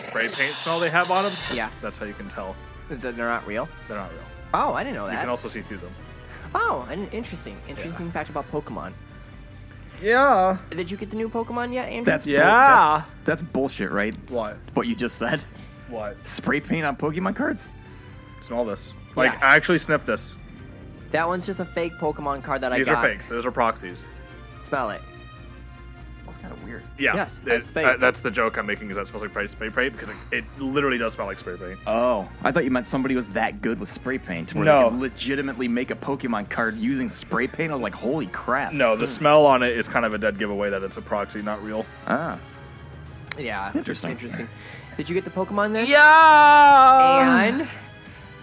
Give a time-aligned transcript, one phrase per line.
[0.00, 1.34] spray paint smell they have on them.
[1.52, 1.70] Yeah.
[1.80, 2.54] That's how you can tell
[2.88, 3.68] They're not real.
[3.88, 4.20] they're not real.
[4.54, 5.12] Oh, I didn't know that.
[5.12, 5.22] You that.
[5.22, 5.92] can also see through them.
[6.54, 8.92] oh, an interesting, interesting fact about Pokemon.
[10.02, 10.58] Yeah.
[10.70, 12.04] Did you get the new Pokemon yet, Andrew?
[12.04, 13.04] That's bull- Yeah.
[13.24, 14.14] that's, that's bullshit, right?
[14.30, 14.58] What?
[14.74, 15.40] What you just said.
[15.88, 16.16] What?
[16.26, 17.68] Spray paint on Pokemon cards?
[18.40, 18.94] Smell this.
[19.14, 19.38] Like, Yeah.
[19.42, 20.36] I actually sniff this.
[21.12, 22.78] That one's just a fake Pokemon card that These I got.
[22.78, 23.02] These are got.
[23.02, 23.28] fakes.
[23.28, 24.06] Those are proxies.
[24.60, 25.00] Smell it.
[26.22, 26.82] smells kind of weird.
[26.98, 27.14] Yeah.
[27.14, 27.86] Yes, it- that's fake.
[27.86, 28.88] uh, that's the joke I'm making.
[28.90, 31.56] Is that it smells like spray paint because it, it literally does smell like spray
[31.56, 31.78] paint.
[31.86, 34.84] Oh, I thought you meant somebody was that good with spray paint where No.
[34.84, 37.70] they could legitimately make a Pokemon card using spray paint.
[37.70, 38.72] I was like, holy crap.
[38.72, 41.42] No, the smell on it is kind of a dead giveaway that it's a proxy,
[41.42, 41.84] not real.
[42.06, 42.38] Ah.
[43.38, 43.72] Yeah.
[43.74, 44.10] Interesting.
[44.12, 44.48] Interesting.
[44.96, 45.86] Did you get the Pokemon then?
[45.88, 47.42] Yeah.
[47.44, 47.68] And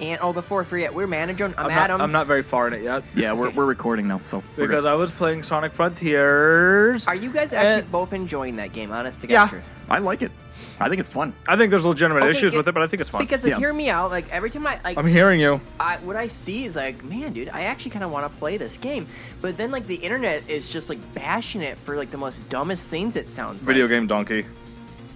[0.02, 1.46] and oh, before I forget, we're manager.
[1.46, 3.58] I'm, I'm not, I'm not very far in it yet Yeah, we're, Okay.
[3.58, 4.44] we're recording now, so.
[4.58, 4.90] we're because good.
[4.90, 7.08] I was playing Sonic Frontiers.
[7.08, 8.92] Are you guys actually Uh, both enjoying that game?
[8.92, 9.48] Honest to God, Yeah.
[9.48, 9.70] truth.
[9.90, 10.32] I like it.
[10.82, 11.34] I think it's fun.
[11.48, 13.22] I think there's legitimate Okay, issues get- with it, but I think it's fun.
[13.22, 13.58] Because like, Yeah.
[13.60, 14.12] hear me out.
[14.12, 15.60] Like every time I like, I'm hearing you.
[15.80, 18.56] I, what I see is like, man, dude, I actually kind of want to play
[18.58, 19.08] this game.
[19.42, 22.90] But then like the internet is just like bashing it for like the most dumbest
[22.90, 23.16] things.
[23.18, 23.90] It sounds Video like.
[23.92, 24.46] game donkey.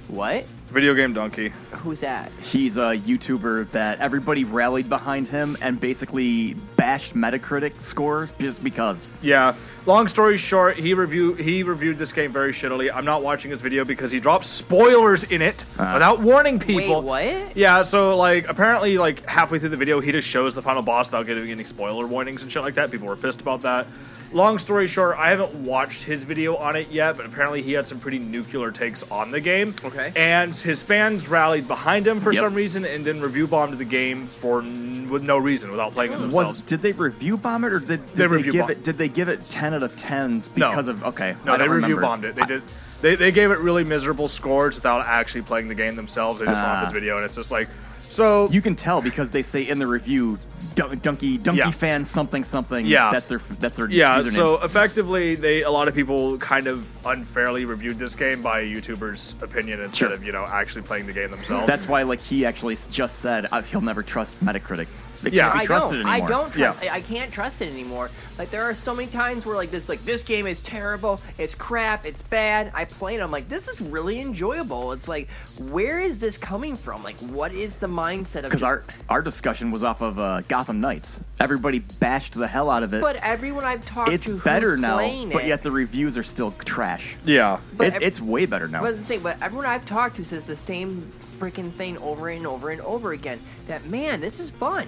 [0.09, 0.45] What?
[0.73, 1.51] Videogamedunkey.
[1.71, 2.31] Who's that?
[2.41, 9.09] He's a YouTuber that everybody rallied behind him and basically bashed Metacritic score just because.
[9.21, 9.53] Yeah.
[9.85, 12.89] Long story short, he review he reviewed this game very shittily.
[12.93, 15.91] I'm not watching his video because he dropped spoilers in it Uh.
[15.93, 17.01] without warning people.
[17.03, 17.57] Wait, what?
[17.57, 21.11] Yeah, so like apparently like halfway through the video he just shows the final boss
[21.11, 22.91] without giving any spoiler warnings and shit like that.
[22.91, 23.85] People were pissed about that.
[24.33, 27.85] Long story short, I haven't watched his video on it yet, but apparently he had
[27.85, 29.75] some pretty nuclear takes on the game.
[29.85, 30.11] Okay.
[30.15, 32.39] And his fans rallied behind him for Yep.
[32.41, 36.13] some reason and then review bombed the game for n- with no reason without playing
[36.13, 36.59] it themselves.
[36.59, 38.83] Was did they review bomb it or did, did They they, give bomb- it?
[38.83, 40.69] Did they give it ten out of tens No.
[40.71, 41.35] because of okay?
[41.45, 42.01] No, I they don't review remember.
[42.01, 42.35] bombed it.
[42.35, 42.63] They I- did.
[43.01, 46.39] They, they gave it really miserable scores without actually playing the game themselves.
[46.39, 46.83] They just went off Ah.
[46.85, 47.67] his video, and it's just like,
[48.07, 50.39] so You can tell because they say in the review,
[50.75, 51.71] Dun- Dunky Donkey Yeah.
[51.71, 52.85] fan something something.
[52.85, 53.11] Yeah.
[53.11, 54.19] that's their that's their yeah.
[54.19, 54.35] username.
[54.35, 58.63] So effectively, they a lot of people kind of unfairly reviewed this game by a
[58.65, 60.13] YouTuber's opinion instead Sure.
[60.13, 61.67] of you know actually playing the game themselves.
[61.67, 64.87] that's why like he actually just said uh, he'll never trust Metacritic.
[65.25, 65.43] It Yeah.
[65.51, 66.11] can't be I trusted don't.
[66.11, 66.53] I don't.
[66.53, 66.91] Trust, Yeah.
[66.91, 68.09] I, I can't trust it anymore.
[68.37, 71.21] Like there are so many times where like this, like this game is terrible.
[71.37, 72.05] It's crap.
[72.05, 72.71] It's bad.
[72.73, 73.21] I play it.
[73.21, 74.91] I'm like, this is really enjoyable.
[74.91, 75.29] It's like,
[75.69, 77.03] where is this coming from?
[77.03, 78.43] Like, what is the mindset of?
[78.45, 81.19] Because just- our our discussion was off of uh, Gotham Knights.
[81.39, 83.01] Everybody bashed the hell out of it.
[83.01, 86.17] But everyone I've talked it's to better who's now, playing but it, yet the reviews
[86.17, 87.15] are still trash.
[87.25, 87.59] yeah.
[87.77, 88.81] But It, ev- it's way better now.
[88.81, 92.47] But the thing, but everyone I've talked to says the same freaking thing over and
[92.47, 93.41] over and over again.
[93.67, 94.87] That man, this is fun.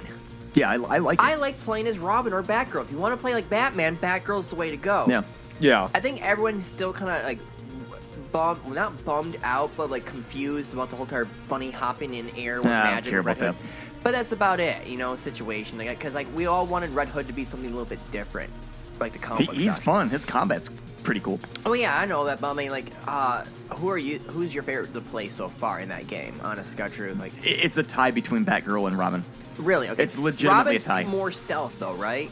[0.56, 1.24] Yeah, I, I like it.
[1.26, 2.84] I like playing as Robin or Batgirl.
[2.84, 5.06] If you want to play like Batman, Batgirl's the way to go.
[5.08, 5.24] yeah.
[5.60, 5.88] Yeah.
[5.96, 7.40] I think everyone's still kind of like
[8.32, 12.58] bummed, not bummed out, but like confused about the whole entire bunny hopping in air
[12.58, 13.66] with Nah, I don't magic care and Red about Hood.
[14.04, 15.78] But that's about it, you know, situation.
[15.78, 18.52] Like, because like we all wanted Red Hood to be something a little bit different,
[19.00, 19.86] like the comic He, he's stuff.
[19.86, 20.10] fun.
[20.10, 20.70] His combat's
[21.04, 21.40] pretty cool.
[21.66, 23.46] Oh yeah, I know that, but I mean, like, uh,
[23.78, 24.20] who are you?
[24.20, 26.34] Who's your favorite to play so far in that game?
[26.44, 29.24] Honest God, truth, like, It's a tie between Batgirl and Robin.
[29.58, 29.90] Really?
[29.90, 31.04] Okay, It's legitimately a tie.
[31.06, 32.30] More stealth though, right?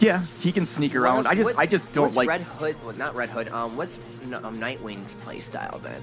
[0.00, 1.26] Yeah, he can sneak around.
[1.26, 2.28] I just I just don't what's like.
[2.28, 2.76] Red Hood.
[2.84, 3.48] Well, not Red Hood.
[3.48, 3.98] Um, what's
[4.32, 6.00] um, Nightwing's play style then?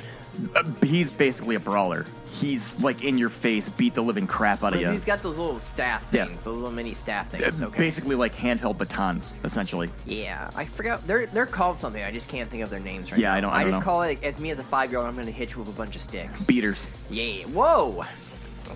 [0.54, 2.06] uh, he's basically a brawler.
[2.30, 4.92] He's like in your face, beat the living crap out of you.
[4.92, 6.26] he's got those little staff Yeah.
[6.26, 7.62] things, those little mini staff Uh, things.
[7.62, 7.78] Okay.
[7.78, 9.90] Basically like handheld batons, essentially.
[10.06, 11.08] Yeah, I forgot.
[11.08, 12.04] They're they're called something.
[12.04, 13.36] I just can't think of their names right Yeah, now.
[13.38, 13.86] I don't- I don't just know.
[13.86, 15.08] call it as me as a five year old.
[15.08, 16.46] I'm going to hit you with a bunch of sticks.
[16.46, 16.86] Beaters.
[17.10, 17.44] yeah.
[17.46, 18.04] Whoa.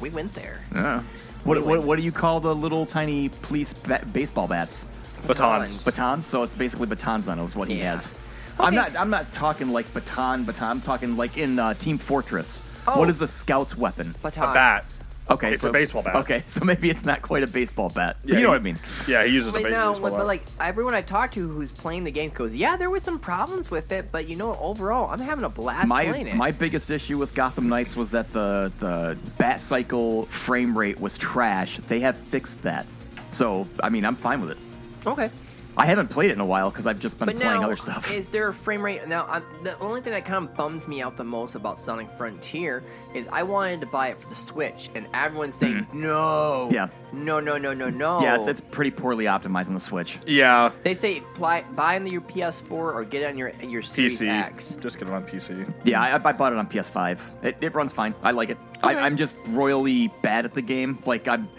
[0.02, 0.62] We went there.
[0.74, 1.04] Yeah.
[1.44, 1.68] What, Really?
[1.78, 4.86] what, what do you call the little tiny police ba- baseball bats?
[5.28, 5.84] Batons.
[5.84, 6.26] Batons.
[6.26, 7.96] So it's basically batons on is what he Yeah.
[7.96, 8.12] has.
[8.60, 8.96] I'm not.
[8.98, 10.70] I'm not talking like baton, baton.
[10.72, 12.62] I'm talking like in uh, Team Fortress.
[12.88, 13.00] Oh.
[13.00, 14.16] What is the scout's weapon?
[14.22, 14.44] Baton.
[14.50, 14.86] A bat.
[15.32, 16.16] Okay, It's so- a baseball bat.
[16.16, 18.18] Okay, so maybe it's not quite a baseball bat.
[18.24, 18.78] Yeah, you know he- what I mean?
[19.08, 20.26] Yeah, he uses a But ba- no, baseball but bat.
[20.28, 23.70] like everyone I talked to who's playing the game goes, yeah, there was some problems
[23.70, 26.36] with it, but you know, overall, I'm having a blast My playing it.
[26.36, 31.18] my biggest issue with Gotham Knights was that the the bat cycle frame rate was
[31.18, 31.80] trash.
[31.88, 32.88] They have fixed that,
[33.30, 34.58] so I mean I'm fine with it.
[35.06, 35.30] okay.
[35.80, 37.78] I haven't played it in a while because I've just been But playing now, other
[37.78, 38.12] stuff.
[38.12, 39.08] is there a frame rate?
[39.08, 42.10] Now, I'm, the only thing that kind of bums me out the most about Sonic
[42.18, 42.84] Frontier
[43.16, 46.68] is I wanted to buy it for the Switch, and everyone's saying no.
[46.70, 46.74] Mm-hmm.
[46.76, 46.90] Yeah.
[47.12, 48.22] No, no, no, no, no.
[48.22, 50.20] Yeah, it's, it's pretty poorly optimized on the Switch.
[50.28, 54.22] yeah, They say buy, buy on your PS4 or get it on your your Series
[54.22, 54.28] PC.
[54.30, 54.76] X.
[54.80, 55.74] Just get it on PC.
[55.86, 57.18] Yeah, I, I bought it on PS5.
[57.42, 58.14] It, it runs fine.
[58.22, 58.58] I like it.
[58.84, 58.96] Okay.
[58.96, 61.00] I, I'm just royally bad at the game.
[61.06, 61.50] Like I'm,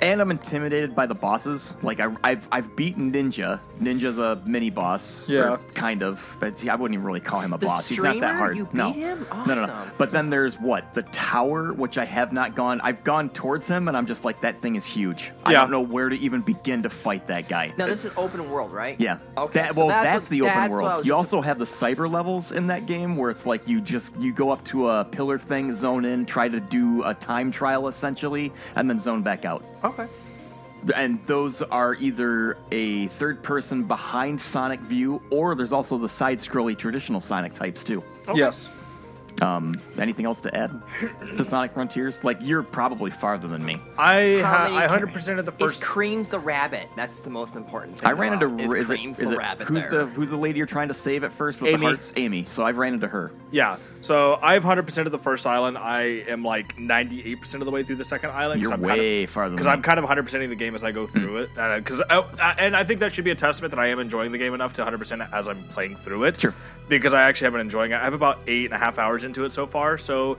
[0.00, 1.74] And I'm intimidated by the bosses.
[1.82, 3.60] Like I, I've I've beaten Ninja.
[3.78, 5.26] Ninja's a mini boss.
[5.28, 5.56] Yeah.
[5.74, 7.88] kind of, but I wouldn't even really call him a The boss.
[7.88, 8.56] He's not that hard.
[8.56, 8.92] You no.
[8.92, 9.26] beat him?
[9.30, 9.86] No, no, no.
[9.98, 12.80] But then there's what the tower, which I have not gone.
[12.82, 15.24] I've gone towards him, and I'm just like that thing is huge.
[15.24, 15.48] Yeah.
[15.48, 17.72] I don't know where to even begin to fight that guy.
[17.76, 18.98] Now this is open world, right?
[19.00, 19.18] Yeah.
[19.36, 19.60] Okay.
[19.60, 21.04] That, so well, that's, what- the open that's world.
[21.04, 24.14] You just- also have the cyber levels in that game, where it's like you just
[24.16, 27.88] you go up to a pillar thing, zone in, try to do a time trial
[27.88, 29.64] essentially, and then zone back out.
[29.86, 30.06] Okay.
[30.94, 36.38] And those are either a third person behind Sonic view, or there's also the side
[36.38, 38.04] scrolly traditional Sonic types too.
[38.34, 38.70] Yes.
[39.42, 40.80] Um, anything else to add
[41.36, 42.24] to Sonic Frontiers?
[42.24, 43.76] Like you're probably farther than me.
[43.98, 45.82] I How ha- many I 100% of the It's first.
[45.82, 46.88] Creams the rabbit.
[46.96, 48.08] That's the most important thing.
[48.08, 50.04] I ran into about, is, is it, Creams is the it rabbit who's there.
[50.04, 51.80] the who's the lady you're trying to save at first with Amy.
[51.80, 52.12] the hearts?
[52.16, 52.44] Amy.
[52.48, 53.30] So I've ran into her.
[53.50, 53.76] Yeah.
[54.00, 55.78] So I have 100% of the first island.
[55.78, 58.62] I am like 98% of the way through the second island.
[58.62, 59.66] You're I'm way kind of, farther Because.
[59.66, 61.58] I'm kind of 100%ing the game as I go through hmm.
[61.58, 61.58] it.
[61.58, 63.98] Uh, because oh, uh, and I think that should be a testament that I am
[63.98, 66.40] enjoying the game enough to 100% as I'm playing through it.
[66.40, 66.54] Sure.
[66.88, 67.96] Because I actually have been enjoying it.
[67.96, 69.98] I have about eight and a half hours into it so far.
[69.98, 70.38] So.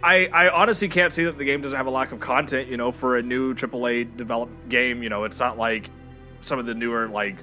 [0.00, 2.76] I, I honestly can't see that the game doesn't have a lack of content, you
[2.76, 5.02] know, for a new AAA developed game.
[5.02, 5.90] You know, it's not like
[6.40, 7.34] some of the newer, like,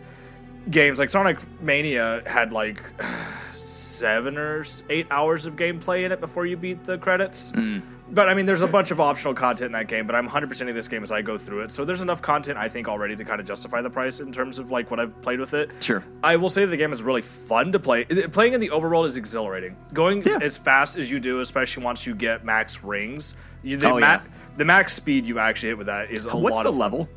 [0.69, 2.81] games like Sonic Mania had like
[3.65, 7.51] seven or eight hours of gameplay in it before you beat the credits.
[7.53, 7.81] Mm.
[8.11, 10.05] But I mean, there's a bunch of optional content in that game.
[10.05, 12.69] But I'm 100%ing this game as I go through it, so there's enough content I
[12.69, 15.39] think already to kind of justify the price in terms of like what I've played
[15.39, 15.71] with it.
[15.81, 16.03] Sure.
[16.23, 18.05] I will say the game is really fun to play.
[18.05, 19.75] Playing in the overworld is exhilarating.
[19.93, 20.37] Going Yeah.
[20.41, 23.99] as fast as you do, especially once you get max rings, you, the, Oh, ma-
[23.99, 24.21] yeah.
[24.55, 27.09] the max speed you actually hit with that is a What's lot the of level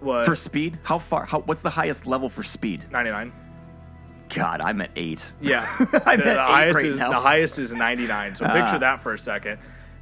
[0.00, 0.78] what, for speed?
[0.84, 1.26] How far?
[1.26, 2.86] How what's the highest level for speed?
[2.90, 3.30] 99.
[4.34, 5.32] God, I'm at eight.
[5.40, 7.10] Yeah, I'm the, at the eight highest right is now.
[7.10, 8.34] the highest is 99.
[8.36, 8.52] So Ah.
[8.52, 9.58] picture that for a second.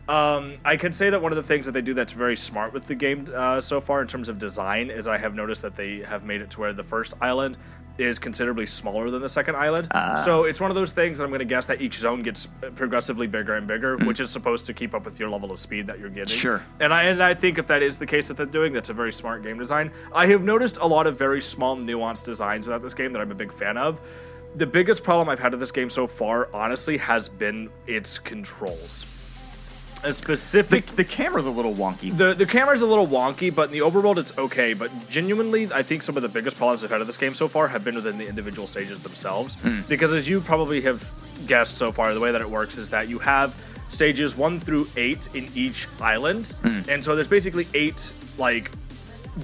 [0.09, 2.73] Um, I could say that one of the things that they do that's very smart
[2.73, 5.75] with the game uh, so far in terms of design is I have noticed that
[5.75, 7.59] they have made it to where the first island
[7.99, 9.89] is considerably smaller than the second island.
[9.93, 10.15] Ah.
[10.25, 12.49] So it's one of those things that I'm going to guess that each zone gets
[12.77, 14.06] progressively bigger and bigger, Hmm.
[14.06, 16.37] which is supposed to keep up with your level of speed that you're getting.
[16.37, 16.62] Sure.
[16.81, 18.95] And I and I think if that is the case that they're doing, that's a
[18.95, 19.91] very smart game design.
[20.15, 23.31] I have noticed a lot of very small, nuanced designs about this game that I'm
[23.33, 24.01] a big fan of.
[24.56, 29.06] The biggest problem I've had with this game so far, honestly, has been its controls.
[30.05, 32.17] A specific the camera's a little wonky.
[32.17, 34.73] the the camera's a little wonky, but in the overworld it's okay.
[34.73, 37.49] But genuinely, I think some of the biggest problems I've had with this game so
[37.49, 39.56] far have been within the individual stages themselves.
[39.89, 41.11] Because as you probably have
[41.47, 43.55] guessed so far, the way that it works is that you have
[43.89, 48.71] stages one through eight in each island, and so there's basically eight like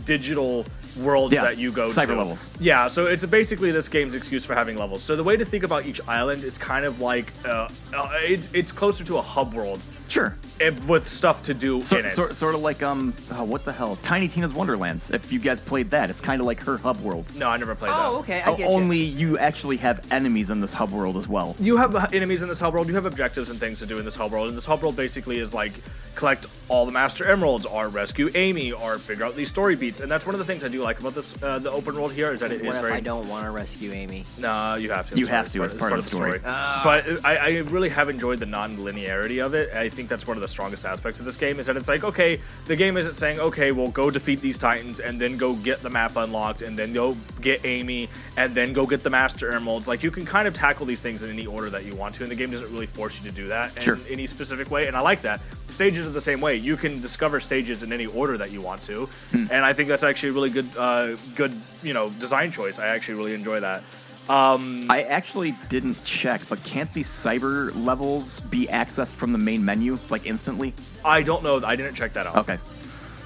[0.05, 0.65] digital
[0.99, 2.17] worlds Yeah, that you go cyber to.
[2.17, 2.49] levels.
[2.61, 5.03] Yeah, so it's basically this game's excuse for having levels.
[5.03, 8.49] So the way to think about each island is kind of like uh, uh, it's
[8.53, 9.81] it's closer to a hub world
[10.15, 10.37] Sure.
[10.61, 12.13] eh, with stuff to do So, in it.
[12.13, 15.11] sort, sort of like um, oh, what the hell, Tiny Tina's Wonderlands.
[15.11, 17.27] If you guys played that, it's kind of like her hub world.
[17.37, 18.07] no, I never played that.
[18.07, 18.41] Oh, okay.
[18.43, 18.77] I Oh, get you.
[18.77, 21.57] only you actually have enemies in this hub world as well.
[21.59, 22.87] you have enemies in this hub world.
[22.87, 24.47] You have objectives and things to do in this hub world.
[24.49, 25.73] And this hub world basically is like
[26.15, 29.99] collect all the Master Emeralds, or rescue Amy, or figure out these story beats.
[30.01, 32.13] And that's one of the things I do like about this uh, the open world
[32.13, 32.95] here is that it What is if very.
[32.95, 34.25] I don't want to rescue Amy?
[34.39, 35.17] Nah, you have to.
[35.17, 36.41] You It's have part- to, it's part of the story.
[36.45, 36.81] Ah.
[36.85, 39.75] But I, I really have enjoyed the non-linearity of it.
[39.75, 42.05] I think that's one of the strongest aspects of this game is that it's like,
[42.05, 45.83] okay, the game isn't saying, okay, well, go defeat these titans and then go get
[45.83, 49.87] the map unlocked and then go get Amy and then go get the Master Emeralds.
[49.89, 52.23] Like you can kind of tackle these things in any order that you want to,
[52.23, 53.95] and the game doesn't really force you to do that Sure.
[53.97, 54.87] in any specific way.
[54.87, 55.41] And I like that.
[55.67, 56.57] The stages are the same way.
[56.57, 59.47] You can discover stages in any order that you want to, Hmm.
[59.51, 61.53] and I think that's actually a really good, uh, good,
[61.83, 62.79] you know, design choice.
[62.79, 63.83] I actually really enjoy that.
[64.29, 69.65] Um, I actually didn't check, but can't these cyber levels be accessed from the main
[69.65, 70.73] menu like instantly?
[71.05, 71.61] I don't know.
[71.65, 72.37] I didn't check that out.
[72.37, 72.59] Okay.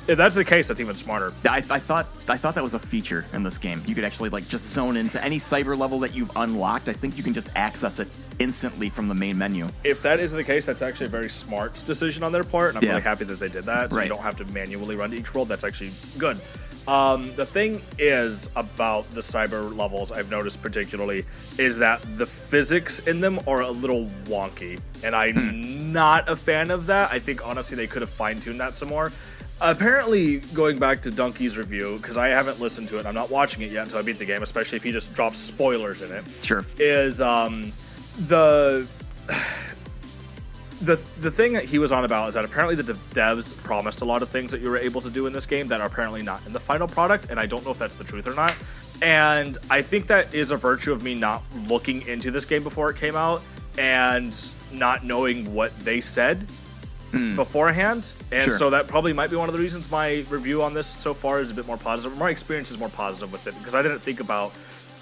[0.09, 1.35] If that's the case, that's even smarter.
[1.47, 3.83] I, I thought I thought that was a feature in this game.
[3.87, 6.88] You could actually like just zone into any cyber level that you've unlocked.
[6.88, 9.69] I think you can just access it instantly from the main menu.
[9.85, 12.78] If that isn't the case, that's actually a very smart decision on their part, and
[12.78, 12.90] I'm Yeah.
[12.93, 13.93] really happy that they did that.
[13.93, 14.05] So Right.
[14.05, 15.47] you don't have to manually run to each world.
[15.49, 16.40] That's actually good.
[16.88, 21.26] Um, the thing is about the cyber levels, I've noticed particularly,
[21.59, 25.92] is that the physics in them are a little wonky, and I'm Hmm.
[25.92, 27.12] not a fan of that.
[27.12, 29.12] I think honestly they could have fine tuned that some more.
[29.61, 33.62] Apparently, going back to Dunkey's review, because I haven't listened to it, I'm not watching
[33.62, 36.25] it yet until I beat the game, especially if he just drops spoilers in it.
[36.42, 36.64] Sure.
[36.78, 37.71] is um,
[38.28, 38.87] the
[40.80, 44.04] the the thing that he was on about is that apparently the devs promised a
[44.04, 46.23] lot of things that you were able to do in this game that are apparently
[46.23, 48.54] not in the final product, and I don't know if that's the truth or not.
[49.02, 52.90] And I think that is a virtue of me not looking into this game before
[52.90, 53.42] it came out
[53.76, 54.35] and
[54.73, 56.47] not knowing what they said
[57.11, 57.37] hmm.
[57.37, 58.52] beforehand, and Sure.
[58.52, 61.40] so that probably might be one of the reasons my review on this so far
[61.40, 62.18] is a bit more positive.
[62.18, 64.52] My experience is more positive with it because I didn't think about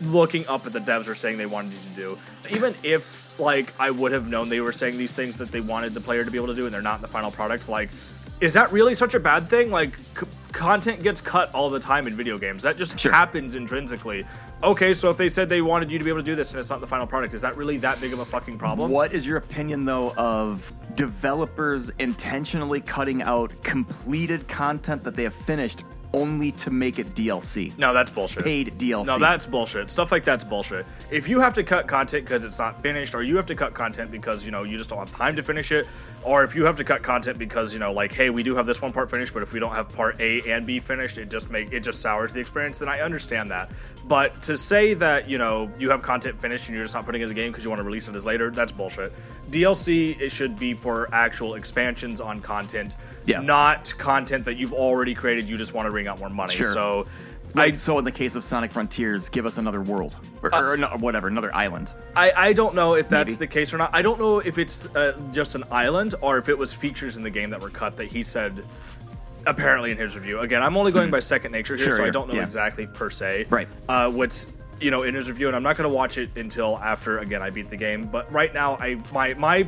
[0.03, 2.19] looking up at the devs are saying they wanted you to do.
[2.55, 5.95] Even if like I would have known they were saying these things that they wanted
[5.95, 7.91] the player to be able to do, and they're not in the final product, like.
[8.39, 9.71] Is that really such a bad thing?
[9.71, 12.63] Like, c- content gets cut all the time in video games.
[12.65, 13.11] That just Sure.
[13.11, 14.25] happens intrinsically.
[14.63, 16.59] Okay, so if they said they wanted you to be able to do this and
[16.61, 18.91] it's not the final product, is that really that big of a fucking problem?
[18.91, 25.35] What is your opinion, though, of developers intentionally cutting out completed content that they have
[25.47, 25.83] finished
[26.17, 27.77] only to make it DLC?
[27.79, 28.45] No, that's bullshit.
[28.45, 29.07] Paid DLC.
[29.07, 29.91] No, that's bullshit.
[29.91, 30.87] Stuff like that's bullshit.
[31.11, 33.75] If you have to cut content because it's not finished, or you have to cut
[33.75, 35.87] content because you know you just don't have time to finish it,
[36.25, 38.67] or if you have to cut content because you know like, hey, we do have
[38.67, 41.31] this one part finished, but if we don't have part A and B finished, it
[41.31, 42.79] just make it just sours the experience.
[42.79, 43.71] Then I understand that.
[44.09, 47.21] But to say that you know you have content finished and you're just not putting
[47.21, 49.13] it in the game because you want to release it as later, that's bullshit.
[49.51, 52.97] DLC it should be for actual expansions on content,
[53.27, 53.41] Yeah.
[53.41, 55.49] not content that you've already created.
[55.49, 56.55] You just want to bring out more money.
[56.55, 56.73] Sure.
[56.73, 57.07] So.
[57.55, 60.77] Like, I, so in the case of Sonic Frontiers, give us another world or, or
[60.77, 61.89] no, whatever, another island.
[62.15, 63.47] I, I don't know if that's Maybe.
[63.47, 63.95] the case or not.
[63.95, 67.23] I don't know if it's uh, just an island or if it was features in
[67.23, 68.63] the game that were cut that he said
[69.47, 70.41] apparently in his review.
[70.41, 71.91] Again, I'm only going by second nature here, Hmm.
[71.91, 72.43] Sure, so I don't know yeah.
[72.43, 73.47] exactly per se.
[73.49, 73.69] Right.
[73.89, 74.49] Uh, what's
[74.81, 77.41] you know in his review, and I'm not going to watch it until after again
[77.43, 78.07] I beat the game.
[78.07, 79.67] But right now, I my my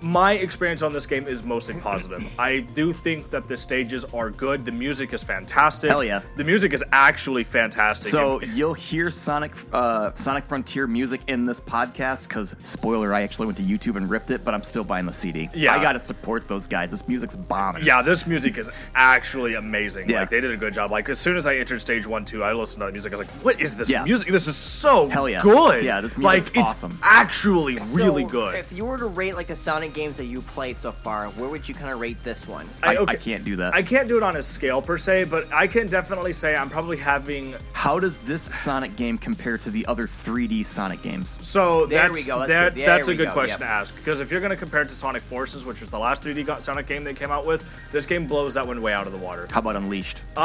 [0.00, 2.24] my experience on this game is mostly positive.
[2.38, 4.64] I do think that the stages are good.
[4.64, 5.90] The music is fantastic.
[5.90, 6.20] Hell yeah.
[6.36, 8.10] The music is actually fantastic.
[8.12, 13.22] So And- you'll hear Sonic uh, Sonic Frontier music in this podcast because spoiler, I
[13.22, 15.48] actually went to YouTube and ripped it, but I'm still buying the CD.
[15.54, 15.74] Yeah.
[15.74, 16.90] I gotta support those guys.
[16.90, 17.84] This music's bombing.
[17.84, 20.08] Yeah, this music is actually amazing.
[20.08, 20.20] Yeah.
[20.20, 20.90] Like they did a good job.
[20.90, 23.12] Like as soon as I entered stage one, two, I listened to the music.
[23.12, 24.04] I was like, "What is this Yeah.
[24.04, 24.28] music?
[24.28, 25.42] This is so Hell yeah.
[25.42, 26.98] good." Yeah, this music's like it's awesome.
[27.02, 28.54] actually really good.
[28.54, 31.48] If you were to rate like the Sonic games that you played so far, where
[31.48, 32.66] would you kind of rate this one?
[32.82, 33.12] I, I- okay.
[33.12, 33.74] I can't do that.
[33.74, 36.70] I can't do it on a scale per se, but I can definitely say I'm
[36.70, 37.54] probably having.
[37.72, 41.36] How does this Sonic game compare to the other 3D Sonic games?
[41.40, 42.80] So There that's we go, that's that, good.
[42.82, 43.68] There that's a good go, question yep.
[43.68, 45.98] to ask because if you're going to compare it to Sonic Forces, which was the
[45.98, 49.06] last 3D Sonic game they came out with, this game blows that one way out
[49.06, 49.46] of the water.
[49.50, 50.18] How about Unleashed?
[50.36, 50.40] Uh,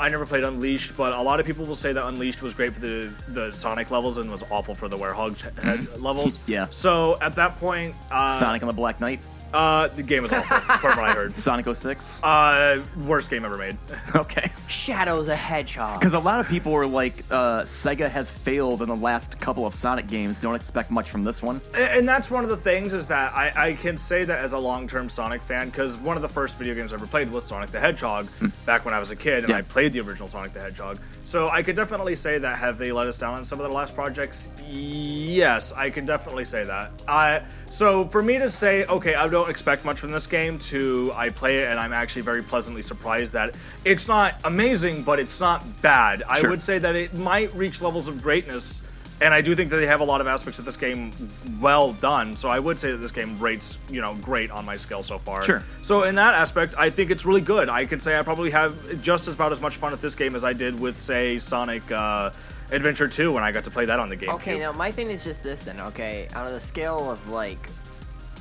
[0.00, 2.74] I never played Unleashed, but a lot of people will say that Unleashed was great
[2.74, 6.38] for the the Sonic levels and was awful for the Werehog head levels.
[6.46, 6.66] Yeah.
[6.70, 9.20] So at that point, uh, Sonic and the Black Knight?
[9.52, 11.36] Uh, the game was awful, from what I heard.
[11.36, 12.20] Sonic 06?
[12.22, 13.76] Uh, worst game ever made.
[14.14, 14.50] okay.
[14.68, 15.98] Shadow the Hedgehog.
[16.00, 19.66] Because a lot of people were like, uh, Sega has failed in the last couple
[19.66, 20.40] of Sonic games.
[20.40, 21.60] Don't expect much from this one.
[21.76, 24.58] and that's one of the things is that I, I can say that as a
[24.58, 27.70] long-term Sonic fan because one of the first video games I ever played was Sonic
[27.70, 28.28] the Hedgehog
[28.66, 29.56] back when I was a kid, and Yeah.
[29.56, 30.98] I played the original Sonic the Hedgehog.
[31.24, 33.72] So I could definitely say that have they let us down on some of their
[33.72, 34.48] last projects?
[34.68, 36.90] Yes, I can definitely say that.
[37.06, 41.12] I so for me to say okay, I don't expect much from this game to
[41.14, 45.40] I play it and I'm actually very pleasantly surprised that it's not amazing, but it's
[45.40, 46.22] not bad.
[46.28, 48.82] I would say that it might reach levels of greatness
[49.22, 51.12] and I do think that they have a lot of aspects of this game
[51.60, 52.34] well done.
[52.34, 55.18] So I would say that this game rates, you know, great on my scale so
[55.18, 55.44] far.
[55.44, 55.62] Sure.
[55.80, 57.68] So in that aspect, I think it's really good.
[57.68, 60.42] I can say I probably have just about as much fun with this game as
[60.42, 62.32] I did with, say, Sonic uh,
[62.72, 64.30] Adventure 2 when I got to play that on the game.
[64.30, 65.78] Okay, now my thing is just this then.
[65.80, 67.68] Okay, on the scale of like,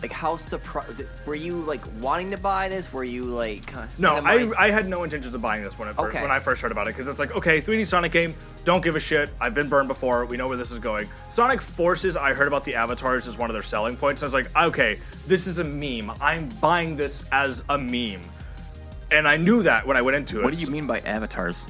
[0.02, 2.92] like how surprised were you like wanting to buy this?
[2.92, 5.78] Were you like kind of- No, I, of I had no intentions of buying this
[5.78, 6.22] when I first, Okay.
[6.22, 8.34] when I first heard about it because it's like okay, 3D Sonic game,
[8.66, 9.30] don't give a shit.
[9.40, 10.26] I've been burned before.
[10.26, 11.08] We know where this is going.
[11.30, 14.24] Sonic Forces, I heard about the avatars as one of their selling points.
[14.24, 16.12] I was like, okay, this is a meme.
[16.20, 18.22] I'm buying this as a meme,
[19.12, 20.44] and I knew that when I went into it.
[20.44, 21.66] What do you mean by avatars?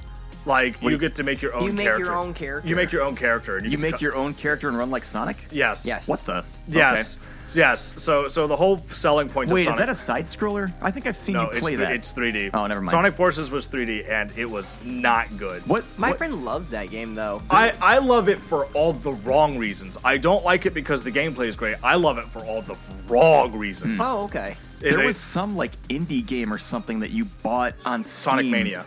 [0.45, 1.65] Like do you you- get to make your own.
[1.65, 2.15] You make your character.
[2.15, 2.67] own character.
[2.69, 3.57] You make your own character.
[3.57, 5.37] And You get to make cut- your own character and run like Sonic?
[5.51, 5.85] yes.
[5.85, 6.07] Yes.
[6.07, 6.43] What the?
[6.67, 7.19] Yes.
[7.53, 7.93] Yes.
[8.01, 10.71] So so the whole selling point Wait, of is that a side scroller?
[10.81, 11.93] I think I've seen no, you it's play three- that.
[11.95, 12.51] it's 3D.
[12.53, 12.89] Oh, never mind.
[12.89, 15.61] Sonic Forces was 3D and it was not good.
[15.67, 15.83] what?
[15.97, 17.41] My what- friend loves that game though.
[17.49, 19.97] I, I love it for all the wrong reasons.
[20.03, 21.75] I don't like it because the gameplay is great.
[21.83, 23.97] I love it for all the wrong reasons.
[23.99, 24.01] Hmm.
[24.01, 24.55] oh, okay.
[24.79, 28.31] It- There they- was some like indie game or something that you bought on Steam.
[28.31, 28.85] Sonic Mania.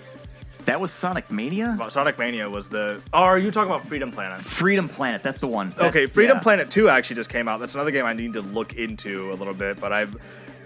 [0.65, 1.77] That was Sonic Mania?
[1.89, 3.01] Sonic Mania was the.
[3.13, 4.41] Oh, are you talking about Freedom Planet?
[4.41, 5.71] Freedom Planet, that's the one.
[5.71, 6.43] That- Okay, Freedom yeah.
[6.43, 7.61] Planet 2 actually just came out.
[7.61, 10.17] That's another game I need to look into a little bit, but I've.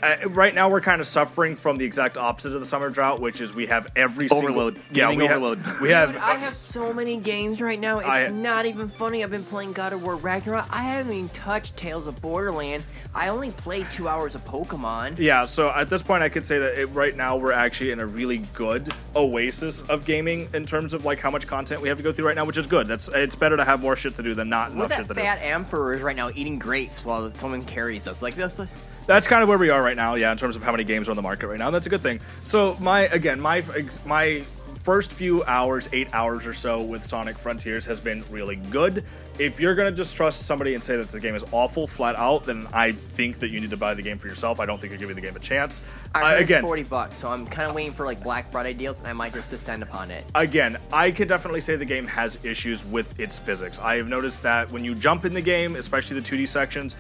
[0.03, 3.21] Uh, right now, we're kind of suffering from the exact opposite of the summer drought,
[3.21, 4.77] which is we have every Overload.
[4.77, 5.59] Single, yeah, Gaming we overload.
[5.59, 6.13] Have, we have.
[6.13, 7.99] Dude, I have so many games right now.
[7.99, 9.25] It's I- not even funny.
[9.25, 10.67] I've been playing God of War Ragnarok.
[10.71, 12.85] I haven't even touched Tales of Borderland.
[13.15, 15.19] I only played two hours of Pokemon.
[15.19, 18.01] Yeah, so at this point, I could say that it, right now we're actually in
[18.01, 21.97] a really good oasis of gaming in terms of like how much content we have
[21.97, 22.87] to go through right now, which is good.
[22.87, 25.09] That's it's better to have more shit to do than not We're enough that shit
[25.09, 28.23] to fat emperor is right now eating grapes while someone carries us.
[28.23, 28.61] Like this.
[29.09, 30.15] That's kind of where we are right now.
[30.15, 31.91] Yeah, in terms of how many games are on the market right now, that's a
[31.91, 32.21] good thing.
[32.45, 33.65] So my again, my
[34.05, 34.45] my
[34.83, 39.05] first few hours, eight hours or so with Sonic Frontiers has been really good.
[39.39, 42.45] If you're gonna just trust somebody and say that the game is awful flat out,
[42.45, 44.61] then I think that you need to buy the game for yourself.
[44.61, 45.83] I don't think you're giving the game a chance.
[46.15, 48.75] I Uh, again, it's forty bucks, so I'm kind of waiting for like Black Friday
[48.75, 50.25] deals, and I might just descend upon it.
[50.35, 53.79] again, I can definitely say the game has issues with its physics.
[53.79, 56.95] I have noticed that when you jump in the game, especially the 2D sections,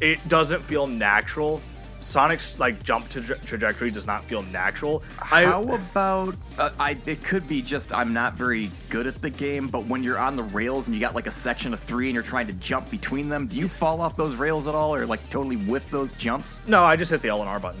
[0.00, 1.60] it doesn't feel natural.
[2.00, 5.02] Sonic's like jump tra- trajectory does not feel natural.
[5.32, 6.98] I, How about uh, I?
[7.06, 10.36] It could be just I'm not very good at the game, but when you're on
[10.36, 12.90] the rails and you got like a section of three and you're trying to jump
[12.90, 16.12] between them, do you fall off those rails at all, or like totally whiff those
[16.12, 16.60] jumps?
[16.66, 17.80] no, I just hit the L and R button.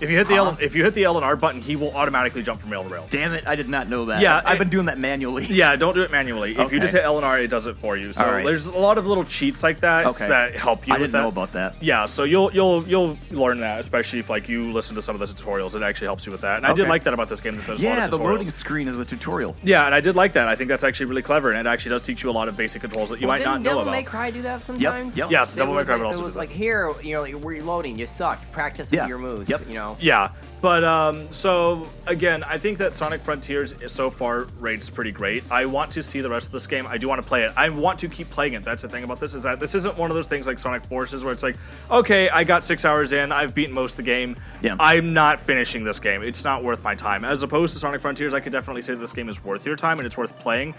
[0.00, 0.44] If you hit the Huh?
[0.46, 2.82] L, if you hit the L and R button, he will automatically jump from rail
[2.82, 3.06] to rail.
[3.10, 3.46] Damn it!
[3.46, 4.20] I did not know that.
[4.20, 5.46] Yeah, I've it- been doing that manually.
[5.50, 6.56] Yeah, don't do it manually.
[6.56, 8.12] If you just hit L and R, it does it for you.
[8.12, 8.44] So All right.
[8.44, 10.28] there's a lot of little cheats like that Okay.
[10.28, 11.74] that help you I with didn't know about that.
[11.82, 15.20] Yeah, so you'll you'll you'll learn that, especially if like you listen to some of
[15.20, 15.74] the tutorials.
[15.74, 16.56] It actually helps you with that.
[16.56, 18.22] And I did like that about this game that there's a Yeah, lot the of
[18.22, 18.24] tutorials.
[18.24, 19.54] loading screen is a tutorial.
[19.62, 20.48] Yeah, and I did like that.
[20.48, 22.56] I think that's actually really clever, and it actually does teach you a lot of
[22.56, 23.90] basic controls that you Well, might not didn't know Devil about.
[23.92, 25.16] May Cry do that sometimes?
[25.16, 25.30] yep.
[25.30, 27.22] Yes, It Devil May was Cry like, would also It was like here, you know,
[27.22, 28.50] like, reloading, you sucked.
[28.52, 29.06] Practice Yeah.
[29.06, 29.48] your moves.
[29.50, 29.68] Yep.
[29.68, 29.89] You know.
[29.98, 30.30] Yeah,
[30.60, 35.42] but um, so again, I think that Sonic Frontiers is- so far rates pretty great.
[35.50, 36.86] I want to see the rest of this game.
[36.86, 37.52] I do want to play it.
[37.56, 38.62] I want to keep playing it.
[38.62, 40.84] That's the thing about this is that this isn't one of those things like Sonic
[40.84, 41.56] Forces where it's like,
[41.90, 44.36] okay, I got six hours in, I've beaten most of the game.
[44.62, 44.76] Yeah.
[44.78, 46.22] I'm not finishing this game.
[46.22, 47.24] It's not worth my time.
[47.24, 49.76] As opposed to Sonic Frontiers, I could definitely say that this game is worth your
[49.76, 50.74] time and it's worth playing.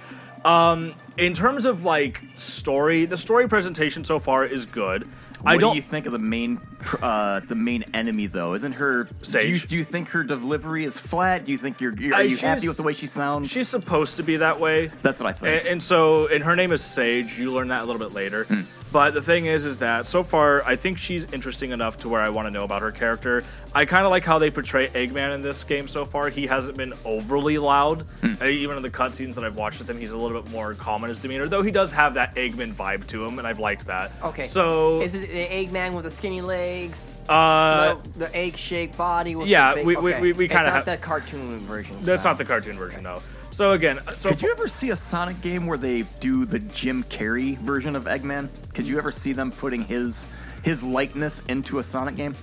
[0.46, 5.08] Um, in terms of like story, the story presentation so far is good.
[5.42, 5.74] What I don't.
[5.74, 6.62] do you think of the main,
[7.02, 8.54] uh, the main enemy though?
[8.54, 9.06] Isn't her?
[9.06, 9.68] Do you, Sage.
[9.68, 11.46] do you think her delivery is flat?
[11.46, 11.94] Do you think you're?
[11.94, 13.50] you're are you happy with the way she sounds?
[13.50, 14.92] She's supposed to be that way.
[15.02, 15.62] That's what I think.
[15.62, 17.40] And, and so, and her name is Sage.
[17.40, 18.44] You learn that a little bit later.
[18.44, 18.62] Hmm.
[18.92, 22.20] But the thing is, is that so far, I think she's interesting enough to where
[22.20, 23.42] I want to know about her character.
[23.74, 26.28] I kind of like how they portray Eggman in this game so far.
[26.30, 28.02] He hasn't been overly loud.
[28.20, 28.44] Hmm.
[28.44, 31.04] Even in the cutscenes that I've watched with him, he's a little bit more calm
[31.06, 31.48] in his demeanor.
[31.48, 34.12] Though he does have that Eggman vibe to him, and I've liked that.
[34.24, 34.44] Okay.
[34.44, 37.08] So, Is it the Eggman with the skinny legs?
[37.30, 39.36] uh, the, the egg-shaped body.
[39.38, 40.22] With yeah, the big, we- we- okay.
[40.22, 41.96] we- we It's kinda not have- the cartoon version.
[42.02, 42.30] that's so.
[42.30, 43.22] not the cartoon version, though.
[43.52, 47.04] So again, so Could you ever see a Sonic game where they do the Jim
[47.04, 48.50] Carrey version of Eggman?
[48.74, 50.30] Could you ever see them putting his
[50.64, 52.34] his likeness into a Sonic game?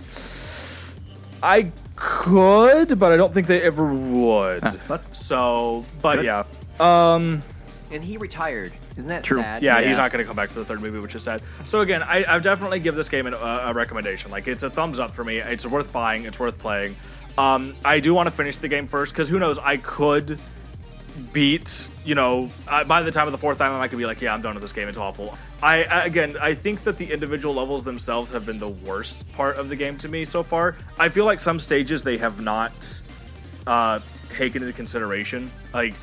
[1.42, 4.62] I could, but I don't think they ever would.
[4.62, 6.24] Huh, but- So, but Good.
[6.26, 6.44] yeah.
[6.80, 7.42] Um,
[7.92, 8.72] And he retired.
[8.92, 9.40] Isn't that True.
[9.40, 9.62] sad?
[9.62, 9.88] yeah, Yeah.
[9.88, 11.40] he's not going to come back for the third movie, which is sad.
[11.64, 14.30] So again, I, I've definitely give this game an, a, a recommendation.
[14.32, 15.38] Like it's a thumbs up for me.
[15.38, 16.24] It's worth buying.
[16.26, 16.96] It's worth playing.
[17.38, 19.58] Um, I do want to finish the game first because who knows?
[19.60, 20.38] I could
[21.18, 21.88] beat.
[22.04, 22.50] You know,
[22.86, 24.62] by the time of the fourth time, I could be like, yeah, I'm done with
[24.62, 24.88] this game.
[24.88, 25.36] It's awful.
[25.62, 29.68] I again, I think that the individual levels themselves have been the worst part of
[29.68, 30.76] the game to me so far.
[30.98, 33.02] I feel like some stages they have not
[33.66, 34.00] uh,
[34.30, 35.94] taken into consideration, like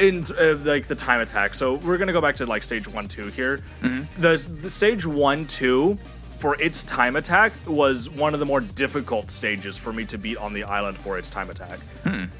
[0.00, 1.54] in uh, like the time attack.
[1.54, 3.60] So we're gonna go back to like stage one, two here.
[4.18, 5.98] The, the stage one, two
[6.36, 10.36] for its time attack was one of the more difficult stages for me to beat
[10.36, 11.78] on the island for its time attack.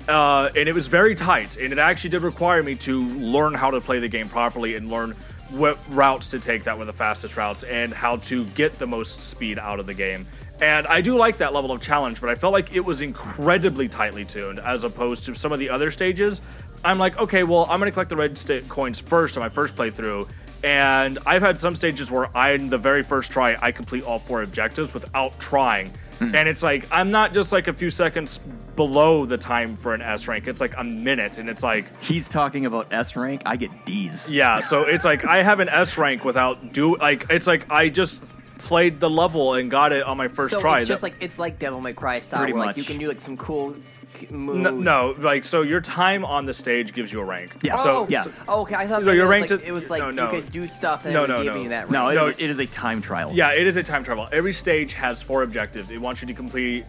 [0.08, 3.70] Uh, and it was very tight, and it actually did require me to learn how
[3.70, 5.14] to play the game properly and learn
[5.50, 9.20] what routes to take that were the fastest routes and how to get the most
[9.20, 10.26] speed out of the game.
[10.60, 13.88] And I do like that level of challenge, but I felt like it was incredibly
[13.88, 16.40] tightly tuned as opposed to some of the other stages.
[16.84, 19.48] I'm like, okay, well, I'm going to collect the red sta- coins first on my
[19.48, 20.28] first playthrough.
[20.66, 24.18] And I've had some stages where I, in the very first try, I complete all
[24.18, 25.92] four objectives without trying.
[26.18, 26.34] Hmm.
[26.34, 28.40] And it's like, I'm not just like a few seconds
[28.74, 30.48] below the time for an S rank.
[30.48, 31.38] It's like a minute.
[31.38, 33.42] And it's like, He's talking about S rank.
[33.46, 34.28] I get D's.
[34.28, 37.88] yeah, so it's like I have an S rank without do like it's like I
[37.88, 38.22] just
[38.58, 40.80] played the level and got it on my first so try.
[40.80, 42.98] it's just That- like it's like Devil May Cry style, Pretty where like you can
[42.98, 43.76] do like some cool
[44.16, 44.60] k- moves.
[44.60, 47.52] no, no, like so your time on the stage gives you a rank.
[47.62, 47.76] Yeah.
[47.82, 48.24] So oh, yeah.
[48.48, 48.74] oh, okay.
[48.74, 50.32] I thought So maybe you're it was ranked like, at- it was like no, no.
[50.32, 51.62] you could do stuff and No, it would no, give no.
[51.62, 51.90] you that.
[51.90, 52.14] No, rank.
[52.16, 53.30] No, it, it is a time trial.
[53.32, 54.28] Yeah, it is a time trial.
[54.32, 55.90] Every stage has four objectives.
[55.90, 56.84] It wants you to complete,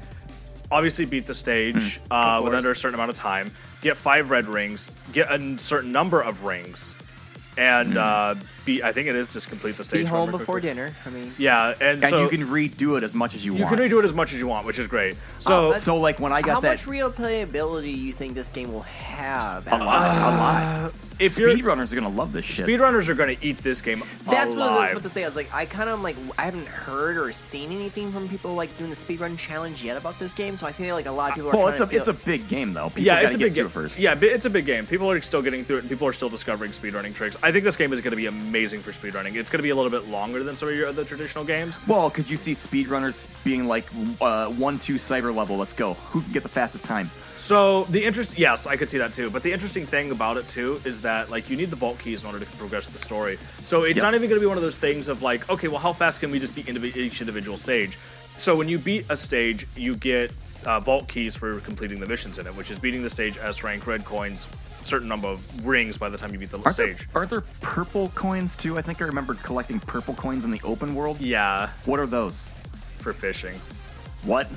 [0.72, 2.14] obviously, beat the stage Hmm.
[2.14, 5.58] uh, Of within under a certain amount of time, get five red rings, get a
[5.60, 6.96] certain number of rings,
[7.58, 7.98] and Hmm.
[8.00, 8.36] uh,
[8.68, 8.84] be.
[8.84, 10.06] I think it is just complete the stage.
[10.06, 10.70] Be home before quickly.
[10.70, 10.94] dinner.
[11.06, 13.64] I mean, Yeah, and, And so you can redo it as much as you, you
[13.64, 13.72] want.
[13.72, 15.16] You can redo it as much as you want, which is great.
[15.40, 18.14] So oh, that's- so like when I got how that much real playability do you
[18.14, 19.66] think this game will have?
[19.68, 20.94] a lot, a uh, lot.
[21.20, 22.68] if Speedrunners are gonna love this shit.
[22.68, 24.92] speedrunners are going to eat this game That's what I was alive.
[24.92, 25.24] about to say.
[25.24, 28.54] I was like, I kind of like, I haven't heard or seen anything from people
[28.54, 30.58] like doing the speedrun challenge yet about this game.
[30.58, 32.14] So I feel like a lot of people are well, it's a to it's a
[32.14, 32.90] big game though.
[32.90, 33.66] People yeah, it's a big game.
[33.66, 33.98] it first.
[33.98, 34.86] Yeah, it's a big game.
[34.86, 37.38] People are still getting through it, and people are still discovering speedrunning tricks.
[37.42, 39.36] I think this game is going to be amazing for speedrunning.
[39.36, 41.80] It's going to be a little bit longer than some of your other traditional games.
[41.88, 43.86] Well, could you see speedrunners being like
[44.20, 45.58] uh, one two cyber level?
[45.58, 45.94] Let's go.
[45.94, 47.12] Who can get the fastest time?
[47.36, 49.30] So the interest, yes, I could see that too.
[49.30, 52.24] But the interesting thing about it too is that like you need the vault keys
[52.24, 53.38] in order to progress the story.
[53.62, 54.04] So it's Yep.
[54.04, 56.20] not even going to be one of those things of like, okay, well, how fast
[56.20, 57.98] can we just beat indivi- each individual stage?
[58.38, 60.32] So when you beat a stage, you get
[60.68, 63.64] uh, vault keys for completing the missions in it, which is beating the stage S
[63.64, 64.48] rank, red coins,
[64.84, 67.08] certain number of rings by the time you beat the Aren't there, stage.
[67.16, 68.78] aren't there purple coins too?
[68.78, 71.20] I think I remember collecting purple coins in the open world.
[71.22, 72.44] Yeah, What are those?
[72.98, 73.56] for fishing.
[74.24, 74.48] What?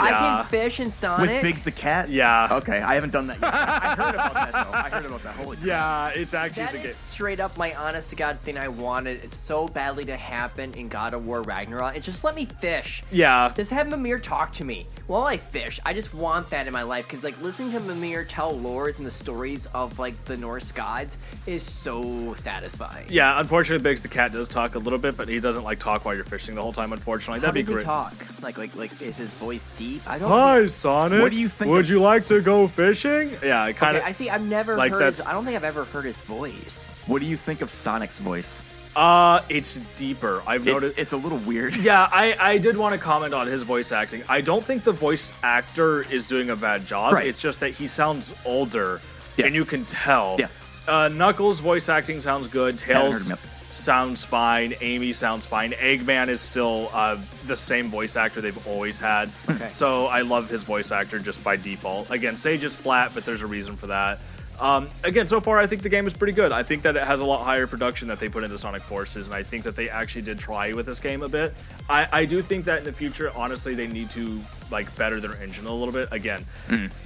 [0.00, 1.28] I can fish in Sonic.
[1.30, 2.08] With Biggs the cat?
[2.08, 2.48] Yeah.
[2.52, 3.52] Okay, I haven't done that yet.
[3.54, 4.72] I heard about that though.
[4.72, 5.34] I heard about that.
[5.36, 5.66] Holy crap.
[5.66, 6.92] Yeah, it's actually That the is game.
[6.94, 9.22] straight up my honest to God thing I wanted.
[9.24, 11.96] It's so badly to happen in God of War Ragnarok.
[11.96, 13.02] It just let me fish.
[13.10, 13.52] Yeah.
[13.56, 15.80] Just have Mimir talk to me while I fish.
[15.84, 19.06] I just want that in my life because like listening to Mimir tell lores and
[19.06, 23.06] the stories of like the Norse gods is so satisfying.
[23.08, 26.04] Yeah, unfortunately, Biggs the cat does talk a little bit, but he doesn't like talk
[26.04, 26.92] while you're fishing the whole time.
[26.92, 27.84] Unfortunately, How that'd be does he great.
[27.84, 28.14] talk?
[28.42, 29.89] Like like like is his voice deep?
[30.06, 30.28] I don't.
[30.28, 31.20] Hi, Sonic.
[31.22, 33.30] What do you think Would of- you like to go fishing?
[33.42, 34.08] Yeah, I kind Okay, of.
[34.08, 34.30] I see.
[34.30, 35.02] I've never like heard.
[35.02, 36.94] His, I don't think I've ever heard his voice.
[37.06, 38.62] What do you think of Sonic's voice?
[38.96, 40.42] uh, it's deeper.
[40.48, 40.98] I've It's, noticed.
[40.98, 41.76] it's a little weird.
[41.90, 44.22] yeah, I, I did want to comment on his voice acting.
[44.28, 47.12] I don't think the voice actor is doing a bad job.
[47.14, 47.26] Right.
[47.26, 49.00] It's just that he sounds older,
[49.36, 49.46] Yeah.
[49.46, 50.36] and you can tell.
[50.40, 50.48] Yeah.
[50.88, 52.78] Uh, Knuckles' voice acting sounds good.
[52.78, 53.38] Tails him
[53.72, 54.74] sounds fine.
[54.80, 55.72] Amy sounds fine.
[55.72, 59.30] Eggman is still uh, the same voice actor they've always had.
[59.48, 59.68] Okay.
[59.70, 62.10] So I love his voice actor just by default.
[62.10, 64.18] Again, Sage is flat, but there's a reason for that.
[64.60, 66.52] Um, again, so far I think the game is pretty good.
[66.52, 69.26] I think that it has a lot higher production that they put into Sonic Forces,
[69.26, 71.54] and I think that they actually did try with this game a bit.
[71.88, 74.38] I, I do think that in the future, honestly, they need to
[74.70, 76.08] like better their engine a little bit.
[76.10, 76.44] Again,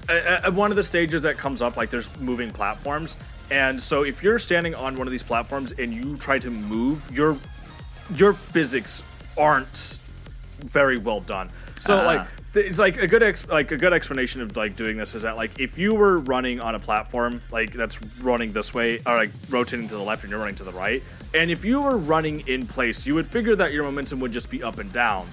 [0.08, 3.16] at, at one of the stages that comes up, like there's moving platforms,
[3.50, 7.08] and so if you're standing on one of these platforms and you try to move,
[7.10, 7.36] your
[8.14, 9.02] your physics
[9.38, 9.98] aren't
[10.64, 11.50] very well done.
[11.80, 12.04] So Ah.
[12.06, 12.26] like
[12.56, 15.36] it's like a good ex- like a good explanation of like doing this is that
[15.36, 19.30] like if you were running on a platform like that's running this way or like
[19.50, 21.02] rotating to the left and you're running to the right
[21.34, 24.50] and if you were running in place you would figure that your momentum would just
[24.50, 25.26] be up and down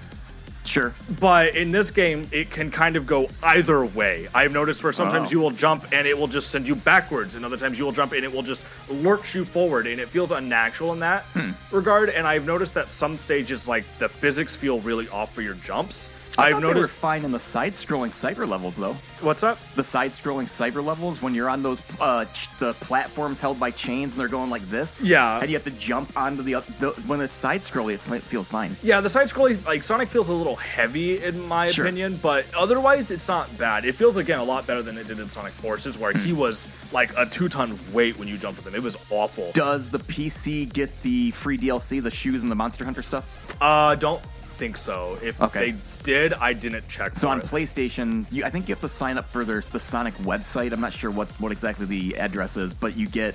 [0.64, 0.94] Sure.
[1.20, 5.28] but in this game it can kind of go either way i've noticed where sometimes
[5.28, 5.32] Oh.
[5.32, 7.92] you will jump and it will just send you backwards and other times you will
[7.92, 11.50] jump and it will just lurch you forward and it feels unnatural in that Hmm.
[11.72, 15.54] regard and i've noticed that some stages like the physics feel really off for your
[15.54, 18.94] jumps I i've thought they were noticed fine in the side-scrolling cyber levels though.
[19.20, 23.60] what's up The side-scrolling cyber levels when you're on those uh, ch- the platforms held
[23.60, 25.02] by chains and they're going like this.
[25.02, 25.40] Yeah.
[25.40, 28.74] And you have to jump onto the, the when it's side-scrolling, it feels fine.
[28.82, 31.84] yeah the side scrolling like sonic feels a little heavy in my Sure.
[31.84, 35.18] opinion but otherwise it's not bad it feels again a lot better than it did
[35.20, 38.74] in sonic forces where he was like a two-ton weight when you jumped with him
[38.74, 42.84] it was awful Does the PC get the free DLC, the shoes and the Monster
[42.84, 43.24] Hunter stuff?
[43.60, 44.20] uh don't
[44.62, 45.72] think so if Okay.
[45.72, 47.46] they did i didn't check So on it.
[47.46, 50.70] PlayStation, you, I think you have to sign up for their, the Sonic website.
[50.72, 53.34] I'm not sure what, what exactly the address is, but you get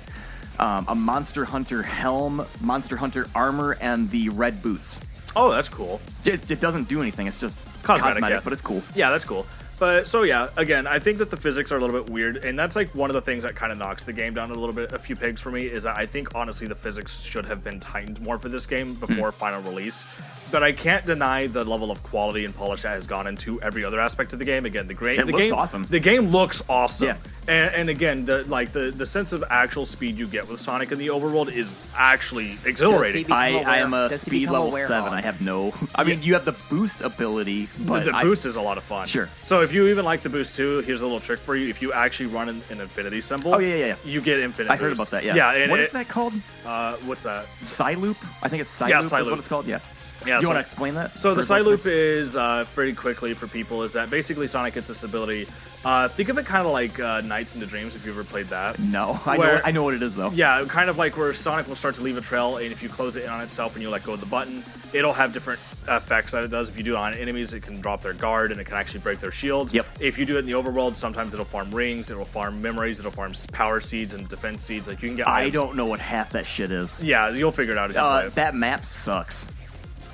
[0.58, 4.98] um, a Monster Hunter helm, Monster Hunter armor, and the red boots.
[5.36, 6.00] Oh, that's cool.
[6.24, 7.26] Just, it doesn't do anything.
[7.26, 8.40] It's just Cosmetic, cosmetic, yeah.
[8.42, 8.82] but it's cool.
[8.94, 9.44] Yeah, that's cool.
[9.78, 12.58] But so yeah, again, I think that the physics are a little bit weird, and
[12.58, 14.74] that's like one of the things that kind of knocks the game down a little
[14.74, 15.66] bit, a few pegs for me.
[15.66, 18.94] Is that I think honestly the physics should have been tightened more for this game
[18.96, 19.06] Hmm.
[19.06, 20.04] before final release.
[20.50, 23.84] But I can't deny the level of quality and polish that has gone into every
[23.84, 24.64] other aspect of the game.
[24.64, 25.82] Again, the great, It the looks game, awesome.
[25.90, 27.08] The game looks awesome.
[27.08, 27.16] Yeah.
[27.46, 30.90] And, and again, the like the the sense of actual speed you get with Sonic
[30.90, 33.24] in the overworld is actually exhilarating.
[33.24, 35.08] become I, I am a does speed level seven.
[35.08, 35.12] of?
[35.12, 35.74] I have no.
[35.94, 38.78] I mean, you have the boost ability, but the, the I- boost is a lot
[38.78, 39.06] of fun.
[39.06, 39.28] Sure.
[39.42, 41.68] So if you even like the boost too, here's a little trick for you.
[41.68, 43.96] If you actually run an, an infinity symbol, Oh, yeah, yeah, yeah.
[44.04, 44.70] you get infinite.
[44.70, 45.00] I heard boost.
[45.02, 45.24] about that.
[45.24, 45.34] Yeah.
[45.36, 45.68] Yeah.
[45.70, 46.32] What it- is that called?
[46.64, 47.44] Uh, what's that?
[47.60, 48.16] Cyloop?
[48.42, 48.88] I think it's Cyloop.
[48.88, 49.30] Yeah, Is Cyloop.
[49.30, 49.66] what it's called.
[49.66, 49.80] Yeah.
[50.26, 51.16] Yeah, You so- want to explain that?
[51.18, 54.88] So the side loop is uh, pretty quickly for people is that basically Sonic gets
[54.88, 55.46] this ability.
[55.84, 58.46] Uh, think of it kind of like uh, Nights into Dreams if you ever played
[58.46, 58.78] that.
[58.80, 59.60] No, I know.
[59.64, 60.30] I know what it is though.
[60.30, 62.88] Yeah, kind of like where Sonic will start to leave a trail, and if you
[62.88, 65.60] close it in on itself and you let go of the button, it'll have different
[65.88, 66.68] effects that it does.
[66.68, 69.00] If you do it on enemies, it can drop their guard and it can actually
[69.00, 69.72] break their shields.
[69.72, 69.86] Yep.
[70.00, 73.12] If you do it in the overworld, sometimes it'll farm rings, it'll farm memories, it'll
[73.12, 74.88] farm power seeds and defense seeds.
[74.88, 75.28] Like you can get.
[75.28, 75.54] I items.
[75.54, 77.00] don't know what half that shit is.
[77.00, 79.46] Yeah, you'll figure it out as you Uh, that map sucks.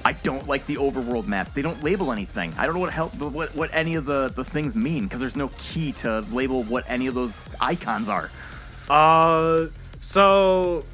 [0.04, 1.54] I don't like the overworld map.
[1.54, 2.52] They don't label anything.
[2.58, 5.36] I don't know what help what, what any of the, the things mean because there's
[5.36, 8.30] no key to label what any of those icons are.
[8.90, 9.66] Uh,
[10.00, 10.84] So,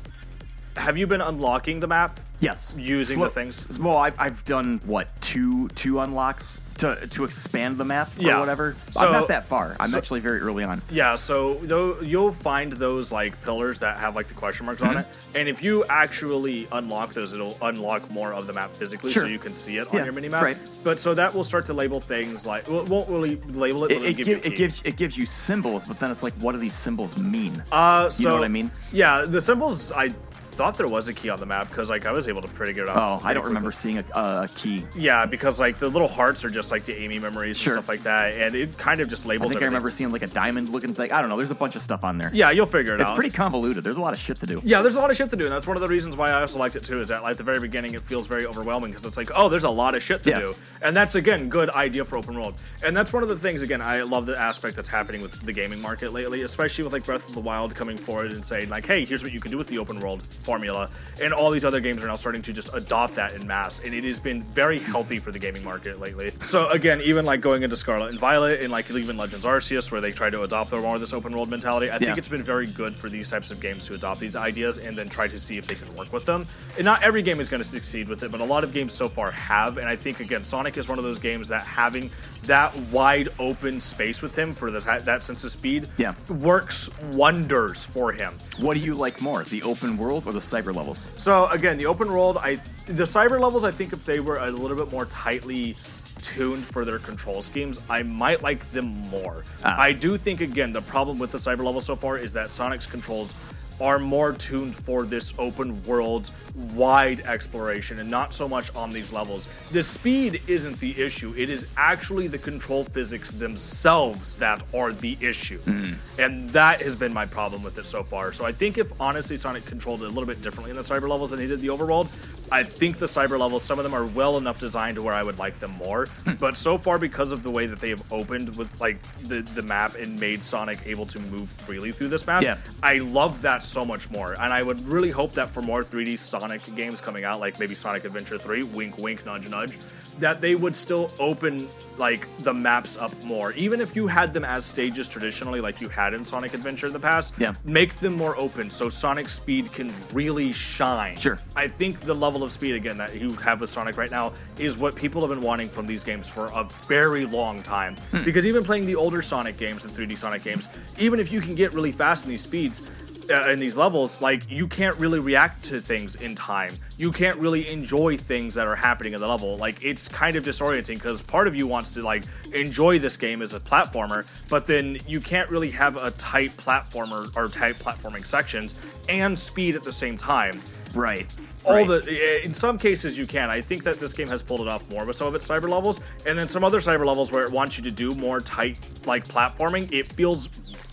[0.77, 2.21] have you been unlocking the map?
[2.39, 2.73] Yes.
[2.77, 3.79] Using the things?
[3.79, 8.41] Well, I've, I've done what two two unlocks to to expand the map or Yeah.
[8.41, 8.75] whatever.
[8.91, 9.77] So- I'm not that far.
[9.81, 10.83] I'm so- actually very early on.
[10.91, 14.97] Yeah, so though you'll find those like pillars that have like the question marks on
[14.97, 15.37] it, Mm-hmm.
[15.39, 19.39] and if you actually unlock those, it'll unlock more of the map physically, so you
[19.39, 20.43] can see it Yeah, on your mini map.
[20.43, 20.59] right.
[20.83, 23.93] But so that will start to label things like well, it won't really label it,
[23.93, 26.35] It, but it, give give, it gives it gives you symbols, but then it's like,
[26.35, 27.63] what do these symbols mean?
[27.71, 28.71] Uh, so, You know what I mean?
[28.93, 29.93] Yeah, the symbols.
[29.93, 30.11] I
[30.51, 32.73] thought there was a key on the map because like I was able to pretty
[32.73, 32.89] good.
[32.89, 34.85] oh, I don't remember seeing a, uh, a key.
[34.97, 37.75] Yeah, because like the little hearts are just like the Amy memories Sure.
[37.75, 39.51] and stuff like that, and it kind of just labels.
[39.51, 41.13] I think I remember seeing like a diamond looking thing.
[41.13, 41.37] I don't know.
[41.37, 42.31] There's a bunch of stuff on there.
[42.33, 43.13] Yeah, you'll figure it It's out.
[43.13, 43.85] It's pretty convoluted.
[43.85, 44.61] There's a lot of shit to do.
[44.65, 46.31] Yeah, there's a lot of shit to do, and that's one of the reasons why
[46.31, 47.01] I also liked it too.
[47.01, 49.49] Is that like at the very beginning, it feels very overwhelming because it's like, oh,
[49.49, 50.39] there's a lot of shit to Yeah.
[50.41, 52.55] do, and that's again good idea for open world.
[52.83, 55.53] And that's one of the things again I love the aspect that's happening with the
[55.53, 58.87] gaming market lately, especially with like Breath of the Wild coming forward and saying like,
[58.87, 60.91] hey, here's what you can do with the open world formula,
[61.23, 63.95] and all these other games are now starting to just adopt that in mass, and
[63.95, 66.33] it has been very healthy for the gaming market lately.
[66.43, 70.01] So again, even like going into Scarlet and Violet and like even Legends Arceus, where
[70.01, 72.17] they try to adopt more of this open world mentality, I think Yeah.
[72.17, 75.09] it's been very good for these types of games to adopt these ideas and then
[75.09, 76.47] try to see if they can work with them.
[76.77, 78.93] And not every game is going to succeed with it, but a lot of games
[78.93, 79.79] so far have.
[79.79, 82.11] And I think again, Sonic is one of those games that having
[82.45, 86.15] that wide open space with him for this, that sense of speed, Yeah.
[86.29, 88.33] works wonders for him.
[88.59, 91.07] What do you like more, the open world or the cyber levels?
[91.17, 92.55] So again, the open world, I
[92.87, 95.77] the cyber levels, I think if they were a little bit more tightly
[96.23, 99.45] tuned for their control schemes, I might like them more.
[99.65, 99.79] Ah.
[99.79, 102.87] I do think again the problem with the cyber level so far is that Sonic's
[102.87, 103.35] controls
[103.81, 106.31] are more tuned for this open world
[106.75, 109.49] wide exploration and not so much on these levels.
[109.73, 111.35] The speed isn't the issue.
[111.37, 115.59] It is actually the control physics themselves that are the issue.
[115.61, 116.21] Mm-hmm.
[116.21, 118.33] And that has been my problem with it so far.
[118.33, 121.09] So I think if honestly Sonic controlled it a little bit differently in the cyber
[121.09, 122.09] levels than he did the overworld,
[122.53, 125.23] I think the cyber levels, some of them are well enough designed to where I
[125.23, 126.09] would like them more.
[126.25, 126.33] Hmm.
[126.35, 129.63] but so far, because of the way that they have opened with like the, the
[129.63, 132.59] map and made Sonic able to move freely through this map, Yeah.
[132.83, 134.33] I love that so much more.
[134.35, 137.75] And I would really hope that for more 3D Sonic games coming out, like maybe
[137.75, 139.79] Sonic Adventure 3, wink wink, nudge nudge,
[140.19, 141.69] that they would still open
[142.01, 143.53] like the maps up more.
[143.53, 146.93] Even if you had them as stages traditionally, like you had in Sonic Adventure in
[146.95, 147.53] the past, Yeah.
[147.65, 151.19] make them more open so Sonic speed can really shine.
[151.19, 151.39] Sure.
[151.55, 154.79] I think the level of speed again that you have with Sonic right now is
[154.79, 157.97] what people have been wanting from these games for a very long time.
[158.11, 158.25] Hmm.
[158.25, 161.55] Because even playing the older Sonic games and 3D Sonic games, even if you can
[161.55, 162.83] get really fast in these speeds,
[163.31, 166.75] uh, in these levels, like you can't really react to things in time.
[166.99, 169.57] You can't really enjoy things that are happening in the level.
[169.57, 173.43] Like it's kind of disorienting because part of you wants to like enjoy this game
[173.43, 178.27] as a platformer, but then you can't really have a tight platformer or tight platforming
[178.27, 178.75] sections
[179.09, 180.61] and speed at the same time
[180.95, 181.27] Right.
[181.65, 181.87] all right.
[181.87, 184.89] the in some cases you can i think that this game has pulled it off
[184.91, 187.53] more with some of its cyber levels and then some other cyber levels where it
[187.53, 190.47] wants you to do more tight like platforming it feels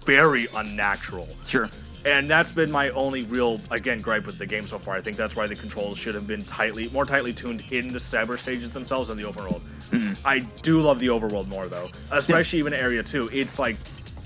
[0.05, 1.67] very unnatural Sure.
[2.07, 4.95] And that's been my only real again gripe with the game so far.
[4.95, 7.99] I think that's why the controls should have been tightly more tightly tuned in the
[7.99, 10.13] cyber stages themselves than the open world mm-hmm.
[10.25, 13.77] i do love the overworld more though especially even area 2 it's like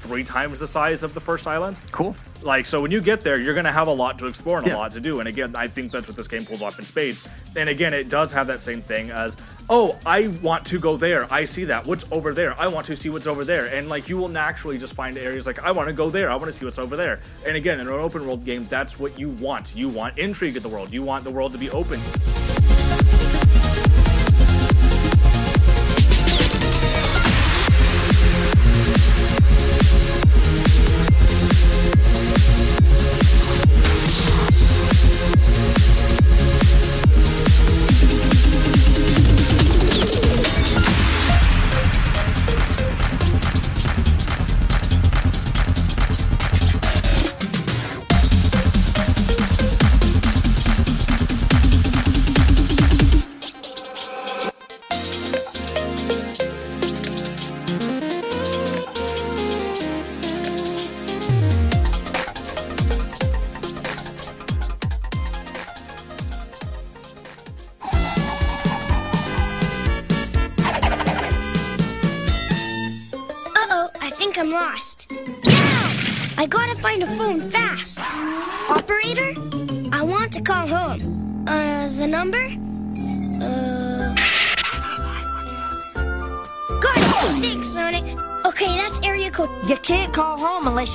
[0.02, 1.80] three times the size of the first island.
[1.92, 2.16] Cool.
[2.42, 4.66] like so when you get there you're going to have a lot to explore and
[4.68, 4.76] Yeah.
[4.76, 5.20] a lot to do.
[5.20, 7.20] And again i think that's what this game pulls off in spades.
[7.56, 9.38] And again it does have that same thing as
[9.70, 11.32] oh i want to go there.
[11.32, 11.86] I see that.
[11.86, 12.60] What's over there?
[12.60, 13.66] I want to see what's over there.
[13.76, 16.30] And like you will naturally just find areas like i want to go there.
[16.32, 17.20] I want to see what's over there.
[17.46, 19.76] And again in an open world game that's what you want.
[19.76, 20.92] You want intrigue in the world.
[20.92, 22.00] You want the world to be open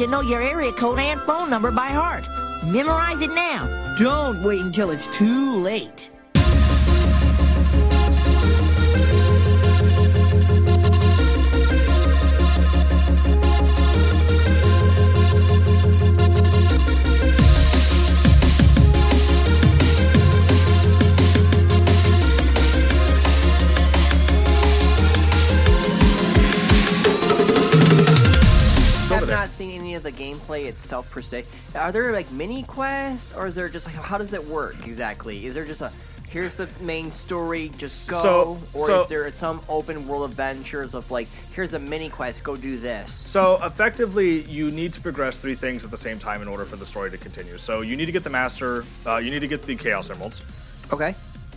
[0.00, 2.28] you know your area code and phone number by heart.
[2.64, 3.94] Memorize it now.
[3.96, 6.10] Don't wait until it's too late.
[30.36, 31.44] Gameplay itself per se.
[31.74, 35.46] Are there like mini quests, or is there just like how does it work exactly?
[35.46, 35.92] Is there just a
[36.28, 40.94] here's the main story, just go, So- or so- is there some open world adventures
[40.94, 43.12] of like here's a mini quest, go do this?
[43.12, 46.76] So effectively, you need to progress three things at the same time in order for
[46.76, 47.56] the story to continue.
[47.58, 50.42] So you need to get the master, uh, you need to get the chaos emeralds,
[50.92, 51.14] Okay.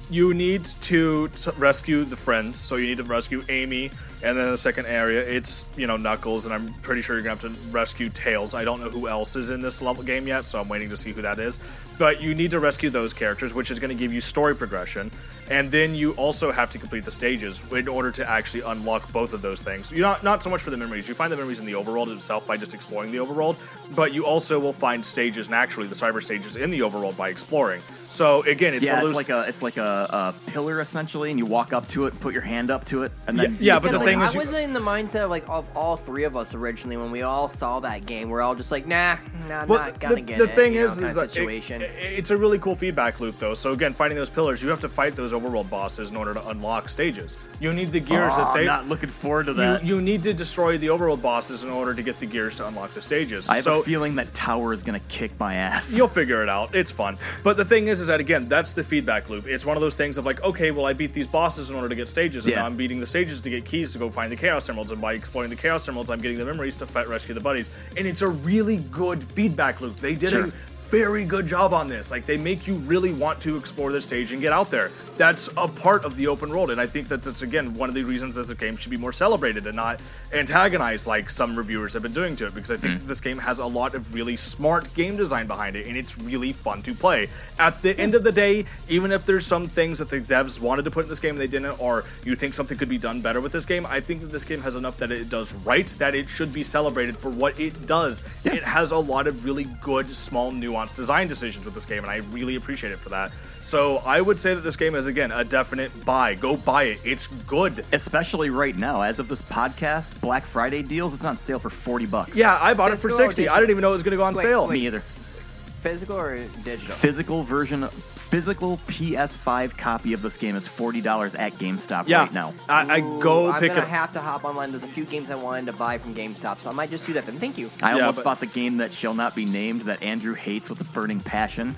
[0.10, 2.58] you need to t- rescue the friends.
[2.58, 3.92] So you need to rescue Amy,
[4.24, 7.40] and then the second area, it's you know Knuckles, and I'm pretty sure you're gonna
[7.40, 8.54] have to rescue Tails.
[8.54, 10.98] I don't know who else is in this level game yet, so I'm waiting to
[10.98, 11.60] see who that is.
[12.00, 15.12] But you need to rescue those characters, which is going to give you story progression,
[15.50, 19.34] and then you also have to complete the stages in order to actually unlock both
[19.34, 19.92] of those things.
[19.92, 21.10] You not not so much for the memories.
[21.10, 23.58] You find the memories in the overworld itself by just exploring the overworld,
[23.96, 27.82] but you also will find stages naturally, the cyber stages in the overworld by exploring.
[28.10, 31.38] So again, it's yeah, it's those like a it's like a, a pillar essentially, and
[31.38, 33.82] you walk up to it, put your hand up to it, and then Yeah, you
[33.82, 35.66] but the Because, like, thing is I you- was in the mindset of like of
[35.76, 38.30] all three of us originally when we all saw that game.
[38.30, 39.18] We're all just like, nah,
[39.50, 40.48] nah, I'm Well, not gonna the, get the it.
[40.48, 41.82] The thing you know, is, kind is of that situation.
[41.82, 43.54] it- it's a really cool feedback loop, though.
[43.54, 46.48] So again, fighting those pillars, you have to fight those overworld bosses in order to
[46.50, 47.38] unlock stages.
[47.60, 48.60] You need the gears Oh, that ah, they.
[48.62, 49.86] I'm not looking forward to you, that.
[49.86, 52.92] you need to destroy the overworld bosses in order to get the gears to unlock
[52.92, 53.50] the stages.
[53.50, 55.96] I have so a feeling that tower is gonna kick my ass.
[55.96, 56.74] You'll figure it out.
[56.76, 57.18] It's fun.
[57.44, 59.48] But the thing is, is that again, that's the feedback loop.
[59.48, 61.90] It's one of those things of like, okay, well, I beat these bosses in order
[61.90, 62.60] to get stages, and Yeah.
[62.60, 65.02] now I'm beating the stages to get keys to go find the Chaos Emeralds, and
[65.02, 67.70] by exploring the Chaos Emeralds, I'm getting the memories to fight, rescue the buddies.
[67.98, 69.98] And it's a really good feedback loop.
[69.98, 70.46] They did Sure.
[70.46, 70.52] a
[70.90, 72.12] very good job on this.
[72.12, 74.92] Like they make you really want to explore the stage and get out there.
[75.18, 77.96] That's a part of the open world, and I think that that's again one of
[77.96, 80.00] the reasons that the game should be more celebrated and not
[80.34, 82.54] antagonized like some reviewers have been doing to it.
[82.54, 83.00] Because I think hmm.
[83.00, 86.18] that this game has a lot of really smart game design behind it, and it's
[86.18, 87.30] really fun to play.
[87.60, 90.86] At the end of the day, even if there's some things that the devs wanted
[90.86, 93.22] to put in this game and they didn't, or you think something could be done
[93.22, 95.88] better with this game, I think that this game has enough that it does right
[96.00, 98.22] that it should be celebrated for what it does.
[98.46, 102.12] It has a lot of really good, small, nuanced design decisions with this game, and
[102.12, 103.32] I really appreciate it for that.
[103.64, 106.36] So I would say that this game is again a definite buy.
[106.36, 107.00] Go buy it.
[107.04, 107.86] It's good.
[107.92, 112.06] Especially right now, as of this podcast, Black Friday deals, it's on sale for 40
[112.06, 112.36] bucks.
[112.36, 113.48] Yeah, I bought it for sixty.
[113.48, 114.68] I didn't even know it was going to go on Wait, sale.
[114.68, 114.80] wait.
[114.80, 115.00] Me either.
[115.00, 116.96] Physical or digital?
[116.96, 117.88] Physical version,
[118.30, 122.54] physical PS5 copy of this game is $40 at GameStop Yeah, right now.
[122.68, 123.88] I, I Ooh, go I'm pick gonna it.
[123.88, 124.72] have to hop online.
[124.72, 127.14] There's a few games I wanted to buy from GameStop, so I might just do
[127.14, 127.26] that.
[127.26, 127.70] Then thank you.
[127.82, 130.70] I Yeah, almost but- bought the game that shall not be named that Andrew hates
[130.70, 131.76] with a burning passion.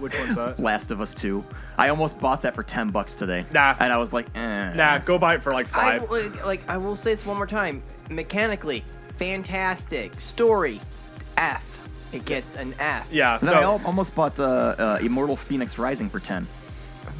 [0.00, 0.58] Which one's that?
[0.58, 1.44] Last of Us 2.
[1.78, 3.46] I almost bought that for 10 bucks today.
[3.52, 3.76] Nah.
[3.78, 4.72] And I was like, eh.
[4.74, 6.10] Nah, go buy it for like I, five.
[6.10, 7.80] like, like, I will say this one more time.
[8.10, 8.82] Mechanically,
[9.16, 10.20] fantastic.
[10.20, 10.80] Story,
[11.36, 11.71] F.
[12.12, 13.08] It gets an F.
[13.10, 13.72] yeah, And then I no.
[13.78, 16.46] al- almost bought uh, uh, Immortal Fenyx Rising for 10.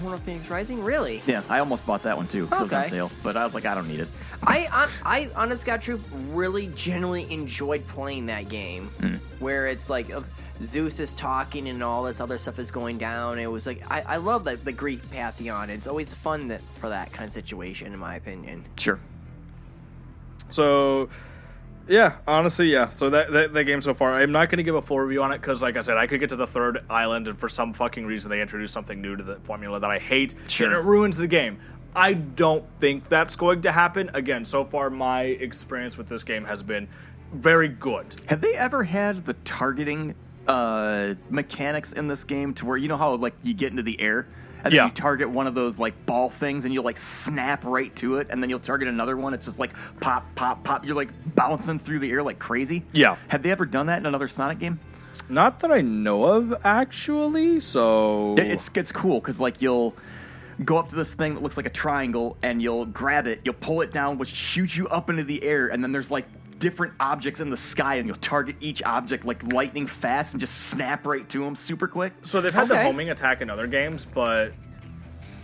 [0.00, 1.22] Immortal Fenyx Rising, really?
[1.26, 3.10] Yeah, I almost bought that one too because it was on sale.
[3.22, 4.08] But I was like, I don't need it.
[4.42, 8.86] I, I, I honest God truth, really genuinely enjoyed playing that game.
[8.88, 9.14] Hmm.
[9.38, 10.22] Where it's like uh,
[10.62, 13.38] Zeus is talking and all this other stuff is going down.
[13.38, 15.70] It was like I, I love the, the Greek pantheon.
[15.70, 18.64] It's always fun that, for that kind of situation, in my opinion.
[18.76, 18.98] Sure.
[20.50, 21.08] So,
[21.88, 22.88] yeah, honestly, yeah.
[22.88, 25.22] So that, that that game so far, I'm not going to give a full review
[25.22, 27.48] on it because, like I said, I could get to the third island, and for
[27.48, 30.66] some fucking reason, they introduced something new to the formula that I hate, Sure.
[30.68, 31.58] and it ruins the game.
[31.94, 34.10] I don't think that's going to happen.
[34.14, 36.88] Again, so far, my experience with this game has been
[37.32, 38.14] very good.
[38.26, 40.14] Have they ever had the targeting
[40.46, 44.00] uh, mechanics in this game to where you know how like you get into the
[44.00, 44.26] air
[44.64, 44.80] and Yeah.
[44.82, 48.16] then you target one of those like ball things and you'll like snap right to
[48.18, 49.34] it and then you'll target another one.
[49.34, 50.84] It's just like pop, pop, pop.
[50.84, 52.84] You're like bouncing through the air like crazy.
[52.92, 53.16] Yeah.
[53.28, 54.80] Have they ever done that in another Sonic game?
[55.28, 57.60] Not that I know of, actually.
[57.60, 59.94] So It's it's cool because like you'll
[60.64, 63.54] go up to this thing that looks like a triangle and you'll grab it, you'll
[63.54, 66.26] pull it down, which shoots you up into the air, and then there's like
[66.62, 70.68] different objects in the sky, and you'll target each object like lightning fast and just
[70.68, 72.12] snap right to them super quick.
[72.22, 72.84] So they've had the Okay.
[72.84, 74.52] homing attack in other games, but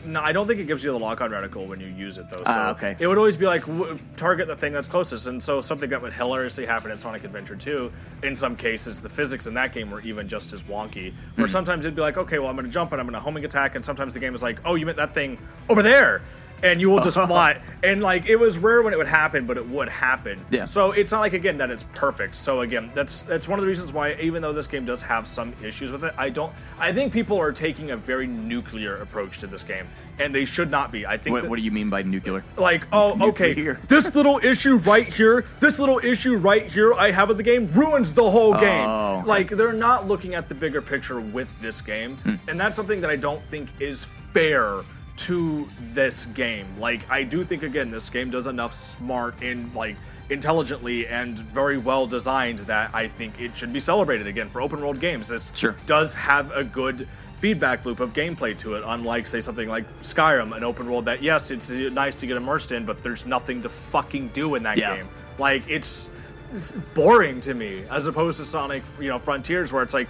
[0.04, 2.28] no, I don't think it gives you the lock on reticle when you use it
[2.30, 2.36] though.
[2.44, 2.94] So Ah, okay.
[3.00, 6.00] it would always be like w- target the thing that's closest, and so something that
[6.00, 7.90] would hilariously happen in Sonic Adventure 2.
[8.22, 11.12] In some cases, the physics in that game were even just as wonky.
[11.34, 11.50] Where Hmm.
[11.50, 13.44] sometimes it'd be like, okay, well I'm going to jump and I'm going to homing
[13.44, 15.36] attack, and sometimes the game is like, oh, you meant that thing
[15.68, 16.22] over there.
[16.62, 17.60] And you will just fly.
[17.82, 20.44] And like it was rare when it would happen, but it would happen.
[20.50, 20.64] Yeah.
[20.64, 22.34] So it's not like again that it's perfect.
[22.34, 25.26] So again, that's that's one of the reasons why even though this game does have
[25.26, 26.52] some issues with it, I don't.
[26.78, 29.86] I think people are taking a very nuclear approach to this game,
[30.18, 31.06] and they should not be.
[31.06, 31.32] I think.
[31.34, 32.44] What, that- what do you mean by nuclear?
[32.56, 33.54] like, oh, okay,
[33.88, 37.66] this little issue right here, this little issue right here I have of the game
[37.68, 38.86] ruins the whole game.
[38.88, 39.28] Oh, okay.
[39.28, 42.16] Like, they're not looking at the bigger picture with this game.
[42.16, 42.34] Hmm.
[42.48, 44.82] And that's something that I don't think is fair
[45.18, 46.66] to this game.
[46.78, 49.96] Like, I do think, again, this game does enough smart and, like,
[50.30, 54.80] intelligently and very well designed that I think it should be celebrated again for open
[54.80, 55.28] world games.
[55.28, 55.74] This Sure.
[55.86, 57.08] does have a good
[57.40, 61.22] feedback loop of gameplay to it unlike say something like skyrim an open world that
[61.22, 64.62] yes it's uh, nice to get immersed in but there's nothing to fucking do in
[64.64, 64.96] that Yeah.
[64.96, 65.08] game
[65.38, 66.08] like it's,
[66.50, 70.08] it's boring to me as opposed to sonic you know frontiers where it's like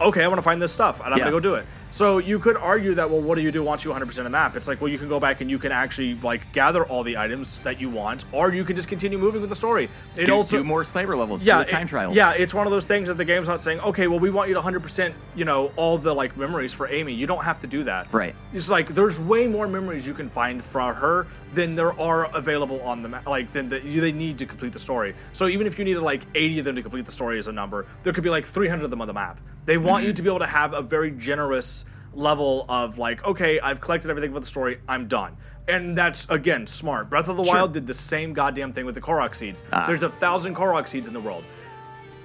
[0.00, 1.24] okay i want to find this stuff and i'm Yeah.
[1.24, 3.84] gonna go do it so you could argue that well what do you do once
[3.84, 6.14] you 100% a map it's like well you can go back and you can actually
[6.16, 9.50] like gather all the items that you want or you can just continue moving with
[9.50, 11.44] the story it Do, also do more cyber levels.
[11.44, 12.16] yeah, do the time it- trials.
[12.16, 14.48] Yeah, it's one of those things that the game's not saying, okay, well, we want
[14.48, 17.12] you to 100%, you know, all the like memories for Amy.
[17.12, 18.08] You don't have to do that.
[18.12, 18.34] Right.
[18.52, 22.80] It's like there's way more memories you can find for her than there are available
[22.82, 23.26] on the map.
[23.26, 25.14] Like than the, you, they need to complete the story.
[25.32, 27.52] So even if you needed like 80 of them to complete the story as a
[27.52, 29.40] number, there could be like 300 of them on the map.
[29.64, 30.06] They want Mm-hmm.
[30.08, 31.84] you to be able to have a very generous
[32.14, 35.36] level of like, okay, I've collected everything for the story, I'm done.
[35.68, 37.10] And that's again smart.
[37.10, 39.64] Breath of the Wild did the same goddamn thing with the Korok seeds.
[39.72, 39.84] Ah.
[39.86, 41.44] There's a thousand Korok seeds in the world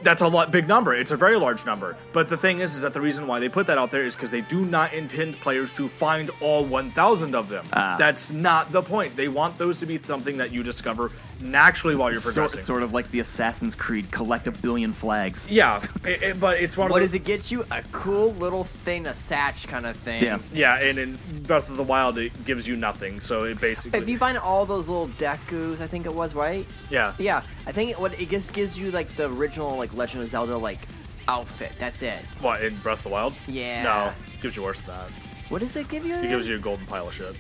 [0.03, 0.93] that's a lot big number.
[0.95, 1.95] It's a very large number.
[2.13, 4.15] But the thing is, is that the reason why they put that out there is
[4.15, 7.65] because they do not intend players to find all 1,000 of them.
[7.73, 7.95] Ah.
[7.97, 9.15] That's not the point.
[9.15, 12.61] They want those to be something that you discover naturally while you're Sort, progressing.
[12.61, 15.47] sort of like the Assassin's Creed, collect a billion flags.
[15.49, 17.65] Yeah, it- it- but it's one What of does it get you?
[17.71, 20.23] A cool little thing, a satch kind of thing.
[20.23, 20.37] Yeah.
[20.53, 23.19] Yeah, and in Breath of the Wild, it gives you nothing.
[23.21, 23.99] So it basically.
[23.99, 26.65] If you find all those little Dekus, I think it was right.
[26.91, 27.13] yeah.
[27.17, 30.29] Yeah, I think it, what it just gives you like the original like Legend of
[30.29, 30.87] Zelda like
[31.27, 31.73] outfit.
[31.79, 32.19] That's it.
[32.39, 33.33] What, in Breath of the Wild?
[33.47, 33.83] Yeah.
[33.83, 35.09] No, it gives you worse than that.
[35.49, 36.15] What does it give you?
[36.15, 37.35] It gives you a golden pile of shit.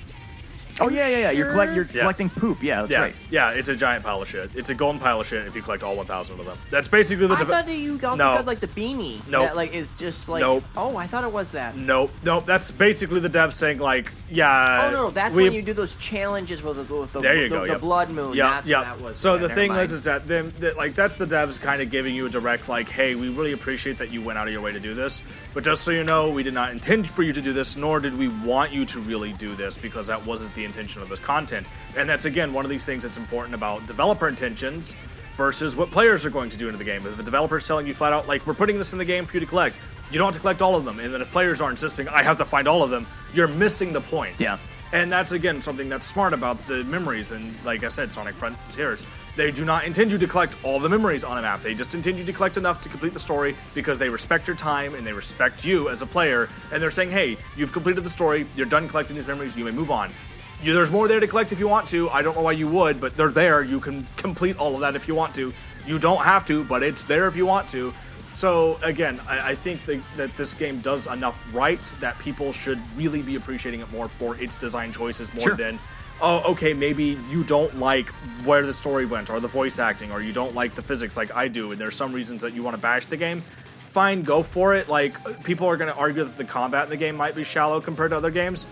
[0.81, 1.31] Oh yeah, yeah, yeah.
[1.31, 2.01] You're collect, you're Yeah.
[2.01, 2.61] collecting poop.
[2.61, 3.15] Yeah, that's Yeah, right.
[3.29, 4.49] yeah, it's a giant pile of shit.
[4.55, 6.57] It's a golden pile of shit if you collect all 1,000 of them.
[6.69, 7.35] That's basically the.
[7.35, 8.35] I deve- thought that you also No.
[8.35, 9.25] got like the beanie.
[9.27, 9.43] Nope.
[9.43, 10.41] That like is just like.
[10.41, 10.63] Nope.
[10.75, 11.75] Oh, I thought it was that.
[11.77, 12.45] Nope, nope.
[12.45, 14.87] That's basically the devs saying like, yeah.
[14.87, 17.35] Oh no, no, that's we- when you do those challenges with the, with the, There
[17.35, 17.61] you the, go.
[17.65, 17.81] the yep.
[17.81, 18.33] blood moon.
[18.35, 18.83] Yeah, yeah.
[18.83, 19.19] that was.
[19.19, 19.81] So Yeah, the thing mind.
[19.81, 22.67] was is that them that, like that's the devs kind of giving you a direct
[22.69, 25.21] like, hey, we really appreciate that you went out of your way to do this,
[25.53, 27.99] but just so you know, we did not intend for you to do this, nor
[27.99, 31.19] did we want you to really do this because that wasn't the intention of this
[31.19, 31.67] content.
[31.97, 34.95] And that's again one of these things that's important about developer intentions
[35.35, 37.05] versus what players are going to do into the game.
[37.05, 39.33] If the developer's telling you flat out, like, we're putting this in the game for
[39.35, 39.79] you to collect,
[40.11, 40.99] you don't have to collect all of them.
[40.99, 43.93] And then if players are insisting, I have to find all of them, you're missing
[43.93, 44.35] the point.
[44.39, 44.57] Yeah.
[44.93, 47.31] And that's again something that's smart about the memories.
[47.31, 49.05] And like I said, Sonic Frontiers,
[49.37, 51.61] they do not intend you to collect all the memories on a map.
[51.61, 54.57] They just intend you to collect enough to complete the story because they respect your
[54.57, 56.49] time and they respect you as a player.
[56.73, 59.71] And they're saying, hey, you've completed the story, you're done collecting these memories, you may
[59.71, 60.11] move on.
[60.63, 62.09] You, there's more there to collect if you want to.
[62.09, 63.63] I don't know why you would, but they're there.
[63.63, 65.51] You can complete all of that if you want to.
[65.87, 67.91] You don't have to, but it's there if you want to.
[68.33, 72.79] So again, I, I think that, that this game does enough right that people should
[72.95, 75.55] really be appreciating it more for its design choices more Sure.
[75.55, 75.79] than,
[76.21, 78.07] oh, okay, maybe you don't like
[78.45, 81.35] where the story went or the voice acting or you don't like the physics like
[81.35, 83.43] I do, and there's some reasons that you want to bash the game.
[83.83, 84.87] Fine, go for it.
[84.87, 87.81] Like people are going to argue that the combat in the game might be shallow
[87.81, 88.65] compared to other games.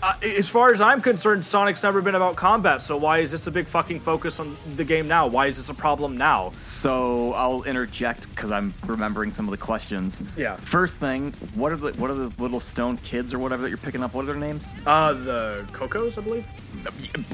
[0.00, 2.80] Uh, as far as I'm concerned, Sonic's never been about combat.
[2.82, 5.26] So why is this a big fucking focus on the game now?
[5.26, 6.50] Why is this a problem now?
[6.50, 10.22] So I'll interject because I'm remembering some of the questions.
[10.36, 10.54] Yeah.
[10.56, 13.78] First thing, what are the what are the little stone kids or whatever that you're
[13.78, 14.14] picking up?
[14.14, 14.68] What are their names?
[14.86, 16.46] Uh, the Kocos, I believe.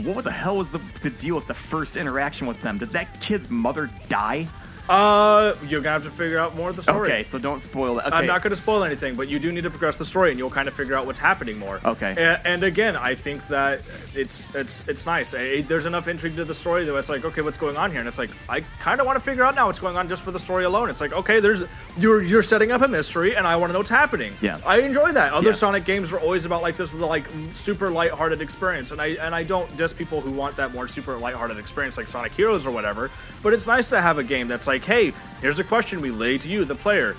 [0.06, 2.78] What the hell was the, the deal with the first interaction with them?
[2.78, 4.48] Did that kid's mother die?
[4.88, 7.08] Uh, you're gonna have to figure out more of the story.
[7.10, 8.08] Okay, so don't spoil that.
[8.08, 8.16] Okay.
[8.16, 10.38] I'm not going to spoil anything, but you do need to progress the story, and
[10.38, 11.80] you'll kind of figure out what's happening more.
[11.84, 12.14] Okay.
[12.18, 13.80] And, and again, I think that
[14.14, 15.32] it's it's it's nice.
[15.32, 18.00] Eh, there's enough intrigue to the story that it's like, okay, what's going on here?
[18.00, 20.22] And it's like, I kind of want to figure out now what's going on just
[20.22, 20.90] for the story alone.
[20.90, 21.62] It's like, okay, there's
[21.96, 24.34] you're you're setting up a mystery, and I want to know what's happening.
[24.42, 24.58] Yeah.
[24.66, 25.32] I enjoy that.
[25.32, 25.52] Other Yeah.
[25.52, 29.44] Sonic games are always about like this like super lighthearted experience, and I and I
[29.44, 33.10] don't diss people who want that more super lighthearted experience like Sonic Heroes or whatever.
[33.42, 35.12] But it's nice to have a game that's like, hey,
[35.42, 37.14] here's a question we lay to you, the player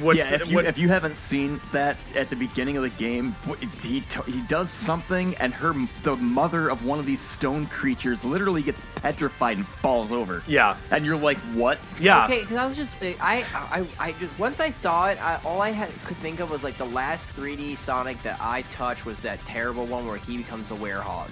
[0.00, 2.84] What's yeah, the- if you, what- if you haven't seen that at the beginning of
[2.84, 3.34] the game,
[3.82, 5.74] he he does something, and her
[6.04, 10.42] the mother of one of these stone creatures literally gets petrified and falls over.
[10.46, 10.76] Yeah.
[10.92, 11.78] and you're like, what?
[11.98, 12.26] yeah.
[12.26, 15.60] Okay, because I was just I I I just once I saw it, I, all
[15.60, 19.20] I had could think of was like the last 3D Sonic that I touched was
[19.22, 21.28] that terrible one where he becomes a werehog.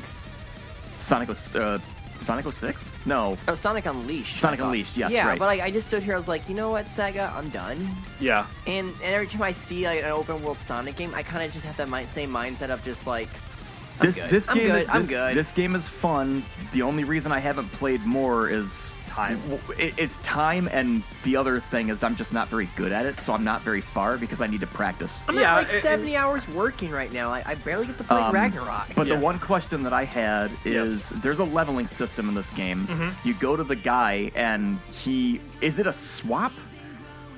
[0.99, 1.79] Sonic was uh,
[2.21, 2.89] Sonic 06?
[3.05, 3.37] No.
[3.49, 4.39] Oh, Sonic Unleashed.
[4.39, 5.39] Sonic Unleashed, yes, Yeah, right.
[5.39, 7.89] but like I just stood here, I was like, you know what, Sega, I'm done.
[8.21, 8.47] Yeah.
[8.67, 11.53] And and every time I see like an open world Sonic game, I kind of
[11.53, 13.29] just have that same mindset of just like,
[14.01, 14.31] I'm This good.
[14.31, 14.87] this I'm game good.
[14.89, 15.37] I'm good.
[15.37, 16.43] this game is fun.
[16.73, 19.41] The only reason I haven't played more is Time.
[19.79, 23.33] It's time, and the other thing is I'm just not very good at it, so
[23.33, 25.23] I'm not very far because I need to practice.
[25.27, 27.31] I'm Yeah, at like it- 70 hours working right now.
[27.31, 28.89] I, I barely get to play Um, Ragnarok.
[28.95, 29.15] But Yeah.
[29.17, 30.67] the one question that I had Yes.
[30.67, 30.75] Mm-hmm.
[30.75, 32.87] is there's a leveling system in this game.
[33.25, 36.53] You go to the guy and he is it a swap?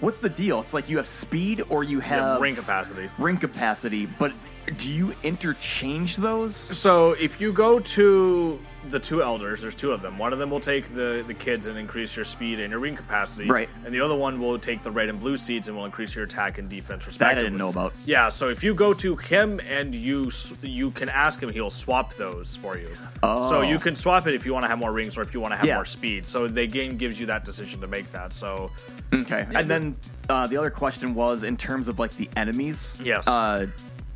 [0.00, 0.58] What's the deal?
[0.58, 3.08] It's like you have speed or you You have, have ring capacity.
[3.18, 4.32] ring capacity, but
[4.78, 6.56] do you interchange those?
[6.56, 8.58] So if you go to
[8.88, 10.16] the two elders, there's two of them.
[10.18, 12.94] One of them will take the, the kids and increase your speed and your ring
[12.96, 13.48] capacity.
[13.48, 13.68] Right.
[13.84, 16.24] And the other one will take the red and blue seeds and will increase your
[16.24, 17.34] attack and defense respectively.
[17.34, 17.92] That I didn't know about.
[18.06, 20.30] Yeah, so if you go to him and you
[20.62, 22.92] you can ask him, he'll swap those for you.
[23.22, 23.48] Oh.
[23.48, 25.40] So you can swap it if you want to have more rings or if you
[25.40, 25.74] want to have Yeah.
[25.74, 26.24] more speed.
[26.24, 28.32] So the game gives you that decision to make that.
[28.32, 28.70] So
[29.12, 29.46] Okay.
[29.54, 29.96] And then
[30.28, 32.98] uh, the other question was in terms of like the enemies.
[33.02, 33.26] Yes.
[33.26, 33.66] Uh,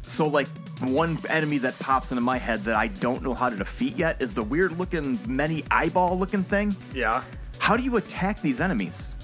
[0.02, 0.48] so like
[0.80, 4.20] one enemy that pops into my head that I don't know how to defeat yet
[4.20, 6.76] is the weird looking many eyeball looking thing.
[6.94, 7.22] yeah.
[7.58, 9.14] How do you attack these enemies?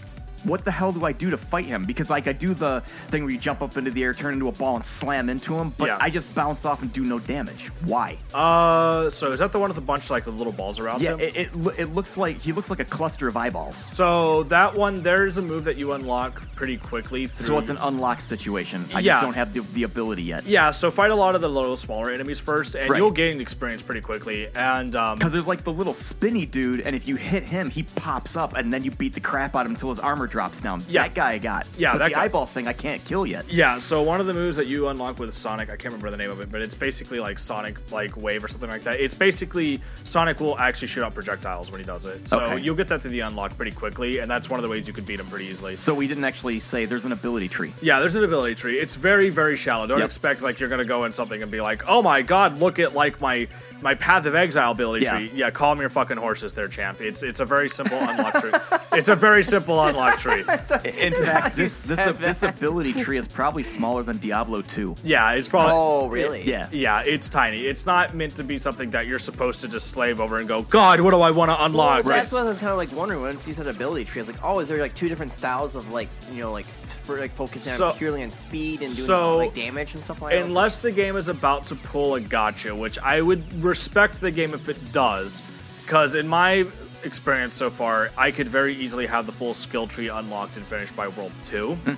[0.45, 1.83] What the hell do I do to fight him?
[1.85, 4.49] Because like I do the thing where you jump up into the air, turn into
[4.49, 5.99] a ball, and slam into him, but Yeah.
[6.01, 7.69] I just bounce off and do no damage.
[7.85, 8.17] Why?
[8.35, 11.03] Uh, so is that the one with a bunch of like the little balls around
[11.03, 11.21] yeah, him?
[11.21, 13.87] it, it, it looks like he looks like a cluster of eyeballs.
[13.93, 17.27] so that one, there's a move that you unlock pretty quickly.
[17.27, 18.85] Through, So it's an unlocked situation.
[18.95, 19.15] I Yeah.
[19.15, 20.47] just don't have the, the ability yet.
[20.47, 22.99] Yeah, so fight a lot of the little smaller enemies first, and Right.
[22.99, 24.49] you'll gain experience pretty quickly.
[24.55, 27.83] And um, Because there's like the little spinny dude, and if you hit him, he
[27.83, 30.38] pops up, and then you beat the crap out of him until his armor drops
[30.39, 30.83] down.
[30.89, 31.03] Yeah.
[31.03, 31.67] That guy I got.
[31.77, 33.51] Yeah, but that the guy- eyeball thing I can't kill yet.
[33.53, 36.17] yeah, so one of the moves that you unlock with Sonic, I can't remember the
[36.17, 39.01] name of it, but it's basically like Sonic like wave or something like that.
[39.01, 42.29] It's basically Sonic will actually shoot out projectiles when he does it.
[42.29, 42.63] So Okay.
[42.63, 44.95] you'll get that through the unlock pretty quickly, and that's one of the ways you
[44.95, 45.77] can beat him pretty easily.
[45.77, 47.73] So we didn't actually say there's an ability tree.
[47.83, 48.79] Yeah, there's an ability tree.
[48.79, 49.87] It's very, very shallow.
[49.87, 50.07] Don't Yep.
[50.07, 52.95] expect like you're gonna go in something and be like, oh my god, look at
[52.95, 53.49] like my
[53.81, 55.13] my Path of Exile ability Yeah.
[55.13, 55.31] tree.
[55.35, 57.01] Yeah, calm your fucking horses there, champ.
[57.01, 58.53] It's it's a very simple unlock tree.
[58.93, 60.41] It's a very simple unlock tree.
[60.99, 64.97] In fact, this this this ability tree is probably smaller than Diablo 2.
[65.05, 65.73] Yeah, it's probably.
[65.75, 66.43] oh, really?
[66.49, 66.69] Yeah.
[66.73, 67.63] Yeah, it's tiny.
[67.67, 70.63] It's not meant to be something that you're supposed to just slave over and go,
[70.63, 72.05] God, what do I want to unlock?
[72.05, 74.21] That's what I was kind of like wondering when you said ability tree.
[74.21, 76.67] I was like, oh, is there like two different styles of like you know like
[77.05, 80.21] for like focusing So- on purely on speed and doing so, like damage and stuff
[80.21, 80.45] like that?
[80.45, 84.55] Unless the game is about to pull a gotcha, which I would respect the game
[84.55, 85.43] if it does,
[85.85, 86.65] because in my
[87.05, 90.97] experience so far, I could very easily have the full skill tree unlocked and finished
[90.97, 91.75] by World 2.
[91.75, 91.95] Hmm.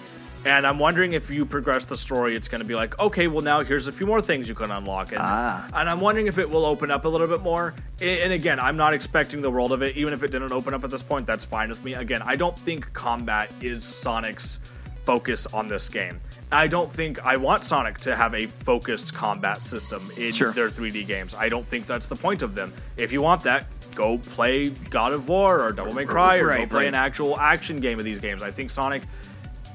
[0.47, 3.43] And I'm wondering if you progress the story, it's going to be like, okay, well,
[3.43, 5.11] now here's a few more things you can unlock.
[5.13, 5.67] And, Ah.
[5.75, 7.75] and I'm wondering if it will open up a little bit more.
[8.01, 9.99] And again, I'm not expecting the world of it.
[9.99, 11.93] Even if it didn't open up at this point, that's fine with me.
[11.93, 14.61] Again, I don't think combat is Sonic's
[15.05, 16.19] focus on this game.
[16.53, 20.51] I don't think I want Sonic to have a focused combat system in Sure.
[20.53, 21.35] their 3D games.
[21.35, 22.73] I don't think that's the point of them.
[22.97, 26.67] If you want that, go play God of War or Devil May Cry or go
[26.67, 26.87] play right.
[26.89, 28.43] an actual action game of these games.
[28.43, 29.03] I think Sonic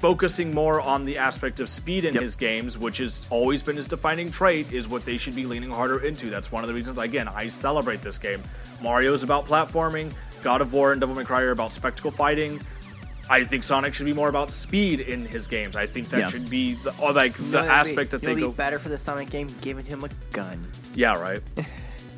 [0.02, 2.22] focusing more on the aspect of speed in Yep.
[2.22, 5.72] his games, which has always been his defining trait, is what they should be leaning
[5.72, 6.30] harder into.
[6.30, 8.42] That's one of the reasons, again, I celebrate this game.
[8.82, 10.12] Mario's about platforming,
[10.44, 12.60] God of War and Devil May Cry are about spectacle fighting.
[13.30, 15.76] I think Sonic should be more about speed in his games.
[15.76, 16.28] I think that Yeah.
[16.28, 18.48] should be the, or like You the know what'd be- aspect that they know go.
[18.52, 20.66] be better for the Sonic game, giving him a gun.
[20.94, 21.40] Yeah, right.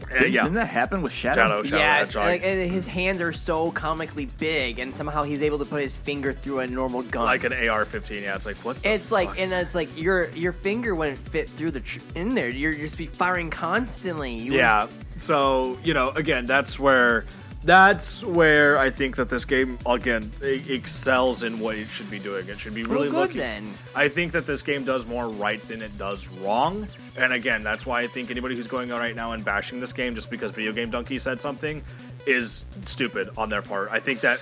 [0.10, 1.36] Uh, Didn't, yeah, didn't that happen with Shadow?
[1.41, 2.26] Shadow, Shadow yes, Hedgehog.
[2.28, 5.97] like, and his hands are so comically big, and somehow he's able to put his
[5.97, 7.26] finger through a normal gun.
[7.26, 8.22] like an AR-15.
[8.22, 8.82] Yeah, it's like what?
[8.82, 12.30] the It's like, and it's like your your finger wouldn't fit through the tr- in
[12.30, 12.47] there.
[12.47, 14.32] You're just be firing constantly.
[14.34, 14.88] You Yeah.
[15.18, 17.26] So you know, again, that's where
[17.64, 22.47] that's where I think that this game again excels in what it should be doing.
[22.47, 23.38] It should be really well, good looking.
[23.38, 23.74] then.
[23.95, 26.88] I think that this game does more right than it does wrong.
[27.18, 29.91] And again, that's why I think anybody who's going on right now and bashing this
[29.93, 31.82] game just because Videogamedunkey said something
[32.26, 33.89] is stupid on their part.
[33.91, 34.38] I think that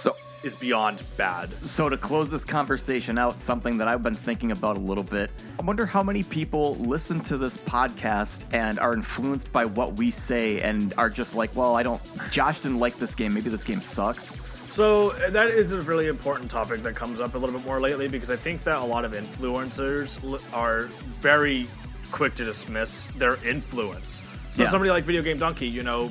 [0.46, 1.50] is beyond bad.
[1.64, 5.32] So to close this conversation out, something that I've been thinking about a little bit.
[5.60, 10.12] I wonder how many people listen to this podcast and are influenced by what we
[10.12, 12.02] say and are just like, well, I don't.
[12.32, 13.34] Josh didn't like this game.
[13.34, 14.38] Maybe this game sucks.
[14.70, 17.80] So uh, that is a really important topic that comes up a little bit more
[17.80, 20.84] lately because I think that a lot of influencers are
[21.22, 21.66] very
[22.12, 24.22] quick to dismiss their influence.
[24.56, 24.70] So Yeah.
[24.70, 26.08] somebody like Videogamedunkey, you know,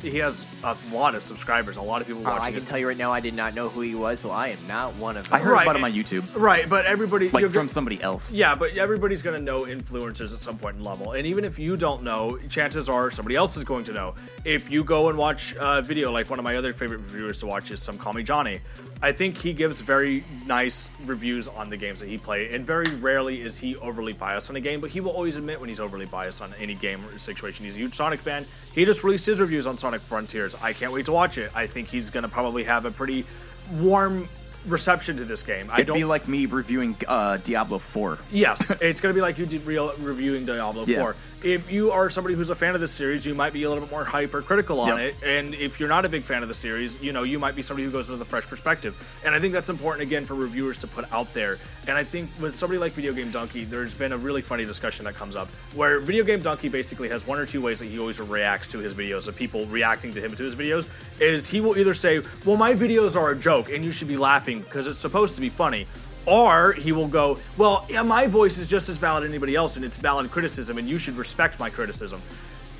[0.00, 2.42] he has a lot of subscribers, a lot of people Uh, watching.
[2.42, 4.30] I can his- tell you right now, I did not know who he was, so
[4.30, 5.34] I am not one of them.
[5.34, 5.62] I heard Right.
[5.66, 8.30] about him on YouTube, right, but everybody like you're from go- somebody else.
[8.30, 11.12] Yeah, but everybody's going to know influencers at some point in level.
[11.12, 14.14] And even if you don't know, chances are somebody else is going to know.
[14.46, 17.46] If you go and watch a video, like one of my other favorite reviewers to
[17.46, 18.60] watch is Some Call Me Johnny,
[19.04, 22.52] I think he gives very nice reviews on the games that he plays.
[22.52, 25.58] And very rarely is he overly biased on a game, but he will always admit
[25.58, 27.64] when he's overly biased on any game or situation.
[27.64, 28.46] He's a huge Sonic fan.
[28.74, 30.54] He just released his reviews on Sonic Frontiers.
[30.62, 31.50] I can't wait to watch it.
[31.54, 33.24] I think he's going to probably have a pretty
[33.72, 34.28] warm
[34.68, 35.68] reception to this game.
[35.74, 38.18] It'd don't be like me reviewing uh, Diablo 4.
[38.30, 41.00] Yes, it's going to be like you did real reviewing Diablo Yeah.
[41.00, 41.16] 4.
[41.44, 43.82] If you are somebody who's a fan of this series, you might be a little
[43.82, 44.98] bit more hypercritical on Yep.
[44.98, 45.14] it.
[45.26, 47.62] And if you're not a big fan of the series, you know, you might be
[47.62, 48.94] somebody who goes with a fresh perspective.
[49.24, 51.58] And I think that's important, again, for reviewers to put out there.
[51.88, 55.34] And I think with somebody like Videogamedunkey, there's been a really funny discussion that comes
[55.34, 58.94] up where Videogamedunkey basically has one or two ways that he always reacts to his
[58.94, 60.86] videos, of people reacting to him to his videos,
[61.20, 64.16] is he will either say, well, my videos are a joke and you should be
[64.16, 65.88] laughing because it's supposed to be funny.
[66.26, 69.76] Or he will go, well, yeah, my voice is just as valid as anybody else,
[69.76, 72.20] and it's valid criticism, and you should respect my criticism.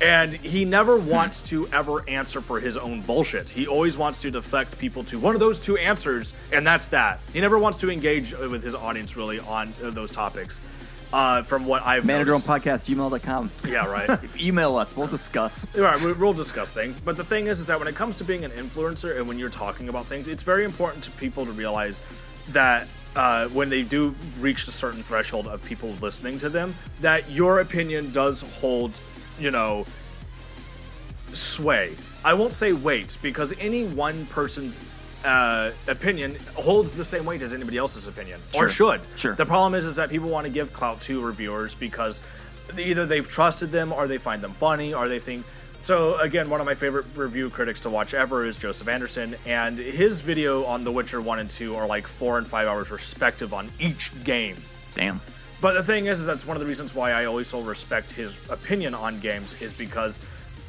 [0.01, 3.49] And he never wants to ever answer for his own bullshit.
[3.49, 7.19] He always wants to deflect people to one of those two answers, and that's that.
[7.31, 10.59] He never wants to engage with his audience really on uh, those topics.
[11.13, 12.47] Uh, from what I've Manager noticed.
[12.47, 13.51] podcast, gmail.com.
[13.67, 14.19] Yeah, right.
[14.41, 14.97] Email us.
[14.97, 15.63] We'll discuss.
[15.75, 16.97] All right, we- we'll discuss things.
[16.97, 19.37] But the thing is, is that when it comes to being an influencer and when
[19.37, 22.01] you're talking about things, it's very important to people to realize
[22.49, 27.29] that uh, when they do reach a certain threshold of people listening to them, that
[27.29, 28.91] your opinion does hold,
[29.39, 29.85] you know,
[31.33, 31.95] sway.
[32.25, 34.79] I won't say weight because any one person's
[35.25, 39.01] uh, opinion holds the same weight as anybody else's opinion, or should.
[39.15, 39.35] Sure.
[39.35, 42.21] The problem is, is that people want to give clout to reviewers because
[42.77, 45.45] either they've trusted them, or they find them funny, or they think.
[45.83, 49.77] So again, one of my favorite review critics to watch ever is Joseph Anderson, and
[49.77, 53.53] his video on The Witcher One and Two are like four and five hours respective
[53.53, 54.55] on each game.
[54.95, 55.19] Damn.
[55.59, 58.13] But the thing is, is that's one of the reasons why I always so respect
[58.13, 60.21] his opinion on games is because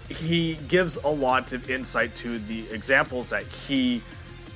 [0.09, 4.03] he gives a lot of insight to the examples that he,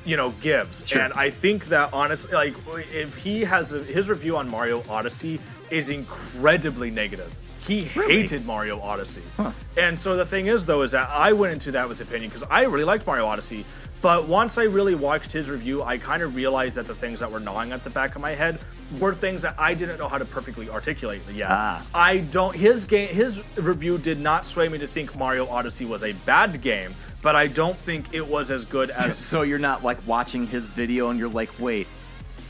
[0.05, 0.85] you know, gives.
[0.85, 1.03] Sure.
[1.03, 2.55] And I think that honestly, like,
[2.93, 5.39] if he has a, his review on Mario Odyssey
[5.71, 7.33] is incredibly negative.
[7.69, 9.23] He hated Mario Odyssey.
[9.77, 12.43] And so the thing is, though, is that I went into that with opinion because
[12.51, 13.65] I really liked Mario Odyssey.
[14.01, 17.31] But once I really watched his review, I kind of realized that the things that
[17.31, 18.59] were gnawing at the back of my head
[18.99, 21.49] were things that I didn't know how to perfectly articulate yet.
[21.51, 21.85] Ah.
[21.95, 22.55] I don't.
[22.55, 26.63] His game, his review did not sway me to think Mario Odyssey was a bad
[26.63, 29.19] game, but I don't think it was as good as.
[29.29, 31.87] So you're not like watching his video and you're like, wait,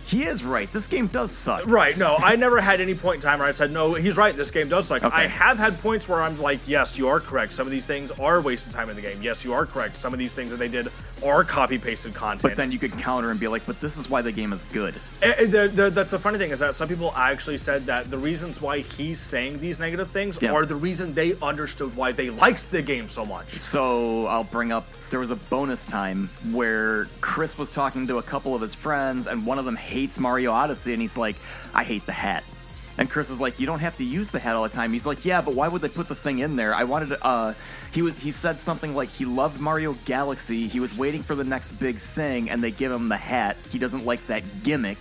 [0.09, 0.73] he is right.
[0.73, 1.67] This game does suck.
[1.67, 1.97] Right.
[1.99, 4.35] No, I never had any point in time where I said, no, he's right.
[4.35, 5.05] This game does suck.
[5.05, 5.15] Okay.
[5.15, 7.53] I have had points where I'm like, yes, you are correct.
[7.53, 9.19] Some of these things are wasted time in the game.
[9.21, 9.99] Yes, you are correct.
[9.99, 10.89] Some of these things that they did
[11.23, 12.41] are copy pasted content.
[12.43, 14.63] But then you could counter and be like, but this is why the game is
[14.73, 14.95] good.
[15.21, 18.09] Eh, eh, the, the, that's a funny thing is that some people actually said that
[18.11, 20.53] the reasons why he's saying these negative things Yeah.
[20.53, 23.51] are the reason they understood why they liked the game so much.
[23.51, 28.23] So I'll bring up there was a bonus time where Chris was talking to a
[28.23, 31.37] couple of his friends, and one of them hates Mario Odyssey, and he's like,
[31.75, 32.45] I hate the hat.
[32.99, 34.93] And Chris is like, you don't have to use the hat all the time.
[34.93, 36.75] He's like, yeah, but why would they put the thing in there?
[36.75, 37.25] I wanted to.
[37.25, 37.55] Uh,
[37.93, 38.19] he was.
[38.19, 40.67] He said something like he loved Mario Galaxy.
[40.67, 43.57] He was waiting for the next big thing, and they give him the hat.
[43.71, 44.99] He doesn't like that gimmick,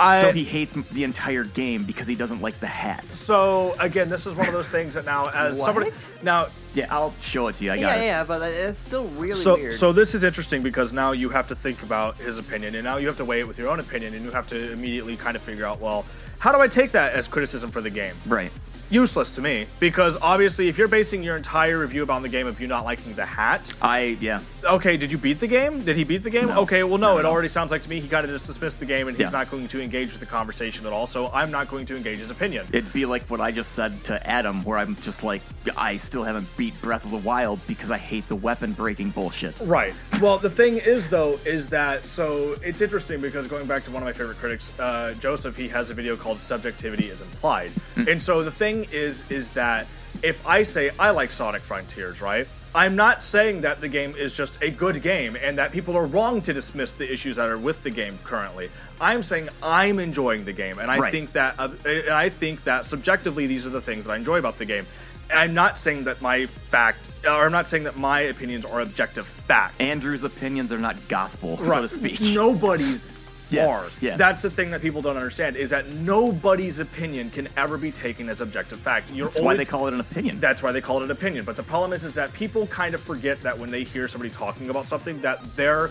[0.00, 3.04] I, so he hates the entire game because he doesn't like the hat.
[3.06, 5.90] So again, this is one of those things that now, as somebody
[6.22, 7.72] now, Yeah, I'll show it to you.
[7.72, 8.06] I got Yeah, it.
[8.06, 9.74] yeah, but it's still really so weird.
[9.74, 12.96] so this is interesting because now you have to think about his opinion, and now
[12.96, 15.36] you have to weigh it with your own opinion, and you have to immediately kind
[15.36, 16.04] of figure out, well,
[16.38, 18.14] how do I take that as criticism for the game?
[18.26, 18.50] Right.
[18.90, 22.60] Useless to me because obviously, if you're basing your entire review about the game of
[22.60, 24.40] you not liking the hat, I yeah.
[24.64, 25.82] okay, did you beat the game?
[25.84, 26.48] Did he beat the game?
[26.48, 26.62] No.
[26.62, 27.30] Okay, well, no, No, it no.
[27.30, 29.38] already sounds like to me he kind of just dismissed the game and he's Yeah.
[29.38, 31.06] not going to engage with the conversation at all.
[31.06, 32.66] So I'm not going to engage his opinion.
[32.72, 35.42] It'd be like what I just said to Adam, where I'm just like,
[35.76, 39.54] I still haven't beat Breath of the Wild because I hate the weapon breaking bullshit.
[39.60, 39.94] Right.
[40.20, 44.02] Well, the thing is, though, is that so it's interesting because going back to one
[44.02, 48.20] of my favorite critics, uh, Joseph, he has a video called "Subjectivity is Implied," and
[48.20, 49.86] so the thing is, is that
[50.22, 52.46] if I say I like Sonic Frontiers, right?
[52.72, 56.06] I'm not saying that the game is just a good game and that people are
[56.06, 58.70] wrong to dismiss the issues that are with the game currently.
[59.00, 61.10] I'm saying I'm enjoying the game, and I Right.
[61.10, 64.38] think that, uh, and I think that subjectively, these are the things that I enjoy
[64.38, 64.86] about the game.
[65.34, 69.26] I'm not saying that my fact, or I'm not saying that my opinions are objective
[69.26, 69.80] fact.
[69.80, 72.20] Andrew's opinions are not gospel, so to speak.
[72.20, 73.08] Nobody's
[73.50, 73.86] Yeah, are.
[74.00, 74.16] yeah.
[74.16, 78.28] That's the thing that people don't understand is that nobody's opinion can ever be taken
[78.28, 79.12] as objective fact.
[79.12, 80.40] You're That's why they call it an opinion.
[80.40, 81.44] That's why they call it an opinion.
[81.44, 84.30] But the problem is, is that people kind of forget that when they hear somebody
[84.30, 85.90] talking about something, that their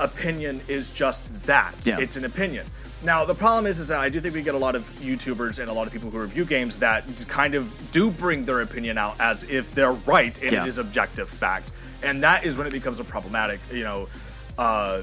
[0.00, 1.74] opinion is just that.
[1.84, 1.98] Yeah.
[2.00, 2.66] It's an opinion.
[3.04, 5.58] Now the problem is, is that I do think we get a lot of YouTubers
[5.58, 8.96] and a lot of people who review games that kind of do bring their opinion
[8.96, 10.64] out as if they're right and Yeah.
[10.64, 11.72] it is objective fact,
[12.02, 14.08] and that is when it becomes a problematic, you know,
[14.56, 15.02] uh,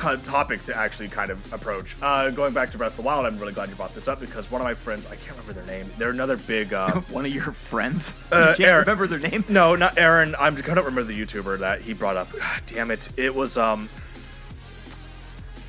[0.00, 1.96] topic to actually kind of approach.
[2.02, 4.18] Uh, going back to Breath of the Wild, I'm really glad you brought this up
[4.20, 5.90] because one of my friends, I can't remember their name.
[5.98, 6.72] They're another big.
[6.72, 8.14] Uh, One of your friends?
[8.32, 8.86] Uh, you can't Eric.
[8.86, 9.44] remember their name?
[9.48, 10.34] no, not Aaron.
[10.38, 12.30] I'm I don't remember the YouTuber that he brought up.
[12.32, 13.08] God damn it!
[13.16, 13.88] It was um.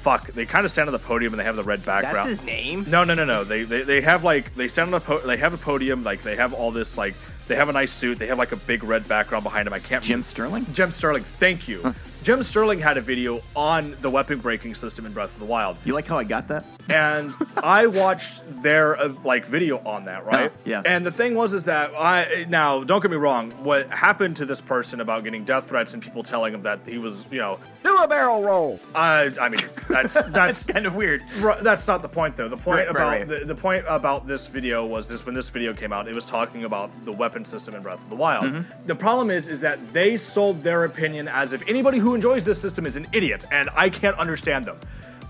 [0.01, 0.27] Fuck!
[0.31, 2.29] They kind of stand on the podium and they have the red background.
[2.29, 2.85] That's his name.
[2.89, 3.43] No, no, no, no.
[3.43, 6.21] They, they they have like they stand on a po- they have a podium like
[6.21, 7.13] they have all this like
[7.47, 8.17] they have a nice suit.
[8.17, 9.73] They have like a big red background behind them.
[9.73, 10.03] I can't.
[10.03, 10.65] Jim remember- Sterling?
[10.73, 11.23] Jim Sterling.
[11.23, 11.93] Thank you.
[12.23, 15.75] Jim Sterling had a video on the weapon breaking system in Breath of the Wild,
[15.85, 16.63] You like how I got that?
[16.89, 20.51] and I watched their uh, like video on that, right?
[20.53, 20.83] Oh, yeah.
[20.85, 23.51] And the thing was is that I now don't get me wrong.
[23.63, 26.97] What happened to this person about getting death threats and people telling him that he
[26.99, 28.79] was, you know, Do a barrel roll.
[28.93, 31.23] I I mean that's that's Kind of weird.
[31.39, 32.49] Right, that's not the point though.
[32.49, 33.27] The point Right, right, about right.
[33.27, 36.25] The, the point about this video was this when this video came out, it was
[36.25, 38.45] talking about the weapon system in Breath of the Wild.
[38.45, 38.85] Mm-hmm.
[38.85, 42.61] The problem is is that they sold their opinion as if anybody who enjoys this
[42.61, 44.77] system is an idiot, and I can't understand them.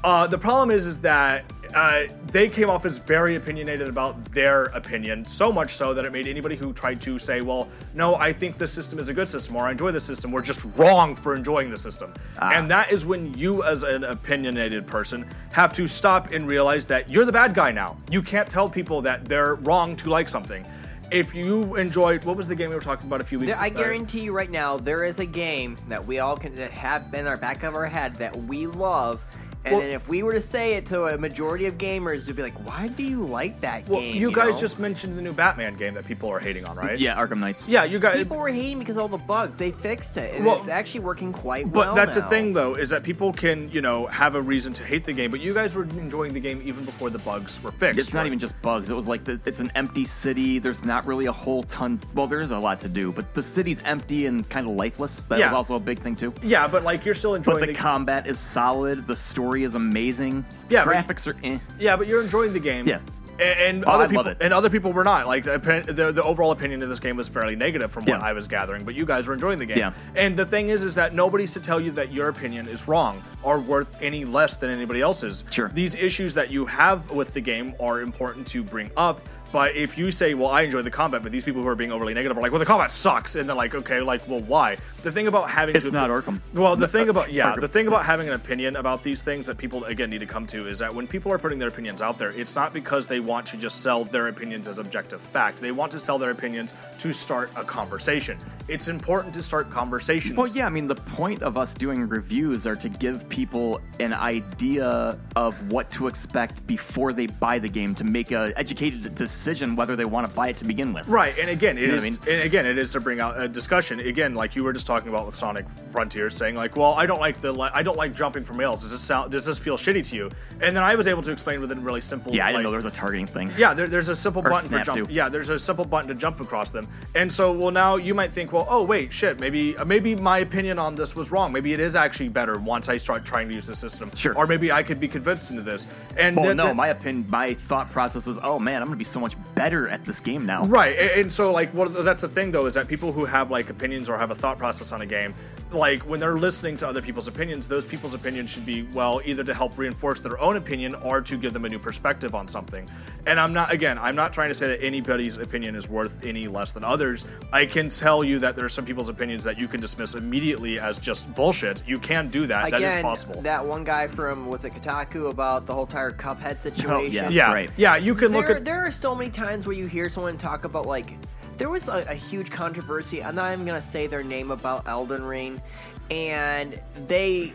[0.04, 4.66] Uh, the problem is is that uh, they came off as very opinionated about their
[4.66, 8.34] opinion, so much so that it made anybody who tried to say, "Well, no, I
[8.34, 11.16] think this system is a good system, or I enjoy this system," were just wrong
[11.16, 12.14] for enjoying the system.
[12.40, 12.52] Ah.
[12.54, 17.10] And that is when you, as an opinionated person, have to stop and realize that
[17.10, 17.96] you're the bad guy now.
[18.10, 20.66] You can't tell people that they're wrong to like something.
[21.12, 23.66] If you enjoyed, what was the game we were talking about a few weeks There,
[23.66, 27.14] I guarantee you right now, there is a game that we all can that have
[27.14, 29.22] in our back of our head that we love.
[29.64, 32.36] And Well- then if we were to say it to a majority of gamers, they'd
[32.36, 34.60] be like, "Why do you like that Well, game?" you guys know?
[34.62, 36.98] just mentioned the new Batman game that people are hating on, right?
[36.98, 37.66] Yeah, Arkham Knights.
[37.68, 38.18] Yeah, you guys.
[38.18, 39.60] people were hating because of all the bugs.
[39.60, 41.96] They fixed it, and Well, it's actually working quite But well.
[41.96, 44.84] But that's the thing, though, is that people can, you know, have a reason to
[44.84, 45.30] hate the game.
[45.30, 48.00] But you guys were enjoying the game even before the bugs were fixed.
[48.00, 48.90] It's not even just bugs.
[48.90, 50.58] It was like the, it's an empty city.
[50.58, 52.00] There's not really a whole ton.
[52.16, 55.22] Well, there is a lot to do, but the city's empty and kind of lifeless.
[55.30, 55.52] That Yeah.
[55.52, 56.34] was also a big thing too.
[56.42, 59.06] Yeah, but like you're still enjoying But the the combat is solid.
[59.06, 60.46] The story is amazing.
[60.70, 61.60] Yeah, but- graphics are eh.
[61.80, 62.88] Yeah, but you're enjoying the game.
[62.88, 63.00] Yeah.
[63.40, 65.26] And, and Oh, other I people and other people were not.
[65.26, 68.26] Like the, the the overall opinion of this game was fairly negative from what Yeah.
[68.26, 69.78] I was gathering, but you guys were enjoying the game.
[69.80, 69.94] Yeah.
[70.16, 73.24] And the thing is is that nobody's to tell you that your opinion is wrong
[73.42, 75.44] or worth any less than anybody else's.
[75.50, 75.70] Sure.
[75.74, 79.22] These issues that you have with the game are important to bring up.
[79.52, 81.92] But if you say, "Well, I enjoy the combat," but these people who are being
[81.92, 84.78] overly negative are like, "Well, the combat sucks," and they're like, "Okay, like, well, why?"
[85.04, 86.40] The thing about having It's to, not Arkham.
[86.54, 89.58] Well, the thing about yeah, the thing about having an opinion about these things that
[89.58, 92.18] people again need to come to is that when people are putting their opinions out
[92.18, 95.60] there, it's not because they want to just sell their opinions as objective fact.
[95.60, 98.38] They want to sell their opinions to start a conversation.
[98.68, 100.38] It's important to start conversations.
[100.38, 104.14] Well, yeah, I mean, the point of us doing reviews are to give people an
[104.14, 109.41] idea of what to expect before they buy the game to make a educated decision
[109.46, 111.08] whether they want to buy it to begin with.
[111.08, 113.42] Right, and again, it You know is, I and again, it is to bring out
[113.42, 114.00] a discussion.
[114.00, 117.20] Again, like you were just talking about with Sonic Frontiers, saying like, "Well, I don't
[117.20, 118.82] like the, I don't like jumping from rails.
[118.82, 120.30] Does this sound, does this feel shitty to you?"
[120.62, 122.34] And then I was able to explain within really simple.
[122.34, 123.52] Yeah, I didn't like- know there was a targeting thing.
[123.58, 125.08] Yeah, there, there's a simple Or button for jump.
[125.08, 125.14] to.
[125.14, 126.88] Yeah, there's a simple button to jump across them.
[127.16, 130.40] And so, well, now you might think, well, oh wait, shit, maybe uh, maybe my
[130.40, 131.52] opinion on this was wrong.
[131.52, 134.12] Maybe it is actually better once I start trying to use the system.
[134.16, 134.36] Sure.
[134.38, 135.88] Or maybe I could be convinced into this.
[136.18, 139.20] And Well, no, my opinion, my thought process is, oh man, I'm gonna be so
[139.20, 139.51] much Watchmen.
[139.62, 140.66] Better at this game now.
[140.66, 143.52] Right, and, and so like, what that's the thing though is that people who have
[143.52, 145.36] like opinions or have a thought process on a game,
[145.72, 149.44] like when they're listening to other people's opinions, those people's opinions should be well either
[149.44, 152.90] to help reinforce their own opinion or to give them a new perspective on something.
[153.28, 156.48] And I'm not again, I'm not trying to say that anybody's opinion is worth any
[156.48, 157.26] less than others.
[157.54, 160.80] I can tell you that there are some people's opinions that you can dismiss immediately
[160.80, 161.84] as just bullshit.
[161.88, 162.68] You can do that.
[162.68, 163.40] Again, that is possible.
[163.44, 167.26] that one guy from was it Kotaku about the whole entire Cuphead oh, situation.
[167.26, 167.70] Oh, yeah, Right.
[167.78, 170.38] yeah, you can look there, at there are so many times where you hear someone
[170.38, 171.14] talk about like
[171.58, 175.24] there was a, a huge controversy i'm not even gonna say their name about elden
[175.24, 175.62] ring
[176.10, 177.52] and they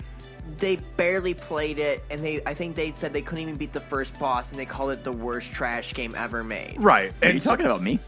[0.58, 3.80] they barely played it and they i think they said they couldn't even beat the
[3.80, 7.12] first boss and they called it the worst trash game ever made right.
[7.22, 7.98] Are you And so- talking about me?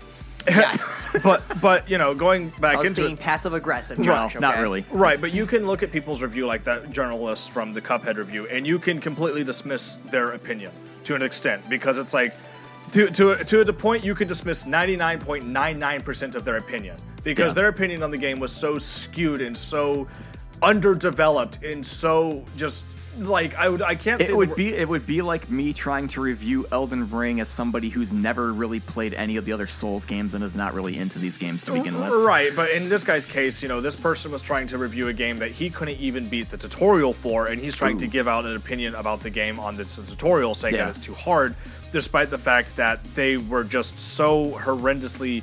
[0.47, 4.39] yes but but you know, going i back was into being passive aggressive No, Josh,
[4.39, 4.63] not okay?
[4.63, 4.87] really.
[4.93, 8.47] Right, but you can look at people's review like that journalist from the Cuphead review,
[8.47, 10.71] and you can completely dismiss their opinion
[11.05, 12.35] to an extent because it's like
[12.93, 17.63] to to to the point you could dismiss 99.99% of their opinion because Yeah.
[17.63, 20.07] their opinion on the game was so skewed and so
[20.63, 22.87] underdeveloped and so just
[23.19, 26.09] like I would I can't say It would be it would be like me trying
[26.09, 30.05] to review Elden Ring as somebody who's never really played any of the other Souls
[30.05, 32.11] games and is not really into these games to begin with.
[32.11, 35.13] Right, but in this guy's case, you know, this person was trying to review a
[35.13, 38.45] game that he couldn't even beat the tutorial for, and he's trying to give out
[38.45, 40.85] an opinion about the game on this tutorial, saying Yeah.
[40.85, 41.55] that it's too hard,
[41.91, 45.43] despite the fact that they were just so horrendously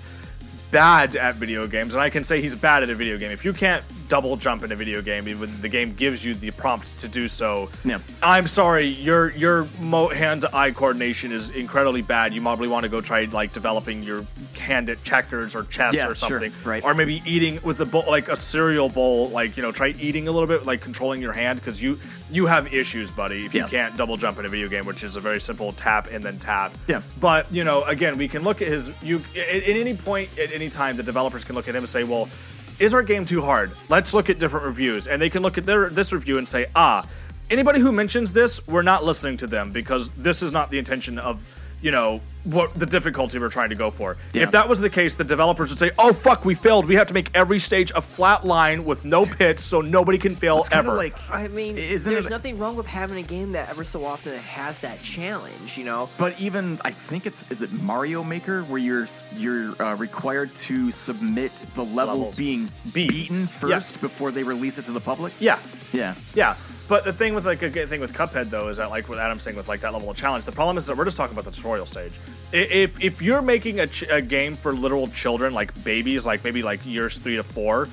[0.71, 1.93] bad at video games.
[1.93, 3.31] And I can say he's bad at a video game.
[3.31, 6.51] If you can't double jump in a video game, even the game gives you the
[6.51, 7.99] prompt to do so, Yeah.
[8.21, 12.33] I'm sorry, your your mo- hand-to-eye coordination is incredibly bad.
[12.33, 14.25] You probably want to go try like developing your
[14.59, 16.83] hand at checkers or chess Yeah, or sure, something, right.
[16.83, 19.29] or maybe eating with a bowl like a cereal bowl.
[19.29, 21.99] Like you know, try eating a little bit, like controlling your hand because you
[22.31, 23.45] you have issues, buddy.
[23.45, 26.07] If you can't double jump in a video game, which is a very simple tap
[26.11, 26.71] and then tap.
[26.87, 27.01] Yeah.
[27.19, 28.91] But you know, again, we can look at his.
[29.03, 31.89] You at, at any point, at any time, the developers can look at him and
[31.89, 32.29] say, well.
[32.77, 33.71] Is our game too hard?
[33.87, 36.65] Let's look at different reviews, and they can look at their this review and say,
[36.75, 37.07] "Ah,
[37.49, 41.17] anybody who mentions this, we're not listening to them because this is not the intention
[41.17, 41.41] of,
[41.81, 44.17] you know, what the difficulty we're trying to go for.
[44.33, 44.43] Yeah.
[44.43, 46.85] If that was the case, the developers would say, "Oh fuck, we failed.
[46.85, 50.35] We have to make every stage a flat line with no pits, so nobody can
[50.35, 53.53] fail It's ever." like I mean, Isn't there's it- nothing wrong with having a game
[53.53, 56.09] that ever so often has that challenge, you know?
[56.17, 60.91] But even I think it's is it Mario Maker where you're you're uh, required to
[60.91, 62.35] submit the level Levels.
[62.37, 63.09] being Beat.
[63.09, 65.33] beaten first before they release it to the public.
[65.39, 65.57] yeah,
[65.93, 66.13] Yeah.
[66.35, 66.55] Yeah,
[66.87, 69.17] but the thing with like a good thing with Cuphead though is that like what
[69.17, 71.33] Adam's saying with like that level of challenge, the problem is that we're just talking
[71.35, 72.13] about the tutorial stage.
[72.53, 76.43] I- If if you're making a, ch- a game for literal children like babies, like
[76.43, 77.87] maybe like years three to four.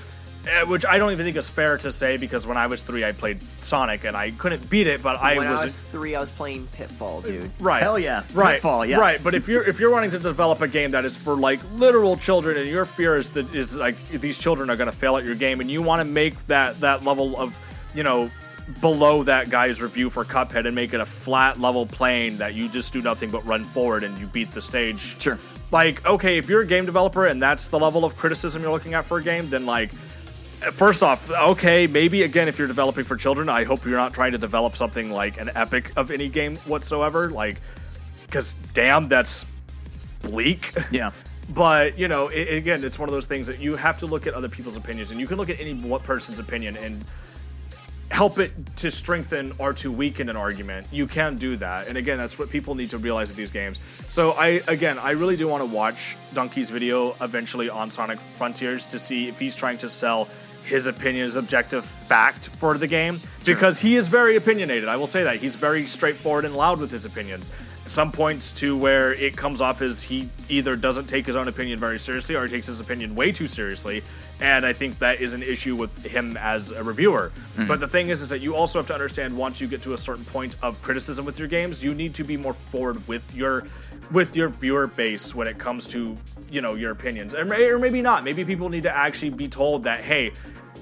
[0.47, 3.05] eh, Which I don't even think is fair to say because when I was three,
[3.05, 6.21] I played Sonic and I couldn't beat it, but I was I was three, I
[6.21, 7.51] was playing Pitfall, dude.
[7.61, 7.83] right.
[7.83, 8.23] Hell yeah.
[8.35, 8.99] right, Pitfall, yeah.
[8.99, 9.23] right.
[9.23, 12.17] But if you're if you're wanting to develop a game that is for like literal
[12.17, 15.25] children, and your fear is that is like these children are going to fail at
[15.25, 17.57] your game, and you want to make that that level of
[17.95, 18.31] you know
[18.81, 22.69] below that guy's review for Cuphead and make it a flat level plane that you
[22.69, 25.21] just do nothing but run forward and you beat the stage.
[25.21, 25.39] Sure.
[25.71, 28.95] Like, okay, if you're a game developer and that's the level of criticism you're looking
[28.95, 29.93] at for a game, then like
[30.71, 34.33] first off, okay, maybe again, if you're developing for children, I hope you're not trying
[34.33, 37.31] to develop something like an epic of any game whatsoever.
[37.31, 37.61] Like,
[38.27, 39.47] because damn, that's
[40.23, 40.73] bleak.
[40.91, 41.11] Yeah.
[41.55, 44.27] But you know, it, again, it's one of those things that you have to look
[44.27, 47.05] at other people's opinions, and you can look at any one person's opinion and
[48.13, 50.87] help it to strengthen or to weaken an argument.
[50.93, 53.81] You can do that, and again, that's what people need to realize with these games.
[54.09, 58.85] So, I again, I really do want to watch Dunkey's video eventually on Sonic Frontiers
[58.87, 60.29] to see if he's trying to sell
[60.63, 64.89] his opinion as objective fact for the game because he is very opinionated.
[64.89, 67.51] I will say that he's very straightforward and loud with his opinions.
[67.87, 71.81] Some points to where it comes off as he either doesn't take his own opinion
[71.81, 74.03] very seriously or he takes his opinion way too seriously.
[74.43, 77.31] And I think that is an issue with him as a reviewer.
[77.55, 77.69] Hmm.
[77.69, 79.95] But the thing is, is that you also have to understand once you get to
[79.95, 83.35] a certain point of criticism with your games, you need to be more forward with
[83.35, 83.69] your
[84.11, 86.19] with your viewer base when it comes to
[86.51, 88.25] you know your opinions, or, or maybe not.
[88.25, 90.33] Maybe people need to actually be told that hey,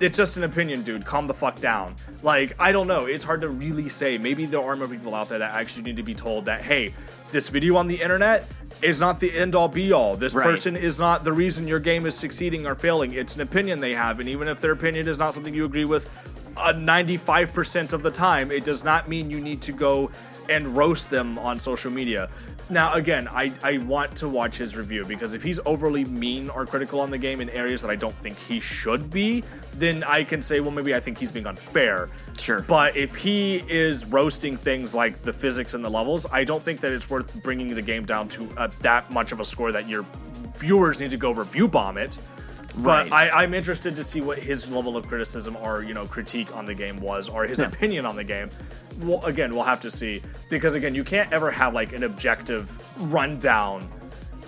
[0.00, 1.04] it's just an opinion, dude.
[1.04, 1.94] Calm the fuck down.
[2.22, 3.04] Like, I don't know.
[3.04, 4.16] It's hard to really say.
[4.16, 6.94] Maybe there are more people out there that actually need to be told that, hey,
[7.30, 8.46] this video on the internet
[8.82, 10.16] is not the end all be all.
[10.16, 10.44] This Right.
[10.44, 13.12] person is not the reason your game is succeeding or failing.
[13.12, 14.20] It's an opinion they have.
[14.20, 16.08] And even if their opinion is not something you agree with
[16.56, 20.10] uh, 95% of the time, it does not mean you need to go
[20.48, 22.28] and roast them on social media.
[22.70, 26.64] Now, again, I, I want to watch his review because if he's overly mean or
[26.64, 29.42] critical on the game in areas that I don't think he should be,
[29.74, 32.08] then I can say, well, maybe I think he's being unfair.
[32.38, 32.60] Sure.
[32.62, 36.80] But if he is roasting things like the physics and the levels, I don't think
[36.80, 39.88] that it's worth bringing the game down to uh, that much of a score that
[39.88, 40.06] your
[40.56, 42.20] viewers need to go review bomb it.
[42.78, 43.12] But Right.
[43.32, 46.64] I, I'm interested to see what his level of criticism or you know critique on
[46.66, 47.66] the game was, or his Yeah.
[47.66, 48.48] opinion on the game.
[49.00, 52.70] Well, again, we'll have to see because again, you can't ever have like an objective
[53.12, 53.88] rundown.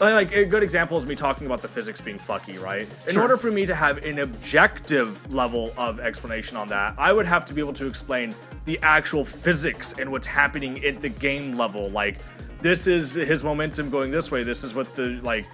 [0.00, 2.88] Like a good example is me talking about the physics being fucky, right?
[3.06, 3.22] In Sure.
[3.22, 7.44] order for me to have an objective level of explanation on that, I would have
[7.46, 11.88] to be able to explain the actual physics and what's happening at the game level.
[11.90, 12.18] Like,
[12.60, 14.42] this is his momentum going this way.
[14.42, 15.46] This is what the like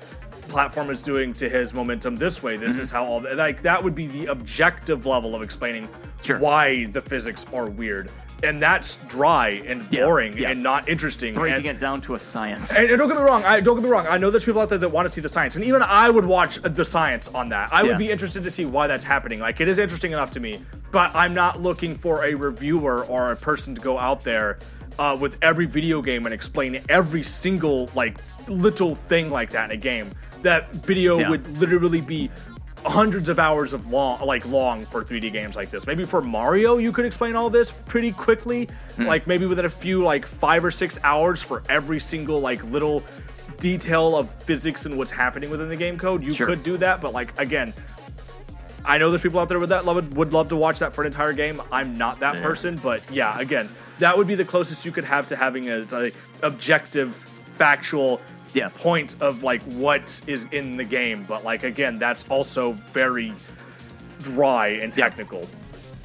[0.48, 2.56] platform is doing to his momentum this way.
[2.56, 5.88] This is how all the, like that would be the objective level of explaining
[6.22, 6.38] Sure.
[6.40, 8.10] why the physics are weird.
[8.42, 10.50] And that's dry and Yeah, boring yeah.
[10.50, 11.34] and not interesting.
[11.34, 12.72] Breaking and, it down to a science.
[12.76, 13.44] and, and don't get me wrong.
[13.44, 14.06] I don't get me wrong.
[14.08, 16.08] I know there's people out there that want to see the science, and even I
[16.08, 17.72] would watch the science on that.
[17.72, 17.88] I Yeah.
[17.88, 19.40] would be interested to see why that's happening.
[19.40, 20.60] Like it is interesting enough to me,
[20.92, 24.58] but I'm not looking for a reviewer or a person to go out there
[25.00, 28.18] uh, with every video game and explain every single like
[28.48, 30.10] little thing like that in a game,
[30.42, 31.30] that video Yeah.
[31.30, 32.30] would literally be
[32.86, 35.86] hundreds of hours of long like long for 3D games like this.
[35.86, 39.06] Maybe for Mario you could explain all this pretty quickly, Hmm.
[39.06, 43.02] like maybe within a few like 5 or 6 hours for every single like little
[43.58, 46.22] detail of physics and what's happening within the game code.
[46.22, 46.46] You Sure.
[46.46, 47.74] could do that, but like again,
[48.84, 51.02] I know there's people out there with that love would love to watch that for
[51.02, 51.60] an entire game.
[51.72, 52.42] I'm not that Yeah.
[52.42, 53.68] person, but yeah, again,
[53.98, 56.12] that would be the closest you could have to having a, a
[56.42, 57.14] objective,
[57.56, 58.20] factual
[58.54, 58.68] Yeah.
[58.68, 61.24] point of like what is in the game.
[61.28, 63.32] But like again, that's also very
[64.22, 65.48] dry and technical.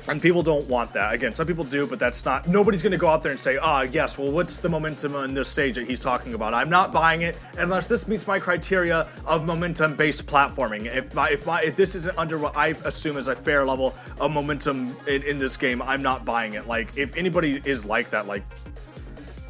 [0.09, 1.13] And people don't want that.
[1.13, 2.45] Again, some people do, but that's not.
[2.45, 4.17] Nobody's going to go out there and say, "Ah, yes.
[4.17, 7.37] Well, what's the momentum on this stage that he's talking about?" I'm not buying it
[7.57, 10.93] unless this meets my criteria of momentum-based platforming.
[10.93, 13.95] If my, if my, if this isn't under what I assume is a fair level
[14.19, 16.67] of momentum in, in this game, I'm not buying it.
[16.67, 18.43] Like, if anybody is like that, like,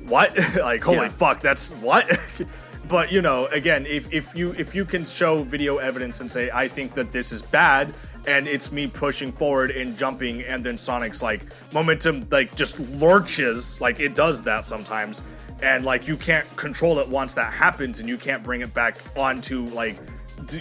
[0.05, 0.37] what?
[0.57, 1.07] like, holy Yeah.
[1.07, 2.05] fuck, that's what?
[2.93, 6.51] but you know, again, if, if you if you can show video evidence and say,
[6.53, 7.95] I think that this is bad,
[8.27, 11.41] and it's me pushing forward and jumping, and then Sonic's like
[11.73, 15.23] momentum like just lurches, like it does that sometimes,
[15.63, 18.99] and like you can't control it once that happens, and you can't bring it back
[19.15, 19.97] onto like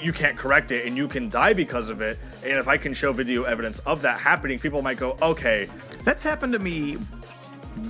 [0.01, 2.19] you can't correct it and you can die because of it.
[2.43, 5.69] And if i can show video evidence of that happening people might go okay
[6.05, 6.97] That's happened to me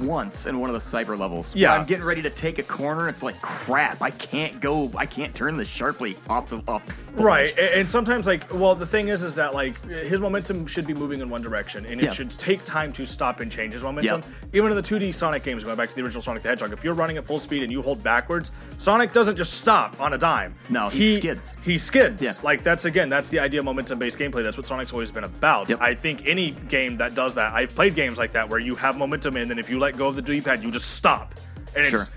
[0.00, 1.54] once in one of the cyber levels.
[1.54, 1.72] Yeah.
[1.74, 3.08] I'm getting ready to take a corner.
[3.08, 4.00] It's like crap.
[4.02, 4.90] I can't go.
[4.96, 6.84] I can't turn this sharply off the off.
[7.16, 7.70] the Right, ledge.
[7.74, 11.20] and sometimes like, well, the thing is, is that like his momentum should be moving
[11.20, 12.10] in one direction, and it Yeah.
[12.10, 14.22] should take time to stop and change his momentum.
[14.52, 16.82] Even in the 2D Sonic games, going back to the original Sonic the Hedgehog, if
[16.84, 20.18] you're running at full speed and you hold backwards, Sonic doesn't just stop on a
[20.18, 20.54] dime.
[20.70, 21.54] No, he skids.
[21.62, 22.22] He skids.
[22.22, 22.32] Yeah.
[22.42, 24.42] Like that's again, that's the idea of momentum-based gameplay.
[24.42, 25.68] That's what Sonic's always been about.
[25.70, 25.80] Yep.
[25.82, 28.96] I think any game that does that, I've played games like that where you have
[28.96, 31.34] momentum, and then if you let go of the D-pad, you just stop,
[31.76, 32.00] and Sure.
[32.00, 32.10] it's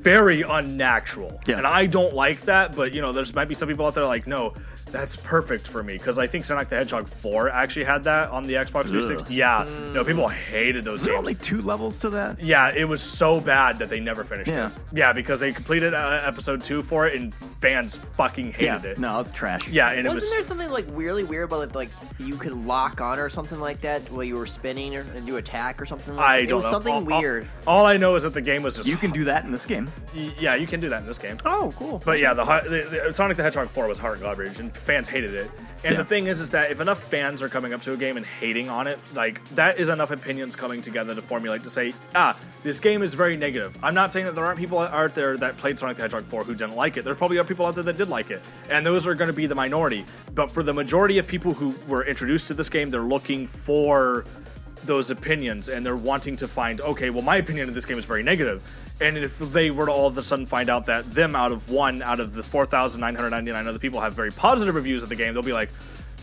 [0.00, 1.40] very unnatural.
[1.46, 1.58] Yeah.
[1.58, 4.06] And I don't like that, but you know, there's might be some people out there
[4.06, 4.54] like, no,
[4.92, 8.44] that's perfect for me because I think Sonic the Hedgehog 4 actually had that on
[8.46, 9.34] the Xbox 360.
[9.34, 11.26] Yeah, no, people hated those Is there games.
[11.28, 12.40] only two levels to that?
[12.42, 14.68] yeah, it was so bad that they never finished Yeah.
[14.68, 14.72] it.
[14.92, 18.90] Yeah, because they completed uh, episode two for it, and fans fucking hated Yeah.
[18.90, 18.98] it.
[18.98, 19.68] No, it's trash.
[19.68, 20.30] Yeah, and it Wasn't was.
[20.30, 23.80] there something like weirdly weird about if, like you could lock on or something like
[23.82, 26.16] that while you were spinning or, and do attack or something?
[26.16, 26.30] Like that?
[26.30, 26.70] I It don't was know.
[26.72, 27.46] something All- all- weird.
[27.66, 28.88] All, I know is that the game was just.
[28.88, 29.90] You can do that in this game.
[30.14, 31.36] Yeah, you can do that in this game.
[31.44, 32.02] Oh, cool.
[32.04, 35.08] But yeah, the, hu- the, the Sonic the Hedgehog 4 was hard garbage, and fans
[35.08, 35.50] hated it.
[35.84, 35.98] And Yeah.
[35.98, 38.26] the thing is, is that if enough fans are coming up to a game and
[38.26, 42.36] hating on it, like that is enough opinions coming together to formulate to say, ah,
[42.62, 43.78] this game is very negative.
[43.82, 46.44] I'm not saying that there aren't people out there that played Sonic the Hedgehog 4
[46.44, 47.04] who didn't like it.
[47.04, 49.34] There probably are people out there that did like it, and those are going to
[49.34, 50.04] be the minority.
[50.34, 54.24] But for the majority of people who were introduced to this game, they're looking for
[54.84, 58.06] those opinions and they're wanting to find okay well my opinion of this game is
[58.06, 58.62] very negative
[59.00, 61.70] and if they were to all of a sudden find out that them out of
[61.70, 65.42] one out of the 4999 other people have very positive reviews of the game they'll
[65.42, 65.70] be like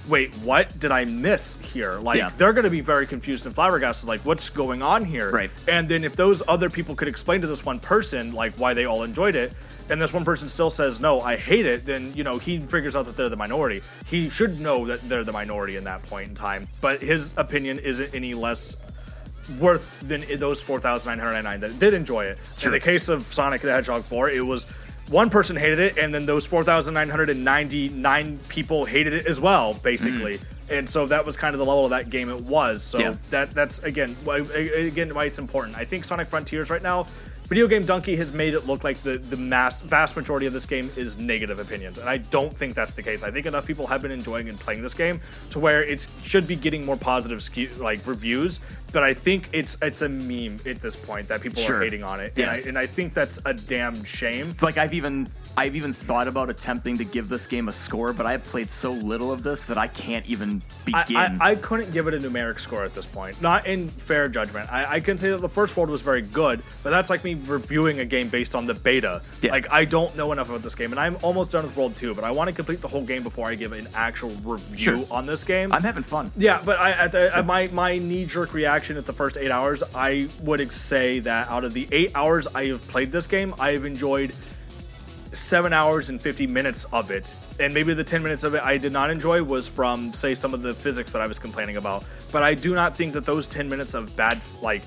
[0.08, 2.30] wait what did i miss here like Yeah.
[2.30, 5.50] they're going to be very confused and flabbergasted like what's going on here Right.
[5.68, 8.86] and then if those other people could explain to this one person like why they
[8.86, 9.52] all enjoyed it
[9.90, 12.96] and this one person still says no i hate it then you know he figures
[12.96, 16.30] out that they're the minority he should know that they're the minority in that point
[16.30, 18.78] in time but his opinion isn't any less
[19.60, 22.38] worth than those 4,999 that did enjoy it.
[22.64, 24.66] In the case of Sonic the Hedgehog 4, it was
[25.10, 30.36] one person hated it, and then those 4,999 people hated it as well, basically.
[30.38, 30.74] Mm-hmm.
[30.74, 32.84] And so that was kind of the level of that game it was.
[32.84, 33.16] So Yeah.
[33.30, 35.78] that that's again why, again why it's important.
[35.78, 37.08] I think Sonic Frontiers right now,
[37.48, 41.18] Videogamedunkey has made it look like the the mass vast majority of this game is
[41.18, 43.24] negative opinions, and I don't think that's the case.
[43.24, 45.22] I think enough people have been enjoying and playing this game
[45.52, 48.60] to where it should be getting more positive skew, like reviews.
[48.92, 51.78] But I think it's it's a meme at this point that people Sure.
[51.78, 52.44] are hating on it, Yeah.
[52.44, 54.48] and I and I think that's a damn shame.
[54.50, 58.14] It's like I've even I've even thought about attempting to give this game a score,
[58.14, 61.16] but I've played so little of this that I can't even begin.
[61.18, 63.42] I, I couldn't give it a numeric score at this point.
[63.42, 64.72] Not in fair judgment.
[64.72, 67.34] I, I can say that the first world was very good, but that's like me
[67.34, 69.24] reviewing a game based on the beta.
[69.42, 69.52] Yeah.
[69.52, 72.14] Like I don't know enough about this game, and I'm almost done with World Two,
[72.14, 75.06] but I want to complete the whole game before I give an actual review Sure.
[75.10, 75.74] on this game.
[75.74, 76.32] I'm having fun.
[76.38, 79.82] Yeah, but I, at the, my my knee jerk reaction at the first eight hours,
[79.96, 83.72] I would say that out of the eight hours I have played this game, I
[83.72, 84.36] have enjoyed
[85.34, 87.36] seven hours and 50 minutes of it.
[87.60, 90.54] And maybe the 10 minutes of it I did not enjoy was from, say, some
[90.54, 92.04] of the physics that I was complaining about.
[92.32, 94.84] But I do not think that those 10 minutes of bad, like,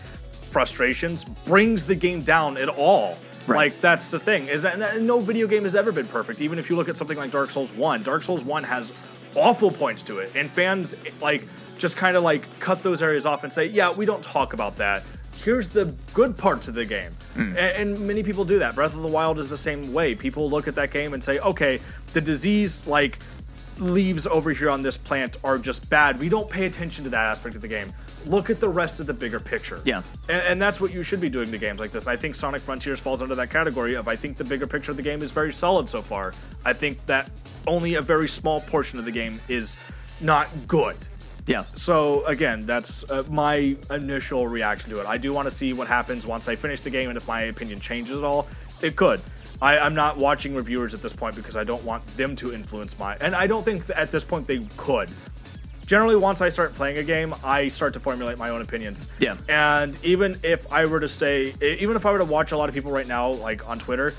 [0.50, 3.16] frustrations brings the game down at all.
[3.46, 3.72] Right.
[3.72, 6.40] Like that's the thing is that no video game has ever been perfect.
[6.40, 8.92] Even if you look at something like Dark Souls One, Dark Souls One has
[9.34, 11.46] awful points to it, and fans like
[11.78, 14.76] just kind of like cut those areas off and say, yeah, we don't talk about
[14.76, 15.02] that.
[15.44, 17.12] Here's the good parts of the game.
[17.34, 17.54] Hmm.
[17.56, 18.74] A- And, many people do that.
[18.74, 20.14] Breath of the Wild is the same way.
[20.14, 21.80] People look at that game and say, okay,
[22.12, 23.18] the disease, like,
[23.78, 26.20] leaves over here on this plant are just bad.
[26.20, 27.92] We don't pay attention to that aspect of the game.
[28.26, 29.80] Look at the rest of the bigger picture.
[29.86, 30.02] Yeah.
[30.28, 32.06] And, and that's what you should be doing to games like this.
[32.06, 34.98] I think Sonic Frontiers falls under that category of I think the bigger picture of
[34.98, 36.34] the game is very solid so far.
[36.64, 37.30] I think that
[37.66, 39.78] only a very small portion of the game is
[40.20, 40.96] not good.
[41.46, 41.64] Yeah.
[41.74, 45.06] So again, that's uh, my initial reaction to it.
[45.06, 47.42] I do want to see what happens once I finish the game, and if my
[47.42, 48.46] opinion changes at all,
[48.82, 49.20] it could.
[49.62, 52.98] I, I'm not watching reviewers at this point because I don't want them to influence
[52.98, 55.10] my, and I don't think at this point they could.
[55.86, 59.08] Generally, once I start playing a game, I start to formulate my own opinions.
[59.18, 59.36] Yeah.
[59.48, 62.68] And even if I were to say, even if I were to watch a lot
[62.68, 64.14] of people right now, like on Twitter,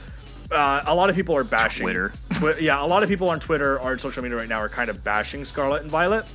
[0.52, 2.12] uh, a lot of people are bashing Twitter.
[2.34, 4.68] Twi- yeah, a lot of people on Twitter or on social media right now are
[4.68, 6.26] kind of bashing Scarlet and Violet.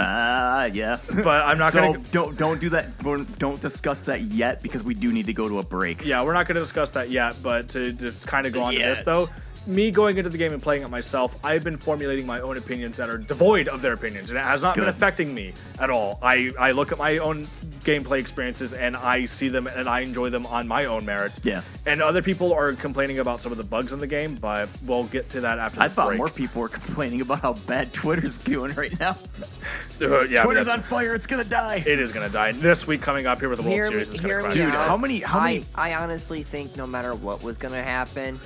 [0.00, 0.98] Ah, yeah.
[1.08, 2.98] But I'm not so gonna- don't don't do that.
[3.38, 6.04] Don't discuss that yet because we do need to go to a break.
[6.04, 8.72] Yeah, we're not going to discuss that yet, but to, to kind of go on
[8.74, 9.28] to this though,
[9.66, 12.96] me going into the game and playing it myself, I've been formulating my own opinions
[12.96, 16.18] that are devoid of their opinions, and it has not been affecting me at all.
[16.22, 17.44] I, I look at my own
[17.80, 21.40] gameplay experiences and I see them and I enjoy them on my own merits.
[21.42, 21.62] Yeah.
[21.86, 25.04] And other people are complaining about some of the bugs in the game, but we'll
[25.04, 26.18] get to that after the I thought break.
[26.18, 29.16] more people were complaining about how bad Twitter's doing right now.
[30.00, 31.12] Uh, yeah, I mean, Twitter's on fire.
[31.12, 31.82] It's gonna die.
[31.84, 34.10] It is gonna die this week coming up here with the World Hear me, Series.
[34.12, 34.54] It's gonna crash.
[34.54, 38.38] Dude, how many- how I, many- I honestly think no matter what was gonna happen,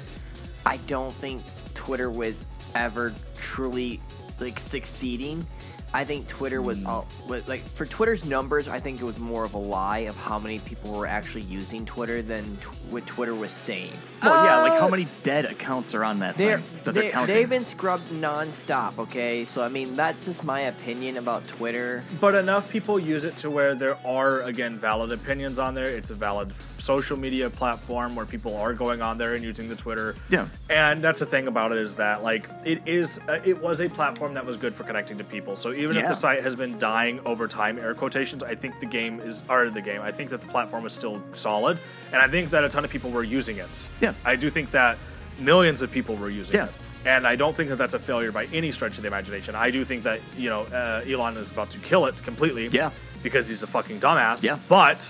[0.64, 1.42] I don't think
[1.74, 4.00] Twitter was ever truly
[4.40, 5.46] like succeeding.
[5.95, 8.66] I think Twitter was all like for Twitter's numbers.
[8.68, 11.84] I think it was more of a lie of how many people were actually using
[11.84, 13.93] Twitter than t- what Twitter was saying.
[14.22, 17.03] Well, yeah, like how Uh, many dead accounts are on that They're, thing that they're
[17.05, 17.34] they counting?
[17.34, 18.99] they've been scrubbed nonstop.
[18.99, 22.03] Okay, so I mean that's just my opinion about Twitter.
[22.20, 26.11] but enough people use it to where there are again valid opinions on there it's
[26.11, 30.16] a valid social media platform where people are going on there and using the twitter
[30.30, 30.49] Yeah.
[30.70, 33.88] and that's the thing about it is that like it is uh, it was a
[33.88, 36.78] platform that was good for connecting to people so even if the site has been
[36.78, 40.30] dying over time air quotations i think the game is or the game i think
[40.30, 41.78] that the platform is still solid
[42.12, 44.14] and i think that a ton of people were using it Yeah.
[44.24, 44.97] i do think that
[45.39, 46.66] millions of people were using Yeah.
[46.66, 49.57] it and I don't think that that's a failure by any stretch of the imagination.
[49.57, 52.68] I do think that you know uh, Elon is about to kill it completely.
[52.68, 52.91] Yeah.
[53.24, 54.45] Because he's a fucking dumbass.
[54.45, 54.57] Yeah.
[54.68, 55.03] But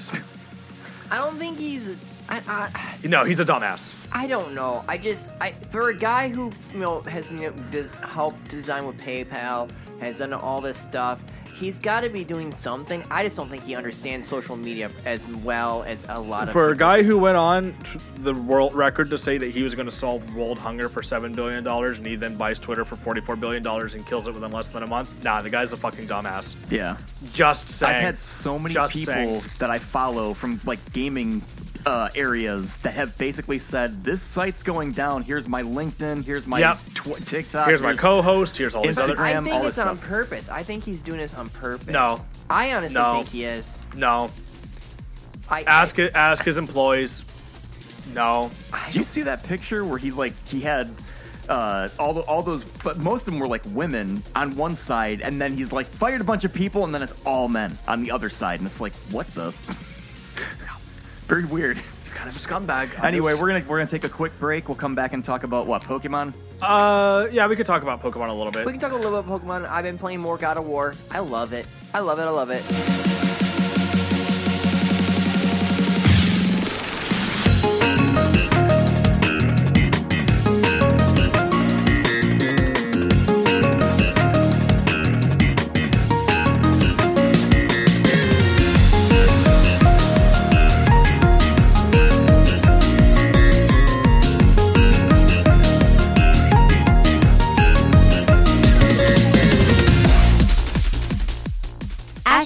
[1.11, 2.03] I don't think he's.
[2.49, 3.97] I, I, no, he's a dumbass.
[4.12, 4.85] I don't know.
[4.89, 8.87] I just I for a guy who you know has you know de- helped design
[8.87, 9.70] with PayPal,
[10.01, 11.20] has done all this stuff.
[11.55, 13.05] He's got to be doing something.
[13.11, 16.68] I just don't think he understands social media as well as a lot of For
[16.68, 16.78] a people.
[16.78, 19.93] guy who went on t- the world record to say that he was going to
[19.93, 23.62] solve world hunger for seven billion dollars, and he then buys Twitter for forty-four billion
[23.62, 25.22] dollars and kills it within less than a month.
[25.22, 26.57] Nah, the guy's a fucking dumbass.
[26.70, 26.97] yeah.
[27.33, 27.97] Just saying.
[27.97, 29.43] I've had so many Just people saying.
[29.59, 31.43] that I follow from like gaming
[31.85, 35.22] uh, areas that have basically said this site's going down.
[35.22, 36.24] Here's my LinkedIn.
[36.24, 36.78] Here's my Yep.
[36.95, 37.66] tw- TikTok.
[37.68, 38.57] Here's my co-host.
[38.57, 39.11] Here's all these Instagram.
[39.11, 39.20] other.
[39.22, 40.49] I think all it's this on purpose.
[40.49, 41.89] I think he's doing this on purpose.
[41.89, 42.24] No.
[42.49, 43.14] I honestly No.
[43.14, 43.78] think he is.
[43.97, 44.30] No,
[45.51, 46.14] I ask it.
[46.14, 47.24] Ask his employees.
[48.14, 48.51] No.
[48.87, 50.91] Did you see that picture where he like he had
[51.49, 55.20] uh, all the, all those, but most of them were like women on one side,
[55.20, 58.03] and then he's like fired a bunch of people, and then it's all men on
[58.03, 59.53] the other side, and it's like what the.
[61.33, 61.80] Very weird.
[62.03, 63.03] He's kind of a scumbag.
[63.03, 64.68] Anyway, we're gonna we're gonna take a quick break.
[64.68, 66.35] We'll come back and talk about what Pokemon.
[66.61, 68.66] Uh, yeah, we could talk about Pokemon a little bit.
[68.66, 69.66] We can talk a little bit about Pokemon.
[69.66, 70.95] I've been playing more God of War.
[71.11, 71.64] I love it.
[71.95, 72.24] I love it.
[72.24, 73.41] I love it.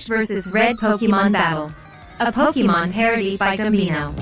[0.07, 0.53] Ash vs.
[0.53, 1.73] Red Pokemon Battle.
[2.21, 4.15] A Pokemon parody by Gambino.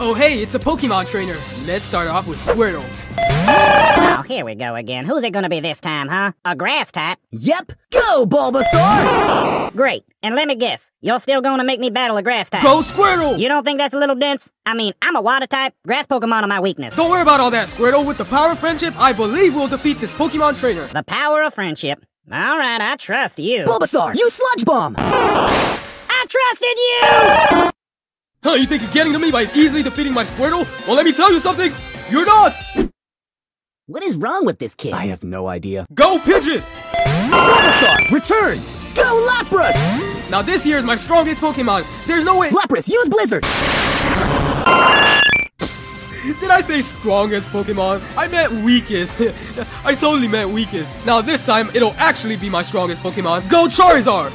[0.00, 1.36] Oh hey, it's a Pokemon trainer.
[1.64, 2.84] Let's start off with Squirtle.
[3.18, 5.04] Oh, here we go again.
[5.04, 6.32] Who's it gonna be this time, huh?
[6.44, 7.18] A grass type?
[7.32, 7.72] Yep.
[7.90, 9.74] Go, Bulbasaur!
[9.74, 10.04] Great.
[10.22, 12.62] And let me guess, you're still gonna make me battle a grass type?
[12.62, 13.38] Go Squirtle!
[13.38, 14.52] You don't think that's a little dense?
[14.64, 15.74] I mean, I'm a water type.
[15.86, 16.94] Grass Pokemon are my weakness.
[16.94, 18.06] Don't worry about all that, Squirtle.
[18.06, 20.86] With the power of friendship, I believe we'll defeat this Pokemon trainer.
[20.86, 22.04] The power of friendship.
[22.30, 23.64] All right, I trust you.
[23.64, 24.94] Bulbasaur, you sludge bomb!
[24.96, 27.70] I trusted you!
[28.44, 30.64] Huh, you think you're getting to me by easily defeating my Squirtle?
[30.86, 31.72] Well, let me tell you something.
[32.10, 32.54] You're not!
[33.86, 34.92] What is wrong with this kid?
[34.92, 35.84] I have no idea.
[35.92, 36.62] Go Pidgeot!
[37.28, 38.60] Bulbasaur, return!
[38.94, 40.30] Go Lapras!
[40.30, 41.84] Now this here is my strongest Pokemon.
[42.06, 42.50] There's no way.
[42.50, 43.44] Lapras, use Blizzard!
[46.22, 48.00] Did I say strongest Pokemon?
[48.16, 49.20] I meant weakest.
[49.84, 50.94] I totally meant weakest.
[51.04, 53.48] Now this time, it'll actually be my strongest Pokemon.
[53.50, 54.30] Go Charizard!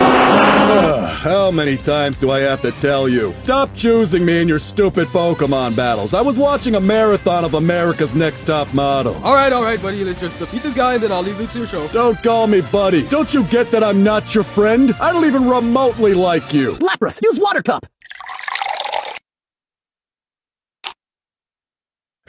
[0.00, 3.34] How many times do I have to tell you?
[3.36, 6.14] Stop choosing me in your stupid Pokemon battles.
[6.14, 9.14] I was watching a marathon of America's Next Top Model.
[9.16, 10.02] Alright, alright, buddy.
[10.02, 11.86] Let's just defeat this guy and then I'll leave it to your show.
[11.88, 13.06] Don't call me buddy.
[13.08, 14.92] Don't you get that I'm not your friend?
[15.00, 16.72] I don't even remotely like you.
[16.74, 17.86] Lapras, use Water Cup!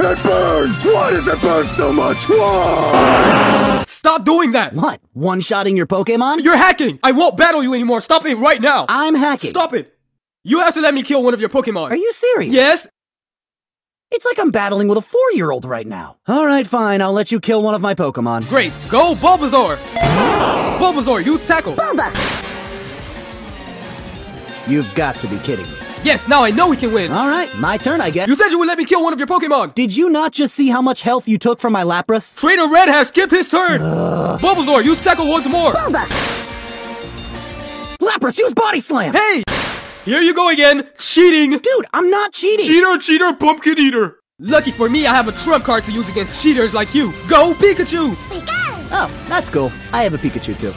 [0.04, 0.84] It burns!
[0.84, 2.28] Why does it burn so much?
[2.28, 3.84] Why?
[3.86, 4.74] Stop doing that!
[4.74, 5.00] What?
[5.14, 6.44] One-shotting your Pokemon?
[6.44, 7.00] You're hacking!
[7.04, 8.02] I won't battle you anymore.
[8.02, 8.88] Stop it right now!
[8.90, 9.52] I'm hacking.
[9.52, 9.94] Stop it!
[10.44, 11.92] You have to let me kill one of your Pokemon.
[11.92, 12.52] Are you serious?
[12.52, 12.88] Yes?
[14.10, 16.18] It's like I'm battling with a four-year-old right now.
[16.28, 17.00] Alright, fine.
[17.02, 18.50] I'll let you kill one of my Pokemon.
[18.50, 18.74] Great.
[18.90, 19.78] Go Bulbasaur!
[20.80, 21.76] Bulbasaur, use tackle!
[21.76, 22.12] Bulba!
[24.68, 25.78] You've got to be kidding me.
[26.04, 27.12] Yes, now I know we can win!
[27.12, 28.28] Alright, my turn, I guess.
[28.28, 29.76] You said you would let me kill one of your Pokemon!
[29.76, 32.36] Did you not just see how much health you took from my Lapras?
[32.36, 33.82] Trainer Red has skipped his turn!
[33.82, 35.74] Bulbasaur, use tackle once more!
[35.74, 36.08] Bulba!
[38.02, 39.14] Lapras, use Body Slam!
[39.14, 39.44] Hey!
[40.04, 40.90] Here you go again!
[40.98, 41.52] Cheating!
[41.52, 42.66] Dude, I'm not cheating!
[42.66, 44.18] Cheater, cheater, pumpkin eater!
[44.40, 47.12] Lucky for me, I have a trump card to use against cheaters like you.
[47.28, 48.16] Go Pikachu.
[48.16, 48.88] Pikachu!
[48.92, 49.72] Oh, that's cool.
[49.94, 50.74] I have a Pikachu too.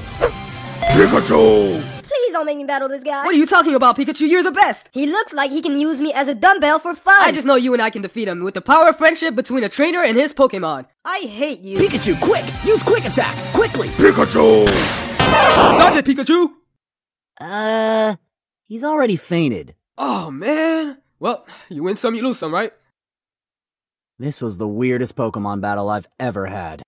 [0.80, 1.93] Pikachu!
[2.14, 3.24] Please don't make me battle this guy.
[3.24, 4.28] What are you talking about, Pikachu?
[4.28, 4.88] You're the best!
[4.92, 7.16] He looks like he can use me as a dumbbell for fun.
[7.18, 9.64] I just know you and I can defeat him with the power of friendship between
[9.64, 10.86] a trainer and his Pokemon.
[11.04, 11.78] I hate you.
[11.78, 12.44] Pikachu, quick!
[12.64, 13.36] Use Quick Attack!
[13.52, 13.88] Quickly!
[13.88, 14.66] Pikachu!
[15.18, 16.50] Dodge it, Pikachu!
[17.40, 18.14] Uh,
[18.66, 19.74] he's already fainted.
[19.98, 20.98] Oh, man.
[21.18, 22.72] Well, you win some, you lose some, right?
[24.20, 26.82] This was the weirdest Pokemon battle I've ever had.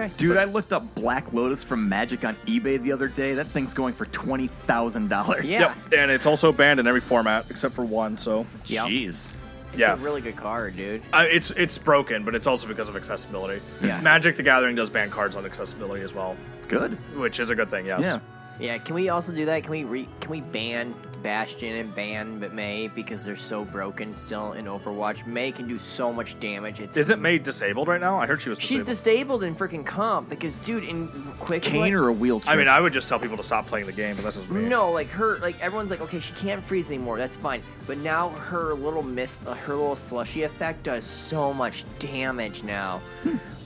[0.00, 0.12] Okay.
[0.16, 3.34] Dude, I looked up Black Lotus from Magic on eBay the other day.
[3.34, 5.44] That thing's going for twenty thousand dollars.
[5.44, 5.60] Yeah.
[5.60, 8.16] Yep, and it's also banned in every format except for one.
[8.18, 8.86] So Yep.
[8.86, 9.28] Jeez.
[9.72, 9.92] It's Yeah.
[9.92, 11.02] a really good card, dude.
[11.12, 13.62] uh, it's it's broken, but it's also because of accessibility.
[13.82, 14.00] Yeah.
[14.00, 16.36] Magic the Gathering does ban cards on accessibility as well,
[16.68, 16.92] Good.
[17.16, 17.86] which is a good thing.
[17.86, 18.02] Yes.
[18.02, 18.18] Yeah.
[18.60, 19.62] Yeah, can we also do that?
[19.62, 24.52] Can we re- can we ban Bastion and ban Mei because they're so broken still
[24.52, 25.26] in Overwatch?
[25.26, 26.78] Mei can do so much damage.
[26.80, 28.18] It's Isn't Mei disabled right now?
[28.18, 29.40] I heard she was She's disabled.
[29.40, 31.08] disabled in freaking comp because, dude, in
[31.40, 32.52] quick Cane or a wheelchair?
[32.52, 34.50] I mean, I would just tell people to stop playing the game, but that's just
[34.50, 34.64] me.
[34.66, 37.16] No, like her, like everyone's like, okay, she can't freeze anymore.
[37.18, 37.62] That's fine.
[37.86, 43.00] But now her little mist, uh, her little slushy effect does so much damage now.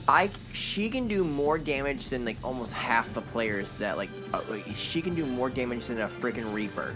[0.07, 4.41] I she can do more damage than like almost half the players that like, uh,
[4.49, 6.95] like she can do more damage than a freaking Reaper.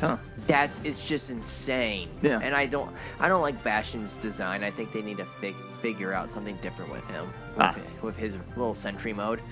[0.00, 0.16] Huh.
[0.46, 2.08] That's it's just insane.
[2.22, 2.40] Yeah.
[2.42, 4.62] And I don't I don't like Bastion's design.
[4.64, 7.76] I think they need to fig- figure out something different with him with, Ah.
[8.02, 9.42] with his little sentry mode.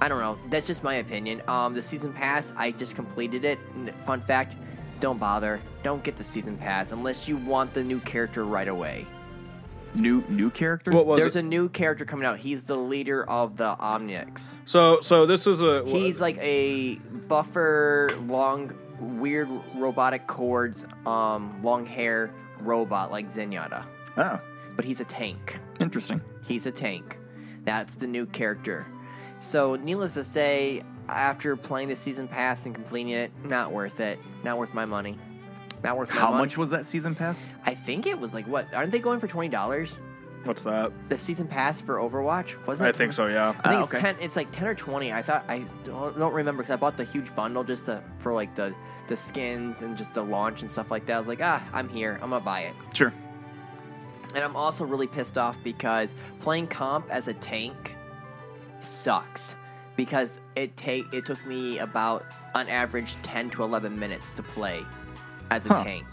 [0.00, 0.36] I don't know.
[0.50, 1.42] That's just my opinion.
[1.46, 3.58] Um, the season pass, I just completed it.
[4.04, 4.56] Fun fact:
[5.00, 5.60] don't bother.
[5.84, 9.06] Don't get the season pass unless you want the new character right away.
[9.96, 10.90] New new character?
[10.90, 11.40] What was There's it?
[11.40, 12.38] a new character coming out.
[12.38, 14.58] He's the leader of the Omnics.
[14.64, 15.84] So, so this is a.
[15.86, 16.96] He's like a
[17.28, 22.30] buffer, long, weird robotic cords, um, long hair
[22.60, 23.84] robot like Zenyatta.
[24.16, 24.40] Oh,
[24.76, 25.58] But he's a tank.
[25.80, 26.20] interesting.
[26.46, 27.18] He's a tank.
[27.64, 28.86] That's the new character.
[29.40, 34.18] So, needless to say, after playing the season pass and completing it, not worth it.
[34.42, 35.18] Not worth my money.
[35.84, 36.38] Not worth my How money.
[36.44, 37.38] much was that season pass?
[37.64, 38.72] I think it was like what?
[38.74, 39.96] Aren't they going for twenty dollars?
[40.44, 40.92] What's that?
[41.08, 42.86] The season pass for Overwatch wasn't?
[42.88, 43.28] I it think so.
[43.28, 43.50] Yeah.
[43.50, 44.00] I think Ah, it's okay.
[44.02, 44.16] ten.
[44.20, 45.12] It's like ten or twenty.
[45.12, 48.32] I thought I don't, don't remember because I bought the huge bundle just to for
[48.32, 48.74] like the
[49.06, 51.14] the skins and just the launch and stuff like that.
[51.14, 52.14] I was like, ah, I'm here.
[52.22, 52.74] I'm gonna buy it.
[52.94, 53.12] Sure.
[54.34, 57.94] And I'm also really pissed off because playing comp as a tank
[58.80, 59.54] sucks
[59.96, 62.24] because it take it took me about
[62.54, 64.82] on average 10 to 11 minutes to play
[65.50, 65.84] as a Huh.
[65.84, 66.04] tank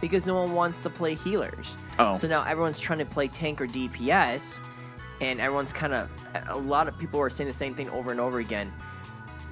[0.00, 1.76] because no one wants to play healers.
[1.98, 2.16] Oh.
[2.16, 4.58] So now everyone's trying to play tank or DPS
[5.20, 6.10] and everyone's kind of
[6.48, 8.72] a lot of people are saying the same thing over and over again.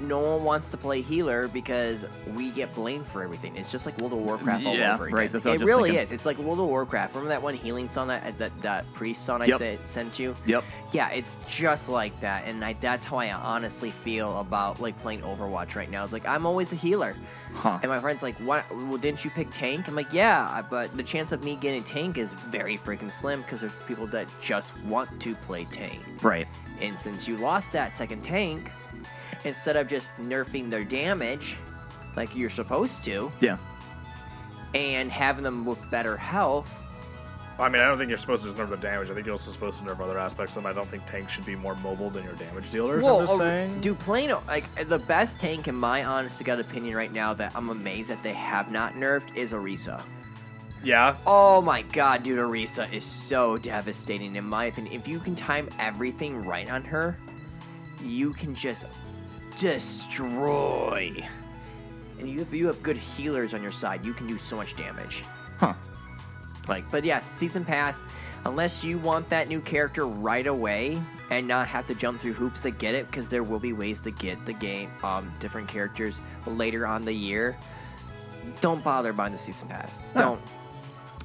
[0.03, 2.05] No one wants to play healer because
[2.35, 3.57] we get blamed for everything.
[3.57, 5.17] It's just like World of Warcraft all Yeah, over again.
[5.17, 6.05] right, it really thinking.
[6.05, 6.13] is.
[6.13, 7.15] It's like World of Warcraft.
[7.15, 10.35] Remember that one healing song that that, that priest song I said, sent you?
[10.47, 10.65] Yep.
[10.93, 15.23] Yeah, it's just like that, and I, that's how I honestly feel about like playing
[15.23, 16.05] Overwatch right now.
[16.05, 17.15] It's like I'm always a healer,
[17.55, 17.79] Huh.
[17.83, 18.65] and my friend's like, "What?
[18.71, 22.19] Well, didn't you pick tank?" I'm like, "Yeah, but the chance of me getting tank
[22.19, 26.47] is very freaking slim because there's people that just want to play tank." Right.
[26.81, 28.71] And since you lost that second tank,
[29.45, 31.57] instead of just nerfing their damage
[32.17, 33.57] like you're supposed to, Yeah.
[34.75, 36.73] and having them with better health,
[37.59, 39.11] I mean, I don't think you're supposed to just nerf the damage.
[39.11, 40.71] I think you're also supposed to nerf other aspects of them.
[40.71, 43.07] I don't think tanks should be more mobile than your damage dealers.
[43.07, 43.81] I'm just oh, saying.
[43.81, 47.53] do plain like the best tank in my honest to god opinion right now that
[47.55, 50.03] I'm amazed that they have not nerfed is Orisa.
[50.83, 51.17] Yeah.
[51.27, 54.93] Oh my god, dude, Orisa is so devastating in my opinion.
[54.93, 57.19] If you can time everything right on her,
[58.03, 58.87] you can just
[59.59, 61.25] destroy.
[62.19, 64.77] And you, if you have good healers on your side, you can do so much
[64.77, 65.25] damage.
[65.59, 65.75] Huh.
[66.69, 68.05] Like, but yeah, season pass.
[68.45, 71.01] Unless you want that new character right away
[71.31, 74.01] and not have to jump through hoops to get it, because there will be ways
[74.01, 76.17] to get the game, um, different characters
[76.47, 77.57] later on the year.
[78.61, 80.03] Don't bother buying the season pass.
[80.17, 80.41] Don't.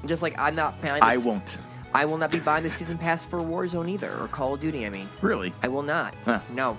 [0.06, 1.02] Just like I'm not buying.
[1.02, 1.58] I won't.
[1.94, 4.86] I will not be buying the season pass for Warzone either, or Call of Duty.
[4.86, 5.52] I mean, Really?
[5.64, 6.14] I will not.
[6.26, 6.40] Huh.
[6.54, 6.78] No.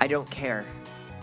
[0.00, 0.64] I don't care.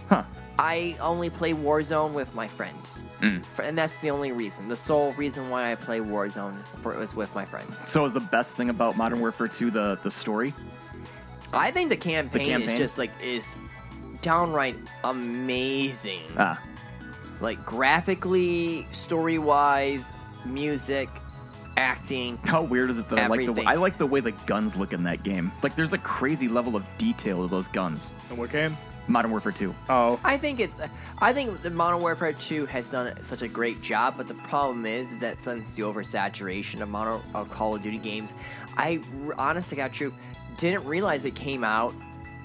[0.09, 0.23] Huh.
[0.57, 3.03] I only play Warzone with my friends.
[3.19, 3.43] Mm.
[3.61, 4.69] And that's the only reason.
[4.69, 7.73] The sole reason why I play Warzone for was with my friends.
[7.87, 10.53] So is the best thing about Modern Warfare 2 the the story?
[11.53, 12.77] I think the campaign, is campaign?
[12.77, 13.55] just like is
[14.21, 16.21] downright amazing.
[16.37, 16.61] Ah.
[17.41, 20.11] Like graphically, story wise,
[20.45, 21.09] music,
[21.77, 22.37] acting.
[22.43, 24.93] How weird is it that I like the I like the way the guns look
[24.93, 25.51] in that game?
[25.63, 28.13] Like there's a crazy level of detail to those guns.
[28.29, 28.77] In what game?
[29.07, 29.75] Modern Warfare 2.
[29.89, 30.19] Oh.
[30.23, 30.73] I think it's.
[31.19, 34.85] I think the Modern Warfare 2 has done such a great job, but the problem
[34.85, 38.33] is, is that since the oversaturation of Modern of Call of Duty games,
[38.77, 39.01] I
[39.37, 40.13] honestly got God, true,
[40.57, 41.93] didn't realize it came out,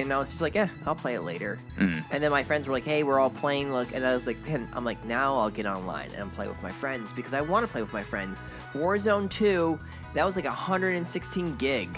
[0.02, 1.58] and I was just like, yeah, I'll play it later.
[1.78, 2.02] Mm.
[2.10, 4.36] And then my friends were like, hey, we're all playing, look, and I was like,
[4.48, 7.70] I'm like, now I'll get online and play with my friends because I want to
[7.72, 8.42] play with my friends.
[8.72, 9.78] Warzone 2,
[10.14, 11.88] that was like 116 gig.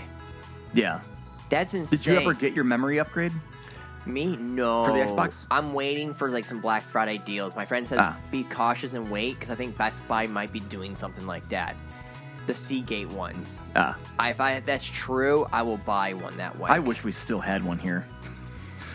[0.75, 1.01] Yeah.
[1.49, 1.99] That's insane.
[1.99, 3.33] Did you ever get your memory upgrade?
[4.07, 4.37] Me?
[4.37, 4.87] No.
[4.87, 5.37] For the Xbox?
[5.51, 7.55] I'm waiting for like some Black Friday deals.
[7.55, 8.17] My friend says Ah.
[8.31, 11.77] be cautious and wait because I think Best Buy might be doing something like that.
[12.47, 13.61] The Seagate ones.
[13.77, 13.97] Ah.
[14.19, 16.71] I, if I if that's true, I will buy one that way.
[16.71, 18.07] I wish we still had one here.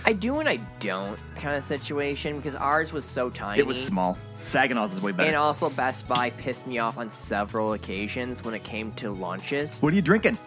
[0.06, 3.60] I do and I don't kind of situation because ours was so tiny.
[3.60, 4.18] It was small.
[4.40, 5.28] Saginaw's is way better.
[5.28, 9.80] And also, Best Buy pissed me off on several occasions when it came to launches.
[9.80, 10.38] what are you drinking?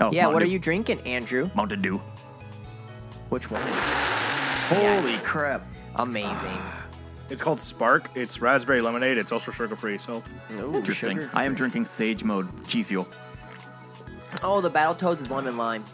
[0.00, 1.50] Oh, yeah, what Mountain are you drinking, Andrew?
[1.54, 2.00] Mountain Dew.
[3.28, 3.60] Which one?
[3.64, 5.66] Holy crap.
[5.96, 6.58] Amazing.
[7.30, 8.10] It's called Spark.
[8.14, 9.18] It's raspberry lemonade.
[9.18, 9.98] It's also sugar free.
[9.98, 10.22] So
[10.52, 11.16] Ooh, Interesting.
[11.18, 13.08] sugar I am drinking Sage Mode G Fuel.
[14.42, 15.84] Oh, the Battletoads is lemon lime.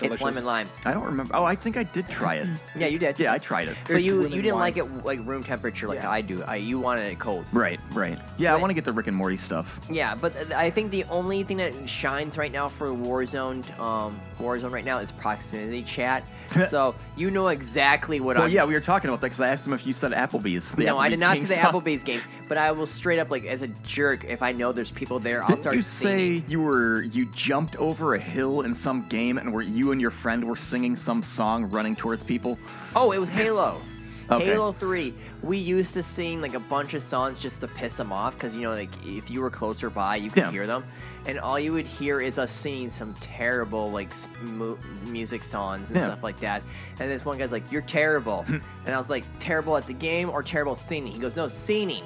[0.00, 0.68] It's lemon lime.
[0.84, 1.34] I don't remember.
[1.34, 2.46] Oh, I think I did try it.
[2.76, 3.18] Yeah, you did.
[3.18, 3.76] Yeah, I tried it.
[3.88, 6.42] But you you didn't like it like room temperature like I do.
[6.44, 7.44] I, you wanted it cold.
[7.52, 8.18] Right, right.
[8.36, 9.80] Yeah, I want to get the Rick and Morty stuff.
[9.90, 14.70] Yeah, but I think the only thing that shines right now for Warzone, um, Warzone
[14.70, 16.26] right now is proximity chat.
[16.68, 18.50] so you know exactly what Well, I'm.
[18.50, 20.72] yeah, we were talking about that because I asked him if you said Applebee's.
[20.72, 21.72] the no, I did not see the stuff.
[21.74, 24.90] Applebee's game, but I will straight up like as a jerk if I know there's
[24.90, 26.40] people there, I'll Didn't start you singing.
[26.40, 30.00] say you were you jumped over a hill in some game and where you and
[30.00, 32.58] your friend were singing some song running towards people?
[32.96, 33.80] Oh, it was Halo.
[34.30, 34.44] Okay.
[34.44, 35.14] Halo 3.
[35.42, 38.54] We used to sing like a bunch of songs just to piss them off because,
[38.54, 40.50] you know, like if you were closer by, you could Yeah.
[40.50, 40.84] hear them.
[41.26, 44.10] And all you would hear is us singing some terrible, like,
[44.42, 44.76] mu-
[45.06, 46.04] music songs and Yeah.
[46.04, 46.62] stuff like that.
[47.00, 48.44] And this one guy's like, You're terrible.
[48.48, 48.62] and
[48.94, 51.12] I was like, Terrible at the game or terrible singing?
[51.12, 52.04] He goes, No, singing.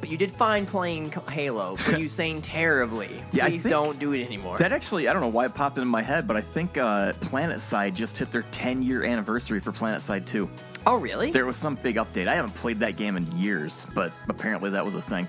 [0.00, 3.22] But you did fine playing Halo, but you sang terribly.
[3.32, 4.56] Yeah, Please don't do it anymore.
[4.58, 7.12] That actually, I don't know why it popped into my head, but I think uh,
[7.20, 10.48] PlanetSide just hit their 10 year anniversary for PlanetSide 2.
[10.86, 11.30] Oh, really?
[11.30, 12.26] There was some big update.
[12.28, 15.28] I haven't played that game in years, but apparently that was a thing.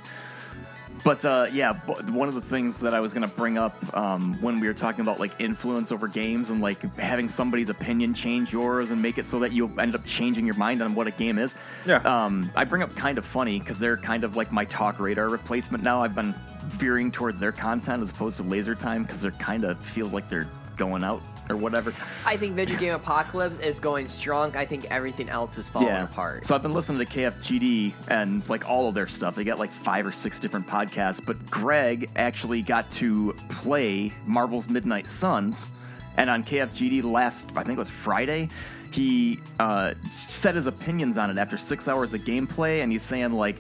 [1.04, 3.76] But uh, yeah, b- one of the things that I was going to bring up
[3.98, 8.14] um, when we were talking about like influence over games and like having somebody's opinion
[8.14, 11.08] change yours and make it so that you end up changing your mind on what
[11.08, 11.56] a game is.
[11.88, 11.98] Yeah.
[11.98, 15.84] Um, I bring up Kinda Funny because they're kind of like my talk radar replacement
[15.84, 16.02] now.
[16.04, 19.84] I've been veering towards their content as opposed to laser time because they're kind of
[19.84, 21.22] feels like they're going out
[21.52, 21.94] or whatever.
[22.26, 24.56] I think Video Game Apocalypse is going strong.
[24.56, 26.46] I think everything else is falling apart.
[26.46, 29.36] So I've been listening to KFGD and like all of their stuff.
[29.36, 34.70] They got like five or six different podcasts, but Greg actually got to play Marvel's
[34.70, 35.70] Midnight Suns.
[36.18, 38.50] And on KFGD last, I think it was Friday,
[38.92, 43.32] he uh, said his opinions on it after six hours of gameplay, and he's saying
[43.32, 43.56] like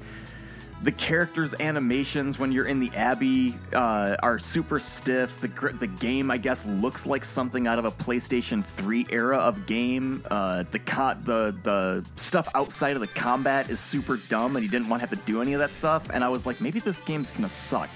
[0.84, 5.40] the characters' animations when you're in the Abbey uh, are super stiff.
[5.40, 5.48] The
[5.80, 10.24] the game, I guess, looks like something out of a PlayStation 3 era of game.
[10.32, 14.70] Uh, the co- the the stuff outside of the combat is super dumb, and he
[14.70, 16.10] didn't want to have to do any of that stuff.
[16.12, 17.90] And I was like, maybe this game's gonna suck.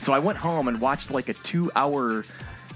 [0.00, 2.24] So I went home and watched like a two hour.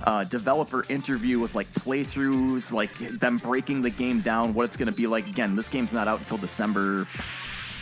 [0.02, 4.90] Uh, developer interview with like playthroughs, like them breaking the game down, what it's to
[4.90, 5.26] be like.
[5.26, 7.06] Again, this game's not out until December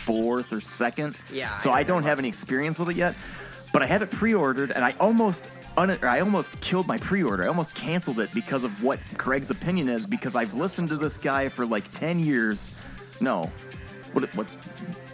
[0.09, 1.15] fourth or second.
[1.31, 3.15] Yeah, So I I don't have any experience with it yet,
[3.71, 5.45] but I have it pre-ordered, and I almost
[5.77, 7.43] un- I almost killed my pre-order.
[7.43, 10.05] I almost canceled it because of what Craig's opinion is.
[10.05, 12.71] Because I've listened to this guy for like ten years.
[13.21, 13.51] No,
[14.13, 14.23] what?
[14.35, 14.47] What?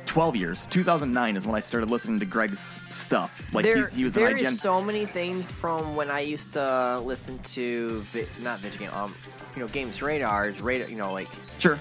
[0.06, 0.66] 12 years.
[0.68, 3.44] 2009 is when I started listening to Greg's stuff.
[3.54, 4.44] Like there, he, he was there an IGN.
[4.44, 8.92] is so many things from when I used to listen to vi- not video game,
[8.94, 9.14] um,
[9.56, 11.28] you know, games radars, radar, you know, like
[11.60, 11.78] sure,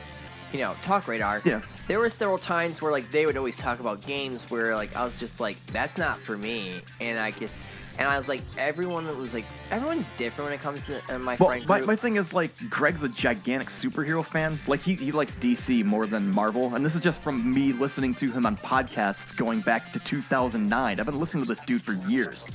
[0.55, 1.43] you know, talk radar.
[1.45, 1.61] Yeah.
[1.89, 5.05] There were several times where like they would always talk about games where like I
[5.05, 7.59] was just like, that's not for me, and I just,
[7.99, 11.37] and I was like, everyone was like, everyone's different when it comes to uh, my
[11.39, 14.59] Well, friend my, my thing is like Greg's a gigantic superhero fan.
[14.69, 18.15] Like he, he likes DC more than Marvel, and this is just from me listening
[18.15, 21.01] to him on podcasts going back to 2009.
[21.01, 22.47] I've been listening to this dude for years.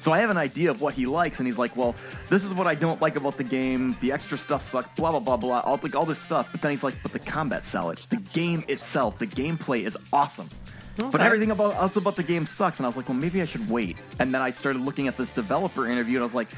[0.00, 1.94] So I have an idea of what he likes, and he's like, "Well,
[2.28, 3.96] this is what I don't like about the game.
[4.00, 4.88] The extra stuff sucks.
[4.94, 5.60] Blah blah blah blah.
[5.60, 7.98] All like all this stuff." But then he's like, "But the combat's solid.
[8.10, 10.48] The game itself, the gameplay is awesome."
[10.96, 13.46] But everything about else about the game sucks, and I was like, "Well, maybe I
[13.46, 16.48] should wait." And then I started looking at this developer interview, and I was like,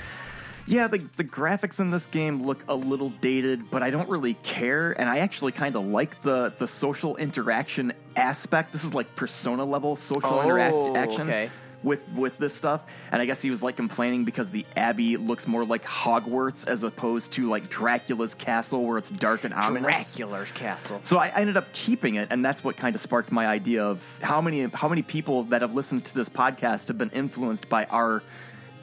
[0.66, 4.34] yeah, the, the graphics in this game look a little dated, but I don't really
[4.34, 4.92] care.
[4.92, 8.72] And I actually kind of like the, the social interaction aspect.
[8.72, 11.50] This is like persona level social Oh, interaction okay.
[11.82, 12.82] With, with this stuff.
[13.10, 16.82] And I guess he was like complaining because the Abbey looks more like Hogwarts as
[16.82, 20.14] opposed to like Dracula's castle where it's dark and ominous.
[20.14, 21.00] Dracula's castle.
[21.04, 23.84] So I I ended up keeping it, and that's what kind of sparked my idea
[23.84, 27.68] of how many how many people that have listened to this podcast have been influenced
[27.68, 28.22] by our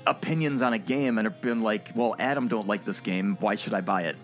[0.07, 3.37] opinions on a game and have been like, "Well, Adam don't like this game.
[3.39, 4.15] Why should I buy it?"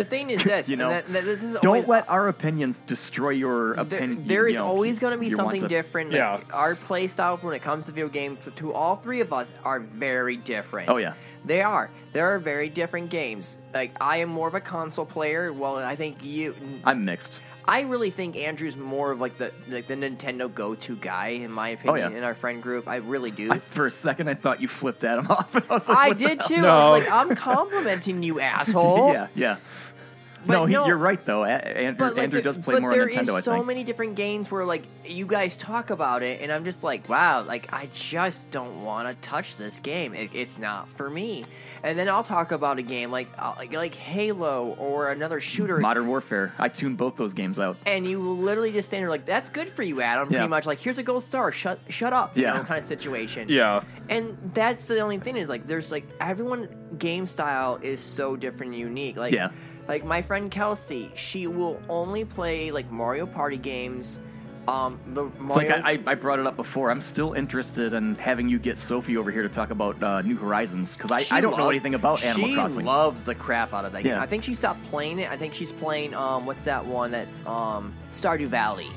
[0.00, 2.78] The thing is this, You know, that, that this is Don't always, let our opinions
[2.86, 4.26] destroy your there, opinion.
[4.26, 6.12] there is you know, always going to be something wants of- different.
[6.12, 9.52] Like, Our play style when it comes to video games, to all three of us,
[9.64, 10.88] are very different.
[10.88, 11.12] Oh, yeah.
[11.44, 11.90] They are.
[12.14, 13.56] There are very different games.
[13.74, 15.52] Like I am more of a console player.
[15.52, 16.54] Well, I think you.
[16.84, 17.34] I'm mixed.
[17.66, 21.68] I really think Andrew's more of like the like the Nintendo go-to guy in my
[21.70, 22.18] opinion Oh, yeah.
[22.18, 22.88] in our friend group.
[22.88, 23.52] I really do.
[23.52, 25.54] I, for a second, I thought you flipped Adam off.
[25.54, 26.48] and I, was like, I did hell?
[26.48, 26.66] too.
[26.66, 29.12] I was like, I'm complimenting you, asshole.
[29.12, 29.56] yeah, yeah.
[30.46, 31.44] But no, he, no- you're right though.
[31.44, 33.20] Andrew, But like, Andrew there- does play but more there on Nintendo.
[33.22, 36.64] is I so many different games where like you guys talk about it, and I'm
[36.64, 40.14] just like, wow, like I just don't want to touch this game.
[40.14, 41.44] It, it's not for me.
[41.82, 45.78] And then I'll talk about a game like uh, like, like Halo or another shooter,
[45.78, 46.52] Modern Warfare.
[46.58, 47.78] I tune both those games out.
[47.86, 50.28] and you literally just stand there like, that's good for you, Adam.
[50.30, 50.40] Yeah.
[50.40, 51.52] Pretty much like, here's a gold star.
[51.52, 52.36] Shut shut up.
[52.36, 52.52] You Yeah.
[52.54, 53.48] know, kind of situation.
[53.48, 53.82] Yeah.
[54.10, 56.68] And that's the only thing is like there's like everyone
[56.98, 59.16] game style is so different and unique.
[59.16, 59.48] Like Yeah.
[59.90, 64.20] Like my friend Kelsey, she will only play like Mario Party games.
[64.68, 66.92] Um the It's like I, I, brought it up before.
[66.92, 70.36] I'm still interested in having you get Sophie over here to talk about uh, New
[70.36, 72.84] Horizons because I, I don't know anything about Animal she Crossing.
[72.84, 74.20] loves the crap out of that game.
[74.20, 75.28] I think she stopped playing it.
[75.28, 78.90] I think she's playing um what's that one that's um Stardew Valley.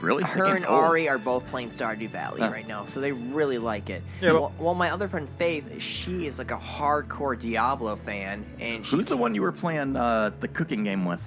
[0.00, 0.22] Really?
[0.22, 0.84] That Her and old.
[0.84, 2.48] Ari are both playing Stardew Valley Huh.
[2.50, 4.02] right now, so they really like it.
[4.20, 8.44] Yeah, but- well, well, my other friend Faith, she is like a hardcore Diablo fan,
[8.58, 11.20] and she Who's the one you were playing uh, the cooking game with?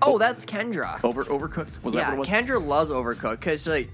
[0.00, 1.02] Oh, that's Kendra.
[1.02, 1.82] Over Overcooked?
[1.82, 2.60] Was yeah, that what it was?
[2.60, 3.90] Kendra loves Overcooked because like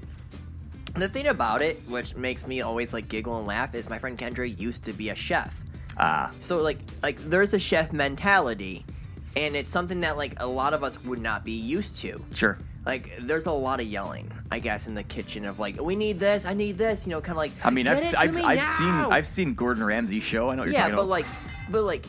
[0.96, 4.18] the thing about it, which makes me always like giggle and laugh, is my friend
[4.18, 5.60] Kendra used to be a chef.
[5.96, 8.84] Ah, So like like there's a chef mentality,
[9.36, 12.22] and it's something that like a lot of us would not be used to.
[12.34, 12.58] sure.
[12.86, 16.18] Like there's a lot of yelling, I guess, in the kitchen of like, we need
[16.18, 17.52] this, I need this, you know, kind of like.
[17.64, 20.50] I mean, "Get I've, to I've, me I've now!" seen I've seen Gordon ramsay show.
[20.50, 21.08] I know what you're yeah, talking but about.
[21.10, 21.26] like,
[21.70, 22.04] but like,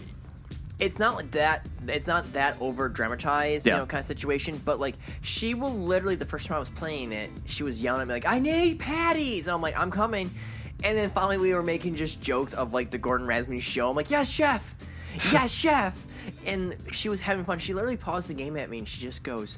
[0.77, 1.65] it's not that.
[1.87, 3.73] It's not that over dramatized, Yeah.
[3.73, 4.61] you know, kind of situation.
[4.65, 8.01] But like, she will literally the first time I was playing it, she was yelling
[8.01, 10.29] at me like, "I need patties," and I'm like, "I'm coming."
[10.83, 13.89] And then finally, we were making just jokes of like the Gordon Ramsay show.
[13.89, 14.75] I'm like, "Yes, chef,
[15.31, 15.97] yes, chef,"
[16.45, 17.59] and she was having fun.
[17.59, 19.57] She literally paused the game at me and she just goes.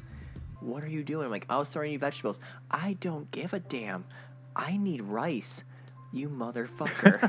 [0.60, 1.26] What are you doing?
[1.26, 2.40] I'm like, I was throwing you vegetables.
[2.72, 4.06] I don't give a damn.
[4.56, 5.64] I need rice.
[6.12, 7.22] You motherfucker.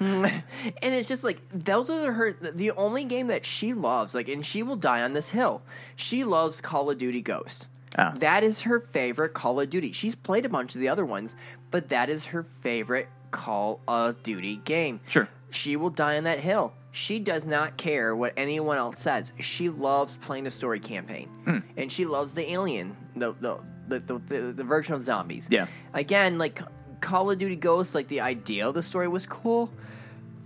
[0.82, 4.14] and it's just like those are her the only game that she loves.
[4.14, 5.62] Like, and she will die on this hill.
[5.96, 7.66] She loves Call of Duty Ghost.
[7.98, 8.14] Ah.
[8.20, 9.92] That is her favorite Call of Duty.
[9.92, 11.34] She's played a bunch of the other ones,
[11.70, 15.00] but that is her favorite Call of Duty game.
[15.08, 15.28] Sure.
[15.50, 16.72] she will die on that hill.
[16.92, 19.32] She does not care what anyone else says.
[19.38, 21.58] She loves playing the story campaign, Hmm.
[21.76, 25.48] and she loves the alien, the the the, the, the, the version of zombies.
[25.50, 25.66] Yeah.
[25.94, 26.62] Again, like
[27.00, 29.70] Call of Duty Ghosts, like the idea of the story was cool,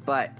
[0.06, 0.30] but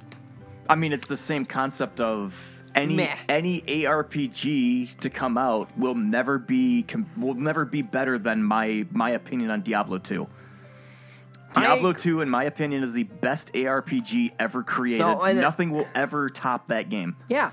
[0.69, 2.35] I mean, it's the same concept of
[2.75, 3.17] any Meh.
[3.29, 8.87] any ARPG to come out will never be com- will never be better than my
[8.91, 10.27] my opinion on Diablo 2.
[11.55, 15.05] Diablo 2 in my opinion is the best ARPG ever created.
[15.05, 17.17] No, and- Nothing will ever top that game.
[17.29, 17.51] yeah.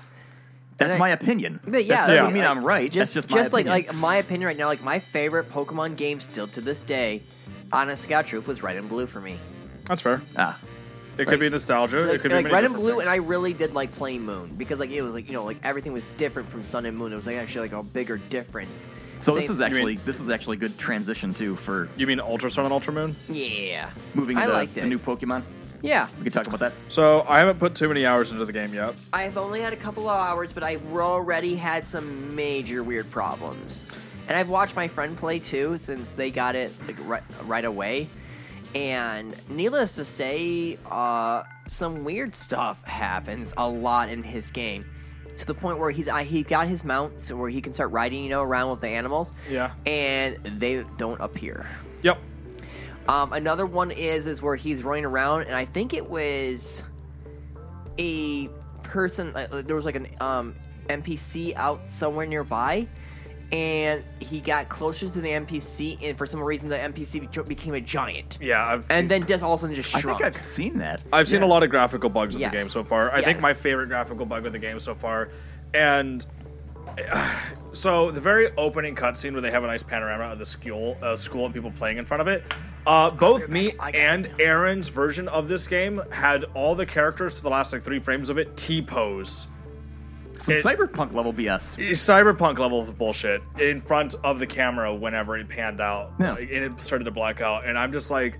[0.78, 1.60] That's I- my opinion.
[1.64, 2.90] But yeah, That doesn't like- mean like, I'm right.
[2.90, 3.86] Just, That's just my like opinion.
[3.86, 4.66] like my opinion right now.
[4.66, 7.22] Like my favorite Pokemon game still to this day,
[7.72, 9.38] honest to God truth, was Red and Blue for me.
[9.84, 10.22] That's fair.
[10.36, 10.58] ah,
[11.18, 12.00] It could be nostalgia.
[12.00, 13.00] Like, it could be like many Red and Blue, things.
[13.02, 15.58] and I really did like playing Moon because like it was like you know like
[15.62, 17.12] everything was different from Sun and Moon.
[17.12, 18.88] It was like actually like a bigger difference.
[19.20, 22.50] so this is actually this is actually a good transition too for You mean Ultra
[22.50, 23.16] Sun and Ultra Moon?
[23.28, 23.90] yeah.
[24.14, 25.42] moving I to liked the new Pokemon.
[25.82, 26.72] Yeah, We can talk about that.
[26.88, 28.94] So I haven't put too many hours into the game yet.
[29.12, 33.84] I've only had a couple of hours, but I already had some major weird problems.
[34.28, 38.08] And I've watched my friend play too, since they got it like right, right away.
[38.74, 44.86] And needless to say, uh, some weird stuff happens a lot in his game.
[45.36, 48.22] To the point where he's uh, he got his mounts where he can start riding,
[48.22, 49.32] you know, around with the animals.
[49.50, 49.72] Yeah.
[49.86, 51.68] And they don't appear.
[52.02, 52.18] Yep.
[53.08, 56.82] Um, another one is is where he's running around, and I think it was
[57.98, 58.48] a
[58.82, 59.34] person.
[59.34, 60.54] Uh, there was like an um,
[60.88, 62.86] NPC out somewhere nearby,
[63.52, 67.80] and he got closer to the NPC, and for some reason the NPC became a
[67.80, 68.66] giant, Yeah.
[68.66, 70.06] I've and seen, then just all of a sudden just shrunk.
[70.06, 71.02] I think I've seen that.
[71.12, 72.50] I've seen a lot of graphical bugs in Yes.
[72.52, 73.12] the game so far.
[73.12, 75.28] I think my favorite graphical bug of the game so far,
[75.74, 76.24] and
[77.72, 81.14] so the very opening cutscene where they have a nice panorama of the school, uh,
[81.14, 82.42] school and people playing in front of it.
[82.86, 87.48] Uh, both me and Aaron's version of this game had all the characters for the
[87.50, 89.46] last like three frames of it T pose.
[90.42, 91.76] Some it- cyberpunk level BS.
[91.92, 96.32] cyberpunk level bullshit in front of the camera whenever it panned out Yeah.
[96.32, 98.38] Like, and it started to black out and i'm just like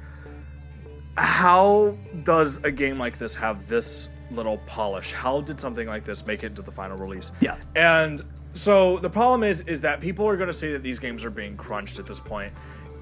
[1.17, 6.27] how does a game like this have this little polish how did something like this
[6.27, 7.57] make it into the final release Yeah.
[7.77, 8.23] and
[8.55, 11.31] so the problem is is that people are going to say that these games are
[11.31, 12.53] being crunched at this point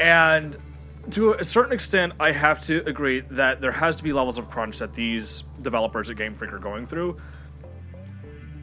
[0.01, 0.57] and
[1.11, 4.51] to a certain extent i have to agree that there has to be levels of
[4.51, 7.17] crunch that these developers at game freak are going through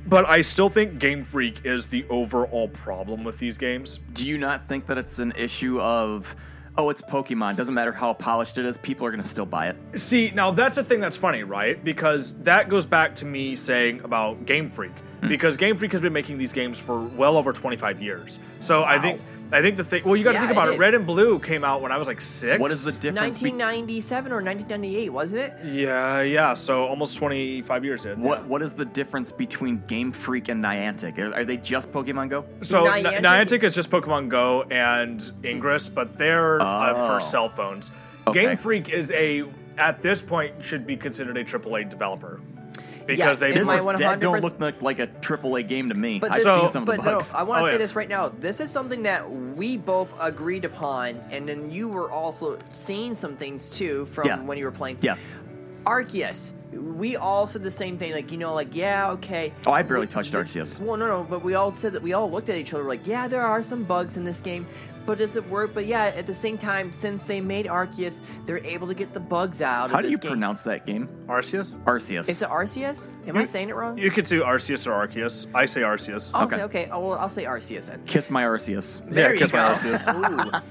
[0.07, 3.99] but I still think Game Freak is the overall problem with these games.
[4.13, 6.35] Do you not think that it's an issue of,
[6.77, 7.55] oh, it's Pokemon.
[7.55, 9.99] Doesn't matter how polished it is, people are going to still buy it.
[9.99, 11.83] See, now that's the thing that's funny, right?
[11.83, 14.93] Because that goes back to me saying about Game Freak.
[15.21, 18.39] Because Game Freak has been making these games for well over 25 years.
[18.59, 19.19] So I think
[19.51, 20.73] I think the thing well you gotta Yeah, think about it it.
[20.75, 20.79] is.
[20.79, 22.59] Red and Blue came out when I was like six.
[22.59, 23.41] What is the difference?
[23.41, 25.53] be- 1997 or 1998, wasn't it?
[25.65, 26.53] Yeah, yeah.
[26.53, 28.21] So almost 25 years in.
[28.21, 31.17] what What is the difference between Game Freak and Niantic?
[31.17, 32.45] Are, are they just Pokemon Go?
[32.61, 37.07] So Ni- Niantic- Niantic is just Pokemon Go and Ingress, but they're uh, Oh.
[37.15, 37.89] for cell phones.
[38.27, 38.43] Okay.
[38.45, 39.45] Game Freak is a
[39.77, 42.39] at this point should be considered a AAA developer
[43.07, 45.07] because Yes, they it This might is, wanna that don't 100% look like, like a
[45.07, 46.19] AAA game to me.
[46.19, 47.33] But I've this, So- seen some of but the no, bugs.
[47.33, 47.77] I want to Oh, say yeah.
[47.79, 48.29] this right now.
[48.39, 53.35] This is something that we both agreed upon, and then you were also seeing some
[53.35, 54.39] things too from Yeah.
[54.43, 54.97] when you were playing.
[55.01, 55.15] yeah.
[55.85, 56.51] Arceus.
[56.73, 59.53] We all said the same thing, like you know, like yeah, okay.
[59.65, 60.77] Oh, I barely touched Arceus.
[60.79, 63.07] Well, no, no, but we all said that we all looked at each other like,
[63.07, 64.67] yeah, there are some bugs in this game,
[65.07, 65.73] but does it work?
[65.73, 69.19] But yeah, at the same time, since they made Arceus, they're able to get the
[69.19, 69.89] bugs out.
[69.89, 70.31] How of do this you game.
[70.31, 71.07] pronounce that game?
[71.27, 71.79] Arceus.
[71.85, 72.29] Arceus.
[72.29, 73.09] Is it Arceus?
[73.25, 73.97] Am I saying it wrong?
[73.97, 75.47] You could say Arceus or Arceus.
[75.55, 76.29] I say Arceus.
[76.33, 76.57] I'll okay.
[76.57, 76.89] say okay.
[76.91, 78.03] Oh, well, I'll say Arceus then.
[78.05, 79.03] Kiss my Arceus.
[79.07, 79.57] There you kiss go.
[79.57, 80.13] my Arceus.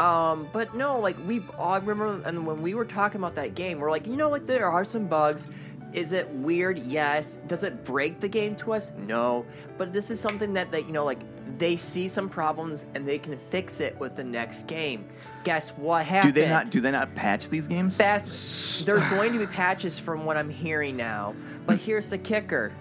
[0.00, 0.04] Ooh.
[0.04, 3.78] Um, but no, like we, I remember, and when we were talking about that game,
[3.78, 4.46] we're like, you know what?
[4.46, 5.48] There are some bugs.
[5.94, 6.78] Is it weird?
[6.80, 7.38] Yes.
[7.46, 8.92] Does it break the game to us?
[8.98, 9.46] No.
[9.78, 11.20] But this is something that that you know, like
[11.56, 15.06] they see some problems and they can fix it with the next game.
[15.44, 16.34] Guess what happened?
[16.34, 16.70] Do they not?
[16.70, 17.96] Do they not patch these games?
[17.96, 18.84] Fast.
[18.84, 21.34] There's going to be patches from what I'm hearing now.
[21.64, 22.72] But here's the kicker.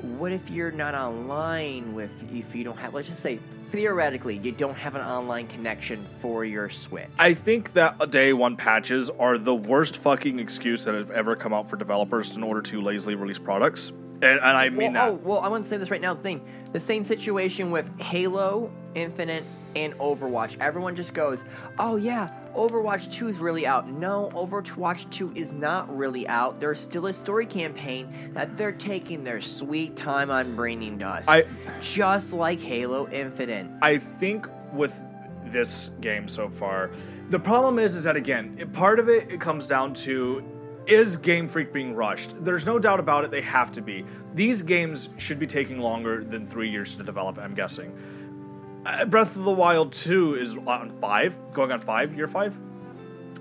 [0.00, 3.40] What if you're not online with if you don't have let's just say
[3.72, 7.08] theoretically you don't have an online connection for your Switch.
[7.18, 11.54] I think that day one patches are the worst fucking excuse that have ever come
[11.54, 13.90] out for developers in order to lazily release products.
[14.20, 15.08] And, and I mean well, that.
[15.08, 16.12] Oh, well, I want to say this right now.
[16.12, 19.44] The thing, the same situation with Halo Infinite
[19.74, 20.60] and Overwatch.
[20.60, 21.42] Everyone just goes,
[21.78, 26.60] "Oh yeah, Overwatch 2 is really out." No, Overwatch 2 is not really out.
[26.60, 31.28] There's still a story campaign that they're taking their sweet time on bringing us.
[31.28, 31.44] I-
[31.80, 33.66] just like Halo Infinite.
[33.82, 35.02] I think with
[35.44, 36.90] this game so far,
[37.30, 40.44] the problem is is that again, part of it it comes down to
[40.86, 42.42] is Game Freak being rushed?
[42.44, 44.04] There's no doubt about it, they have to be.
[44.34, 47.96] These games should be taking longer than three years to develop, I'm guessing.
[48.84, 52.58] Uh, Breath of the Wild 2 is on five, going on five, year five?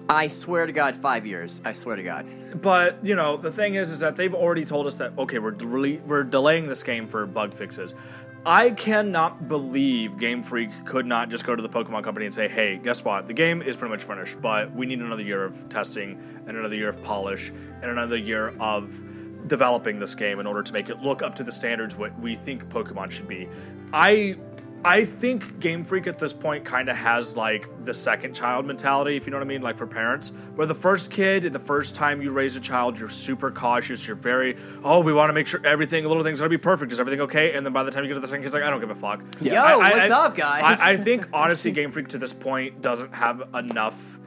[0.07, 1.61] I swear to God, five years.
[1.63, 2.27] I swear to God.
[2.61, 5.53] But you know, the thing is, is that they've already told us that okay, we're
[5.53, 7.95] really we're delaying this game for bug fixes.
[8.45, 12.49] I cannot believe Game Freak could not just go to the Pokemon Company and say,
[12.49, 13.27] "Hey, guess what?
[13.27, 16.75] The game is pretty much finished, but we need another year of testing and another
[16.75, 17.51] year of polish
[17.81, 19.01] and another year of
[19.47, 22.35] developing this game in order to make it look up to the standards what we
[22.35, 23.47] think Pokemon should be."
[23.93, 24.35] I
[24.83, 29.15] I think Game Freak at this point kind of has like the second child mentality,
[29.15, 31.93] if you know what I mean, like for parents, where the first kid, the first
[31.93, 34.07] time you raise a child, you're super cautious.
[34.07, 36.91] You're very, oh, we want to make sure everything, little things, gonna be perfect.
[36.91, 37.53] Is everything okay?
[37.53, 38.79] And then by the time you get to the second kid, it's like, I don't
[38.79, 39.21] give a fuck.
[39.39, 40.79] Yo, I- I- what's I- up, guys?
[40.79, 44.17] I, I think honestly, Game Freak to this point doesn't have enough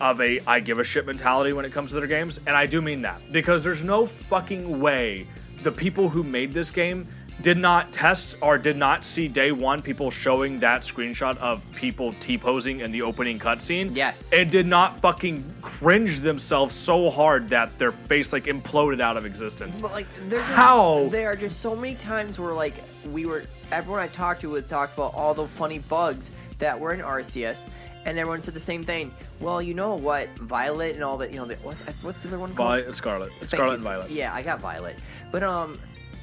[0.00, 2.66] of a I give a shit mentality when it comes to their games, and I
[2.66, 5.26] do mean that because there's no fucking way
[5.62, 7.06] the people who made this game
[7.46, 12.12] did not test or did not see day one people showing that screenshot of people
[12.14, 13.94] T-posing in the opening cutscene.
[13.94, 14.32] Yes.
[14.32, 19.24] And did not fucking cringe themselves so hard that their face like imploded out of
[19.24, 19.80] existence.
[19.80, 21.06] But like, there's just, How?
[21.12, 22.74] there are just so many times where like
[23.12, 26.94] we were everyone I talked to would talked about all the funny bugs that were
[26.94, 27.68] in Arceus
[28.06, 29.14] and everyone said the same thing.
[29.38, 31.30] Well, you know what, Violet and all that.
[31.30, 32.70] You know, the, what's what's the other one called?
[32.70, 33.74] Violet, Scarlet, Thank Scarlet you.
[33.74, 34.10] and Violet.
[34.10, 34.96] Yeah, I got Violet,
[35.30, 35.78] but um,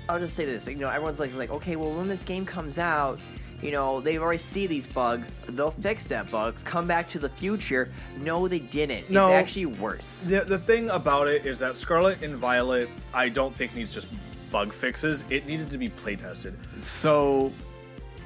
[0.10, 0.68] I'll just say this.
[0.68, 3.20] You know, everyone's like like okay, well when this game comes out.
[3.62, 5.32] You know, they've already see these bugs.
[5.48, 6.64] They'll fix that bugs.
[6.64, 7.90] Come back to the future.
[8.20, 9.10] No, they didn't.
[9.10, 9.28] No.
[9.28, 10.24] It's actually worse.
[10.24, 14.08] The, the thing about it is that Scarlet and Violet, I don't think needs just
[14.52, 15.24] bug fixes.
[15.30, 16.56] It needed to be play tested.
[16.78, 17.54] So,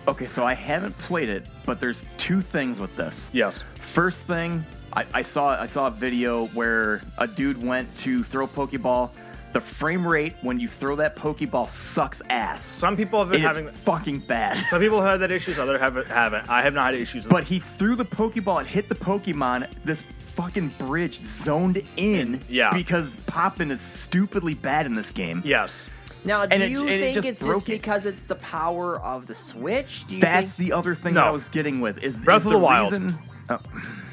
[0.07, 3.29] okay, so I haven't played it, but there's two things with this.
[3.31, 3.63] Yes.
[3.79, 8.47] First thing, I, I saw I saw a video where a dude went to throw
[8.47, 9.11] Pokeball.
[9.57, 12.61] The frame rate when you throw that Pokeball sucks ass.
[12.63, 14.55] Some people have been It is having fucking bad.
[14.67, 16.07] Some people have had that issues, others haven't.
[16.07, 16.47] Haven't.
[16.47, 17.23] I have not had issues.
[17.23, 19.67] With But he threw the Pokeball, it hit the Pokemon.
[19.83, 20.03] This
[20.35, 22.39] fucking bridge zoned in.
[22.47, 22.71] Yeah.
[22.71, 25.41] Because pop-in is stupidly bad in this game.
[25.43, 25.89] Yes.
[26.23, 27.71] Now, do And it- you and it think just it's just broke it.
[27.81, 30.05] because it's the power of the Switch?
[30.07, 30.69] Do you That's think?
[30.69, 31.21] the other thing No.
[31.21, 32.03] that I was getting with.
[32.03, 32.91] Is Breath is of the Wild.
[32.91, 33.17] reason-
[33.49, 33.57] oh,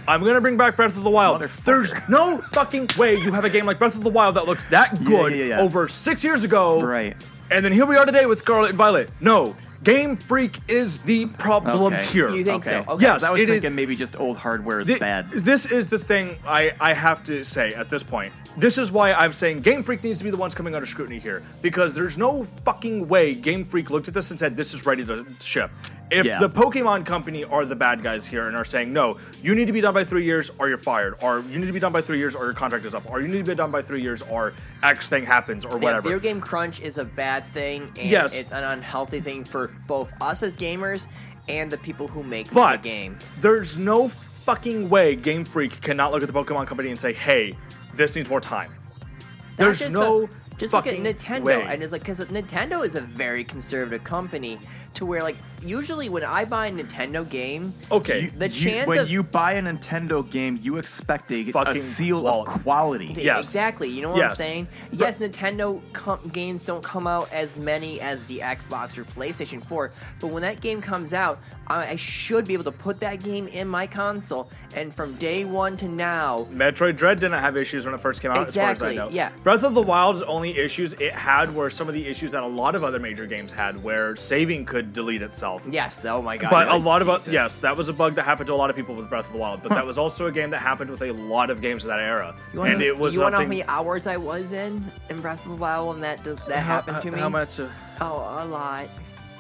[0.07, 1.43] I'm gonna bring back Breath of the Wild.
[1.65, 4.65] There's no fucking way you have a game like Breath of the Wild that looks
[4.67, 5.61] that good yeah, yeah.
[5.61, 7.17] over six years ago, right.
[7.51, 9.11] and then here we are today with Scarlet and Violet.
[9.21, 12.05] No, Game Freak is the problem Okay.
[12.07, 12.29] here.
[12.31, 12.83] You think Okay.
[12.87, 12.93] so?
[12.95, 13.03] Okay.
[13.03, 15.31] Yes, I was it is- thinking maybe just old hardware is Thi- bad.
[15.31, 18.33] This is the thing I, I have to say at this point.
[18.57, 21.19] This is why I'm saying Game Freak needs to be the ones coming under scrutiny
[21.19, 21.43] here.
[21.61, 25.05] Because there's no fucking way Game Freak looked at this and said, this is ready
[25.05, 25.71] to ship.
[26.11, 26.39] If Yeah.
[26.39, 29.73] the Pokemon Company are the bad guys here and are saying, no, you need to
[29.73, 32.01] be done by three years or you're fired, or you need to be done by
[32.03, 34.03] three years or your contract is up, or you need to be done by three
[34.03, 34.53] years or
[34.83, 36.03] X thing happens or Yeah, whatever.
[36.03, 38.39] video game crunch is a bad thing, and Yes.
[38.39, 41.07] it's an unhealthy thing for both us as gamers
[41.49, 43.19] and the people who make But the game.
[43.41, 47.57] there's no fucking way Game Freak cannot look at the Pokemon Company and say, hey,
[47.95, 48.71] this needs more time.
[49.11, 50.29] Not There's no a-
[50.59, 51.63] just look at fucking Nintendo, way.
[51.69, 54.59] and it's like because Nintendo is a very conservative company,
[54.95, 58.87] to where like usually when I buy a Nintendo game, Okay, You- the you- chance
[58.89, 62.49] when of you buy a Nintendo game, you expect a, a seal wallet.
[62.49, 63.15] of quality.
[63.17, 63.39] Yes.
[63.39, 63.89] Exactly.
[63.89, 64.41] You know what Yes.
[64.41, 64.69] I'm saying?
[64.93, 69.91] Yes, Nintendo com- games don't come out as many as the Xbox or PlayStation 4,
[70.21, 73.49] but when that game comes out, I, I should be able to put that game
[73.49, 77.95] in my console, and from day one to now, Metroid Dread didn't have issues when
[77.95, 79.09] it first came out, as Exactly, far as I know.
[79.11, 79.31] yeah.
[79.43, 82.47] Breath of the Wild's only issues it had were some of the issues that a
[82.47, 85.54] lot of other major games had, where saving could delete itself.
[85.69, 86.51] Yes, oh my god.
[86.51, 88.57] But yes, a lot of us, yes, that was a bug that happened to a
[88.57, 89.63] lot of people with Breath of the Wild.
[89.63, 92.01] But that was also a game that happened with a lot of games of that
[92.01, 94.91] era, You wanna, and it was you wanna know how many hours I was in
[95.11, 97.19] in Breath of the Wild when that that happened to me?
[97.19, 97.61] How much?
[97.61, 97.69] Uh,
[98.01, 98.89] Oh, a lot.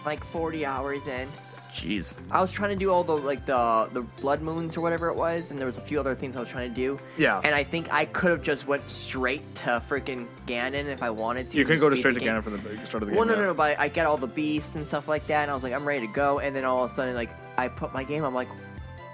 [0.07, 1.29] Like 40 hours in.
[1.75, 2.15] Jeez.
[2.31, 5.17] I was trying to do all the like the the blood moons or whatever it
[5.17, 7.01] was, and there was a few other things I was trying to do.
[7.19, 7.41] Yeah.
[7.43, 11.49] And I think I could have just went straight to freaking Ganon if I wanted
[11.49, 11.59] to.
[11.59, 12.21] you can just go to straight to.
[12.21, 13.17] Ganon from the start of the game.
[13.17, 15.51] Well, no, no, no, but I, get all the beasts and stuff like that, and
[15.51, 17.67] I was like, I'm ready to go, and then all of a sudden, like, I
[17.69, 18.25] put my game.
[18.25, 18.49] I'm like,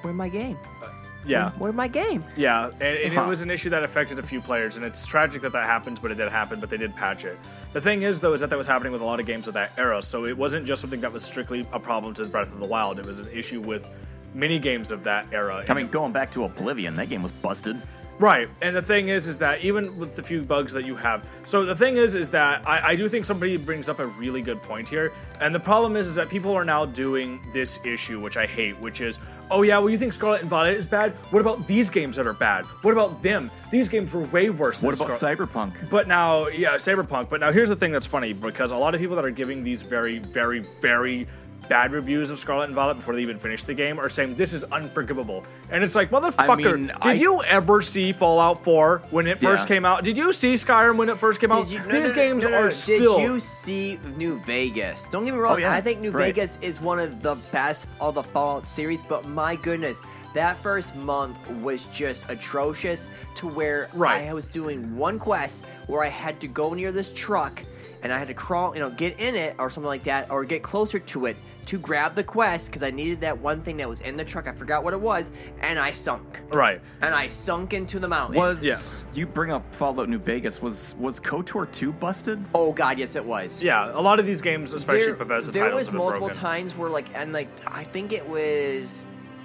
[0.02, 0.58] where'd my game?
[0.82, 0.88] Uh,
[1.26, 2.24] Yeah, Where'd my game?
[2.36, 3.02] yeah, and, and Huh.
[3.04, 3.28] it uh-huh.
[3.28, 6.10] was an issue that affected a few players, and it's tragic that that happened, but
[6.10, 6.60] it did happen.
[6.60, 7.38] But they did patch it.
[7.72, 9.54] The thing is, though, is that that was happening with a lot of games of
[9.54, 12.58] that era, so it wasn't just something that was strictly a problem to Breath of
[12.60, 12.98] the Wild.
[12.98, 13.88] It was an issue with
[14.34, 15.64] many games of that era.
[15.68, 17.80] I mean, going back to Oblivion, that game was busted.
[18.20, 21.26] Right, and the thing is, is that even with the few bugs that you have,
[21.46, 24.42] so the thing is, is that I, I do think somebody brings up a really
[24.42, 25.10] good point here,
[25.40, 28.78] and the problem is, is that people are now doing this issue, which I hate,
[28.78, 29.18] which is,
[29.50, 31.12] oh yeah, well you think Scarlet and Violet is bad?
[31.30, 32.66] What about these games that are bad?
[32.82, 33.50] What about them?
[33.70, 34.82] These games were way worse.
[34.82, 35.88] What than about Scar- Cyberpunk?
[35.88, 37.30] But now, yeah, Cyberpunk.
[37.30, 39.64] But now here's the thing that's funny because a lot of people that are giving
[39.64, 41.26] these very, very, very
[41.70, 44.52] bad reviews of Scarlet and Violet before they even finish the game are saying this
[44.52, 45.44] is unforgivable.
[45.70, 49.64] And it's like, motherfucker, mean, did I- you ever see Fallout 4 when it first
[49.64, 49.76] Yeah.
[49.76, 50.02] came out?
[50.02, 51.68] Did you see Skyrim when it first came out?
[51.70, 52.70] You, no, These no, no, games no, no, are no.
[52.70, 55.06] still Did you see New Vegas?
[55.12, 55.54] Don't get me wrong.
[55.54, 55.72] Oh, yeah.
[55.72, 56.34] I think New Right.
[56.34, 60.00] Vegas is one of the best of the Fallout series, but my goodness,
[60.34, 63.06] that first month was just atrocious.
[63.36, 64.28] To where Right.
[64.28, 67.62] I was doing one quest where I had to go near this truck
[68.02, 70.44] and I had to crawl, you know, get in it or something like that, or
[70.44, 71.36] get closer to it
[71.66, 74.48] to grab the quest because I needed that one thing that was in the truck.
[74.48, 75.30] I forgot what it was,
[75.60, 76.40] and I sunk.
[76.52, 76.80] right.
[77.02, 78.36] And I sunk into the mountain.
[78.36, 78.76] Was Yeah.
[79.14, 80.60] you bring up Fallout New Vegas?
[80.62, 82.44] Was was KOTOR 2 busted?
[82.54, 83.62] Oh God, yes, it was.
[83.62, 86.42] Yeah, a lot of these games, especially Bethesda there titles, was have been multiple broken.
[86.42, 89.04] times where like and like i think it was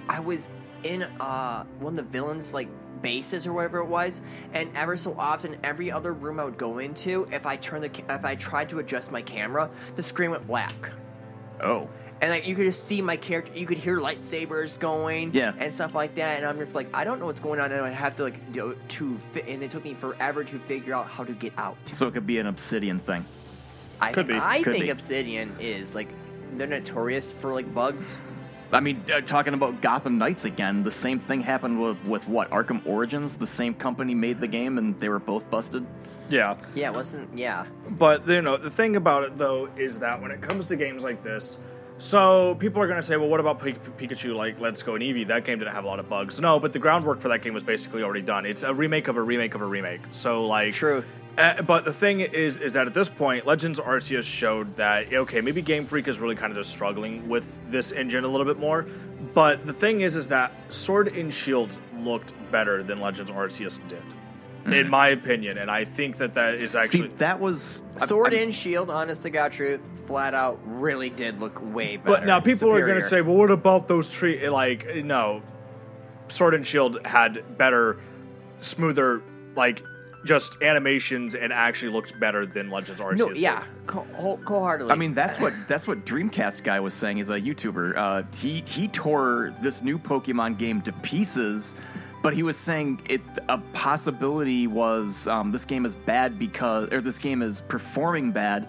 [0.09, 0.49] i was
[0.83, 2.69] in uh one of the villains like
[3.01, 4.21] bases or whatever it was
[4.53, 7.89] and ever so often every other room i would go into if i turned the
[7.89, 10.91] ca- if i tried to adjust my camera the screen went black
[11.61, 11.87] Oh,
[12.21, 15.53] and like you could just see my character you could hear lightsabers going Yeah.
[15.57, 17.81] and stuff like that and i'm just like i don't know what's going on and
[17.81, 21.07] i have to like do to fit and it took me forever to figure out
[21.07, 23.25] how to get out so it could be an Obsidian thing.
[23.99, 24.35] i, Could be.
[24.35, 24.91] I Could think be.
[24.91, 26.07] obsidian is like
[26.53, 28.17] they're notorious for like bugs
[28.71, 32.49] I mean, uh, talking about Gotham Knights again, the same thing happened with, with what
[32.49, 33.35] Arkham Origins.
[33.35, 35.85] The same company made the game, and they were both busted.
[36.29, 36.57] Yeah.
[36.73, 37.37] Yeah, it wasn't.
[37.37, 37.67] Yeah.
[37.91, 41.03] But you know, the thing about it though is that when it comes to games
[41.03, 41.59] like this,
[41.97, 44.35] so people are going to say, well, what about Pi- Pikachu?
[44.35, 46.41] Like Let's Go and Eevee, that game didn't have a lot of bugs.
[46.41, 48.45] No, but the groundwork for that game was basically already done.
[48.45, 50.01] It's a remake of a remake of a remake.
[50.11, 51.03] So like, True.
[51.37, 55.41] Uh, but the thing is, is that at this point, Legends Arceus showed that okay,
[55.41, 58.57] maybe Game Freak is really kind of just struggling with this engine a little bit
[58.57, 58.85] more.
[59.33, 64.03] But the thing is, is that Sword and Shield looked better than Legends Arceus did,
[64.65, 68.37] in my opinion, and I think that that is actually See, that was Sword I-
[68.37, 72.19] and Shield, honest to God truth, flat out really did look way better.
[72.19, 74.47] But now people are going to say, well, what about those tree?
[74.49, 75.41] Like, no,
[76.27, 77.97] Sword and Shield had better,
[78.57, 79.21] smoother,
[79.55, 79.83] like,
[80.25, 83.17] just animations and actually looked better than Legends Arceus.
[83.19, 83.37] No, did.
[83.37, 84.91] yeah, co- whole- wholeheartedly.
[84.91, 87.19] I mean, that's what that's what Dreamcast guy was saying.
[87.19, 87.95] Is a YouTuber.
[87.95, 91.75] Uh, he he tore this new Pokemon game to pieces,
[92.25, 96.99] but he was saying it a possibility was um, this game is bad because or
[97.01, 98.67] this game is performing bad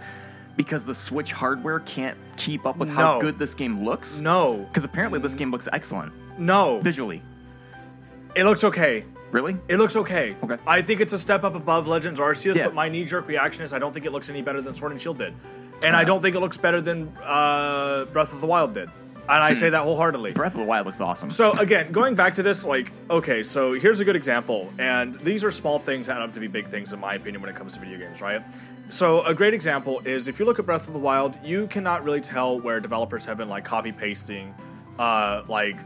[0.56, 3.20] because the Switch hardware can't keep up with how No.
[3.20, 4.18] good this game looks.
[4.20, 7.20] No, because apparently this game looks excellent no, visually.
[8.34, 9.04] it looks okay.
[9.32, 9.56] Really?
[9.68, 10.36] It looks okay.
[10.44, 10.56] Okay.
[10.66, 12.66] I think it's a step up above Legends Arceus, Yeah.
[12.66, 14.92] but my knee jerk reaction is I don't think it looks any better than Sword
[14.92, 15.34] and Shield did,
[15.84, 18.88] and I don't think it looks better than uh, Breath of the Wild did,
[19.28, 20.32] and I say that wholeheartedly.
[20.32, 21.30] Breath of the Wild looks awesome.
[21.30, 25.44] So again, going back to this, like, okay, so here's a good example, and these
[25.44, 27.56] are small things that add up to be big things in my opinion when it
[27.56, 28.42] comes to video games, right?
[28.88, 32.04] So a great example is if you look at Breath of the Wild, you cannot
[32.04, 34.54] really tell where developers have been like copy pasting,
[34.98, 35.76] uh, like.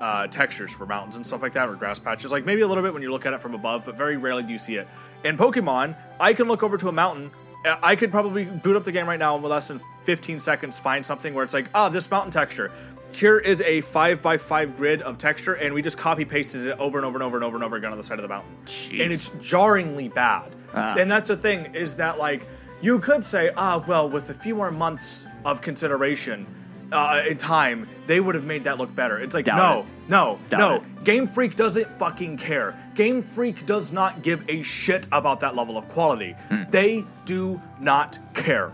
[0.00, 2.32] Uh, textures for mountains and stuff like that, or grass patches.
[2.32, 4.42] Like maybe a little bit when you look at it from above, but very rarely
[4.42, 4.88] do you see it.
[5.24, 7.30] In Pokemon, I can look over to a mountain.
[7.64, 11.04] I could probably boot up the game right now in less than 15 seconds, find
[11.04, 12.70] something where it's like, ah, this mountain texture.
[13.12, 16.78] Here is a five by five grid of texture, and we just copy pasted it
[16.78, 18.28] over and over and over and over and over again on the side of the
[18.28, 18.50] mountain.
[18.92, 20.54] And it's jarringly bad.
[20.72, 20.96] Ah.
[20.96, 22.46] And that's the thing is that like
[22.80, 26.46] you could say, ah, well, with a few more months of consideration.
[26.92, 29.20] Uh, in time, they would have made that look better.
[29.20, 29.86] It's like, Doubt no, it.
[30.10, 30.74] No, Doubt no.
[30.76, 31.04] it.
[31.04, 32.76] Game Freak doesn't fucking care.
[32.94, 36.32] Game Freak does not give a shit about that level of quality.
[36.48, 36.64] Hmm.
[36.70, 38.72] They do not care.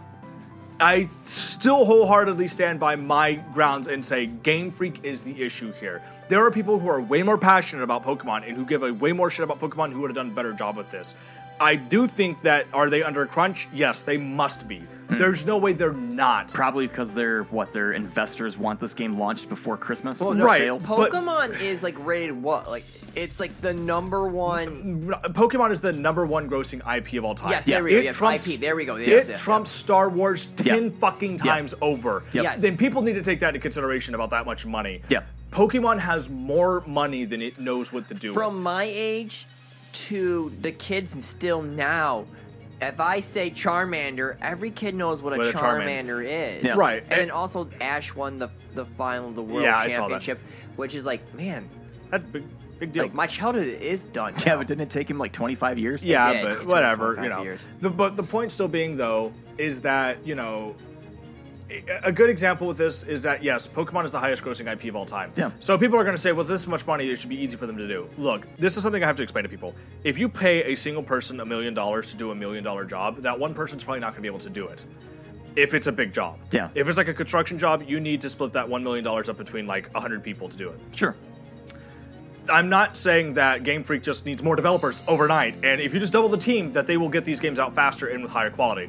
[0.80, 6.02] I still wholeheartedly stand by my grounds and say Game Freak is the issue here.
[6.28, 9.12] There are people who are way more passionate about Pokemon and who give a way
[9.12, 11.14] more shit about Pokemon who would have done a better job with this.
[11.60, 13.68] I do think that are they under crunch?
[13.72, 14.82] Yes, they must be.
[15.08, 15.16] Hmm.
[15.18, 16.52] There's no way they're not.
[16.52, 20.20] Probably because they're what their investors want this game launched before Christmas.
[20.20, 20.58] Well, no, Right.
[20.62, 20.86] Sales.
[20.86, 22.68] but- Pokemon is like rated what?
[22.68, 22.84] Like
[23.14, 25.02] it's like the number one.
[25.28, 27.50] Pokemon is the number one grossing IP of all time.
[27.50, 27.96] Yes, there we go.
[27.98, 28.60] It Yes, trumps, IP.
[28.60, 28.96] There we go.
[28.96, 32.24] it Yes, yes, trumps Star Wars ten fucking times over.
[32.32, 32.44] Yep.
[32.44, 32.62] Yes.
[32.62, 35.02] Then people need to take that into consideration about that much money.
[35.08, 35.22] Yeah.
[35.50, 38.28] Pokemon has more money than it knows what to do.
[38.30, 38.34] with.
[38.34, 39.46] From my age
[39.92, 42.26] to the kids and still now,
[42.81, 46.24] if I say Charmander, every kid knows what a What a Charmander- Charmander
[46.59, 46.65] is.
[46.65, 46.74] Yeah.
[46.77, 47.03] Right.
[47.03, 50.20] And then also Ash won the the final of the world Yeah, I saw that.
[50.20, 50.39] championship,
[50.77, 51.69] which is like, man,
[52.11, 52.44] That's big.
[52.78, 53.05] Big deal.
[53.05, 54.35] Like my childhood is done.
[54.44, 56.05] Yeah, but didn't it take him like 25 years?
[56.05, 57.43] Yeah, but whatever, you know.
[57.43, 57.66] years.
[57.81, 60.74] The, but the point still being though is that you know.
[62.05, 64.94] A good example with this is that yes, Pokemon is the highest grossing IP of
[64.94, 65.32] all time.
[65.36, 65.51] Yeah.
[65.59, 67.66] So people are going to say, well, this much money, it should be easy for
[67.66, 68.09] them to do.
[68.18, 69.74] Look, this is something I have to explain to people.
[70.05, 73.16] If you pay a single person a million dollars to do a million dollar job,
[73.18, 74.84] that one person's probably not going to be able to do it.
[75.56, 76.38] If it's a big job.
[76.52, 76.68] Yeah.
[76.74, 79.36] If it's like a construction job, you need to split that one million dollars up
[79.36, 80.78] between like hundred people to do it.
[80.94, 81.16] Sure.
[82.48, 86.12] I'm not saying that Game Freak just needs more developers overnight, and if you just
[86.12, 88.88] double the team, that they will get these games out faster and with higher quality.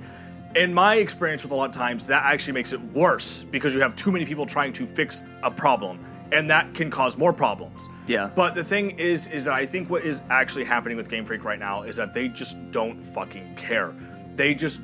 [0.58, 3.82] In my experience with a lot of times, that actually makes it worse because you
[3.82, 7.88] have too many people trying to fix a problem, and that can cause more problems.
[8.08, 8.32] Yeah.
[8.34, 11.46] But the thing is, is that I think what is actually happening with Game Freak
[11.46, 13.94] right now is that they just don't fucking care.
[14.36, 14.82] They just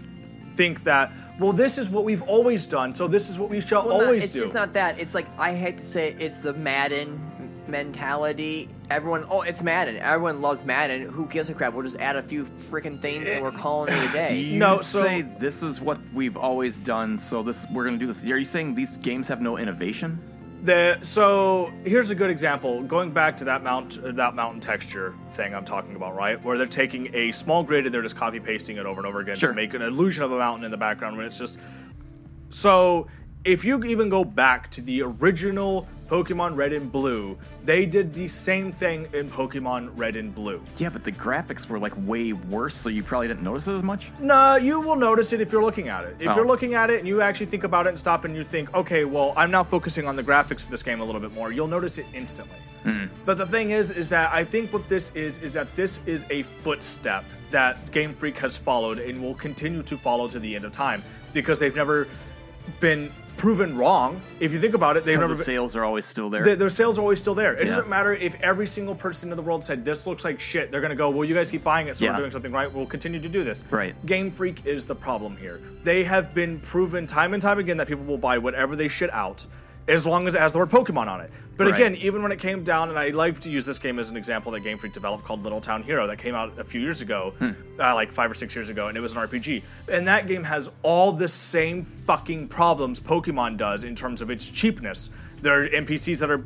[0.50, 3.88] think that, well, this is what we've always done, so this is what we shall
[3.88, 4.40] Well, not- always it's do.
[4.40, 5.00] It's just not that.
[5.00, 7.20] It's like I hate to say it, it's the Madden
[7.68, 8.69] mentality.
[8.90, 9.98] Everyone, oh, it's Madden.
[9.98, 11.10] Everyone loves Madden.
[11.10, 11.73] Who gives a crap?
[11.73, 14.40] We'll just add a few freaking things and we're calling it a Do day.
[14.40, 18.07] you No, so- say this is what we've always done, so this we're gonna do
[18.07, 18.23] this?
[18.23, 20.19] Are you saying these games have no innovation?
[20.64, 22.84] The so here's a good example.
[22.84, 26.41] Going back to that mount uh, that mountain texture thing I'm talking about, right?
[26.41, 29.19] Where they're taking a small grid and they're just copy pasting it over and over
[29.19, 29.49] again Sure.
[29.49, 31.60] to make an illusion of a mountain in the background when it's just
[32.49, 33.07] so
[33.44, 38.27] if you even go back to the original Pokemon Red and Blue, they did the
[38.27, 40.61] same thing in Pokemon Red and Blue.
[40.77, 43.81] Yeah, but the graphics were like way worse, so you probably didn't notice it as
[43.81, 44.11] much.
[44.19, 46.15] No, you will notice it if you're looking at it.
[46.19, 46.35] If Oh.
[46.35, 48.72] you're looking at it and you actually think about it and stop and you think,
[48.76, 51.52] okay, well, I'm now focusing on the graphics of this game a little bit more,
[51.52, 52.57] you'll notice it instantly.
[52.84, 53.06] Hmm.
[53.26, 56.27] But the thing is, is that I think what this is, is that this is
[56.30, 60.64] a footstep that Game Freak has followed and will continue to follow to the end
[60.64, 61.02] of time
[61.34, 62.07] because they've never
[62.80, 64.22] been proven wrong.
[64.39, 66.43] If you think about it, they've never the sales are always still there.
[66.43, 67.53] their, their sales are always still there.
[67.53, 67.65] It Yeah.
[67.76, 70.72] doesn't matter if every single person in the world said this looks like shit.
[70.72, 72.11] They're gonna go, well, you guys keep buying it, so Yeah.
[72.11, 72.72] we're doing something right.
[72.72, 73.64] We'll continue to do this.
[73.69, 73.93] Right.
[74.05, 75.60] Game Freak is the problem here.
[75.84, 79.11] They have been proven time and time again that people will buy whatever they shit
[79.14, 79.45] out.
[79.88, 81.30] As long as it has the word Pokemon on it.
[81.57, 81.73] But Right.
[81.76, 84.15] again, even when it came down, and I like to use this game as an
[84.18, 87.01] example that Game Freak developed called Little Town Hero that came out a few years
[87.01, 87.49] ago, Hmm.
[87.80, 89.61] uh, like five or six years ago, and it was an RPG.
[89.91, 94.49] And that game has all the same fucking problems Pokemon does in terms of its
[94.49, 95.10] cheapness.
[95.44, 96.41] There are NPCs that are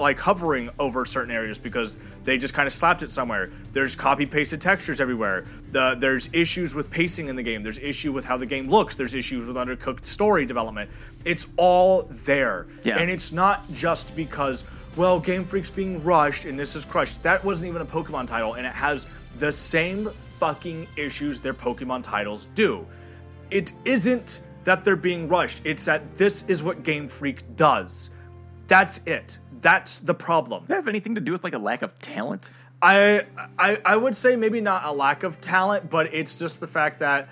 [0.00, 3.48] like hovering over certain areas because they just kind of slapped it somewhere.
[3.72, 5.44] There's copy pasted textures everywhere.
[5.70, 7.62] The, there's issues with pacing in the game.
[7.62, 8.96] There's issue with how the game looks.
[8.96, 10.90] There's issues with undercooked story development.
[11.24, 12.98] It's all there, Yeah.
[12.98, 14.64] and it's not just because
[14.96, 17.22] well, Game Freak's being rushed and this is crushed.
[17.22, 19.06] That wasn't even a Pokemon title, and it has
[19.38, 20.10] the same
[20.40, 22.84] fucking issues their Pokemon titles do.
[23.52, 28.10] It isn't that they're being rushed, it's that this is what Game Freak does.
[28.70, 29.40] That's it.
[29.60, 30.60] That's the problem.
[30.62, 32.48] Does that have anything to do with like a lack of talent?
[32.80, 33.24] I,
[33.58, 37.00] I I would say maybe not a lack of talent, but it's just the fact
[37.00, 37.28] that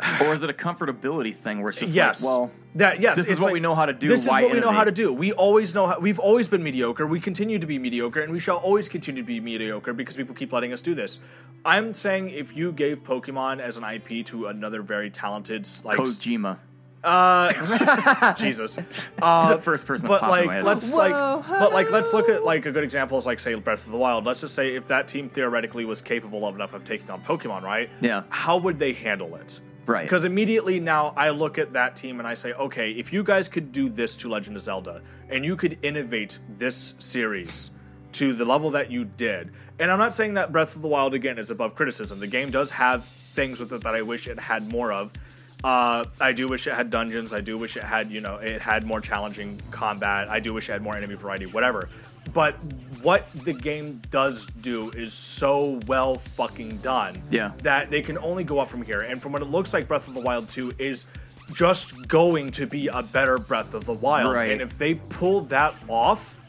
[0.22, 3.24] or is it a comfortability thing where it's just yes, like, well, that yes, this
[3.24, 4.06] is it's what like- we know how to do.
[4.06, 5.14] This is what we know how to do.
[5.14, 5.98] We always know how.
[5.98, 7.06] We've always been mediocre.
[7.06, 10.34] We continue to be mediocre, and we shall always continue to be mediocre because people
[10.34, 11.20] keep letting us do this.
[11.64, 16.58] I'm saying if you gave Pokemon as an IP to another very talented, like Kojima.
[17.02, 18.78] Uh, Jesus,
[19.22, 21.12] uh, the first person but like let's like
[21.48, 23.98] but like let's look at like a good example is like say Breath of the
[23.98, 24.26] Wild.
[24.26, 27.62] Let's just say if that team theoretically was capable of enough of taking on Pokemon,
[27.62, 27.88] right?
[28.00, 28.24] Yeah.
[28.30, 29.60] How would they handle it?
[29.86, 30.02] Right.
[30.02, 33.48] Because immediately now I look at that team and I say, okay, if you guys
[33.48, 37.70] could do this to Legend of Zelda and you could innovate this series
[38.12, 41.14] to the level that you did, and I'm not saying that Breath of the Wild
[41.14, 42.20] again is above criticism.
[42.20, 45.12] The game does have things with it that I wish it had more of.
[45.62, 47.32] Uh, I do wish it had dungeons.
[47.32, 50.28] I do wish it had, you know, it had more challenging combat.
[50.30, 51.88] I do wish it had more enemy variety, whatever.
[52.32, 52.54] But
[53.02, 57.52] what the game does do is so well fucking done Yeah.
[57.62, 59.02] that they can only go up from here.
[59.02, 61.06] And from what it looks like, Breath of the Wild 2 is
[61.52, 64.34] just going to be a better Breath of the Wild.
[64.34, 64.52] Right.
[64.52, 66.42] And if they pull that off,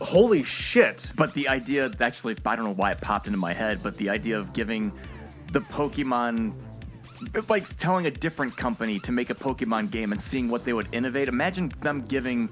[0.00, 1.12] holy shit.
[1.16, 4.10] But the idea, actually, I don't know why it popped into my head, but the
[4.10, 4.92] idea of giving
[5.52, 6.52] the Pokemon,
[7.48, 10.88] like telling a different company to make a Pokemon game and seeing what they would
[10.92, 11.28] innovate.
[11.28, 12.48] Imagine them giving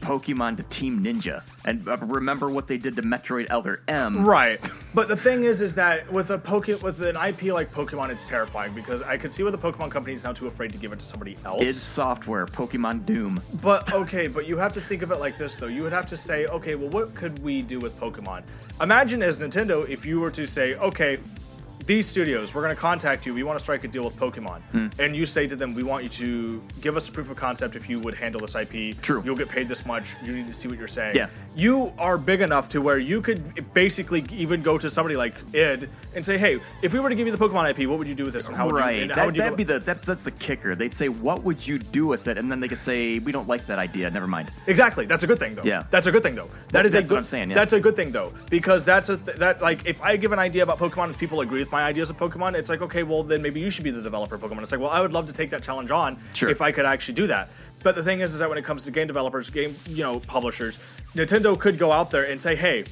[0.00, 4.24] Pokemon to Team Ninja and uh, remember what they did to Metroid Other M.
[4.24, 4.60] Right.
[4.94, 8.28] But the thing is, is that with a Poke with an IP like Pokemon, it's
[8.28, 10.92] terrifying because I could see why the Pokemon company is now too afraid to give
[10.92, 11.62] it to somebody else.
[11.62, 13.40] Id Software, Pokemon Doom.
[13.60, 15.66] But okay, but you have to think of it like this though.
[15.66, 18.44] You would have to say, okay, well, what could we do with Pokemon?
[18.80, 21.18] Imagine as Nintendo if you were to say, okay,
[21.86, 23.34] these studios, we're going to contact you.
[23.34, 24.60] We want to strike a deal with Pokemon.
[24.72, 24.88] Hmm.
[24.98, 27.76] And you say to them, we want you to give us a proof of concept
[27.76, 29.00] if you would handle this IP.
[29.00, 29.22] True.
[29.24, 30.16] You'll get paid this much.
[30.22, 31.16] You need to see what you're saying.
[31.16, 31.28] Yeah.
[31.54, 35.88] You are big enough to where you could basically even go to somebody like id
[36.14, 38.14] and say, hey, if we were to give you the Pokemon IP, what would you
[38.14, 38.48] do with this?
[38.48, 39.02] And how would right.
[39.02, 40.74] you, that, would you that'd be the that's, that's the kicker.
[40.74, 43.48] They'd say, "What would you do with it?" And then they could say, "We don't
[43.48, 44.10] like that idea.
[44.10, 45.06] Never mind." Exactly.
[45.06, 45.62] That's a good thing, though.
[45.62, 45.84] Yeah.
[45.90, 46.50] That's a good thing, though.
[46.72, 47.14] That is That's a good.
[47.14, 47.54] what I'm saying, yeah.
[47.54, 50.38] That's a good thing, though, because that's a th- that like if I give an
[50.38, 53.22] idea about Pokemon and people agree with my ideas of Pokemon, it's like okay, well
[53.22, 54.62] then maybe you should be the developer of Pokemon.
[54.62, 56.48] It's like well, I would love to take that challenge on Sure.
[56.50, 57.48] if I could actually do that.
[57.82, 60.20] But the thing is, is that when it comes to game developers, game you know
[60.20, 60.78] publishers,
[61.14, 62.84] Nintendo could go out there and say, hey.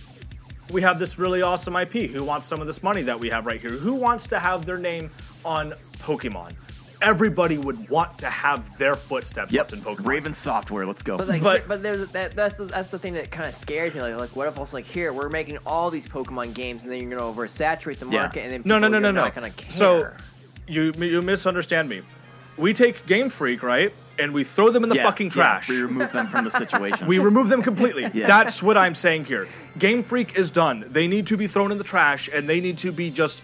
[0.72, 2.10] We have this really awesome IP.
[2.10, 3.72] Who wants some of this money that we have right here?
[3.72, 5.10] Who wants to have their name
[5.44, 6.54] on Pokemon?
[7.04, 9.60] Everybody would want to have their footsteps Yep.
[9.60, 10.06] left in Pokemon.
[10.06, 10.86] Raven Software.
[10.86, 11.18] Let's go.
[11.18, 13.94] But like, But- but, there's that, that's the, that's the thing that kind of scares
[13.94, 14.00] me.
[14.00, 17.00] Like, like, what if also like here we're making all these Pokemon games and then
[17.02, 18.22] you're gonna oversaturate the Yeah.
[18.22, 19.22] market and then No, no, no, no, are no.
[19.24, 19.70] not gonna care.
[19.70, 20.08] So
[20.66, 22.00] you you misunderstand me.
[22.56, 25.68] We take Game Freak, right, and we throw them in the Yeah, fucking yeah, trash.
[25.68, 27.06] we remove them from the situation.
[27.06, 28.08] We remove them completely.
[28.14, 28.26] Yeah.
[28.26, 29.46] That's what I'm saying here.
[29.78, 30.86] Game Freak is done.
[30.88, 33.42] They need to be thrown in the trash, and they need to be just,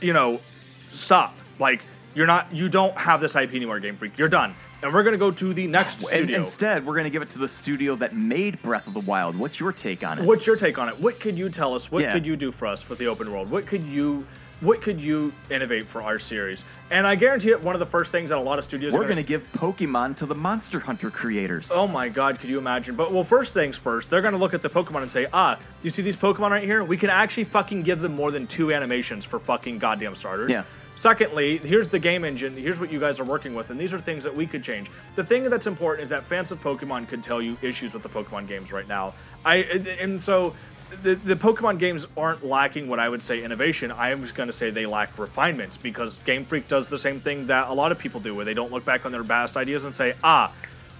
[0.00, 0.40] you know,
[0.88, 1.36] stop.
[1.58, 1.80] Like
[2.14, 4.18] you're not, you don't have this IP anymore, Game Freak.
[4.18, 6.38] You're done, and we're gonna go to the next And studio.
[6.38, 9.36] instead, we're going to give it to the studio that made Breath of the Wild.
[9.36, 10.24] What's your take on it?
[10.24, 10.98] What's your take on it?
[11.00, 11.90] What could you tell us?
[11.90, 12.12] What Yeah.
[12.12, 13.50] could you do for us with the open world?
[13.50, 14.26] What could you
[14.60, 16.64] what could you innovate for our series?
[16.92, 19.00] And I guarantee it one of the first things that a lot of studios We're
[19.00, 21.68] going gonna to give Pokemon to the Monster Hunter creators.
[21.74, 22.94] Oh my god, could you imagine?
[22.94, 25.90] But well, first things first, they're gonna look at the Pokemon and say, ah, you
[25.90, 26.84] see these Pokemon right here?
[26.84, 30.52] We can actually fucking give them more than two animations for fucking goddamn starters.
[30.52, 30.62] Yeah.
[30.94, 32.54] Secondly, here's the game engine.
[32.56, 34.90] Here's what you guys are working with, and these are things that we could change.
[35.14, 38.08] The thing that's important is that fans of Pokemon could tell you issues with the
[38.08, 39.14] Pokemon games right now.
[39.44, 39.56] I
[40.00, 40.54] and so
[41.02, 43.90] the, the Pokemon games aren't lacking what I would say innovation.
[43.90, 47.20] I am just going to say they lack refinements because Game Freak does the same
[47.20, 49.56] thing that a lot of people do, where they don't look back on their past
[49.56, 50.52] ideas and say, ah,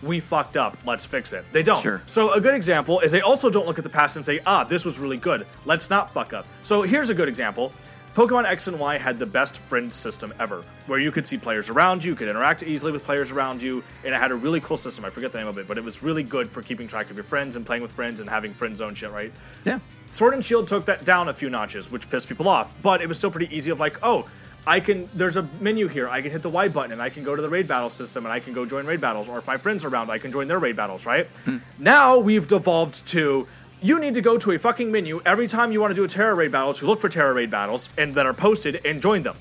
[0.02, 0.77] we fucked up.
[0.85, 1.44] Let's fix it.
[1.52, 1.82] They don't.
[1.82, 2.02] Sure.
[2.06, 4.64] So a good example is they also don't look at the past and say, ah,
[4.64, 5.47] this was really good.
[5.64, 6.47] Let's not fuck up.
[6.62, 7.73] So here's a good example.
[8.14, 11.70] Pokemon X and Y had the best friend system ever, where you could see players
[11.70, 14.76] around you, could interact easily with players around you, and it had a really cool
[14.76, 15.05] system.
[15.06, 17.16] I forget the name of it, but it was really good for keeping track of
[17.16, 19.32] your friends and playing with friends and having friend zone shit, right?
[19.64, 19.78] Yeah.
[20.10, 23.09] Sword and Shield took that down a few notches, which pissed people off, but it
[23.09, 24.28] was still pretty easy of like, oh,
[24.66, 26.09] I can there's a menu here.
[26.09, 28.24] I can hit the Y button and I can go to the raid battle system
[28.26, 30.30] and I can go join raid battles or if my friends are around, I can
[30.30, 31.26] join their raid battles, right?
[31.44, 31.56] Hmm.
[31.78, 33.48] Now we've devolved to
[33.82, 36.09] you need to go to a fucking menu every time you want to do a
[36.09, 39.22] Tera raid battle to look for Tera raid battles and that are posted and join
[39.22, 39.36] them.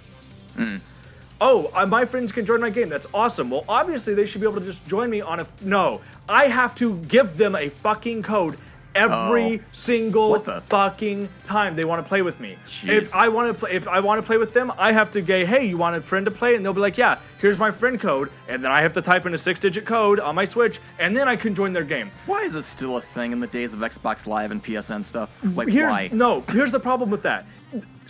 [1.39, 2.89] Oh, uh, my friends can join my game.
[2.89, 3.49] That's awesome.
[3.49, 5.47] Well, obviously they should be able to just join me on a.
[5.61, 8.57] No, I have to give them a fucking code
[8.95, 9.63] every Oh.
[9.71, 10.39] single
[10.69, 12.55] fucking time they want to play with me.
[12.67, 12.89] Jeez.
[12.89, 15.21] If I want to play, if I want to play with them, I have to
[15.21, 16.55] go, hey, you want a friend to play?
[16.55, 19.25] And they'll be like, yeah, here's my friend code, and then I have to type
[19.25, 22.11] in a six-digit code on my Switch, and then I can join their game.
[22.25, 25.29] Why is this still a thing in the days of Xbox Live and PSN stuff?
[25.43, 26.09] Like, here's why?
[26.11, 26.41] no.
[26.49, 27.45] Here's the problem with that.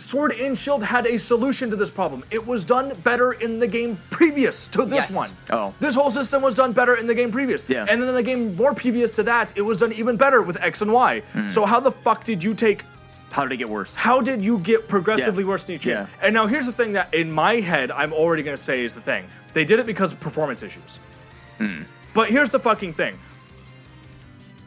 [0.02, 2.24] Sword and Shield had a solution to this problem.
[2.30, 5.14] It was done better in the game previous to this Yes.
[5.14, 5.30] one.
[5.50, 5.72] Oh.
[5.80, 7.64] This whole system was done better in the game previous.
[7.68, 7.86] Yeah.
[7.88, 10.56] And then in the game more previous to that, it was done even better with
[10.60, 11.20] X and Y.
[11.32, 11.48] Hmm.
[11.48, 12.84] So how the fuck did you take
[13.30, 13.94] How did it get worse?
[13.94, 15.48] how did you get progressively Yeah.
[15.48, 15.94] worse in each game?
[15.94, 16.06] Yeah.
[16.22, 19.00] And now here's the thing that in my head I'm already gonna say is the
[19.00, 19.24] thing.
[19.52, 20.98] They did it because of performance issues.
[21.58, 21.82] Hmm.
[22.14, 23.18] But here's the fucking thing.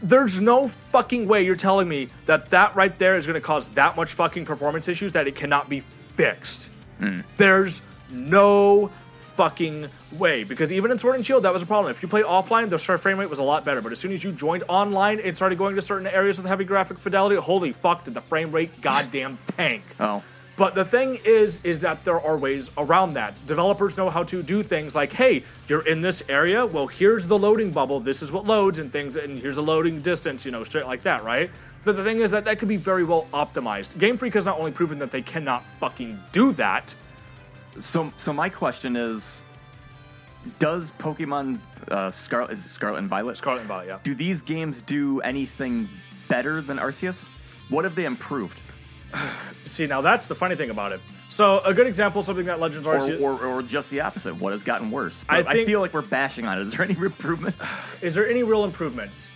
[0.06, 3.96] There's no fucking way you're telling me that that right there is gonna cause that
[3.96, 6.72] much fucking performance issues that it cannot be fixed.
[7.00, 7.22] Hmm.
[7.38, 11.92] There's no fucking way because even in Sword and Shield that was a problem.
[11.92, 13.82] If you play offline, the frame rate was a lot better.
[13.82, 16.66] But as soon as you joined online and started going to certain areas with heavy
[16.66, 19.84] graphic fidelity, holy fuck, did the frame rate goddamn tank.
[20.00, 20.24] Oh.
[20.58, 23.42] But the thing is, is that there are ways around that.
[23.46, 26.66] Developers know how to do things like, hey, you're in this area.
[26.66, 28.00] Well, here's the loading bubble.
[28.00, 30.46] This is what loads and things, and here's a loading distance.
[30.46, 31.52] You know, straight like that, right?
[31.84, 34.00] But the thing is that that could be very well optimized.
[34.00, 36.96] Game Freak has not only proven that they cannot fucking do that.
[37.80, 39.44] So, so my question is,
[40.60, 41.60] does Pokemon
[41.90, 43.36] uh, Scarlet is Scarlet and Violet?
[43.36, 44.00] Scarlet and Violet, yeah.
[44.04, 45.90] Do these games do anything
[46.30, 47.22] better than Arceus?
[47.70, 48.60] What have they improved?
[49.66, 51.02] See, now that's the funny thing about it.
[51.30, 54.36] So a good example, something that Legends Or, Arceus or, or just the opposite?
[54.36, 55.26] What has gotten worse?
[55.28, 56.62] I But I, feel like we're bashing on it.
[56.62, 57.66] Is there any improvements?
[58.02, 59.32] is there any real improvements?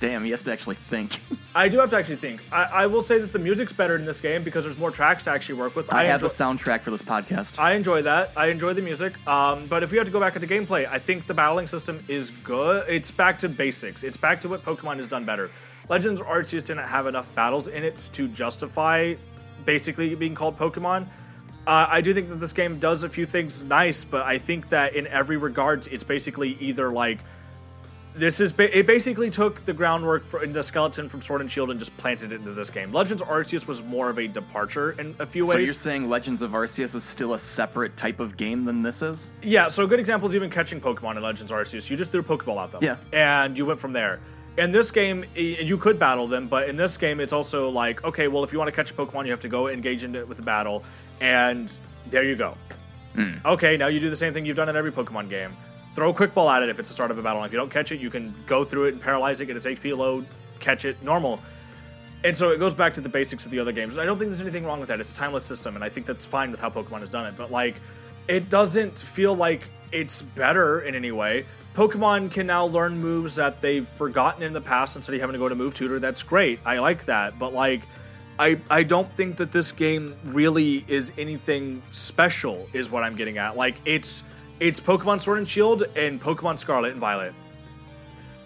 [0.00, 1.20] Damn, he has to actually think.
[1.56, 2.40] I do have to actually think.
[2.52, 5.24] I, I will say that the music's better in this game because there's more tracks
[5.24, 5.92] to actually work with.
[5.92, 7.58] I, have enjoy- the soundtrack for this podcast.
[7.58, 8.30] I enjoy that.
[8.36, 9.14] I enjoy the music.
[9.26, 12.02] Um, but if we have to go back into gameplay, I think the battling system
[12.06, 12.84] is good.
[12.88, 14.04] It's back to basics.
[14.04, 15.50] It's back to what Pokemon has done better.
[15.88, 19.14] Legends Arceus didn't have enough battles in it to justify
[19.64, 21.06] basically being called Pokemon.
[21.66, 24.70] Uh, I do think that this game does a few things nice, but I think
[24.70, 27.18] that in every regards, it's basically either like
[28.14, 31.70] this is ba- it basically took the groundwork for the skeleton from Sword and Shield
[31.70, 32.92] and just planted it into this game.
[32.92, 35.52] Legends Arceus was more of a departure in a few ways.
[35.52, 39.02] So you're saying Legends of Arceus is still a separate type of game than this
[39.02, 39.28] is?
[39.42, 41.90] Yeah, so a good example is even catching Pokemon in Legends Arceus.
[41.90, 42.82] You just threw a Pokeball at them.
[42.82, 42.96] Yeah.
[43.12, 44.20] And you went from there.
[44.58, 48.26] In this game, you could battle them, but in this game, it's also like, okay,
[48.26, 50.28] well, if you want to catch a Pokemon, you have to go engage in it
[50.28, 50.82] with a battle,
[51.20, 51.72] and
[52.10, 52.56] there you go.
[53.14, 53.34] Hmm.
[53.44, 55.52] Okay, now you do the same thing you've done in every Pokemon game.
[55.94, 57.40] Throw a quick ball at it if it's the start of a battle.
[57.42, 59.56] And if you don't catch it, you can go through it and paralyze it, get
[59.56, 60.24] its HP low,
[60.60, 61.40] catch it, normal.
[62.24, 63.96] And so it goes back to the basics of the other games.
[63.96, 64.98] I don't think there's anything wrong with that.
[64.98, 67.34] It's a timeless system, and I think that's fine with how Pokemon has done it.
[67.36, 67.76] But like,
[68.26, 71.46] it doesn't feel like it's better in any way.
[71.78, 75.38] Pokemon can now learn moves that they've forgotten in the past instead of having to
[75.38, 76.00] go to Move Tutor.
[76.00, 76.58] That's great.
[76.64, 77.38] I like that.
[77.38, 77.82] But like,
[78.36, 82.68] I I don't think that this game really is anything special.
[82.72, 83.56] Is what I'm getting at.
[83.56, 84.24] Like, it's
[84.58, 87.32] it's Pokemon Sword and Shield and Pokemon Scarlet and Violet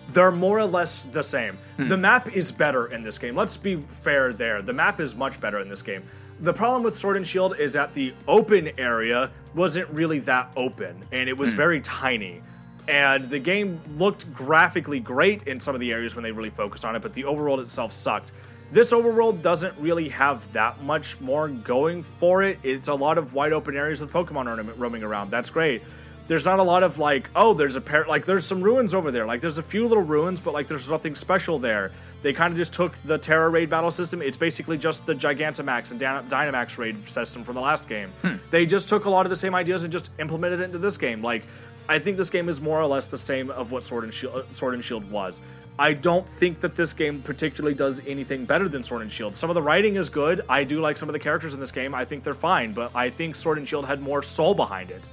[0.09, 1.57] they're more or less the same.
[1.77, 1.89] Hmm.
[1.89, 3.35] The map is better in this game.
[3.35, 4.61] Let's be fair there.
[4.61, 6.03] The map is much better in this game.
[6.41, 11.03] The problem with Sword and Shield is that the open area wasn't really that open
[11.13, 11.57] and it was hmm.
[11.57, 12.43] very tiny.
[12.89, 16.85] And the game looked graphically great in some of the areas when they really focused
[16.85, 18.33] on it, but the overworld itself sucked.
[18.73, 22.59] This overworld doesn't really have that much more going for it.
[22.63, 25.31] It's a lot of wide open areas with Pokemon ornament roaming around.
[25.31, 25.83] That's great.
[26.27, 29.11] There's not a lot of like oh there's a pair like there's some ruins over
[29.11, 29.27] there.
[29.27, 31.91] Like there's a few little ruins but like there's nothing special there.
[32.23, 34.23] They kind of just took the tera raid battle system.
[34.23, 38.09] It's basically just the gigantamax and Dyna- dynamax raid system from the last game.
[38.23, 38.37] Hmm.
[38.51, 40.97] They just took a lot of the same ideas and just implemented it into this
[40.97, 41.21] game.
[41.23, 41.43] Like
[41.89, 44.35] i think this game is more or less the same of what sword and shield,
[44.35, 45.41] uh, sword and shield was.
[45.79, 49.35] I don't think that this game particularly does anything better than sword and shield.
[49.35, 50.43] Some of the writing is good.
[50.47, 51.95] I do like some of the characters in this game.
[51.95, 55.09] I think they're fine but i think sword and shield had more soul behind it.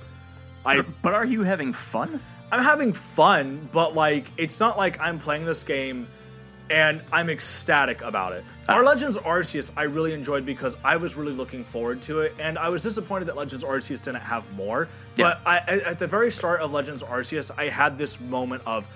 [0.66, 2.22] I, But are you having fun?
[2.52, 6.08] I'm having fun, but like it's not like I'm playing this game
[6.70, 8.44] and I'm ecstatic about it.
[8.68, 12.58] Our Legends Arceus I really enjoyed because I was really looking forward to it, and
[12.58, 14.88] I was disappointed that Legends Arceus didn't have more.
[15.18, 18.88] But I, I- at the very start of Legends Arceus, I had this moment of.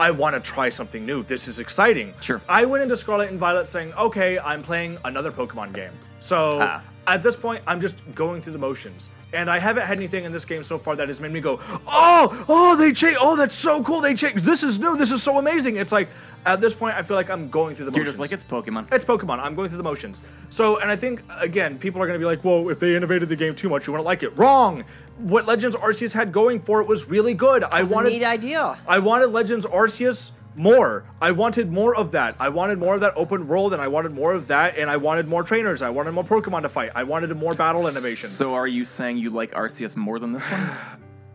[0.00, 1.24] I want to try something new.
[1.24, 2.14] This is exciting.
[2.20, 2.40] Sure.
[2.48, 5.90] I went into Scarlet and Violet saying, okay, I'm playing another Pokemon game.
[6.20, 6.84] So Ah.
[7.08, 9.10] At this point, I'm just going through the motions.
[9.32, 11.58] And I haven't had anything in this game so far that has made me go,
[11.86, 13.18] oh, oh, they changed.
[13.20, 14.00] Oh, that's so cool.
[14.00, 14.44] They changed.
[14.44, 14.96] This is new.
[14.96, 15.76] This is so amazing.
[15.76, 16.08] It's like,
[16.46, 18.18] at this point, I feel like I'm going through the You're motions.
[18.18, 18.92] just like it's Pokemon.
[18.92, 19.38] It's Pokemon.
[19.40, 20.22] I'm going through the motions.
[20.48, 23.28] So, and I think again, people are going to be like, "Whoa, if they innovated
[23.28, 24.84] the game too much, you wouldn't like it." Wrong.
[25.18, 27.64] What Legends Arceus had going for it was really good.
[27.64, 28.78] I It's a wanted neat idea.
[28.86, 31.04] I wanted Legends Arceus more.
[31.20, 32.36] I wanted more of that.
[32.38, 34.96] I wanted more of that open world, and I wanted more of that, and I
[34.96, 35.80] wanted more trainers.
[35.82, 36.90] I wanted more Pokemon to fight.
[36.94, 38.28] I wanted more battle innovation.
[38.28, 40.60] So are you saying you like Arceus more than this one?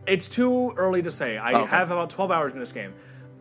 [0.06, 1.38] It's too early to say.
[1.38, 1.70] I oh, Okay.
[1.70, 2.92] have about 12 hours in this game.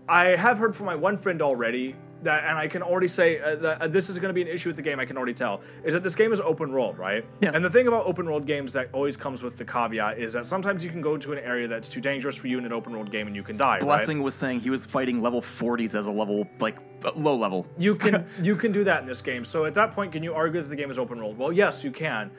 [0.08, 1.94] I have heard from my one friend already
[2.24, 4.48] that, and I can already say uh, that uh, this is going to be an
[4.48, 5.00] issue with the game.
[5.00, 7.26] I can already tell is that this game is open world, right?
[7.42, 7.52] Yeah.
[7.54, 10.48] And the thing about open world games that always comes with the caveat is that
[10.48, 12.94] sometimes you can go to an area that's too dangerous for you in an open
[12.94, 13.80] world game and you can die.
[13.80, 14.26] Blessing Right?
[14.26, 17.68] was saying he was fighting level 40s as a level like uh, low level.
[17.78, 19.44] You can you can do that in this game.
[19.44, 21.38] So at that point, can you argue that the game is open world?
[21.38, 22.32] Well, yes, you can.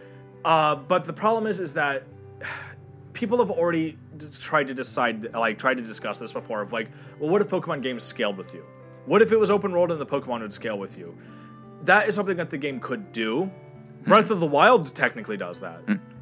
[0.44, 2.04] Uh, but the problem is, is that
[3.12, 3.96] people have already
[4.40, 6.62] tried to decide, like, tried to discuss this before.
[6.62, 6.88] Of like,
[7.18, 8.64] well, what if Pokemon games scaled with you?
[9.06, 11.16] What if it was open world and the Pokemon would scale with you?
[11.82, 13.50] That is something that the game could do.
[14.06, 15.80] Breath of the Wild technically does that.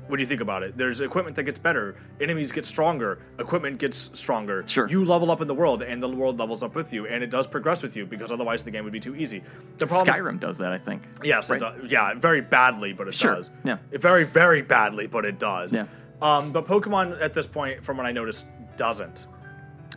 [0.09, 0.77] What do you think about it?
[0.77, 4.63] There's equipment that gets better, enemies get stronger, equipment gets stronger.
[4.67, 4.89] Sure.
[4.89, 7.31] You level up in the world, and the world levels up with you, and it
[7.31, 9.43] does progress with you because otherwise the game would be too easy.
[9.79, 11.05] The problem, Skyrim does that, I think.
[11.25, 11.63] Yes, Right?
[11.63, 11.91] it does.
[11.91, 13.51] Yeah, very badly, but it Sure, does.
[13.65, 13.79] yeah.
[13.93, 15.75] Very, very badly, but it does.
[15.75, 15.87] Yeah.
[16.21, 19.29] Um, but Pokemon at this point, from what I noticed, doesn't.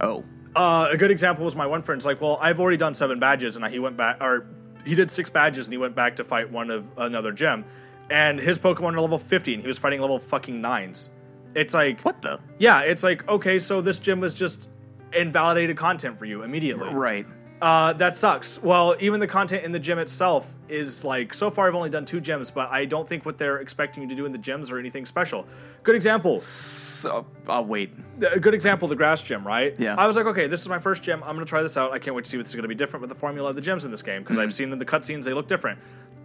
[0.01, 0.23] Oh.
[0.55, 3.55] Uh, a good example was my one friend's like, well, I've already done seven badges,
[3.57, 4.47] and he went back, or
[4.85, 7.65] he did six badges, and he went back to fight one of another gym,
[8.09, 11.09] and his Pokemon are level 50, and he was fighting level fucking nines.
[11.55, 12.39] It's like, What the?
[12.57, 14.69] yeah, it's like, okay, so this gym was just
[15.13, 16.89] invalidated content for you immediately.
[16.93, 17.25] Right.
[17.61, 18.61] Uh, that sucks.
[18.61, 21.69] Well, even the content in the gym itself is like so far.
[21.69, 24.25] I've only done two gyms, but I don't think what they're expecting you to do
[24.25, 25.47] in the gyms are anything special.
[25.83, 26.37] Good example.
[26.39, 27.91] So, I'll wait.
[28.29, 29.73] A good example, the grass gym, right?
[29.79, 29.95] Yeah.
[29.95, 31.23] I was like, okay, this is my first gym.
[31.23, 31.93] I'm gonna try this out.
[31.93, 33.85] I can't wait to see what's gonna be different with the formula of the gyms
[33.85, 35.79] in this game because I've seen in the cutscenes they look different.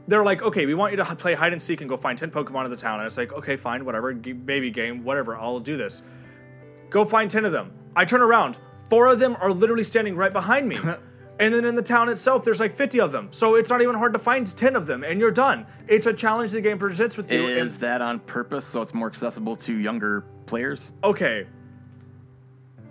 [0.09, 2.33] They're like, okay, we want you to play hide and seek and go find ten
[2.33, 2.99] Pokemon in the town.
[2.99, 5.37] And it's like, okay, fine, whatever, g- baby game, whatever.
[5.37, 6.03] I'll do this.
[6.89, 7.73] Go find ten of them.
[7.95, 8.59] I turn around.
[8.89, 10.79] Four of them are literally standing right behind me.
[11.41, 13.29] And then in the town itself, there's like 50 of them.
[13.31, 15.67] So it's not even hard to find 10 of them, and you're done.
[15.89, 17.47] It's a challenge the game presents with you.
[17.47, 20.93] and- Is that on purpose so it's more accessible to younger players?
[21.03, 21.47] okay.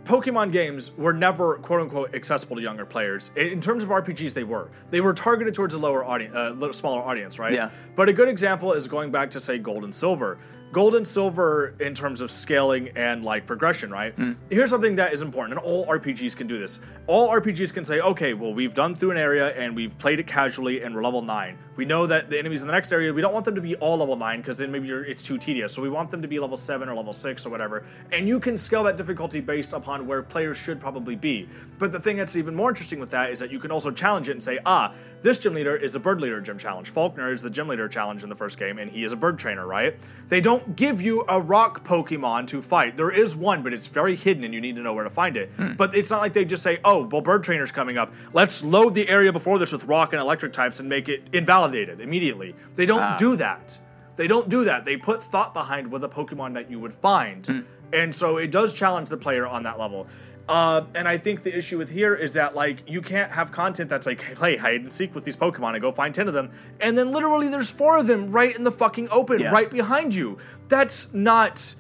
[0.06, 3.30] Pokemon games were never quote unquote accessible to younger players.
[3.36, 4.72] In in terms of RPGs, they were.
[4.90, 7.54] They were targeted towards a lower audience, uh, smaller audience, right?
[7.54, 7.70] Yeah.
[7.96, 10.40] But a good example is going back to say Gold and Silver.
[10.72, 14.14] Gold and Silver in terms of scaling and like progression, right?
[14.52, 16.80] Here's something that is important, and all RPGs can do this.
[17.08, 20.28] All RPGs can say, okay, well, we've done through an area and we've played it
[20.28, 21.58] casually, and we're level nine.
[21.76, 23.76] We know that the enemies in the next area, we don't want them to be
[23.78, 25.74] all level nine because then maybe you're, it's too tedious.
[25.74, 27.84] So we want them to be level seven or level six or whatever.
[28.12, 31.48] And you can scale that difficulty based upon where players should probably be.
[31.80, 34.30] But the thing that's even more interesting with that is that you can also challenge
[34.30, 36.90] it and say, ah, this gym leader is a bird leader gym challenge.
[36.92, 39.40] Falkner is the gym leader challenge in the first game, and he is a bird
[39.40, 39.96] trainer, right?
[40.28, 42.96] They don't give you a rock Pokemon to fight.
[42.98, 45.38] There is one, but it's very hidden and you need to know where to find
[45.38, 45.52] it.
[45.78, 48.14] But it's not like they just say, oh, well, bird trainer's coming up.
[48.34, 52.02] Let's load the area before this with rock and electric types and make it invalidated
[52.02, 52.56] immediately.
[52.76, 53.16] They don't Ah.
[53.18, 53.80] do that.
[54.16, 54.84] They don't do that.
[54.86, 57.66] They put thought behind with a Pokemon that you would find.
[57.92, 60.08] And so it does challenge the player on that level.
[60.50, 63.88] Uh, and I think the issue with here is that like you can't have content
[63.90, 66.50] that's like, hey, hide and seek with these Pokemon and go find ten of them,
[66.82, 69.52] and then literally there's four of them right in the fucking open, Yeah.
[69.52, 70.38] right behind you.
[70.68, 71.76] That's not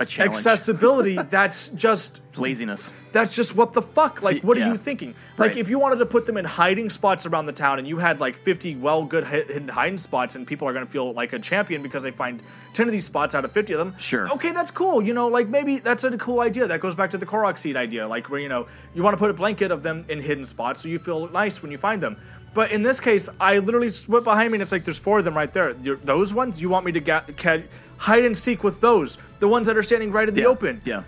[0.00, 0.30] A challenge.
[0.36, 1.16] accessibility.
[1.30, 2.90] that's just Laziness.
[3.12, 4.22] that's just what the fuck.
[4.22, 5.10] Like, what are you thinking?
[5.36, 5.56] Like, Right.
[5.58, 8.18] if you wanted to put them in hiding spots around the town, and you had
[8.18, 11.82] like 50 well good hidden hiding spots, and people are gonna feel like a champion
[11.82, 13.94] because they find 10 of these spots out of 50 of them.
[13.98, 14.30] Sure.
[14.32, 15.02] Okay, that's cool.
[15.02, 16.66] You know, like maybe that's a cool idea.
[16.66, 19.18] That goes back to the Korok seed idea, like where you know you want to
[19.18, 22.02] put a blanket of them in hidden spots so you feel nice when you find
[22.02, 22.16] them.
[22.52, 25.24] But in this case, I literally went behind me and it's like there's four of
[25.24, 25.74] them right there.
[25.82, 27.62] You're, those ones, you want me to ga- ca-
[27.96, 29.18] hide and seek with those?
[29.38, 30.46] The ones that are standing right in the Yeah.
[30.48, 30.80] open.
[30.84, 31.02] Yeah.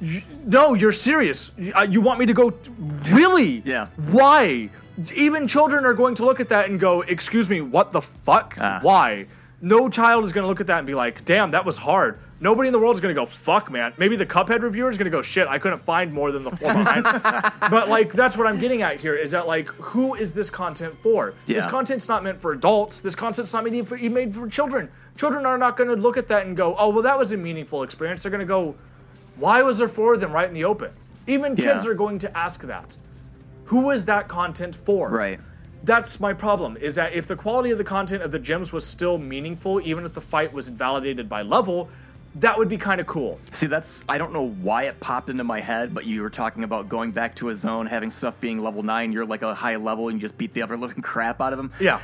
[0.00, 1.52] You- no, you're serious.
[1.58, 2.52] You, uh, you want me to go?
[3.10, 3.62] Really?
[3.64, 3.88] Yeah.
[4.10, 4.70] Why?
[5.14, 8.56] Even children are going to look at that and go, "Excuse me, what the fuck?
[8.60, 8.78] Ah.
[8.82, 9.26] Why?"
[9.62, 12.18] No child is going to look at that and be like, "Damn, that was hard."
[12.40, 14.98] Nobody in the world is going to go, "Fuck, man." Maybe the Cuphead reviewer is
[14.98, 17.04] going to go, "Shit, I couldn't find more than the four behind."
[17.70, 19.14] but like, that's what I'm getting at here.
[19.14, 21.32] Is that like, who is this content for?
[21.46, 23.00] This content's not meant for adults.
[23.00, 24.90] This content's not made for, even made for children.
[25.16, 27.36] Children are not going to look at that and go, "Oh, well, that was a
[27.36, 28.74] meaningful experience." They're going to go,
[29.36, 30.90] why was there four of them right in the open?
[31.26, 31.90] Even kids Yeah.
[31.90, 32.96] are going to ask that.
[33.64, 35.10] Who is that content for?
[35.10, 35.40] Right.
[35.84, 36.76] That's my problem.
[36.78, 40.04] Is that if the quality of the content of the gems was still meaningful, even
[40.04, 41.88] if the fight was invalidated by level,
[42.36, 43.40] that would be kind of cool.
[43.52, 46.64] See, that's I don't know why it popped into my head, but you were talking
[46.64, 49.12] about going back to a zone, having stuff being level nine.
[49.12, 51.56] You're like a high level, and you just beat the ever living crap out of
[51.58, 51.72] them.
[51.80, 52.00] Yeah.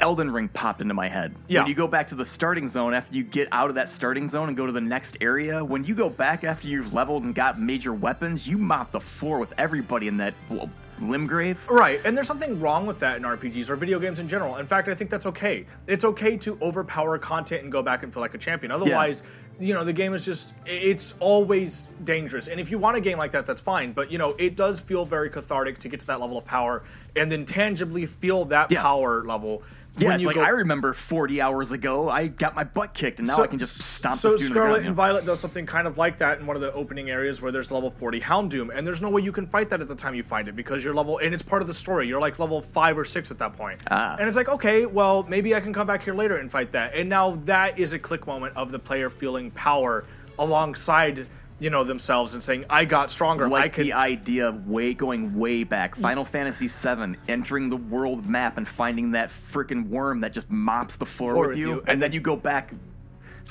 [0.00, 1.34] Elden Ring popped into my head.
[1.46, 1.60] Yeah.
[1.60, 4.28] When you go back to the starting zone after you get out of that starting
[4.28, 7.34] zone and go to the next area, when you go back after you've leveled and
[7.34, 10.34] got major weapons, you mop the floor with everybody in that
[11.00, 11.56] well, Limgrave.
[11.68, 14.56] Right, and there's something wrong with that in RPGs or video games in general.
[14.56, 15.66] In fact, I think that's okay.
[15.86, 18.70] It's okay to overpower content and go back and feel like a champion.
[18.72, 19.22] Otherwise,
[19.58, 22.48] you know, the game is just it's always dangerous.
[22.48, 23.92] And if you want a game like that, that's fine.
[23.92, 26.82] But you know, it does feel very cathartic to get to that level of power
[27.16, 28.82] and then tangibly feel that Yeah.
[28.82, 29.62] power level.
[29.98, 33.28] Yeah, it's like go- I remember 40 hours ago, I got my butt kicked, and
[33.28, 34.86] now I can just stomp so this dude in the Scarlet ground.
[34.86, 35.04] and yeah.
[35.04, 37.70] Violet does something kind of like that in one of the opening areas where there's
[37.70, 40.22] level 40 Houndoom, and there's no way you can fight that at the time you
[40.22, 42.08] find it because you're level, and it's part of the story.
[42.08, 44.16] You're like level five or six at that point, Ah.
[44.18, 46.94] and it's like okay, well maybe I can come back here later and fight that,
[46.94, 50.04] and now that is a click moment of the player feeling power
[50.38, 51.26] alongside
[51.62, 53.46] you know themselves and saying I got stronger.
[53.46, 55.96] I like the idea of way going way back.
[55.96, 56.02] Mm.
[56.02, 60.96] Final Fantasy VII, entering the world map and finding that freaking worm that just mops
[60.96, 62.72] the floor, Floor with with you, you, and, and then then- you go back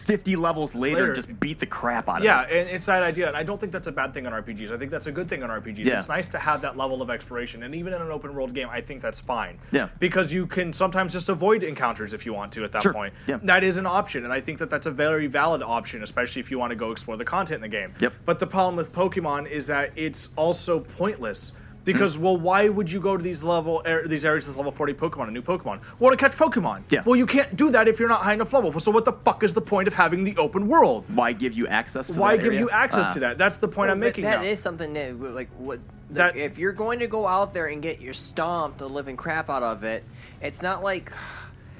[0.01, 1.05] 50 levels later, Later.
[1.07, 2.25] and just beat the crap out of it.
[2.25, 2.51] Yeah, it.
[2.67, 4.71] and it's that idea, and I don't think that's a bad thing on RPGs.
[4.71, 5.85] I think that's a good thing on RPGs.
[5.85, 5.93] Yeah.
[5.95, 8.67] It's nice to have that level of exploration, and even in an open world game,
[8.69, 9.57] I think that's fine.
[9.71, 9.89] Yeah.
[9.99, 12.93] because you can sometimes just avoid encounters if you want to at that Sure.
[12.93, 13.13] point.
[13.27, 13.39] Yeah.
[13.43, 16.51] that is an option, and I think that that's a very valid option, especially if
[16.51, 17.93] you want to go explore the content in the game.
[17.99, 18.13] Yep.
[18.25, 21.53] But the problem with Pokemon is that it's also pointless.
[21.83, 24.93] Because well, why would you go to these level er, these areas with level forty
[24.93, 25.81] Pokemon, a new Pokemon?
[25.99, 26.83] Well, to catch Pokemon.
[26.89, 27.01] Yeah.
[27.05, 28.71] Well, you can't do that if you're not high enough level.
[28.79, 31.05] So what the fuck is the point of having the open world?
[31.15, 32.59] Why give you access to Why that give area?
[32.59, 33.13] you access Ah.
[33.13, 33.37] to that?
[33.39, 34.41] That's the point I'm making that, now.
[34.43, 35.79] That is something that, like, what
[36.11, 39.17] That- that if you're going to go out there and get your stomped the living
[39.17, 40.03] crap out of it,
[40.41, 41.11] it's not like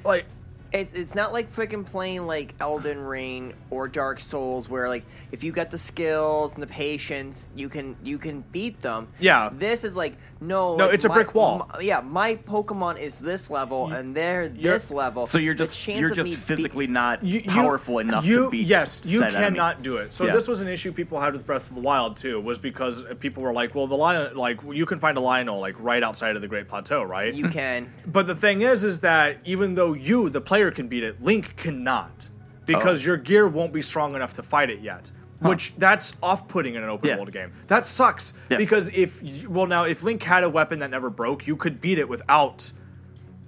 [0.04, 0.26] like
[0.72, 5.44] It's it's not like freaking playing like Elden Ring or Dark Souls where like if
[5.44, 9.10] you got the skills and the patience, you can you can beat them.
[9.20, 9.50] Yeah.
[9.52, 10.76] This is like no.
[10.76, 11.70] No, like, it's a my- brick wall.
[11.74, 15.28] my- yeah, my Pokemon is this level and they're this level.
[15.28, 18.50] So you're just you're just me beat- physically not You- you- powerful enough you, to
[18.50, 18.68] beat.
[18.68, 19.58] Yes, you said enemy.
[19.58, 20.12] cannot do it.
[20.14, 20.34] So Yeah.
[20.34, 23.44] this was an issue people had with Breath of the Wild too, was because people
[23.44, 26.42] were like, "Well, the lion, like you can find a Lynel like right outside of
[26.42, 27.92] the Great Plateau, right?" You can.
[28.08, 31.56] But the thing is, is that even though you, the player, can beat it, Link
[31.56, 32.30] cannot
[32.66, 33.08] because Oh.
[33.08, 35.12] your gear won't be strong enough to fight it yet.
[35.42, 37.16] Which that's off-putting in an open Yeah.
[37.16, 37.52] world game.
[37.68, 38.58] That sucks Yeah.
[38.58, 41.82] because if you, well now if Link had a weapon that never broke, you could
[41.82, 42.72] beat it without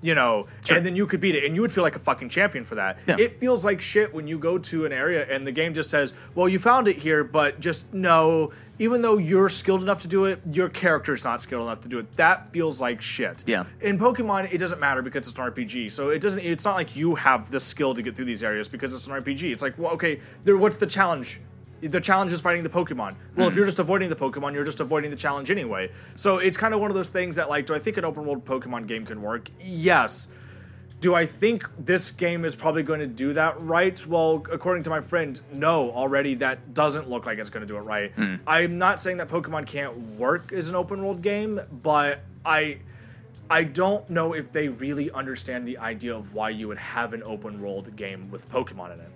[0.06, 2.28] you know, and then you could beat it, and you would feel like a fucking
[2.28, 3.00] champion for that.
[3.08, 3.16] Yeah.
[3.18, 6.14] It feels like shit when you go to an area and the game just says,
[6.36, 10.26] "Well, you found it here, but just no." Even though you're skilled enough to do
[10.26, 12.12] it, your character's not skilled enough to do it.
[12.18, 13.46] That feels like shit.
[13.48, 13.64] Yeah.
[13.80, 16.42] In Pokemon, it doesn't matter because it's an RPG, so it doesn't.
[16.42, 19.14] It's not like you have the skill to get through these areas because it's an
[19.14, 19.54] RPG.
[19.54, 20.58] It's like, well, okay, there.
[20.58, 21.40] What's the challenge?
[21.90, 23.16] The challenge is fighting the Pokemon.
[23.36, 23.60] Well, if hmm.
[23.60, 25.92] you're just avoiding the Pokemon, you're just avoiding the challenge anyway.
[26.16, 28.26] So it's kind of one of those things that, like, do I think an open
[28.26, 29.50] world Pokemon game can work?
[29.62, 30.28] Yes.
[31.00, 34.06] Do I think this game is probably going to do that right?
[34.08, 37.78] Well, according to my friend, no, already that doesn't look like it's going to do
[37.78, 38.14] it right.
[38.14, 38.36] Hmm.
[38.48, 42.78] I'm not saying that Pokemon can't work as an open world game, but I
[43.50, 47.22] I don't know if they really understand the idea of why you would have an
[47.24, 49.10] open world game with Pokemon in it.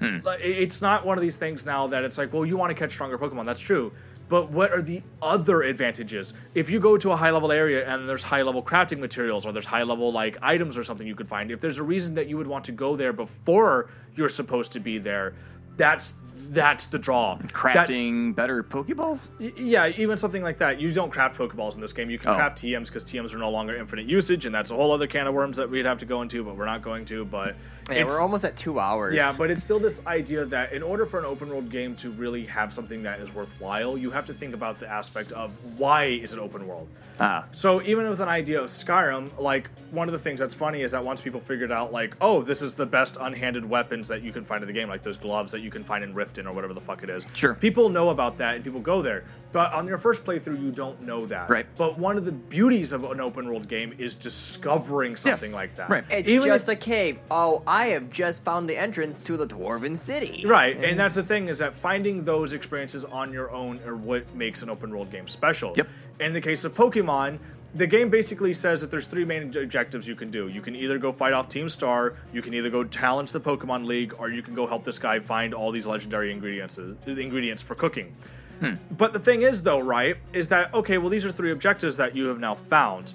[0.00, 0.16] Hmm.
[0.42, 2.74] It- It's not one of these things now that it's like, well, you want to
[2.74, 3.46] catch stronger Pokemon.
[3.46, 3.92] That's true.
[4.28, 6.34] But what are the other advantages?
[6.54, 9.52] If you go to a high level area and there's high level crafting materials or
[9.52, 12.26] there's high level like items or something you could find, if there's a reason that
[12.26, 15.34] you would want to go there before you're supposed to be there,
[15.76, 16.12] that's
[16.50, 17.34] that's the draw.
[17.36, 19.18] That's- crafting better Pokeballs.
[19.40, 20.80] Y- Yeah, even something like that.
[20.80, 22.08] You don't craft Pokeballs in this game.
[22.08, 22.34] You can Oh.
[22.34, 25.26] craft TMs because TMs are no longer infinite usage, and that's a whole other can
[25.26, 27.24] of worms that we'd have to go into, but we're not going to.
[27.24, 27.56] But
[27.90, 29.12] Yeah, it's- we're almost at two hours.
[29.14, 32.10] yeah, but it's still this idea that in order for an open world game to
[32.12, 36.04] really have something that is worthwhile, you have to think about the aspect of why
[36.04, 36.86] is it open world.
[37.18, 40.82] Ah, So even with an idea of Skyrim, like one of the things that's funny
[40.82, 44.22] is that once people figured out like, oh, this is the best unhanded weapons that
[44.22, 46.46] you can find in the game, like those gloves that you can find in Riften
[46.46, 47.26] or whatever the fuck it is.
[47.34, 47.54] Sure.
[47.54, 49.24] People know about that and people go there.
[49.52, 51.48] But on your first playthrough, you don't know that.
[51.48, 51.66] Right.
[51.76, 55.88] But one of the beauties of an open world game is discovering something like that.
[55.88, 56.04] Right.
[56.10, 57.18] It's Even just if- a cave.
[57.30, 60.44] Oh, I have just found the entrance to the Dwarven City.
[60.46, 60.96] Right, and mm.
[60.96, 64.68] that's the thing is that finding those experiences on your own are what makes an
[64.68, 65.72] open world game special.
[65.76, 65.88] Yep.
[66.20, 67.38] In the case of Pokemon,
[67.74, 70.48] the game basically says that there's three main objectives you can do.
[70.48, 73.86] You can either go fight off Team Star, you can either go challenge the Pokemon
[73.86, 77.62] League, or you can go help this guy find all these legendary ingredients uh, ingredients
[77.62, 78.14] for cooking.
[78.60, 78.74] Hmm.
[78.92, 80.96] But the thing is, though, right, is that okay?
[80.98, 83.14] Well, these are three objectives that you have now found.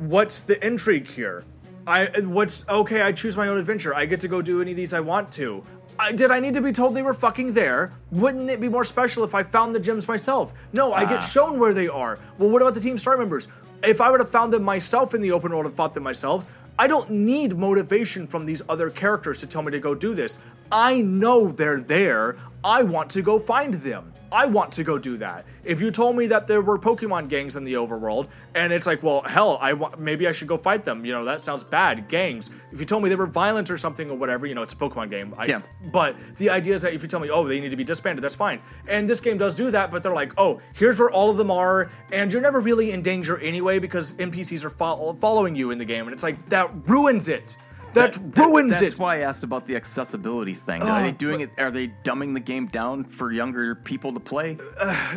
[0.00, 1.44] What's the intrigue here?
[1.86, 3.02] I what's okay?
[3.02, 3.94] I choose my own adventure.
[3.94, 5.62] I get to go do any of these I want to.
[6.00, 7.92] I, did I need to be told they were fucking there?
[8.10, 10.54] Wouldn't it be more special if I found the gems myself?
[10.72, 11.20] No, I get ah.
[11.20, 12.18] shown where they are.
[12.38, 13.48] Well, what about the Team Star members?
[13.84, 16.46] If I would have found them myself in the open world and fought them myself,
[16.78, 20.38] I don't need motivation from these other characters to tell me to go do this.
[20.72, 22.36] I know they're there.
[22.62, 24.12] I want to go find them.
[24.30, 25.46] I want to go do that.
[25.64, 29.02] If you told me that there were Pokemon gangs in the overworld, and it's like,
[29.02, 31.04] well, hell, I wa- maybe I should go fight them.
[31.04, 32.06] You know, that sounds bad.
[32.08, 32.50] Gangs.
[32.70, 34.76] If you told me they were violent or something or whatever, you know, it's a
[34.76, 35.34] Pokemon game.
[35.38, 35.62] I, Yeah.
[35.90, 38.22] But the idea is that if you tell me, oh, they need to be disbanded,
[38.22, 38.60] that's fine.
[38.86, 41.50] And this game does do that, but they're like, oh, here's where all of them
[41.50, 45.78] are, and you're never really in danger anyway because NPCs are fol- following you in
[45.78, 47.56] the game, and it's like that ruins it.
[47.92, 48.84] That, ruins that's it.
[48.86, 50.82] That's why I asked about the accessibility thing.
[50.82, 51.50] Are they doing it?
[51.58, 54.56] Are they dumbing the game down for younger people to play?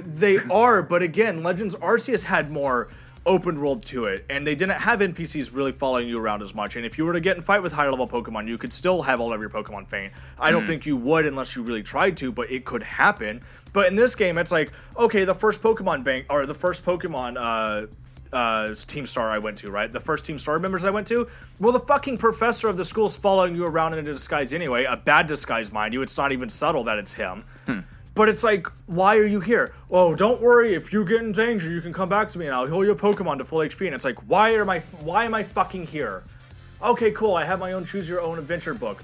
[0.05, 2.89] They are, but again, Legends Arceus had more
[3.25, 6.75] open world to it, and they didn't have NPCs really following you around as much.
[6.75, 9.01] And if you were to get in fight with higher level Pokemon, you could still
[9.01, 10.11] have all of your Pokemon faint.
[10.39, 13.41] I don't think you would unless you really tried to, but it could happen.
[13.71, 17.37] But in this game, it's like, okay, the first Pokemon bank or the first Pokemon
[17.37, 17.87] uh
[18.33, 19.91] uh, Team Star I went to, right?
[19.91, 21.27] The first Team Star members I went to.
[21.59, 24.85] Well, the fucking professor of the school's following you around in a disguise anyway.
[24.85, 26.01] A bad disguise, mind you.
[26.01, 27.43] It's not even subtle that it's him.
[28.15, 29.73] But it's like, why are you here?
[29.89, 30.75] Oh, don't worry.
[30.75, 32.95] If you get in danger, you can come back to me, and I'll heal your
[32.95, 33.87] Pokemon to full HP.
[33.87, 34.79] And it's like, why am I?
[35.01, 36.23] Why am I fucking here?
[36.81, 37.35] Okay, cool.
[37.35, 39.03] I have my own choose your own adventure book.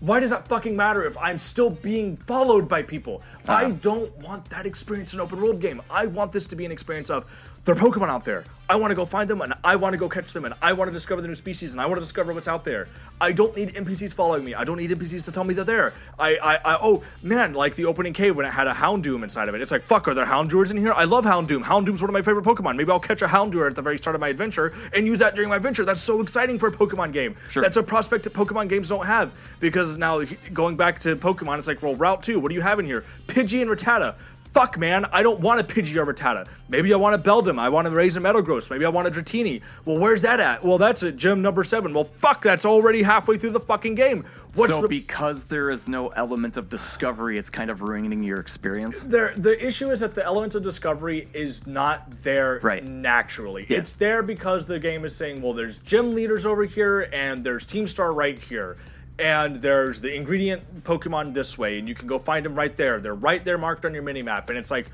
[0.00, 3.22] Why does that fucking matter if I'm still being followed by people?
[3.48, 5.82] I don't want that experience in an open world game.
[5.90, 7.26] I want this to be an experience of
[7.68, 8.44] there are Pokemon out there.
[8.70, 10.72] I want to go find them and I want to go catch them and I
[10.72, 12.88] want to discover the new species and I want to discover what's out there.
[13.20, 14.54] I don't need NPCs following me.
[14.54, 15.92] I don't need NPCs to tell me they're there.
[16.18, 19.50] I, I, I oh man, like the opening cave when it had a Houndoom inside
[19.50, 19.60] of it.
[19.60, 20.94] It's like, fuck, are there Houndours in here?
[20.94, 21.60] I love Houndoom.
[21.60, 22.76] Houndoom's one of my favorite Pokemon.
[22.76, 25.34] Maybe I'll catch a Houndour at the very start of my adventure and use that
[25.34, 25.84] during my adventure.
[25.84, 27.34] That's so exciting for a Pokemon game.
[27.50, 27.62] Sure.
[27.62, 30.22] That's a prospect that Pokemon games don't have because now
[30.54, 33.04] going back to Pokemon, it's like, well, Route 2, what do you have in here?
[33.26, 34.14] Pidgey and Rattata.
[34.58, 36.48] Fuck, man, I don't want a Pidgey or Rattata.
[36.68, 37.60] Maybe I want a Beldum.
[37.60, 38.68] I want to raise a Metagross.
[38.72, 39.62] Maybe I want a Dratini.
[39.84, 40.64] Well, where's that at?
[40.64, 41.94] Well, that's at gym number seven.
[41.94, 44.24] Well, fuck, that's already halfway through the fucking game.
[44.56, 48.40] What's so the because there is no element of discovery, it's kind of ruining your
[48.40, 48.98] experience.
[49.04, 52.82] there the issue is that the element of discovery is not there Right.
[52.82, 53.64] naturally.
[53.68, 53.78] Yeah.
[53.78, 57.64] It's there because the game is saying, well, there's gym leaders over here and there's
[57.64, 58.76] Team Star right here.
[59.18, 63.00] And there's the ingredient Pokemon this way, and you can go find them right there.
[63.00, 64.86] They're right there marked on your mini map, and it's like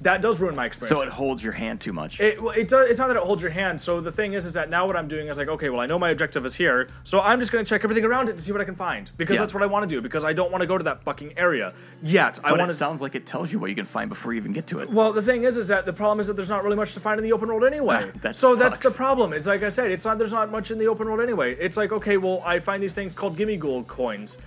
[0.00, 0.98] that does ruin my experience.
[0.98, 2.20] So it holds your hand too much.
[2.20, 3.78] It, well, it does, it's not that it holds your hand.
[3.80, 5.86] So the thing is, is that now what I'm doing is like, okay, well, I
[5.86, 8.42] know my objective is here, so I'm just going to check everything around it to
[8.42, 9.40] see what I can find because Yeah.
[9.40, 10.00] that's what I want to do.
[10.00, 12.38] Because I don't want to go to that fucking area yet.
[12.42, 14.40] I but want it sounds like it tells you what you can find before you
[14.40, 14.88] even get to it.
[14.90, 17.00] Well, the thing is, is that the problem is that there's not really much to
[17.00, 18.10] find in the open world anyway.
[18.14, 19.32] Ah, that so that's the problem.
[19.34, 21.56] It's like I said, it's not there's not much in the open world anyway.
[21.56, 24.38] It's like okay, well, I find these things called Gimmighoul coins.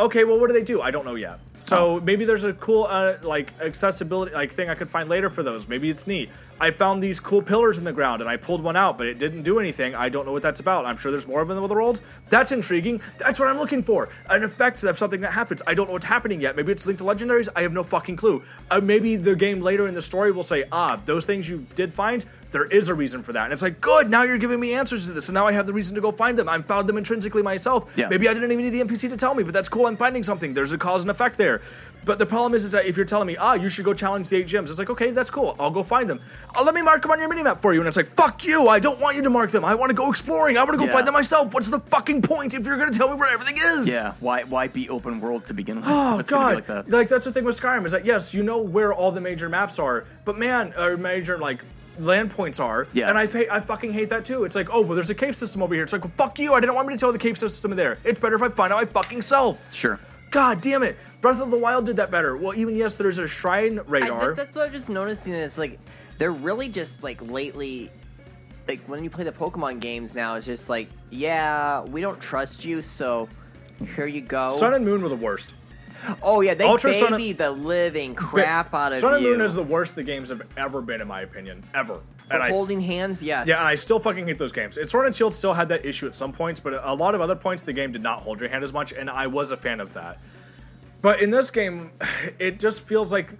[0.00, 0.80] Okay, well, what do they do?
[0.80, 1.40] I don't know yet.
[1.58, 5.42] So maybe there's a cool uh, like accessibility like thing I could find later for
[5.42, 5.68] those.
[5.68, 6.30] Maybe it's neat.
[6.60, 9.18] I found these cool pillars in the ground and I pulled one out, but it
[9.18, 9.94] didn't do anything.
[9.94, 10.84] I don't know what that's about.
[10.84, 12.02] I'm sure there's more of them in the world.
[12.28, 13.00] That's intriguing.
[13.18, 14.10] That's what I'm looking for.
[14.28, 15.62] An effect of something that happens.
[15.66, 16.56] I don't know what's happening yet.
[16.56, 17.48] Maybe it's linked to legendaries.
[17.56, 18.42] I have no fucking clue.
[18.70, 21.94] Uh, maybe the game later in the story will say, ah, those things you did
[21.94, 23.44] find, there is a reason for that.
[23.44, 25.66] And it's like, good, now you're giving me answers to this, and now I have
[25.66, 26.48] the reason to go find them.
[26.48, 27.92] I found them intrinsically myself.
[27.96, 28.08] Yeah.
[28.08, 29.86] Maybe I didn't even need the NPC to tell me, but that's cool.
[29.86, 30.52] I'm finding something.
[30.52, 31.62] There's a cause and effect there.
[32.04, 34.28] But the problem is, is that if you're telling me, ah, you should go challenge
[34.28, 35.54] the eight gyms, it's like, okay, that's cool.
[35.58, 36.20] I'll go find them.
[36.56, 37.80] Uh, let me mark them on your minimap for you.
[37.80, 38.68] And it's like, fuck you.
[38.68, 39.64] I don't want you to mark them.
[39.64, 40.56] I want to go exploring.
[40.56, 40.92] I want to go Yeah.
[40.92, 41.52] find them myself.
[41.52, 43.86] What's the fucking point if you're going to tell me where everything is?
[43.86, 45.84] Yeah, why why be open world to begin with?
[45.88, 46.76] Oh if it's gonna be god!
[46.86, 49.20] like Like, that's the thing with Skyrim is that yes, you know where all the
[49.20, 51.64] major maps are, but man, or major like
[51.98, 52.86] land points are.
[52.92, 53.08] Yeah.
[53.08, 54.44] And I I fucking hate that too.
[54.44, 55.82] It's like oh well, there's a cave system over here.
[55.82, 56.54] It's like well, fuck you.
[56.54, 57.98] I didn't want me to tell the cave system there.
[58.04, 59.62] It's better if I find out my fucking self.
[59.74, 59.98] Sure.
[60.30, 60.96] God damn it!
[61.20, 62.36] Breath of the Wild did that better.
[62.36, 64.28] Well, even yes, there's a shrine radar.
[64.28, 65.78] that, that's what I'm just noticing is like
[66.18, 67.90] they're really just like lately
[68.68, 72.64] like when you play the Pokemon games now it's just like yeah we don't trust
[72.64, 73.28] you so
[73.96, 75.54] here you go Sun and Moon were the worst.
[76.22, 79.54] Oh yeah they Ultra baby the living crap out of Sun and you Moon is
[79.54, 82.00] the worst the games have ever been, in my opinion, ever.
[82.30, 84.76] And I holding hands yes Yeah, and I still fucking hate those games.
[84.76, 87.20] And Sword and Shield still had that issue at some points, but a lot of
[87.20, 89.56] other points the game did not hold your hand as much, and I was a
[89.56, 90.18] fan of that.
[91.02, 91.90] But in this game,
[92.38, 93.32] it just feels like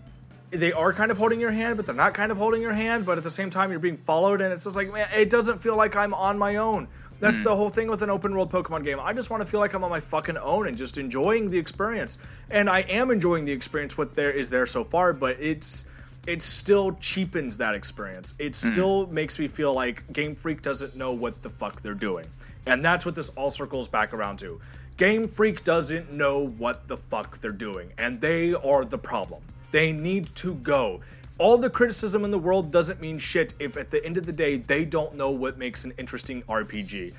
[0.50, 3.06] they are kind of holding your hand, but they're not kind of holding your hand.
[3.06, 5.60] But at the same time, you're being followed, and it's just like, man, it doesn't
[5.60, 6.88] feel like I'm on my own.
[7.20, 7.44] That's hmm.
[7.44, 8.98] the whole thing with an open world Pokemon game.
[8.98, 11.58] I just want to feel like I'm on my fucking own and just enjoying the
[11.58, 12.18] experience.
[12.50, 13.96] And I am enjoying the experience.
[13.96, 15.84] What there is there so far, but it's
[16.26, 18.34] it still cheapens that experience.
[18.38, 18.72] It hmm.
[18.72, 22.26] still makes me feel like Game Freak doesn't know what the fuck they're doing.
[22.66, 24.60] And that's what this all circles back around to.
[24.96, 29.42] Game Freak doesn't know what the fuck they're doing, and they are the problem.
[29.70, 31.00] They need to go.
[31.40, 34.32] All the criticism in the world doesn't mean shit if at the end of the
[34.32, 37.14] day they don't know what makes an interesting RPG.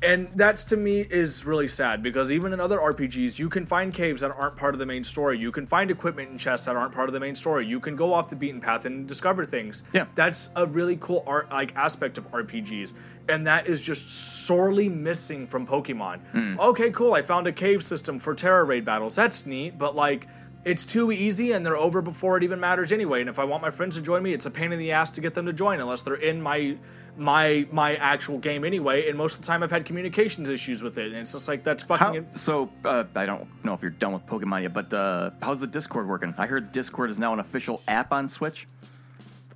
[0.00, 3.92] And that's to me is really sad because even in other RPGs, you can find
[3.92, 5.36] caves that aren't part of the main story.
[5.36, 7.66] You can find equipment and chests that aren't part of the main story.
[7.66, 9.82] You can go off the beaten path and discover things.
[9.92, 10.06] Yeah.
[10.14, 12.94] That's a really cool art like aspect of RPGs.
[13.28, 16.24] And that is just sorely missing from Pokemon.
[16.28, 16.60] Hmm.
[16.60, 17.14] Okay, cool.
[17.14, 19.16] I found a cave system for Tera Raid battles.
[19.16, 20.28] That's neat, but like
[20.68, 23.20] it's too easy and they're over before it even matters anyway.
[23.20, 25.10] And if I want my friends to join me, it's a pain in the ass
[25.12, 26.76] to get them to join unless they're in my
[27.16, 29.08] my my actual game anyway.
[29.08, 31.06] And most of the time I've had communications issues with it.
[31.06, 34.12] And it's just like that's fucking How, so uh, I don't know if you're done
[34.12, 36.34] with Pokemon yet, but uh, how's the Discord working?
[36.36, 38.66] I heard Discord is now an official app on Switch.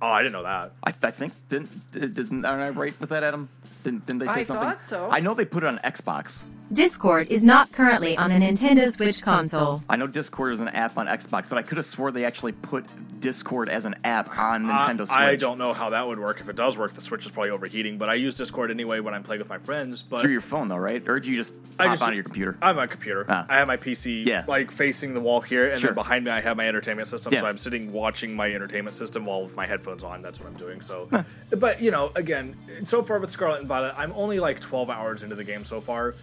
[0.01, 0.71] Oh, I didn't know that.
[0.83, 3.49] I, I think didn't isn't aren't I right with that, Adam?
[3.83, 4.65] Didn't, didn't they say I something?
[4.65, 5.09] thought so.
[5.11, 6.41] I know they put it on Xbox.
[6.73, 9.83] Discord is not currently on a Nintendo Switch console.
[9.87, 12.53] I know Discord is an app on Xbox, but I could have swore they actually
[12.53, 12.85] put
[13.19, 15.09] Discord as an app on Nintendo Uh, Switch.
[15.17, 16.41] I don't know how that would work.
[16.41, 17.97] If it does work, the Switch is probably overheating.
[17.97, 20.01] But I use Discord anyway when I'm playing with my friends.
[20.03, 21.07] But through your phone though, right?
[21.07, 22.57] Or do you just I just- onto your computer?
[22.61, 23.25] I have my computer.
[23.29, 23.45] Ah.
[23.49, 24.43] I have my PC Yeah.
[24.47, 25.89] like facing the wall here, and Sure.
[25.89, 27.33] then behind me I have my entertainment system.
[27.33, 27.41] Yeah.
[27.41, 30.21] So I'm sitting watching my entertainment system while with my headphones on.
[30.21, 30.81] That's what I'm doing.
[30.81, 31.07] So,
[31.57, 35.21] but you know, again, so far with Scarlet and Violet, I'm only like 12 hours
[35.23, 36.15] into the game so far.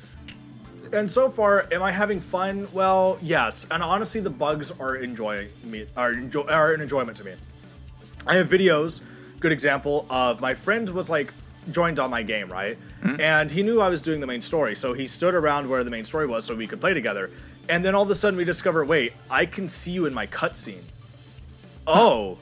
[0.93, 2.67] And so far, am I having fun?
[2.73, 3.67] Well, yes.
[3.71, 7.35] And honestly, the bugs are enjoying me are enjoy, are an enjoyment to me.
[8.27, 9.03] I have videos
[9.41, 11.33] good example of my friend was like
[11.73, 12.79] joined on my game, right?
[13.19, 15.91] And he knew I was doing the main story, so he stood around where the
[15.91, 17.31] main story was so we could play together.
[17.71, 20.27] And then all of a sudden we discover, wait, I can see you in my
[20.27, 20.83] cutscene.
[21.87, 22.37] Oh,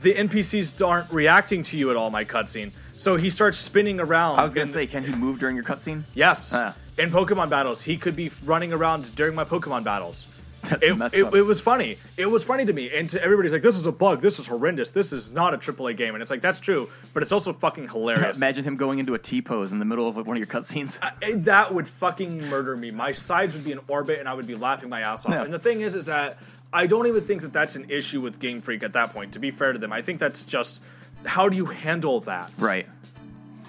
[0.00, 2.72] the NPCs aren't reacting to you at all, my cutscene.
[2.96, 4.38] So he starts spinning around.
[4.38, 6.04] I was gonna in- say, can he move during your cutscene?
[6.14, 6.52] Yes.
[6.54, 6.74] Ah.
[6.98, 10.26] In Pokemon battles, he could be running around during my Pokemon battles.
[10.62, 11.34] That's It, messed it, up.
[11.34, 11.96] it was funny.
[12.16, 12.90] It was funny to me.
[12.90, 14.20] And to everybody's like, this is a bug.
[14.20, 14.90] This is horrendous.
[14.90, 16.14] This is not a AAA game.
[16.14, 16.90] And it's like, that's true.
[17.14, 18.36] But it's also fucking hilarious.
[18.42, 20.98] Imagine him going into a T pose in the middle of one of your cutscenes.
[21.44, 22.90] That would fucking murder me.
[22.90, 25.32] My sides would be in orbit, and I would be laughing my ass off.
[25.32, 25.44] Yeah.
[25.44, 26.38] And the thing is, is that
[26.72, 29.32] I don't even think that that's an issue with Game Freak at that point.
[29.32, 30.82] To be fair to them, I think that's just
[31.24, 32.86] how do you handle that right.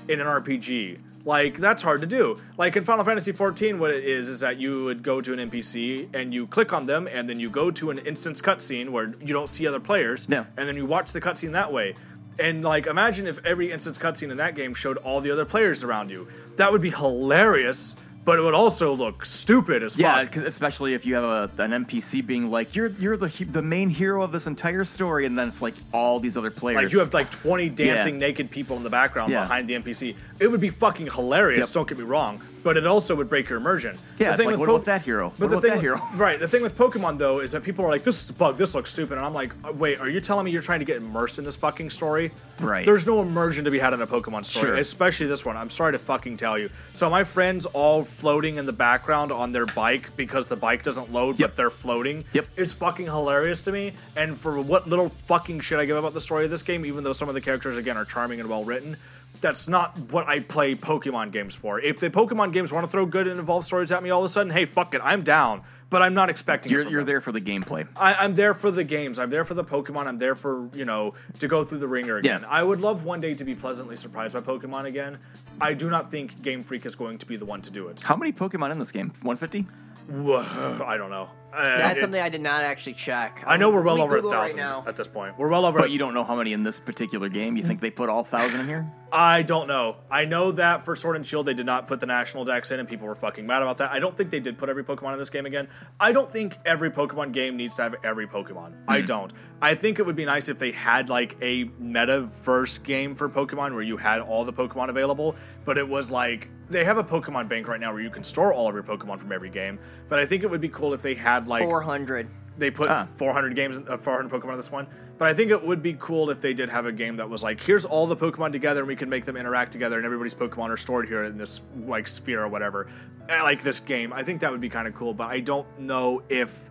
[0.08, 1.00] in an RPG?
[1.26, 2.38] Like that's hard to do.
[2.58, 5.50] Like in Final Fantasy XIV, what it is is that you would go to an
[5.50, 9.14] NPC and you click on them, and then you go to an instance cutscene where
[9.22, 10.46] you don't see other players, Yeah.
[10.58, 11.94] and then you watch the cutscene that way.
[12.40, 15.84] And like, imagine if every instance cutscene in that game showed all the other players
[15.84, 16.28] around you.
[16.56, 20.32] That would be hilarious, but it would also look stupid as Yeah, fuck.
[20.34, 23.90] 'cause especially if you have a, an NPC being like, "You're you're the the main
[23.90, 26.84] hero of this entire story," and then it's like all these other players.
[26.84, 28.28] Like you have like 20 dancing Yeah.
[28.28, 29.42] naked people in the background Yeah.
[29.42, 30.16] behind the NPC.
[30.40, 31.70] It would be fucking hilarious.
[31.70, 31.74] Yep.
[31.74, 33.98] Don't get me wrong, but it also would break your immersion.
[34.20, 35.32] Yeah, it's like, with what about that hero?
[35.38, 36.02] But What the thing that with- hero?
[36.16, 36.40] Right.
[36.40, 38.58] The thing with Pokemon though is that people are like, "This is a bug.
[38.58, 40.86] This looks stupid," and I'm like, uh, "Wait, are you telling me you're trying to
[40.86, 42.86] get immersed in this fucking story?" Right.
[42.86, 44.76] There's no immersion to be had in a Pokemon story, Sure.
[44.76, 45.58] especially this one.
[45.58, 46.70] I'm sorry to fucking tell you.
[46.94, 51.12] So my friends all floating in the background on their bike because the bike doesn't
[51.12, 51.50] load, Yep.
[51.50, 52.24] but they're floating.
[52.34, 52.48] Yep.
[52.58, 53.94] Is fucking hilarious to me.
[54.16, 57.04] And for what little fucking shit I give about the story of this game, even
[57.04, 58.96] though some of the characters again are charming and well written,
[59.42, 61.80] that's not what I play Pokemon games for.
[61.80, 64.26] If the Pokemon games want to throw good and involved stories at me all of
[64.26, 65.64] a sudden, hey, fuck it, I'm down.
[65.90, 66.72] But I'm not expecting.
[66.72, 67.08] You're you're them.
[67.08, 67.86] there for the gameplay.
[67.98, 69.20] I, I'm there for the games.
[69.20, 70.06] I'm there for the Pokemon.
[70.06, 72.42] I'm there for you know to go through the ringer again.
[72.44, 72.48] Yeah.
[72.48, 75.18] I would love one day to be pleasantly surprised by Pokemon again.
[75.60, 78.00] I do not think Game Freak is going to be the one to do it.
[78.00, 79.10] How many Pokemon in this game?
[79.24, 79.66] 150?
[80.12, 81.30] Whoa, I don't know.
[81.54, 83.44] Uh, That's it- something I did not actually check.
[83.46, 84.86] I know we're well Let me over a Google it right thousand now.
[84.88, 85.38] at this point.
[85.38, 85.80] We're well over.
[85.80, 87.58] But you don't know how many in this particular game.
[87.58, 88.90] You think they put all thousand in here?
[89.12, 89.98] I don't know.
[90.10, 92.80] I know that for Sword and Shield they did not put the national dex in,
[92.80, 93.92] and people were fucking mad about that.
[93.92, 95.68] I don't think they did put every Pokemon in this game again.
[96.00, 98.74] I don't think every Pokemon game needs to have every Pokemon.
[98.88, 99.34] I don't.
[99.62, 103.74] I think it would be nice if they had like a metaverse game for Pokemon
[103.74, 105.36] where you had all the Pokemon available,
[105.66, 108.54] but it was like they have a Pokemon bank right now where you can store
[108.54, 109.78] all of your Pokemon from every game.
[110.10, 112.28] But I think it would be cool if they had like 400.
[112.58, 113.08] they put Ah.
[113.16, 114.88] 400 games, uh, 400 Pokemon in this one.
[115.18, 117.44] But I think it would be cool if they did have a game that was
[117.44, 120.36] like, here's all the Pokemon together, and we can make them interact together, and everybody's
[120.36, 122.88] Pokemon are stored here in this like sphere or whatever.
[123.30, 124.12] I like this game.
[124.14, 125.14] I think that would be kind of cool.
[125.14, 126.70] But I don't know if,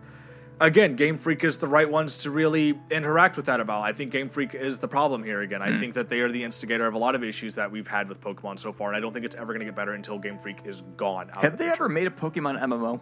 [0.61, 3.83] again, Game Freak is the right ones to really interact with that about.
[3.83, 5.61] I think Game Freak is the problem here again.
[5.61, 8.07] I think that they are the instigator of a lot of issues that we've had
[8.07, 10.17] with Pokemon so far, and I don't think it's ever going to get better until
[10.17, 11.29] Game Freak is gone.
[11.31, 13.01] Out Have they ever made a Pokemon MMO?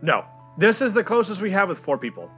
[0.00, 0.24] No.
[0.56, 2.30] This is the closest we have with four people.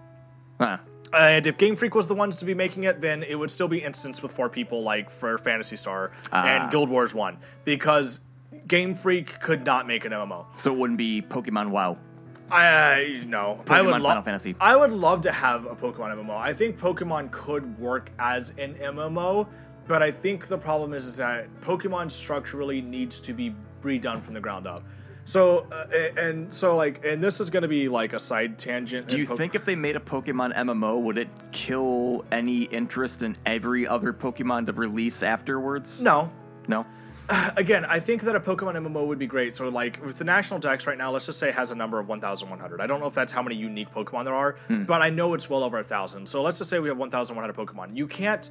[0.61, 0.79] Huh.
[1.13, 3.69] And if Game Freak was the ones to be making it, then it would still
[3.69, 6.45] be instance with four people, like for Phantasy Star Ah.
[6.47, 8.21] and Guild Wars One, because
[8.67, 10.47] Game Freak could not make an MMO.
[10.57, 11.99] So it wouldn't be Pokemon WoW.
[12.51, 14.25] I no, I Pokemon would Final love.
[14.25, 14.55] Fantasy.
[14.61, 16.37] I would love to have a Pokemon MMO.
[16.37, 19.47] I think Pokemon could work as an MMO,
[19.89, 24.35] but I think the problem is, is that Pokemon structurally needs to be redone from
[24.35, 24.83] the ground up.
[25.27, 25.87] So uh,
[26.21, 29.09] and so like, and this is going to be like a side tangent.
[29.09, 33.23] Do you Poke- think if they made a Pokemon MMO, would it kill any interest
[33.23, 35.99] in every other Pokemon to release afterwards?
[36.01, 36.31] No,
[36.69, 36.85] No?
[37.57, 39.55] again, I think that a Pokemon MMO would be great.
[39.55, 41.99] So, like with the national dex right now, let's just say it has a number
[41.99, 42.81] of 1,100.
[42.81, 44.85] I don't know if that's how many unique Pokemon there are, hmm.
[44.85, 46.29] but I know it's well over a thousand.
[46.29, 47.97] So let's just say we have 1,100 Pokemon.
[47.97, 48.51] You can't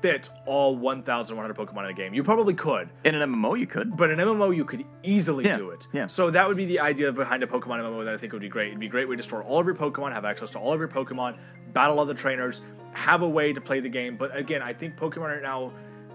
[0.00, 2.14] fit all 1,100 Pokemon in a game.
[2.14, 3.96] You probably could, In an MMO, you could.
[3.98, 5.88] but in an MMO you could easily Yeah, do it.
[5.92, 6.06] yeah.
[6.06, 8.48] So that would be the idea behind a Pokemon MMO that I think would be
[8.48, 8.68] great.
[8.68, 10.72] It'd be a great way to store all of your Pokemon, have access to all
[10.72, 11.38] of your Pokemon,
[11.74, 12.62] battle other trainers,
[12.94, 14.16] have a way to play the game.
[14.16, 15.70] But again, I think Pokemon right now,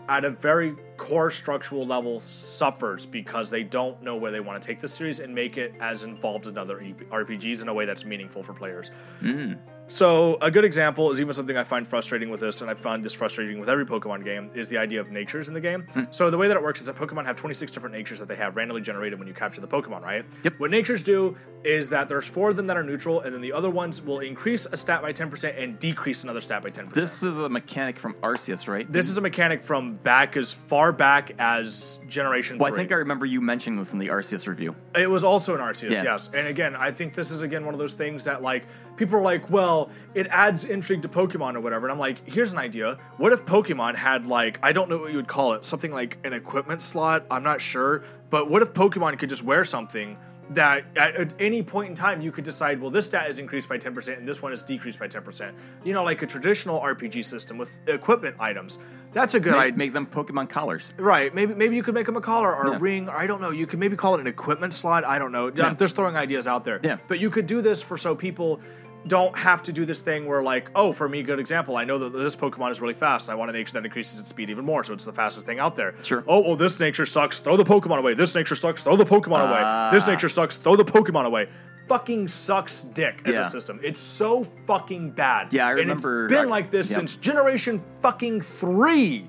[0.08, 4.66] at a very core structural level, suffers because they don't know where they want to
[4.66, 8.06] take the series and make it as involved in other RPGs in a way that's
[8.06, 8.92] meaningful for players.
[9.22, 9.58] Mm.
[9.88, 13.04] So a good example is even something I find frustrating with this, and I find
[13.04, 15.84] this frustrating with every Pokemon game, is the idea of natures in the game.
[15.94, 16.04] Hmm.
[16.10, 18.36] So the way that it works is that Pokemon have 26 different natures that they
[18.36, 20.26] have randomly generated when you capture the Pokemon, right?
[20.44, 20.60] Yep.
[20.60, 23.54] What natures do is that there's four of them that are neutral, and then the
[23.54, 26.92] other ones will increase a stat by 10% and decrease another stat by 10%.
[26.94, 28.92] This is a mechanic from Arceus, right?
[28.92, 32.96] This is a mechanic from back as far back as Generation Well, I think I
[32.96, 34.76] remember you mentioning this in the Arceus review.
[34.96, 36.04] It was also an Arceus, Yeah.
[36.04, 36.30] yes.
[36.34, 38.66] And again, I think this is again one of those things that like
[38.96, 41.86] people are like, well, it adds intrigue to Pokemon or whatever.
[41.86, 42.98] And I'm like, here's an idea.
[43.18, 46.18] What if Pokemon had like I don't know what you would call it, something like
[46.24, 47.26] an equipment slot?
[47.32, 48.04] I'm not sure.
[48.30, 50.18] But what if Pokemon could just wear something
[50.52, 53.68] that at, at any point in time you could decide, well, this stat is increased
[53.68, 55.52] by 10% and this one is decreased by 10%.
[55.84, 58.78] You know, like a traditional RPG system with equipment items.
[59.12, 59.78] That's a good Make, idea.
[59.78, 60.92] make them Pokemon collars.
[60.98, 61.34] Right.
[61.34, 62.76] Maybe maybe you could make them a collar or Yeah.
[62.76, 63.50] a ring, or I don't know.
[63.50, 65.04] You could maybe call it an equipment slot.
[65.04, 65.52] I don't know.
[65.56, 65.66] Yeah.
[65.66, 66.80] I'm just throwing ideas out there.
[66.84, 66.98] Yeah.
[67.08, 68.60] But you could do this for so people
[69.08, 71.78] don't have to do this thing where like, oh, for me, good example.
[71.78, 73.30] I know that this Pokemon is really fast.
[73.30, 75.46] I want to make sure that increases its speed even more, so it's the fastest
[75.46, 75.94] thing out there.
[76.04, 76.24] Sure.
[76.28, 77.40] Oh, well, this nature sucks.
[77.40, 78.16] Throw the Pokemon away.
[78.16, 78.82] This nature sucks.
[78.84, 79.92] Throw the Pokemon away.
[79.96, 80.12] This Ah.
[80.12, 80.58] nature sucks.
[80.58, 81.48] Throw the Pokemon away.
[81.88, 83.42] Fucking sucks dick as Yeah.
[83.42, 83.80] a system.
[83.84, 85.54] It's so fucking bad.
[85.54, 86.96] Yeah, I And remember- it's been I- like this yep.
[86.98, 89.28] since Generation fucking three.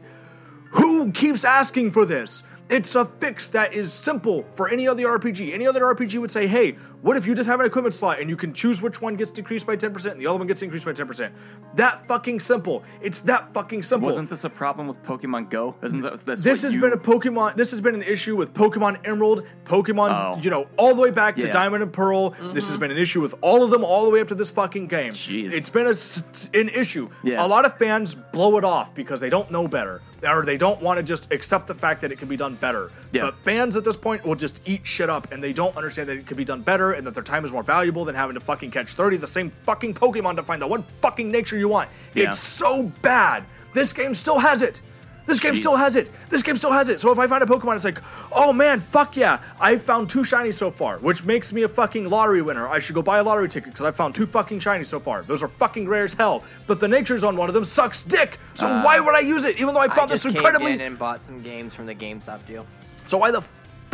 [0.71, 2.43] Who keeps asking for this?
[2.69, 5.55] It's a fix that is simple for any other RPG.
[5.55, 8.29] Any other RPG would say, hey, what if you just have an equipment slot and
[8.29, 10.85] you can choose which one gets decreased by 10% and the other one gets increased
[10.85, 11.31] by 10%?
[11.77, 12.83] That fucking simple.
[13.01, 14.09] It's that fucking simple.
[14.09, 15.77] Wasn't this a problem with Pokemon Go?
[15.85, 17.55] Isn't that that's this has you- been a Pokemon.
[17.55, 20.41] This has been an issue with Pokemon Emerald, Pokemon, Oh.
[20.43, 21.51] you know, all the way back to Yeah.
[21.53, 22.31] Diamond and Pearl.
[22.31, 22.81] This has mm-hmm.
[22.81, 25.13] been an issue with all of them, all the way up to this fucking game.
[25.13, 25.53] Jeez.
[25.53, 27.09] It's been a s- an issue.
[27.23, 27.45] Yeah.
[27.45, 30.83] A lot of fans blow it off because they don't know better, or they don't
[30.83, 32.91] want to just accept the fact that it can be done better.
[33.13, 33.23] Yeah.
[33.23, 36.17] But fans at this point will just eat shit up, and they don't understand that
[36.17, 38.41] it could be done better, and that their time is more valuable than having to
[38.41, 41.89] fucking catch thirty the same fucking Pokemon to find the one fucking nature you want.
[42.15, 42.29] Yeah.
[42.29, 43.45] It's so bad.
[43.75, 44.83] This game still has it.
[45.27, 45.59] This game Jeez.
[45.59, 46.11] still has it.
[46.29, 47.01] This game still has it.
[47.01, 48.01] So if I find a Pokemon, it's like,
[48.33, 52.09] oh man, fuck yeah, I found two shinies so far, which makes me a fucking
[52.09, 52.69] lottery winner.
[52.69, 55.23] I should go buy a lottery ticket because I found two fucking shinies so far.
[55.25, 56.45] Those are fucking rare as hell.
[56.69, 58.39] But the natures on one of them sucks dick.
[58.55, 58.83] So Uh.
[58.83, 59.61] why would I use it?
[59.61, 60.75] Even though I I found just this incredibly.
[60.75, 62.65] in and bought some games from the GameStop deal.
[63.09, 63.41] So why the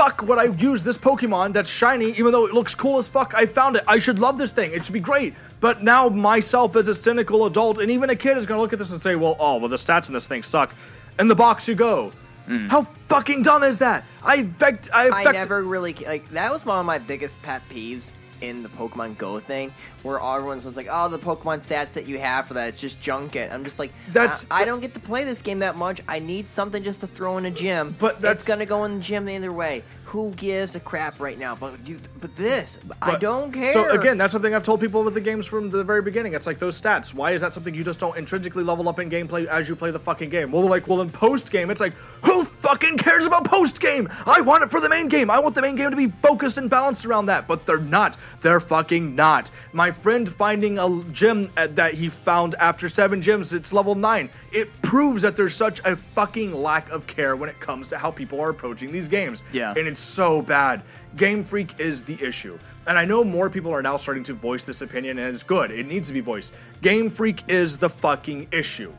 [0.02, 3.34] fuck would I use this Pokemon that's shiny, even though it looks cool as fuck?
[3.36, 3.84] I found it.
[3.86, 4.72] I should love this thing.
[4.72, 5.34] It should be great.
[5.60, 8.80] But now myself as a cynical adult and even a kid is gonna look at
[8.80, 10.74] this and say, well, oh, well, the stats in this thing suck.
[11.20, 12.10] In the box you go.
[12.46, 12.66] Hmm.
[12.66, 14.04] How fucking dumb is that?
[14.24, 14.90] I affect.
[14.92, 18.12] I I never really like that was one of my biggest pet peeves
[18.42, 22.18] in the Pokemon Go thing, where everyone's just like, "Oh, the Pokemon stats that you
[22.18, 24.94] have for that, it's just junk it." I'm just like, That's- I, I don't get
[24.94, 26.00] to play this game that much.
[26.08, 27.94] I need something just to throw in a gym.
[27.98, 29.84] But that's- it's gonna go in the gym either way.
[30.12, 31.54] Who gives a crap right now?
[31.54, 33.72] But you, but this, I don't care.
[33.72, 36.34] So again, that's something I've told people with the games from the very beginning.
[36.34, 37.14] It's like those stats.
[37.14, 39.90] Why is that something you just don't intrinsically level up in gameplay as you play
[39.90, 40.52] the fucking game?
[40.52, 41.94] Well, they're like, well, in post game, it's like,
[42.26, 44.06] who fucking cares about post game?
[44.26, 45.30] I want it for the main game.
[45.30, 47.48] I want the main game to be focused and balanced around that.
[47.48, 48.18] But they're not.
[48.42, 49.50] They're fucking not.
[49.72, 54.28] My friend finding a gym uh, that he found after seven gyms, it's level nine.
[54.52, 58.10] It proves that there's such a fucking lack of care when it comes to how
[58.10, 59.42] people are approaching these games.
[59.54, 59.72] Yeah.
[59.74, 60.82] And it's so bad.
[61.16, 62.58] Game Freak is the issue.
[62.86, 65.70] And I know more people are now starting to voice this opinion, and it's good.
[65.70, 66.54] It needs to be voiced.
[66.80, 68.92] Game Freak is the fucking issue.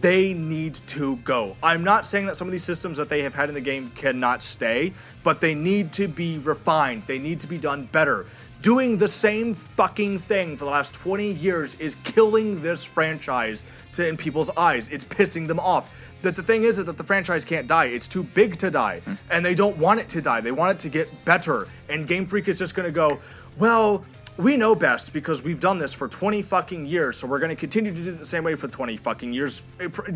[0.00, 1.56] They need to go.
[1.62, 3.88] I'm not saying that some of these systems that they have had in the game
[3.90, 4.92] cannot stay,
[5.22, 7.04] but they need to be refined.
[7.04, 8.26] They need to be done better.
[8.62, 14.06] Doing the same fucking thing for the last 20 years is killing this franchise to,
[14.06, 14.88] in people's eyes.
[14.88, 16.10] It's pissing them off.
[16.22, 17.86] But the thing is that the franchise can't die.
[17.86, 19.00] It's too big to die.
[19.00, 19.14] Hmm.
[19.30, 20.40] And they don't want it to die.
[20.40, 21.68] They want it to get better.
[21.88, 23.20] And Game Freak is just going to go,
[23.58, 24.04] well,
[24.38, 27.16] we know best because we've done this for 20 fucking years.
[27.16, 29.62] So we're going to continue to do it the same way for 20 fucking years.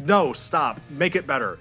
[0.05, 0.81] No, stop.
[0.91, 1.59] Make it better.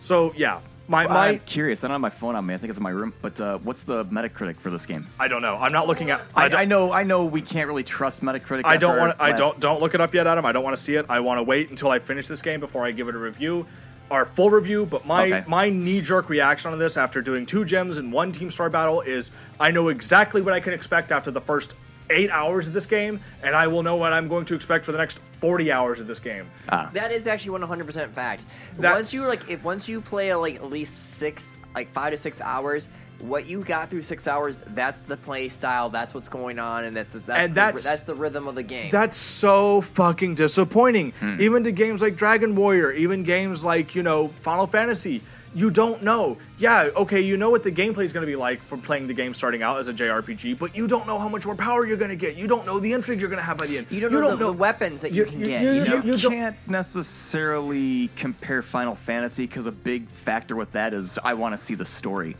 [0.00, 0.60] So, yeah.
[0.90, 1.84] My, my, I'm curious.
[1.84, 2.52] I don't have my phone on me.
[2.52, 3.12] I think it's in my room.
[3.22, 5.06] But uh, what's the Metacritic for this game?
[5.20, 5.56] I don't know.
[5.56, 6.22] I'm not looking at.
[6.34, 6.90] I, don't- I know.
[6.92, 7.24] I know.
[7.26, 8.62] We can't really trust Metacritic.
[8.64, 9.16] I don't want.
[9.20, 9.58] I don't.
[9.60, 10.44] Don't look it up yet, Adam.
[10.44, 11.06] I don't want to see it.
[11.08, 13.66] I want to wait until I finish this game before I give it a review,
[14.10, 14.84] our full review.
[14.84, 15.44] But my Okay.
[15.46, 19.00] my knee jerk reaction on this after doing two gems and one team star battle
[19.02, 19.30] is
[19.60, 21.76] I know exactly what I can expect after the first
[22.10, 24.92] eight hours of this game, and I will know what I'm going to expect for
[24.92, 26.46] the next 40 hours of this game.
[26.68, 26.90] Ah.
[26.92, 28.44] That is actually 100% fact.
[28.78, 32.16] That's- Once you like, if once you play like at least six, like five to
[32.16, 32.88] six hours,
[33.20, 35.90] what you got through six hours, that's the play style.
[35.90, 38.62] That's what's going on, and that's that's, And the, that's- that's the rhythm of the
[38.62, 38.90] game.
[38.90, 41.12] That's so fucking disappointing.
[41.20, 41.36] Hmm.
[41.40, 45.22] Even to games like Dragon Warrior, even games like, you know, Final Fantasy,
[45.52, 46.38] you don't know.
[46.58, 49.14] Yeah, okay, you know what the gameplay is going to be like from playing the
[49.14, 51.96] game starting out as a JRPG, but you don't know how much more power you're
[51.96, 52.36] going to get.
[52.36, 53.88] You don't know the intrigue you're going to have by the end.
[53.90, 55.62] you don't know, the, the weapons that you, can get.
[55.62, 55.94] you- You, know?
[55.96, 61.18] You, you don't- can't necessarily compare Final Fantasy because a big factor with that is
[61.24, 62.36] I want to see the story.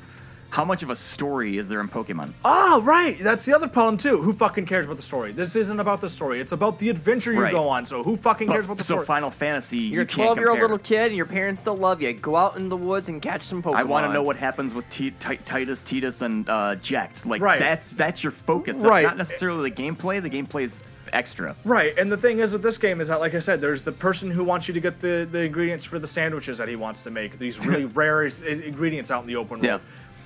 [0.51, 2.33] How much of a story is there in Pokemon?
[2.45, 3.17] Oh, right.
[3.21, 4.21] That's the other problem too.
[4.21, 5.31] Who fucking cares about the story?
[5.31, 6.41] This isn't about the story.
[6.41, 7.53] It's about the adventure you Right.
[7.53, 7.87] go on.
[7.87, 9.05] So who fucking But- cares about the so story?
[9.05, 11.61] So Final Fantasy, You're you a can't 12 year old little kid and your parents
[11.61, 12.13] still love you.
[12.15, 13.77] Go out in the woods and catch some Pokemon.
[13.77, 17.25] I want to know what happens with T- Ti- Tidus, Tidus, and uh, Jecht.
[17.27, 17.61] Like Right.
[17.61, 18.77] that's that's your focus.
[18.77, 19.05] That's Right.
[19.05, 20.21] not necessarily the gameplay.
[20.21, 21.55] The gameplay is extra.
[21.65, 23.91] Right, and the thing is with this game is that, like I said, there's the
[23.91, 27.03] person who wants you to get the, the ingredients for the sandwiches that he wants
[27.03, 27.37] to make.
[27.37, 29.65] These really rare ingredients out in the open world.
[29.65, 29.79] Yeah.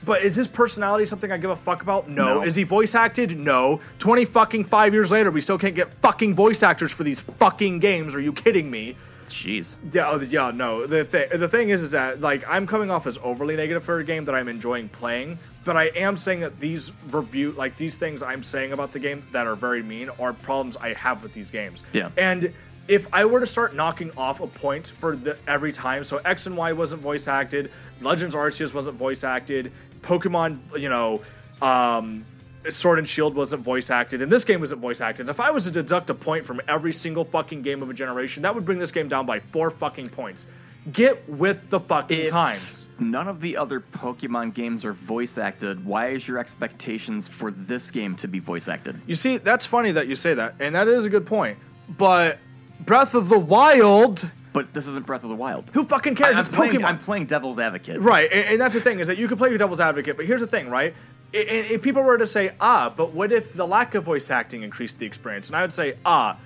[0.05, 2.09] But is his personality something I give a fuck about?
[2.09, 2.41] No.
[2.41, 2.43] No.
[2.43, 3.39] Is he voice acted?
[3.39, 3.81] No.
[3.99, 7.79] Twenty fucking five years later, we still can't get fucking voice actors for these fucking
[7.79, 8.15] games.
[8.15, 8.97] Are you kidding me?
[9.29, 9.77] Jeez.
[9.93, 10.87] Yeah, oh, yeah, no.
[10.87, 13.99] The thing, the thing is, is that like I'm coming off as overly negative for
[13.99, 17.97] a game that I'm enjoying playing, but I am saying that these review, like these
[17.97, 21.33] things I'm saying about the game that are very mean, are problems I have with
[21.33, 21.83] these games.
[21.93, 22.11] Yeah.
[22.17, 22.53] And
[22.87, 26.47] if I were to start knocking off a point for the every time, so X
[26.47, 29.73] and Y wasn't voice acted, Legends Arceus wasn't voice acted,
[30.05, 31.23] Pokemon, you know,
[31.63, 32.25] um,
[32.69, 35.29] Sword and Shield wasn't voice acted, and this game wasn't voice acted.
[35.29, 38.43] If I was to deduct a point from every single fucking game of a generation,
[38.43, 40.47] that would bring this game down by four fucking points.
[40.93, 42.89] Get with the fucking If times.
[42.99, 45.85] None of the other Pokemon games are voice acted.
[45.85, 49.01] Why is your expectations for this game to be voice acted?
[49.07, 51.59] You see, that's funny that you say that, and that is a good point.
[51.89, 52.39] But
[52.81, 55.69] Breath of the Wild, But this isn't Breath of the Wild.
[55.75, 56.39] who fucking cares?
[56.39, 56.85] I- it's I'm playing, Pokemon.
[56.85, 58.01] I'm playing devil's advocate.
[58.01, 60.25] Right, and, and that's the thing is that you can play your devil's advocate, but
[60.25, 60.95] here's the thing, right?
[61.33, 65.01] If people were to say, ah, but what if the lack of voice acting increased
[65.01, 65.49] the experience?
[65.49, 66.39] And I would say, ah,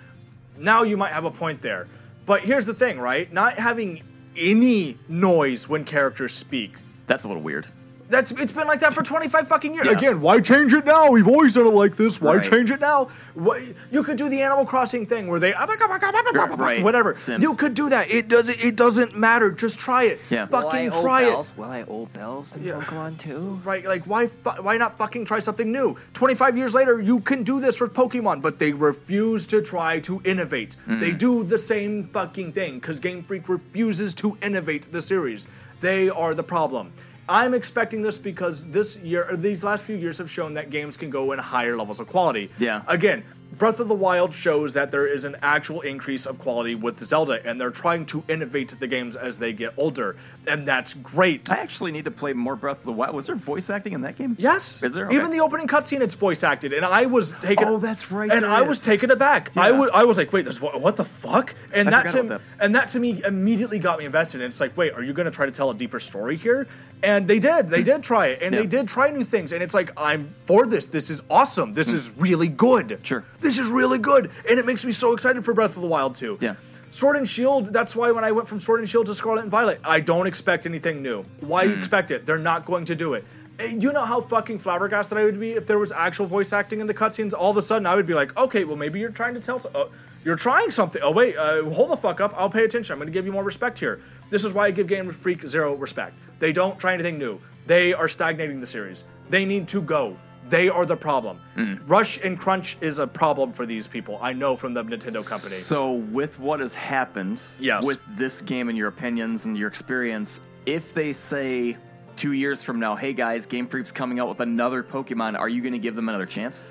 [0.56, 1.86] now you might have a point there.
[2.24, 3.30] But here's the thing, right?
[3.30, 4.02] Not having
[4.34, 6.76] any noise when characters speak.
[7.06, 7.68] That's a little weird.
[8.08, 9.86] That's it's been like that for 25 fucking years.
[9.86, 9.92] Yeah.
[9.92, 11.10] Again, why change it now?
[11.10, 12.20] We've always done it like this.
[12.20, 12.42] Why Right.
[12.44, 13.08] change it now?
[13.34, 16.82] What, you could do the Animal Crossing thing where they Right.
[16.82, 17.14] whatever.
[17.14, 17.42] Sims.
[17.42, 18.10] You could do that.
[18.10, 19.50] It doesn't it doesn't matter.
[19.50, 20.20] Just try it.
[20.30, 20.46] Yeah.
[20.50, 21.50] Will I Fucking old try bells?
[21.50, 21.58] it.
[21.58, 22.74] Will I old bells in Yeah.
[22.80, 23.60] Pokemon too?
[23.64, 25.96] Right, like why fu- why not fucking try something new?
[26.14, 30.20] 25 years later, you can do this with Pokemon, but they refuse to try to
[30.24, 30.76] innovate.
[30.88, 31.00] Mm-hmm.
[31.00, 35.46] They do the same fucking thing cuz Game Freak refuses to innovate the series.
[35.80, 36.90] They are the problem.
[37.28, 41.10] I'm expecting this because this year these last few years have shown that games can
[41.10, 42.50] go in higher levels of quality.
[42.58, 42.82] Yeah.
[42.88, 43.22] Again,
[43.56, 47.44] Breath of the Wild shows that there is an actual increase of quality with Zelda,
[47.44, 50.16] and they're trying to innovate the games as they get older,
[50.46, 51.50] and that's great.
[51.50, 53.16] I actually need to play more Breath of the Wild.
[53.16, 54.36] Was there voice acting in that game?
[54.38, 54.82] Yes.
[54.82, 55.06] Is there?
[55.06, 55.16] Okay.
[55.16, 57.66] Even the opening cutscene, it's voice acted, and I was taken.
[57.66, 59.56] Oh, that's right, And I was taken aback.
[59.56, 59.78] I Yeah.
[59.78, 61.54] was, was like, wait, this what, what the fuck?
[61.72, 64.42] And I that to about and that to me immediately got me invested.
[64.42, 66.68] And it's like, wait, are you going to try to tell a deeper story here?
[67.02, 67.68] And they did.
[67.68, 68.60] They did try it, and Yeah.
[68.60, 69.52] they did try new things.
[69.52, 70.86] And it's like, I'm for this.
[70.86, 71.72] This is awesome.
[71.72, 72.90] This is really good.
[72.90, 73.02] Hmm.
[73.02, 73.24] Sure.
[73.40, 76.14] This is really good, and it makes me so excited for Breath of the Wild
[76.14, 76.38] too.
[76.40, 76.54] Yeah.
[76.90, 79.50] Sword and Shield, that's why when I went from Sword and Shield to Scarlet and
[79.50, 81.22] Violet, I don't expect anything new.
[81.40, 81.70] Why Hmm.
[81.72, 82.24] you expect it?
[82.24, 83.24] They're not going to do it.
[83.58, 86.80] Eh, You know how fucking flabbergasted I would be if there was actual voice acting
[86.80, 87.32] in the cutscenes?
[87.36, 89.58] All of a sudden, I would be like, okay, well, maybe you're trying to tell.
[89.58, 89.90] So- oh,
[90.24, 91.00] you're trying something.
[91.02, 92.34] Oh, wait, uh, hold the fuck up.
[92.36, 92.92] I'll pay attention.
[92.92, 94.00] I'm going to give you more respect here.
[94.30, 96.16] This is why I give Game Freak zero respect.
[96.38, 97.40] They don't try anything new.
[97.66, 99.04] They are stagnating the series.
[99.30, 100.16] They need to go.
[100.48, 101.40] They are the problem.
[101.86, 104.18] Rush and Crunch is a problem for these people.
[104.22, 105.56] I know from the Nintendo company.
[105.56, 107.84] So, with what has happened, Yes.
[107.86, 111.76] with this game and your opinions and your experience, if they say
[112.18, 115.62] two years from now, hey guys, Game Freak's coming out with another Pokemon, are you
[115.62, 116.62] going to give them another chance?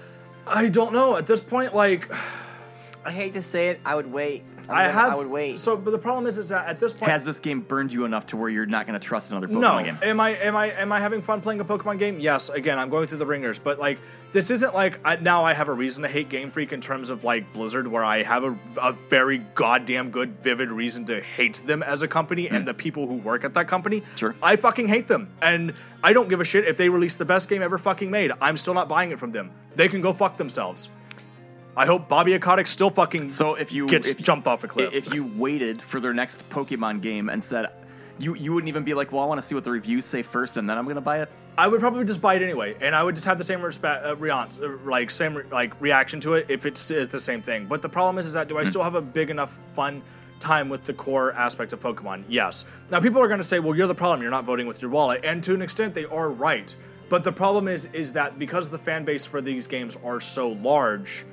[0.46, 1.16] I don't know.
[1.16, 2.12] At this point, like
[3.06, 4.44] I hate to say it, I would wait.
[4.70, 5.14] I'm I gonna- have.
[5.14, 5.60] I would wait.
[5.60, 8.06] So, but the problem is, is that at this point, Has this game burned you
[8.06, 9.84] enough to where you're not going to trust another Pokemon no.
[9.84, 9.98] game?
[10.02, 10.32] Am I?
[10.38, 10.72] Am I?
[10.72, 12.20] Am I having fun playing a Pokemon game?
[12.20, 12.50] Yes.
[12.50, 14.00] Again, I'm going through the ringers, but like
[14.32, 17.10] this isn't like I, now I have a reason to hate Game Freak in terms
[17.10, 21.62] of like Blizzard, where I have a, a very goddamn good, vivid reason to hate
[21.66, 24.00] them as a company and the people who work at that company.
[24.00, 24.16] Hmm.
[24.18, 24.36] Sure.
[24.44, 25.74] I fucking hate them, and
[26.04, 28.32] I don't give a shit if they release the best game ever fucking made.
[28.42, 29.52] I'm still not buying it from them.
[29.76, 30.90] They can go fuck themselves.
[31.78, 34.96] I hope Bobby Kotick still fucking So if you gets if, jumped off a cliff.
[34.96, 37.68] if you waited for their next Pokemon game and said,
[38.18, 40.24] you you wouldn't even be like, well, I want to see what the reviews say
[40.24, 41.30] first, and then I'm going to buy it.
[41.56, 44.04] I would probably just buy it anyway, and I would just have the same respect,
[44.04, 47.68] uh, uh, like same re- like reaction to it if it's is the same thing.
[47.68, 50.02] But the problem is, is that do I still have a big enough fun
[50.40, 52.24] time with the core aspect of Pokemon?
[52.28, 52.66] Yes.
[52.90, 54.24] Now people are going to say, well, you're the problem.
[54.24, 56.76] You're not voting with your wallet, and to an extent, they are right.
[57.08, 60.50] But the problem is, is that because the fan base for these games are so
[60.50, 61.24] large,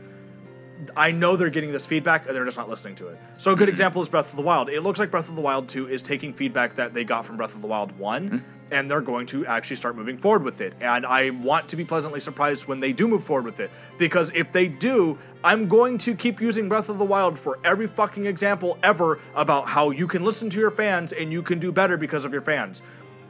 [0.97, 3.19] I know they're getting this feedback and they're just not listening to it.
[3.37, 3.71] So a good mm-hmm.
[3.71, 4.69] example is Breath of the Wild.
[4.69, 7.37] It looks like Breath of the Wild 2 is taking feedback that they got from
[7.37, 8.49] Breath of the Wild one mm-hmm.
[8.73, 10.75] and they're going to actually start moving forward with it.
[10.81, 13.71] And I want to be pleasantly surprised when they do move forward with it.
[13.99, 17.87] Because if they do, I'm going to keep using Breath of the Wild for every
[17.87, 21.71] fucking example ever about how you can listen to your fans and you can do
[21.71, 22.83] better because of your fans.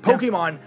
[0.02, 0.58] Pokemon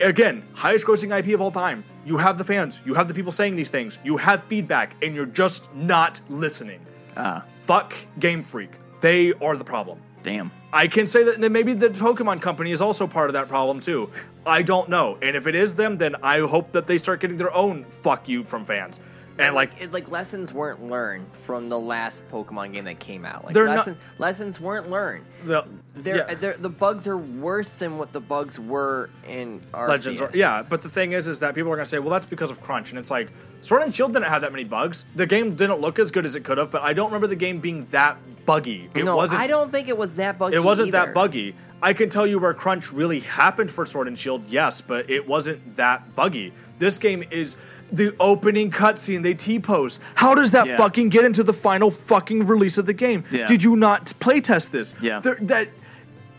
[0.00, 1.84] again, highest grossing IP of all time.
[2.04, 5.14] You have the fans, you have the people saying these things, you have feedback, and
[5.14, 6.80] you're just not listening.
[7.16, 8.70] Ah, Fuck Game Freak.
[9.00, 9.98] They are the problem.
[10.22, 10.50] damn.
[10.72, 13.80] I can say that then maybe the Pokemon Company is also part of that problem
[13.80, 14.08] too.
[14.46, 15.18] I don't know.
[15.20, 18.28] And if it is them, then I hope that they start getting their own fuck
[18.28, 19.00] you from fans.
[19.38, 23.44] And like, it, like lessons weren't learned from the last Pokemon game that came out.
[23.44, 23.88] Like They're not-
[24.18, 25.24] lessons weren't learned.
[25.44, 26.34] the They're, yeah.
[26.34, 29.88] they're, the bugs are worse than what the bugs were in Arceus.
[29.88, 32.26] Legends are, yeah, but the thing is, is that people are gonna say, well, that's
[32.26, 33.30] because of crunch, and it's like
[33.60, 35.04] Sword and Shield didn't have that many bugs.
[35.14, 37.36] The game didn't look as good as it could have, but I don't remember the
[37.36, 38.88] game being that buggy.
[38.94, 39.40] It no, wasn't.
[39.40, 40.56] I don't think it was that buggy.
[40.56, 41.06] It wasn't either.
[41.06, 41.54] that buggy.
[41.82, 45.26] I can tell you where crunch really happened for Sword and Shield, yes, but it
[45.26, 46.52] wasn't that buggy.
[46.78, 47.56] This game is
[47.90, 49.98] the opening cutscene they T-pose.
[50.14, 50.76] How does that Yeah.
[50.76, 53.24] fucking get into the final fucking release of the game?
[53.32, 53.46] Yeah.
[53.46, 54.94] Did you not playtest this?
[55.02, 55.18] Yeah.
[55.20, 55.68] There- that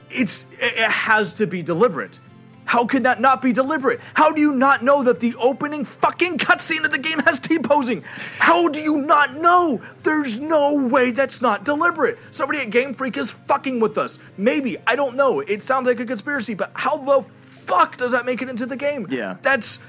[0.09, 2.19] it's it it has to be deliberate.
[2.65, 3.99] How could that not be deliberate?
[4.13, 8.03] How do you not know that the opening fucking cutscene of the game has T-posing?
[8.37, 9.81] How do you not know?
[10.03, 12.17] There's no way that's not deliberate.
[12.31, 14.19] Somebody at Game Freak is fucking with us.
[14.37, 15.41] Maybe, I don't know.
[15.41, 18.75] It sounds like a conspiracy, but how the fuck does that make it into the
[18.75, 19.07] game?
[19.09, 19.37] Yeah.
[19.41, 19.79] That's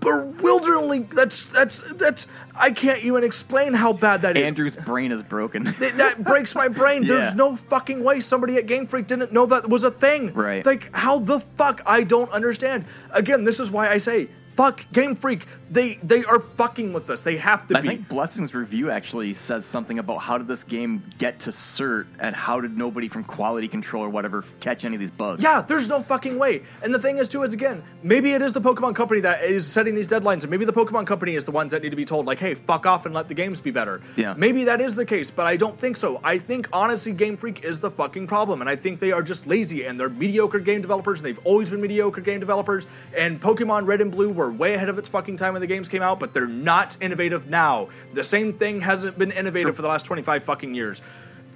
[0.00, 4.44] bewilderingly that's that's that's I can't even explain how bad that is.
[4.44, 5.64] Andrew's brain is broken.
[5.74, 7.06] Th- that breaks my brain.
[7.06, 10.32] There's no fucking way somebody at Game Freak didn't know that was a thing.
[10.34, 10.64] Right.
[10.64, 11.82] Like, how the fuck?
[11.86, 12.84] I don't understand.
[13.10, 14.28] Again, this is why I say,
[14.58, 15.46] fuck Game Freak.
[15.70, 17.22] They they are fucking with us.
[17.22, 17.88] They have to I be.
[17.88, 22.06] I think Blessing's review actually says something about how did this game get to cert
[22.18, 25.44] and how did nobody from quality control or whatever catch any of these bugs.
[25.44, 26.62] Yeah, there's no fucking way.
[26.82, 29.64] And the thing is, too, is again, maybe it is the Pokemon Company that is
[29.64, 32.04] setting these deadlines, and maybe the Pokemon Company is the ones that need to be
[32.04, 34.00] told, like, hey, fuck off and let the games be better.
[34.16, 34.34] Yeah.
[34.36, 36.20] Maybe that is the case, but I don't think so.
[36.24, 39.46] I think, honestly, Game Freak is the fucking problem, and I think they are just
[39.46, 43.86] lazy, and they're mediocre game developers, and they've always been mediocre game developers, and Pokemon
[43.86, 46.20] Red and Blue were way ahead of its fucking time when the games came out,
[46.20, 47.88] but they're not innovative now.
[48.12, 51.02] The same thing hasn't been innovative for the last 25 fucking years.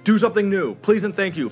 [0.03, 1.51] Do something new, please and thank you.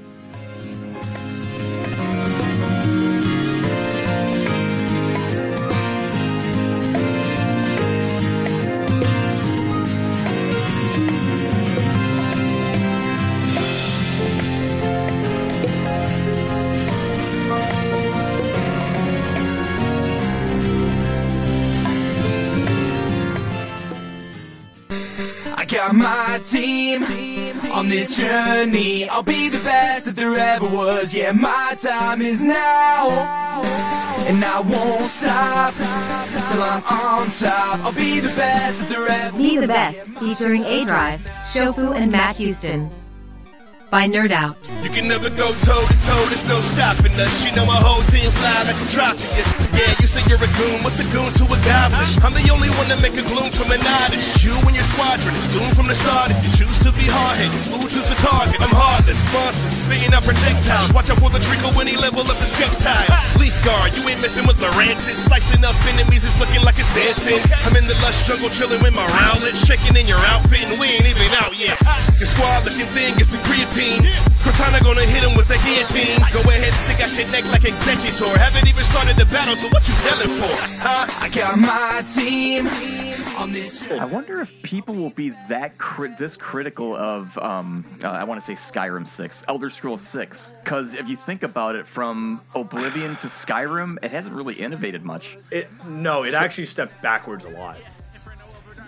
[26.41, 27.03] Team
[27.71, 29.07] on this journey.
[29.09, 31.15] I'll be the best that there ever was.
[31.15, 33.09] Yeah, my time is now.
[34.27, 37.79] And I won't stop till I'm on top.
[37.85, 39.45] I'll be the best that there ever was.
[39.45, 41.21] Be the Best, featuring A Drive,
[41.51, 42.89] Shofu, and Matt Houston.
[43.91, 44.55] By Nerd Out.
[44.79, 47.43] You can never go toe to toe, there's no stopping us.
[47.43, 49.51] You know my whole team fly like a Tropius.
[49.75, 52.07] Yeah, you say you're a goon, what's a goon to a goblin?
[52.23, 54.47] I'm the only one to make a gloom from an artist.
[54.47, 56.31] You and your squadron is doomed from the start.
[56.31, 58.63] If you choose to be hard-headed, who choose the target?
[58.63, 60.95] I'm heartless, monsters, spitting out projectiles.
[60.95, 63.11] Watch out for the trickle when he level up the skip tile.
[63.43, 65.19] Leaf guard, you ain't messing with Lurantis.
[65.19, 67.43] Slicing up enemies, it's looking like it's dancing.
[67.67, 69.67] I'm in the lush jungle chilling with my rowlets.
[69.67, 71.75] Checking in your outfit and we ain't even out yet.
[72.15, 73.80] Your squad looking thin, get some creatine.
[74.41, 76.17] Kartana gonna hit him with the guillotine.
[76.33, 78.35] Go ahead and stick out your neck like Exeggutor.
[78.37, 80.53] Haven't even started the battle, so what you yelling for?
[80.81, 81.07] Huh?
[81.19, 82.67] I got my team.
[83.33, 88.39] I wonder if people will be that cri- this critical of um, uh, I want
[88.39, 93.15] to say Skyrim 6, Elder Scrolls 6, because if you think about it, from Oblivion
[93.17, 95.37] to Skyrim, it hasn't really innovated much.
[95.51, 97.77] It no, it So- actually stepped backwards a lot.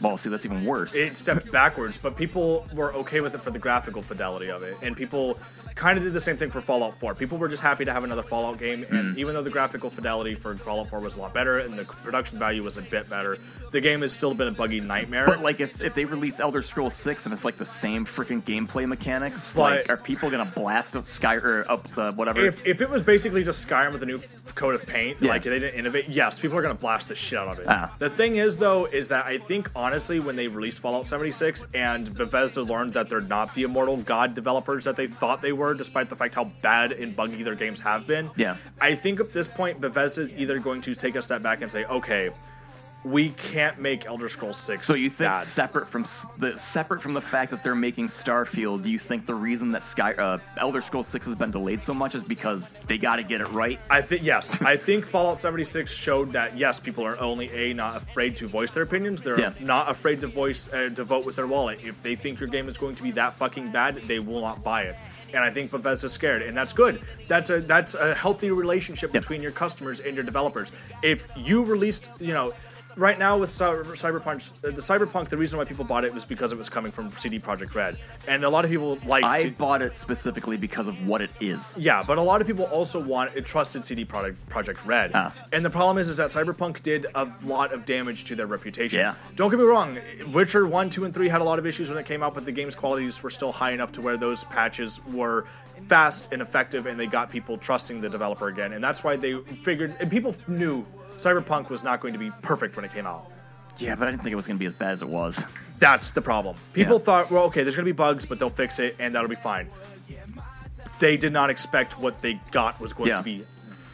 [0.03, 0.93] Well, see, that's even worse.
[0.93, 4.77] It stepped backwards, but people were okay with it for the graphical fidelity of it,
[4.81, 5.39] and people
[5.75, 7.15] kind of did the same thing for Fallout 4.
[7.15, 10.35] People were just happy to have another Fallout game, and even though the graphical fidelity
[10.35, 13.37] for Fallout 4 was a lot better and the production value was a bit better,
[13.71, 15.25] the game has still been a buggy nightmare.
[15.25, 18.41] But like, if, if they release Elder Scrolls 6 and it's like the same freaking
[18.43, 22.39] gameplay mechanics, But- like, are people gonna blast up Sky or up uh, whatever?
[22.45, 25.29] if, if it was basically just Skyrim with a new f- coat of paint, Yeah.
[25.29, 27.65] like they didn't innovate, yes, people are gonna blast the shit out of it.
[27.67, 27.93] Ah.
[27.99, 32.13] The thing is, though, is that I think honestly, when they released Fallout 76 and
[32.15, 36.09] Bethesda learned that they're not the immortal god developers that they thought they were, despite
[36.09, 38.29] the fact how bad and buggy their games have been.
[38.35, 38.57] Yeah.
[38.81, 41.85] I think at this point, Bethesda's either going to take a step back and say,
[41.85, 42.31] okay,
[43.05, 44.83] we can't make Elder Scrolls Six.
[44.85, 45.43] So you think bad.
[45.43, 46.05] separate from
[46.37, 49.83] the separate from the fact that they're making Starfield, do you think the reason that
[49.83, 53.23] Sky uh, Elder Scrolls Six has been delayed so much is because they got to
[53.23, 53.77] get it right?
[53.89, 54.61] I think yes.
[54.61, 58.71] I think Fallout 76 showed that yes, people are only a not afraid to voice
[58.71, 59.21] their opinions.
[59.21, 59.51] They're Yeah.
[59.59, 61.79] not afraid to voice uh, to vote with their wallet.
[61.83, 64.63] If they think your game is going to be that fucking bad, they will not
[64.63, 64.97] buy it.
[65.33, 67.01] And I think Bethesda's scared, and that's good.
[67.27, 70.71] That's a that's a healthy relationship between your customers and your developers.
[71.01, 72.53] If you released, you know.
[72.95, 76.57] Right now with Cyberpunk, the Cyberpunk, the reason why people bought it was because it
[76.57, 77.97] was coming from CD Projekt Red,
[78.27, 79.23] and a lot of people like.
[79.23, 81.75] I bought it specifically because of what it is.
[81.77, 85.11] Yeah, but a lot of people also want a trusted CD product Project Red.
[85.13, 85.33] Ah.
[85.51, 88.99] And the problem is, is that Cyberpunk did a lot of damage to their reputation.
[88.99, 89.15] Yeah.
[89.35, 89.97] Don't get me wrong,
[90.31, 92.45] Witcher 1, 2, and 3 had a lot of issues when it came out, but
[92.45, 95.45] the game's qualities were still high enough to where those patches were
[95.87, 98.73] fast and effective and they got people trusting the developer again.
[98.73, 100.85] And that's why they figured, and people knew
[101.23, 103.29] Cyberpunk was not going to be perfect when it came out.
[103.77, 105.43] Yeah, but I didn't think it was going to be as bad as it was.
[105.79, 106.55] That's the problem.
[106.73, 107.03] People Yeah.
[107.03, 109.35] thought, well, okay, there's going to be bugs, but they'll fix it and that'll be
[109.35, 109.67] fine.
[110.99, 113.15] They did not expect what they got was going Yeah.
[113.15, 113.45] to be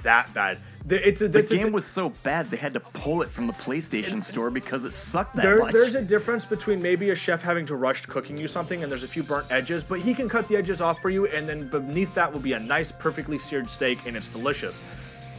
[0.04, 0.58] that bad.
[0.86, 3.30] The, it's a, The it's a- game was so bad they had to pull it
[3.32, 5.74] from the PlayStation Store because it sucked that there, much.
[5.74, 9.04] there's a difference between maybe a chef having to rush cooking you something and there's
[9.04, 11.68] a few burnt edges, but he can cut the edges off for you, and then
[11.70, 14.84] beneath that will be a nice, perfectly seared steak, and it's delicious.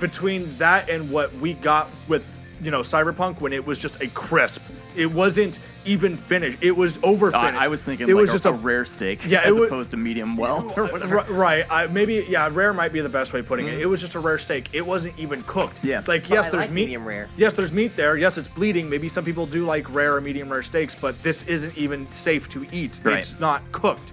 [0.00, 4.08] Between that and what we got with, you know, Cyberpunk, when it was just a
[4.08, 4.62] crisp,
[4.96, 6.58] it wasn't even finished.
[6.60, 7.38] It was over Uh.
[7.38, 9.92] I was thinking it like was a, just a rare steak Yeah, as it opposed
[9.92, 11.24] to medium well or whatever.
[11.32, 11.64] Right.
[11.70, 13.74] I, maybe yeah, rare might be the best way of putting it.
[13.74, 14.68] It was just a rare steak.
[14.72, 15.84] It wasn't even cooked.
[15.84, 15.98] Yeah.
[16.06, 16.82] Like But yes, I there's like meat.
[16.86, 17.28] medium rare.
[17.36, 18.16] Yes, there's meat there.
[18.16, 18.90] Yes, it's bleeding.
[18.90, 22.48] Maybe some people do like rare or medium rare steaks, but this isn't even safe
[22.50, 23.00] to eat.
[23.04, 23.18] Right.
[23.18, 24.12] It's not cooked.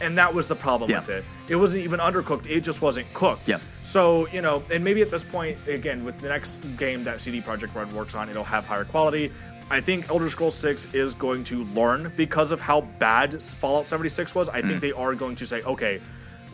[0.00, 0.98] And that was the problem Yeah.
[0.98, 1.24] with it.
[1.48, 2.46] It wasn't even undercooked.
[2.48, 3.48] It just wasn't cooked.
[3.48, 3.58] Yeah.
[3.82, 7.40] So, you know, and maybe at this point, again, with the next game that CD
[7.40, 9.32] Projekt Red works on, it'll have higher quality.
[9.70, 14.34] I think Elder Scrolls 6 is going to learn because of how bad Fallout 76
[14.34, 14.48] was.
[14.48, 14.68] I Hmm.
[14.68, 16.00] think they are going to say, okay,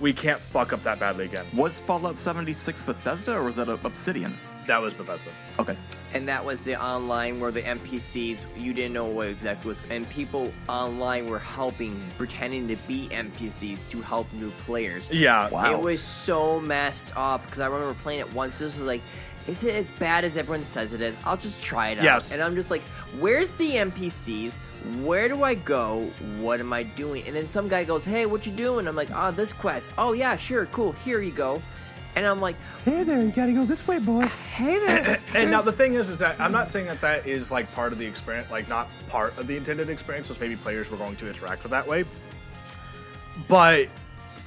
[0.00, 1.44] we can't fuck up that badly again.
[1.52, 4.34] Was Fallout 76 Bethesda or was that Obsidian?
[4.66, 5.30] That was Bethesda.
[5.58, 5.76] Okay.
[6.15, 10.08] And that was the online where the NPCs you didn't know what exactly was, and
[10.10, 15.10] people online were helping, pretending to be NPCs to help new players.
[15.10, 15.49] Yeah.
[15.49, 15.73] Wow.
[15.73, 18.58] It was so messed up because I remember playing it once.
[18.58, 19.00] This was like,
[19.47, 21.16] is it as bad as everyone says it is?
[21.24, 22.05] I'll just try it out.
[22.05, 22.34] Yes.
[22.34, 22.82] And I'm just like,
[23.18, 24.57] where's the NPCs?
[25.02, 26.10] Where do I go?
[26.39, 27.26] What am I doing?
[27.26, 28.86] And then some guy goes, hey, what you doing?
[28.86, 29.91] I'm like, oh, this quest.
[29.97, 30.92] Oh yeah, sure, cool.
[30.92, 31.62] Here you go.
[32.15, 34.26] And I'm like, Hey there, you gotta go this way, boy.
[34.55, 35.18] hey there.
[35.34, 37.92] And now the thing is, is that I'm not saying that that is like part
[37.92, 40.28] of the experience, like not part of the intended experience.
[40.28, 42.05] So maybe players were going to interact with that way.
[43.49, 43.89] But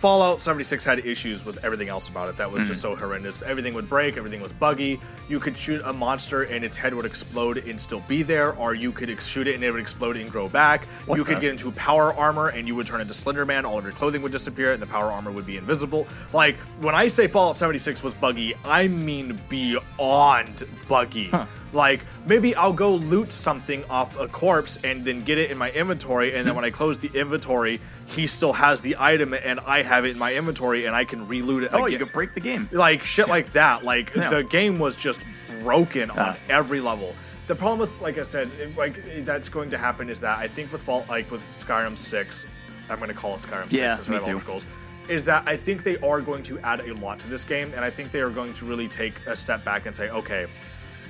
[0.06, 2.93] Fallout 76 had issues with everything else about it that was just hmm.
[2.93, 3.42] so horrendous.
[3.42, 5.00] Everything would break, everything was buggy.
[5.27, 8.75] You could shoot a monster and its head would explode and still be there, or
[8.75, 10.85] you could ex- shoot it and it would explode and grow back.
[11.08, 13.66] What you could get into power armor and you would turn into Slender Man.
[13.66, 16.08] All of your clothing would disappear and the power armor would be invisible.
[16.34, 21.32] Like when I say Fallout 76 was buggy, I mean beyond buggy.
[21.74, 25.72] Like maybe I'll go loot something off a corpse and then get it in my
[25.72, 29.82] inventory, and then when I close the inventory, he still has the item and I
[29.82, 31.72] have it in my inventory and I can reloot it.
[31.74, 31.92] Oh, again.
[31.92, 32.69] you could break the game.
[32.72, 33.84] like shit like that.
[33.84, 34.30] Like Yeah.
[34.30, 35.22] the game was just
[35.61, 36.38] broken on Ah.
[36.50, 37.14] every level.
[37.48, 40.48] The problem is, like I said, it- like that's going to happen is that I
[40.48, 42.45] think with Fall, like with Skyrim Six,
[42.90, 44.08] I'm going to call it Skyrim Yeah, Six.
[44.10, 44.40] me too.
[44.40, 44.66] Scrolls,
[45.08, 47.85] Is that I think they are going to add a lot to this game, and
[47.85, 50.48] I think they are going to really take a step back and say, okay,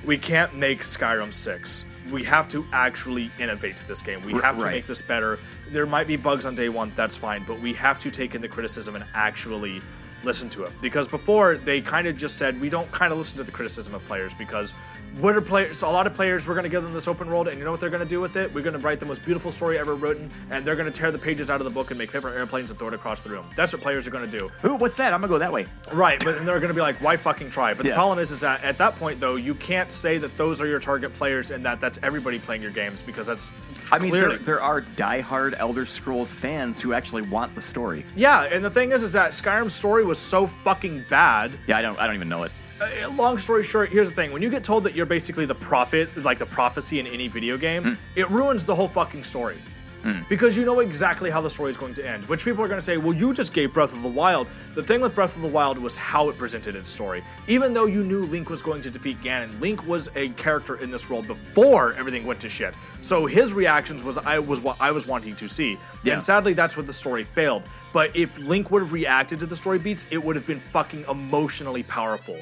[0.06, 1.86] we can't make Skyrim 6.
[2.12, 4.22] We have to actually innovate this game.
[4.22, 4.74] We have to right.
[4.74, 5.40] make this better.
[5.70, 8.42] There might be bugs on day one, that's fine, but we have to take in
[8.42, 9.82] the criticism and actually
[10.26, 10.72] listen to it.
[10.82, 13.94] Because before, they kind of just said, we don't kind of listen to the criticism
[13.94, 14.74] of players because
[15.20, 15.82] what are players?
[15.82, 17.72] A lot of players, we're going to give them this open world, and you know
[17.72, 18.54] what they're going to do with it?
[18.54, 21.10] We're going to write the most beautiful story ever written, and they're going to tear
[21.10, 23.30] the pages out of the book and make paper airplanes and throw it across the
[23.30, 23.46] room.
[23.56, 24.52] That's what players are going to do.
[24.66, 25.14] Ooh, what's that?
[25.14, 25.68] I'm gonna go that way.
[25.94, 28.32] Right, but then they're going to be like, "Why fucking try?" But the problem is,
[28.32, 31.52] is that at that point, though, you can't say that those are your target players
[31.52, 33.54] and that that's everybody playing your games because that's
[33.94, 38.06] I mean, there, there are diehard Elder Scrolls fans who actually want the story.
[38.18, 41.52] yeah, and the thing is, is that Skyrim's story was so fucking bad.
[41.68, 42.52] Yeah, I don't, I don't even know it.
[42.82, 45.56] Uh, long story short, here's the thing: when you get told that you're basically the
[45.56, 47.94] prophet, like the prophecy in any video game, Hmm.
[48.16, 49.58] it ruins the whole fucking story.
[50.06, 50.28] Mm.
[50.30, 52.78] Because you know exactly how the story is going to end, which people are going
[52.78, 54.48] to say, well, you just gave Breath of the Wild.
[54.76, 57.24] The thing with Breath of the Wild was how it presented its story.
[57.48, 60.92] Even though you knew Link was going to defeat Ganon, Link was a character in
[60.92, 62.76] this world before everything went to shit.
[63.02, 65.80] So his reactions was I was what I was wanting to see.
[66.04, 66.14] Yeah.
[66.14, 67.64] And sadly, that's what the story failed.
[67.92, 71.06] But if Link would have reacted to the story beats, it would have been fucking
[71.10, 72.38] emotionally powerful.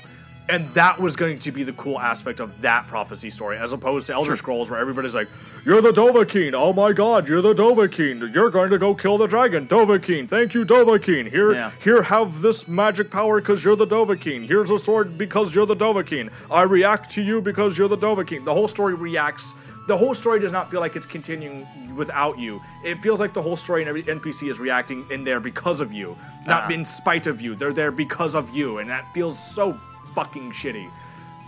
[0.50, 4.08] And that was going to be the cool aspect of that prophecy story, as opposed
[4.08, 5.30] to Elder Scrolls, where everybody's like,
[5.64, 6.54] "You're the Dovahkiin!
[6.54, 8.34] Oh my God, you're the Dovahkiin!
[8.36, 10.28] You're going to go kill the dragon, Dovahkiin!
[10.28, 11.30] Thank you, Dovahkiin!
[11.30, 11.72] Here, Yeah.
[11.82, 14.46] here, have this magic power because you're the Dovahkiin.
[14.46, 16.30] Here's a sword because you're the Dovahkiin.
[16.52, 18.44] I react to you because you're the Dovahkiin.
[18.44, 19.56] The whole story reacts.
[19.88, 21.66] The whole story does not feel like it's continuing
[21.96, 22.62] without you.
[22.84, 25.94] It feels like the whole story and every NPC is reacting in there because of
[25.94, 26.70] you, not Ah.
[26.74, 27.56] in spite of you.
[27.56, 29.78] They're there because of you, and that feels so
[30.16, 30.90] fucking shitty.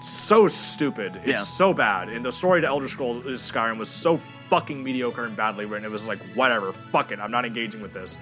[0.01, 1.15] So stupid.
[1.23, 1.35] It's Yeah.
[1.35, 2.09] so bad.
[2.09, 4.17] And the story to Elder Scrolls Skyrim was so
[4.49, 5.85] fucking mediocre and badly written.
[5.85, 8.17] It was like, whatever, fuck it, I'm not engaging with this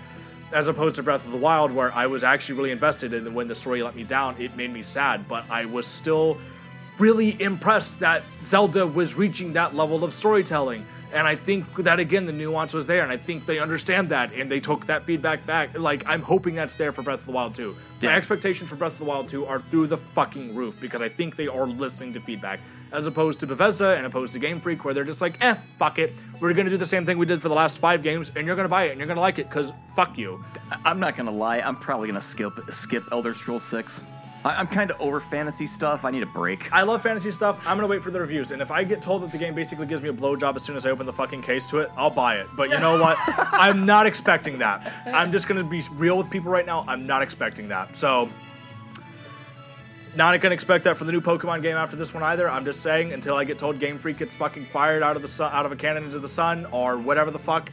[0.53, 3.33] as opposed to Breath of the Wild, where I was actually really invested in.
[3.33, 6.37] When the story let me down, it made me sad, but I was still
[6.99, 10.85] really impressed that Zelda was reaching that level of storytelling.
[11.13, 14.33] And I think that again, the nuance was there, and I think they understand that,
[14.33, 15.77] and they took that feedback back.
[15.77, 17.75] Like I'm hoping that's there for Breath of the Wild 2.
[18.01, 18.15] My Yeah.
[18.17, 21.35] expectations for Breath of the Wild 2 are through the fucking roof because I think
[21.35, 22.59] they are listening to feedback,
[22.91, 25.99] as opposed to Bethesda and opposed to Game Freak, where they're just like, eh, fuck
[25.99, 28.47] it, we're gonna do the same thing we did for the last five games, and
[28.47, 30.43] you're gonna buy it, and you're gonna like it, cause fuck you.
[30.83, 31.59] I'm not gonna lie.
[31.59, 34.01] I'm probably gonna skip skip Elder Scrolls Six.
[34.45, 36.03] I- I'm kind of over fantasy stuff.
[36.03, 36.71] I need a break.
[36.73, 37.59] I love fantasy stuff.
[37.65, 39.85] I'm gonna wait for the reviews, and if I get told that the game basically
[39.85, 42.09] gives me a blowjob as soon as I open the fucking case to it, I'll
[42.09, 42.47] buy it.
[42.55, 43.17] But you know what?
[43.37, 44.91] I'm not expecting that.
[45.05, 46.83] I'm just gonna be real with people right now.
[46.87, 47.95] I'm not expecting that.
[47.95, 48.29] So,
[50.15, 52.49] not gonna expect that for the new Pokemon game after this one either.
[52.49, 55.27] I'm just saying until I get told Game Freak gets fucking fired out of the
[55.27, 57.71] sun, out of a cannon into the sun, or whatever the fuck.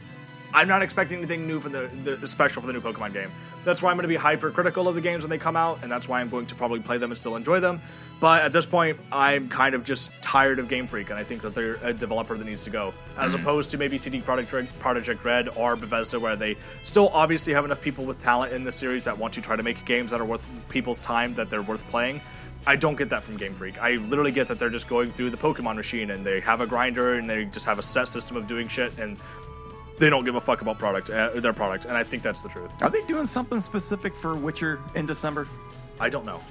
[0.53, 3.31] I'm not expecting anything new for the, the special for the new Pokemon game.
[3.63, 5.91] That's why I'm going to be hypercritical of the games when they come out, and
[5.91, 7.79] that's why I'm going to probably play them and still enjoy them.
[8.19, 11.41] But at this point, I'm kind of just tired of Game Freak, and I think
[11.41, 13.41] that they're a developer that needs to go, as Mhm.
[13.41, 17.81] opposed to maybe CD Projekt Project Red or Bethesda, where they still obviously have enough
[17.81, 20.25] people with talent in the series that want to try to make games that are
[20.25, 22.19] worth people's time, that they're worth playing.
[22.67, 23.81] I don't get that from Game Freak.
[23.81, 26.67] I literally get that they're just going through the Pokemon machine and they have a
[26.67, 29.17] grinder and they just have a set system of doing shit and
[30.01, 32.49] they don't give a fuck about product, uh, their product, and I think that's the
[32.49, 32.73] truth.
[32.81, 35.47] Are they doing something specific for Witcher in December?
[35.99, 36.41] I don't know.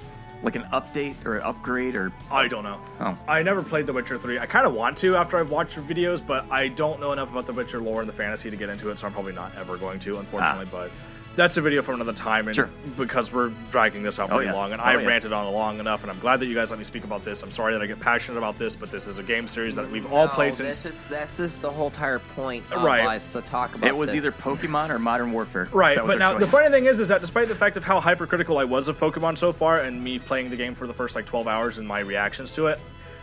[0.41, 2.13] Like an update or an upgrade or?
[2.31, 2.79] I don't know.
[3.01, 3.17] Oh.
[3.27, 4.39] I never played The Witcher 3.
[4.39, 7.29] I kind of want to after I've watched your videos, but I don't know enough
[7.29, 9.53] about The Witcher lore and the fantasy to get into it, so I'm probably not
[9.57, 10.67] ever going to, unfortunately.
[10.71, 10.89] But
[11.35, 12.69] that's a video for another time, and Sure.
[12.97, 14.55] because we're dragging this out Oh, pretty yeah.
[14.55, 15.07] long, and Oh, I yeah.
[15.07, 17.41] ranted on long enough, and I'm glad that you guys let me speak about this.
[17.41, 19.89] I'm sorry that I get passionate about this, but this is a game series that
[19.89, 20.95] we've all No, played this since.
[20.95, 23.05] is this is the whole entire point of Right.
[23.05, 23.87] us to talk about.
[23.87, 24.17] It was this.
[24.17, 25.69] either Pokemon or Modern Warfare.
[25.71, 27.99] Right, but their now the funny thing is, is that despite the fact of how
[27.99, 31.15] hypercritical I was of Pokemon so far, and me playing the game for the first
[31.15, 32.79] like 12 hours and my reactions to it,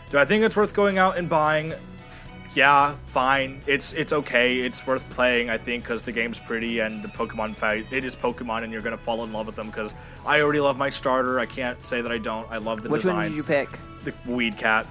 [0.09, 1.73] do I think it's worth going out and buying?
[2.55, 3.61] Yeah, fine.
[3.67, 4.59] It's it's okay.
[4.59, 7.85] It's worth playing, I think, because the game's pretty and the Pokemon fight.
[7.91, 9.67] It is Pokemon, and you're gonna fall in love with them.
[9.67, 9.93] Because
[10.25, 11.39] I already love my starter.
[11.39, 12.49] I can't say that I don't.
[12.49, 13.69] I love the Which one did you pick?
[14.03, 14.87] The Weed Cat.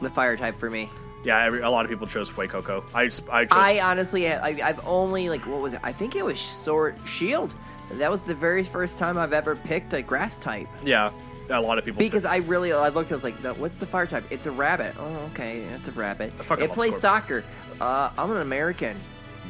[0.00, 0.88] The fire type for me.
[1.24, 2.84] Yeah, every, a lot of people chose Fuecoco.
[2.94, 3.48] I I chose.
[3.52, 5.80] I honestly, I, I've only like what was it?
[5.82, 7.54] I think it was Sword Shield.
[7.92, 10.68] That was the very first time I've ever picked a grass type.
[10.82, 11.10] yeah,
[11.52, 11.98] a lot of people.
[11.98, 14.24] Because I really, I looked, I was like, "No, what's the fire type?
[14.30, 14.94] It's a rabbit.
[14.98, 16.32] Oh, okay, it's a rabbit.
[16.58, 17.44] It plays soccer.
[17.80, 18.96] Uh, I'm an American.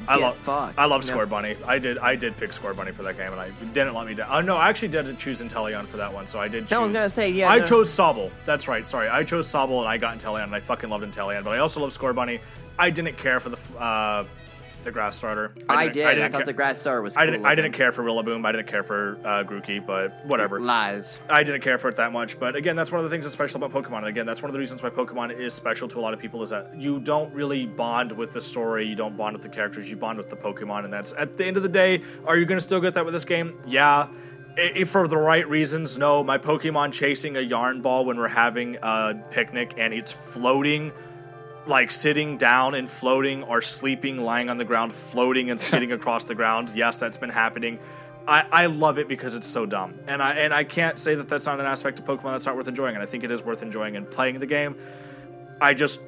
[0.08, 0.76] I love fucked.
[0.78, 1.16] I love No.
[1.16, 1.56] Scorbunny.
[1.64, 4.28] I did I did pick Scorbunny for that game, and I didn't let me down.
[4.32, 6.64] Oh no, I actually did choose Inteleon for that one, so I did.
[6.64, 7.64] Choose, No, I was gonna say, yeah, I no.
[7.64, 8.30] chose Sobble.
[8.44, 8.84] That's right.
[8.84, 11.44] Sorry, I chose Sobble, and I got Inteleon, and I fucking loved Inteleon.
[11.44, 12.40] But I also love Scorbunny.
[12.80, 14.24] I didn't care for the uh,
[14.84, 15.54] the grass starter.
[15.68, 16.06] I, didn't- did.
[16.06, 17.16] I, didn't thought ca- the grass starter was.
[17.16, 17.46] I cool didn't.
[17.46, 18.44] I didn't care for Rillaboom.
[18.46, 20.60] I didn't care for uh, Grookey, but whatever.
[20.60, 21.18] Lies.
[21.28, 23.32] I didn't care for it that much, but again, that's one of the things that's
[23.34, 23.98] special about Pokemon.
[23.98, 26.20] And again, that's one of the reasons why Pokemon is special to a lot of
[26.20, 29.48] people is that you don't really bond with the story, you don't bond with the
[29.48, 32.00] characters, you bond with the Pokemon, and that's at the end of the day.
[32.26, 33.58] Are you going to still get that with this game?
[33.66, 34.08] Yeah.
[34.54, 36.22] If for the right reasons, no.
[36.22, 40.92] My Pokemon chasing a yarn ball when we're having a picnic and it's floating
[41.66, 46.24] like sitting down and floating or sleeping lying on the ground floating and skidding across
[46.24, 47.78] the ground yes that's been happening
[48.26, 51.28] I, I love it because it's so dumb and i and i can't say that
[51.28, 53.44] that's not an aspect of pokemon that's not worth enjoying and i think it is
[53.44, 54.76] worth enjoying and playing the game
[55.60, 56.00] i just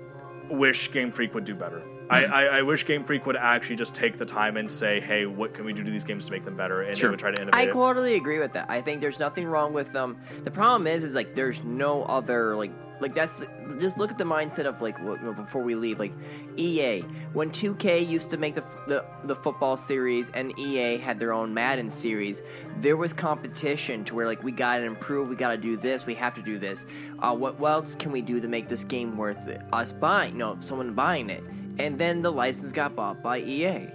[0.51, 2.33] wish game freak would do better I, hmm.
[2.33, 5.55] I, I wish Game Freak would actually just take the time and say, "Hey, what
[5.55, 7.09] can we do to these games to make them better?" And Sure.
[7.09, 7.59] they would try to innovate.
[7.59, 8.69] I totally agree with that.
[8.69, 10.19] I think there's nothing wrong with them.
[10.45, 13.45] The problem is, is like there's no other like like that's
[13.79, 14.97] just look at the mindset of like
[15.37, 16.13] before we leave like
[16.57, 17.01] EA
[17.33, 21.53] when 2K used to make the, the the football series and EA had their own
[21.53, 22.43] Madden series.
[22.81, 26.07] There was competition to where like we got to improve, we got to do this,
[26.07, 26.87] we have to do this.
[27.19, 29.61] Uh, what, what else can we do to make this game worth it?
[29.73, 30.37] us buying?
[30.37, 31.43] No, someone buying it,
[31.79, 33.89] and then the license got bought by EA.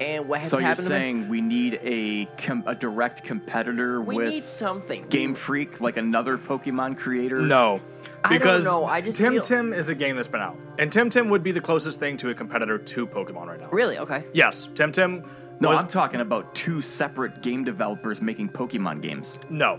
[0.00, 0.86] And what has So you're happened?
[0.88, 5.06] to saying we need a com- a direct competitor we with need something.
[5.08, 7.40] Game Freak, like another Pokemon creator?
[7.40, 7.80] No.
[8.24, 10.56] I don't Because know, I just Tim feel- Tim is a game that's been out.
[10.78, 13.68] And Temtem would be the closest thing to a competitor to Pokemon right now.
[13.70, 13.98] Really?
[13.98, 14.24] Okay.
[14.32, 15.24] Yes, Temtem.
[15.60, 19.38] No, was- I'm talking about two separate game developers making Pokemon games.
[19.48, 19.78] No,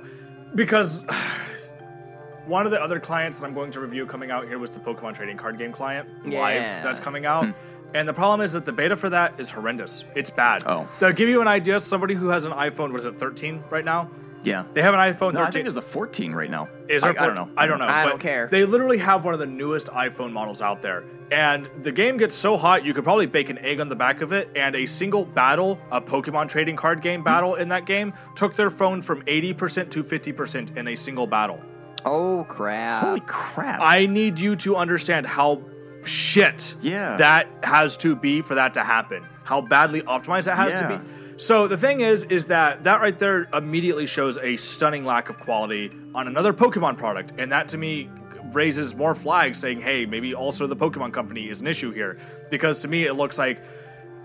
[0.53, 1.03] because
[2.45, 4.80] one of the other clients that I'm going to review coming out here was the
[4.80, 6.40] Pokemon trading card game client Yeah.
[6.40, 7.45] live that's coming out.
[7.45, 7.52] Hmm.
[7.95, 10.03] And the problem is that the beta for that is horrendous.
[10.15, 10.64] It's bad.
[10.65, 10.85] Oh.
[10.99, 13.85] To give you an idea, somebody who has an iPhone, what is it, 13 right
[13.85, 14.11] now?
[14.43, 14.65] Yeah.
[14.74, 15.51] They have an iPhone No, I 13.
[15.51, 16.67] think there's a 14 right now.
[16.90, 17.49] Is I, there I don't know.
[17.56, 17.88] I don't know.
[17.88, 18.49] I don't care.
[18.51, 21.06] They literally have one of the newest iPhone models out there.
[21.32, 24.19] And the game gets so hot, you could probably bake an egg on the back
[24.19, 24.49] of it.
[24.57, 28.69] And a single battle, a Pokemon trading card game battle in that game, took their
[28.69, 31.61] phone from 80% to 50% in a single battle.
[32.03, 33.03] Oh crap!
[33.03, 33.82] Holy crap!
[33.82, 35.64] I need you to understand how
[36.08, 37.17] shit Yeah.
[37.17, 39.24] that has to be for that to happen.
[39.43, 40.88] How badly optimized that has Yeah.
[40.88, 41.09] to be.
[41.38, 45.40] So the thing is, is that that right there immediately shows a stunning lack of
[45.40, 48.09] quality on another Pokemon product, and that to me
[48.53, 52.17] raises more flags saying, hey, maybe also the Pokemon company is an issue here,
[52.50, 53.61] because to me it looks like.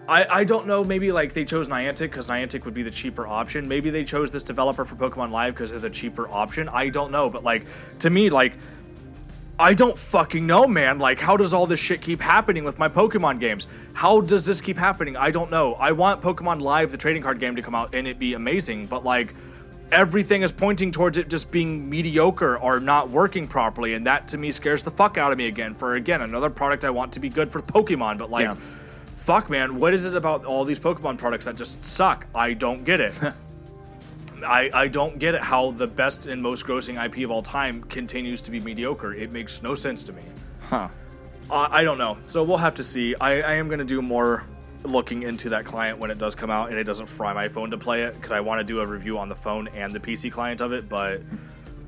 [0.09, 0.83] I, I don't know.
[0.83, 3.69] Maybe like they chose Niantic because Niantic would be the cheaper option.
[3.69, 6.69] Maybe they chose this developer for Pokemon Live because they're the cheaper option.
[6.69, 7.31] I don't know.
[7.31, 7.65] But like
[8.01, 8.55] to me, like
[9.61, 10.99] I don't fucking know, man.
[10.99, 13.67] Like, how does all this shit keep happening with my Pokemon games?
[13.93, 15.17] How does this keep happening?
[15.19, 15.75] I don't know.
[15.75, 18.87] I want Pokemon Live, the trading card game, to come out and it be amazing,
[18.87, 19.35] but like,
[19.93, 24.39] everything is pointing towards it just being mediocre or not working properly, and that to
[24.39, 25.75] me scares the fuck out of me again.
[25.75, 28.55] For again, another product I want to be good for Pokemon, but like, Yeah.
[29.17, 32.27] fuck, man, what is it about all these Pokemon products that just suck?
[32.35, 33.13] I don't get it.
[34.45, 37.83] I, I don't get it how the best and most grossing IP of all time
[37.85, 39.13] continues to be mediocre.
[39.15, 40.23] It makes no sense to me.
[40.61, 40.89] Huh.
[41.51, 42.17] Uh, I don't know.
[42.27, 43.15] So we'll have to see.
[43.17, 44.45] I, I am going to do more
[44.85, 47.71] looking into that client when it does come out and it doesn't fry my phone
[47.71, 50.01] to play it because I want to do a review on the phone and the
[50.01, 51.21] PC client of it, but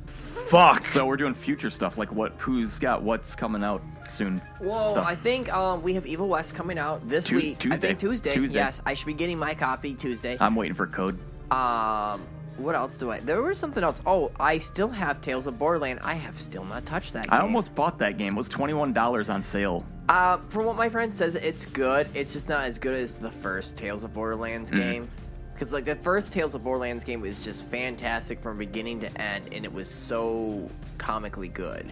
[0.06, 0.84] fuck.
[0.84, 2.32] So we're doing future stuff, like what?
[2.38, 4.42] Who's got what's coming out soon?
[4.60, 5.06] Well, stuff.
[5.06, 7.56] I think um, we have Evil West coming out this Tu- week.
[7.56, 7.76] I Tuesday.
[7.88, 8.34] think Tuesday.
[8.34, 8.58] Tuesday.
[8.58, 10.36] Yes, I should be getting my copy Tuesday.
[10.40, 11.18] I'm waiting for code.
[11.50, 12.20] Um,
[12.58, 13.20] what else do I?
[13.20, 14.00] There was something else.
[14.06, 16.00] Oh, I still have Tales of Borderland.
[16.02, 17.24] I have still not touched that.
[17.24, 17.32] Game.
[17.32, 17.46] I game.
[17.46, 18.34] almost bought that game.
[18.34, 19.84] It was twenty one dollars on sale.
[20.08, 22.08] Uh, from what my friend says, it's good.
[22.14, 24.76] It's just not as good as the first Tales of Borderlands Mhm.
[24.76, 25.08] game.
[25.54, 29.44] Because like the first Tales of Borderlands game was just fantastic from beginning to end,
[29.52, 31.86] and it was so comically good.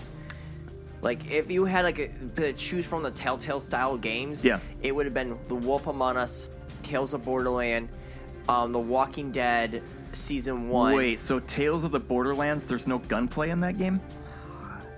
[1.03, 4.59] Like if you had like a, to choose from the Telltale style games, Yeah.
[4.83, 6.49] it would have been The Wolf Among Us,
[6.83, 7.89] Tales of Borderland,
[8.49, 9.83] um, The Walking Dead
[10.17, 10.95] season one.
[10.97, 12.65] Wait, so Tales of the Borderlands?
[12.67, 14.01] There's no gunplay in that game?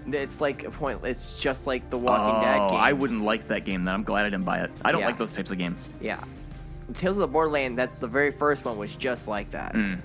[0.05, 0.99] it's like a point.
[1.05, 2.81] It's just like The Walking Dead Oh, game.
[2.81, 3.85] I wouldn't like that game.
[3.85, 4.71] Then I'm glad I didn't buy it.
[4.85, 5.07] I don't Yeah.
[5.07, 5.87] like those types of games.
[6.01, 6.19] Yeah.
[6.95, 9.75] Tales of the Borderland, that's the very first one was just like that.
[9.75, 9.99] Mm.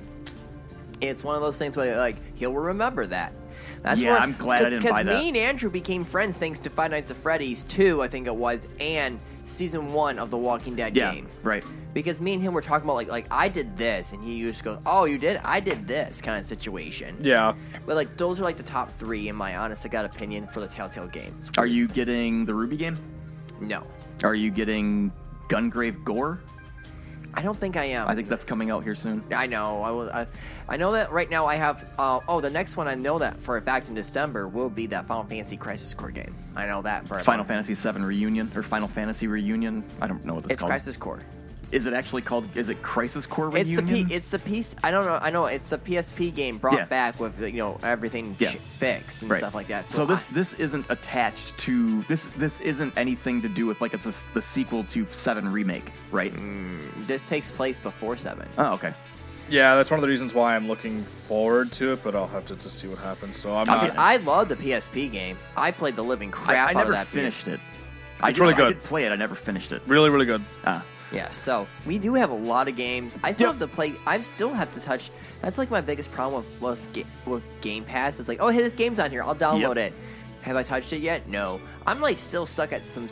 [1.02, 3.34] It's one of those things where like he'll remember that.
[3.82, 5.10] That's Yeah, where- I'm glad I didn't buy that.
[5.12, 8.28] Because me and Andrew became friends thanks to Five Nights at Freddy's 2, I think
[8.28, 11.28] it was, and season one of the Walking Dead Yeah, game.
[11.44, 11.64] right.
[11.98, 14.64] Because me and him were talking about like like I did this and he just
[14.64, 15.42] goes, Oh, you did?
[15.44, 17.18] I did this kind of situation.
[17.20, 17.56] Yeah.
[17.88, 20.60] But like those are like the top three in my honest to God opinion for
[20.60, 21.50] the Telltale games.
[21.58, 23.00] Are you getting the Ruby game?
[23.60, 23.82] No.
[24.22, 25.12] Are you getting
[25.50, 26.40] Gungrave Gore?
[27.34, 28.08] I don't think I am.
[28.08, 29.24] I think that's coming out here soon.
[29.36, 29.82] I know.
[29.82, 30.12] I will.
[30.12, 30.28] I,
[30.70, 31.48] I know that right now.
[31.48, 31.84] I have.
[31.98, 34.86] Uh, oh, the next one I know that for a fact in December will be
[34.88, 36.36] that Final Fantasy Crisis Core game.
[36.56, 37.66] I know that for a Final fact.
[37.66, 39.84] Fantasy VII Reunion or Final Fantasy Reunion?
[40.00, 40.52] I don't know what it's, called.
[40.52, 40.70] It's called.
[40.70, 41.22] Crisis Core.
[41.72, 42.48] Is it actually called?
[42.56, 44.74] Is it Crisis Core It's the P, it's the piece.
[44.84, 45.20] I don't know.
[45.22, 46.86] I know it's the PSP game brought Yeah.
[46.86, 48.52] back with you know everything Yeah.
[48.52, 49.40] ch- fixed and Right.
[49.40, 49.86] stuff like that.
[49.86, 52.28] So, So, this I- this isn't attached to this.
[52.38, 56.34] This isn't anything to do with like it's the, the sequel to Seven remake, right?
[57.06, 58.48] this takes place before seven.
[58.58, 58.94] Oh, okay.
[59.50, 62.46] Yeah, that's one of the reasons why I'm looking forward to it, but I'll have
[62.48, 63.38] to just see what happens.
[63.38, 63.84] So I'm I not.
[63.84, 65.38] mean, I love the PSP game.
[65.56, 67.06] I played the living crap I, I out never of that.
[67.14, 67.24] game.
[67.32, 67.60] finished it.
[68.22, 68.68] I It's did, really I good.
[68.76, 69.12] did play it.
[69.12, 69.82] I never finished it.
[69.88, 70.44] really, really good.
[70.66, 70.84] Ah.
[71.12, 73.18] Yeah, so we do have a lot of games.
[73.24, 73.94] I still have to play.
[74.06, 75.10] I still have to touch.
[75.42, 78.20] That's like my biggest problem with with, with Game Pass.
[78.20, 79.24] It's like, oh, hey, this game's on here.
[79.24, 79.78] I'll download Yep.
[79.78, 79.94] it.
[80.42, 81.28] Have I touched it yet?
[81.28, 81.60] No.
[81.86, 83.08] I'm like still stuck at some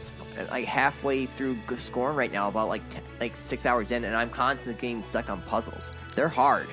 [0.50, 4.30] like halfway through Scorn right now, about like t- like six hours in, and I'm
[4.30, 5.92] constantly getting stuck on puzzles.
[6.16, 6.68] They're hard.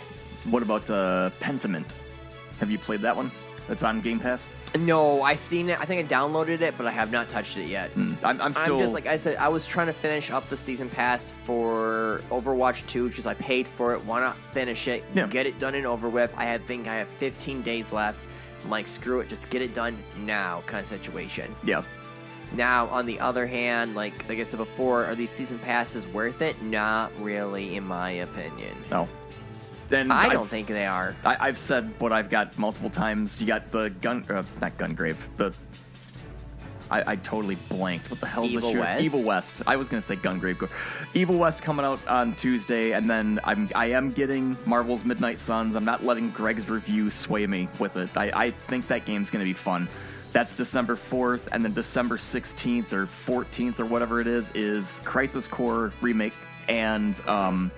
[0.50, 1.94] What about uh, Pentiment?
[2.58, 3.30] Have you played that one?
[3.68, 4.44] That's on Game Pass.
[4.78, 5.80] No, I seen it.
[5.80, 7.94] I think I downloaded it, but I have not touched it yet.
[7.94, 8.76] Mm, I'm, I'm still.
[8.76, 9.36] I'm just like I said.
[9.36, 13.68] I was trying to finish up the season pass for Overwatch 2 because I paid
[13.68, 14.04] for it.
[14.04, 15.04] Why not finish it?
[15.14, 15.26] Yeah.
[15.26, 16.32] Get it done and over with.
[16.36, 18.18] I had think I have 15 days left.
[18.64, 21.54] I'm like, screw it, just get it done now, kind of situation.
[21.64, 21.82] yeah.
[22.54, 26.42] Now, on the other hand, like like I said before, are these season passes worth
[26.42, 26.60] it?
[26.62, 28.76] Not really, in my opinion.
[28.90, 29.08] No.
[29.92, 31.14] Then I don't think they are.
[31.22, 33.38] I, I've said what I've got multiple times.
[33.38, 35.18] You got the gun, uh, not Gungrave.
[35.36, 35.52] The
[36.90, 38.10] I, I totally blanked.
[38.10, 38.80] What the hell is Evil this year?
[38.80, 39.04] West?
[39.04, 39.62] Evil West.
[39.66, 40.66] I was gonna say Gungrave.
[41.12, 45.76] Evil West coming out on Tuesday, and then I'm I am getting Marvel's Midnight Suns.
[45.76, 48.16] I'm not letting Greg's review sway me with it.
[48.16, 49.88] I, I think that game's gonna be fun.
[50.32, 55.46] That's December 4th, and then December 16th or 14th or whatever it is is Crisis
[55.46, 56.32] Core remake
[56.66, 57.70] and um,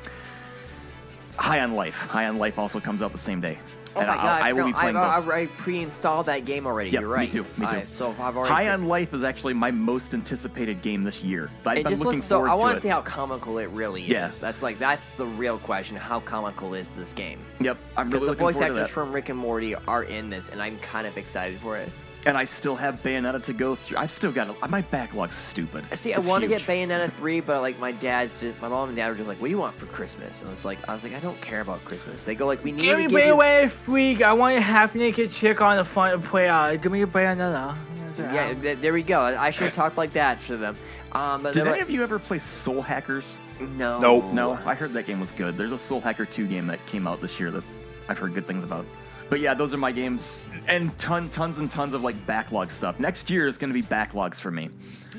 [1.36, 1.96] High on Life.
[1.96, 3.58] High on Life also comes out the same day.
[3.96, 4.42] Oh and my I'll- god!
[4.42, 5.28] I will be playing I, those.
[5.28, 6.90] I, I pre-installed that game already.
[6.90, 7.32] Yep, You're right.
[7.32, 7.42] Me too.
[7.56, 7.76] Me too.
[7.76, 8.52] I- so I've already.
[8.52, 11.50] High on Life is actually my most anticipated game this year.
[11.64, 12.36] I've it been just looking looks so.
[12.36, 14.40] forward I want to see how comical it really is.
[14.40, 15.96] That's like that's the real question.
[15.96, 17.38] How comical is this game?
[17.60, 20.02] Yep, I'm Because really the looking voice forward to actors from Rick and Morty are
[20.02, 21.88] in this, and I'm kind of excited for it.
[22.26, 23.98] And I still have Bayonetta to go through.
[23.98, 25.84] I've still got a, my backlog's stupid.
[25.96, 26.62] See, I It's want to get.
[26.62, 29.48] Bayonetta three, but like my dad's, just, my mom and dad were just like, "What
[29.48, 31.60] do you want for Christmas?" And I was like, "I was like, I don't care
[31.60, 34.22] about Christmas." They go like, "We need Give to me give you." Bayonetta freak.
[34.22, 36.80] I want a half naked chick on the front of play out.
[36.82, 37.76] Give me a Bayonetta.
[38.16, 39.20] Yeah, th- there we go.
[39.20, 40.76] I should have talked like that to them.
[41.12, 43.38] Um, but Did any like, of you ever play Soul Hackers?
[43.60, 43.98] No.
[44.00, 44.32] Nope.
[44.32, 45.56] No, I heard that game was good.
[45.56, 47.64] There's a Soul Hacker 2 game that came out this year that
[48.08, 48.84] I've heard good things about.
[49.30, 50.40] But yeah, those are my games.
[50.68, 52.98] And ton, tons and tons of like backlog stuff.
[53.00, 54.70] Next year is going to be backlogs for me.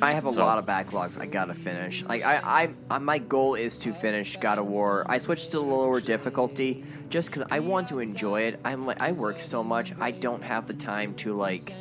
[0.01, 2.03] I have a So- lot of backlogs I gotta finish.
[2.03, 5.05] Like I, I, I, my goal is to finish God of War.
[5.07, 8.59] I switched to the lower difficulty just because I want to enjoy it.
[8.65, 11.71] I'm like, I work so much, I don't have the time to like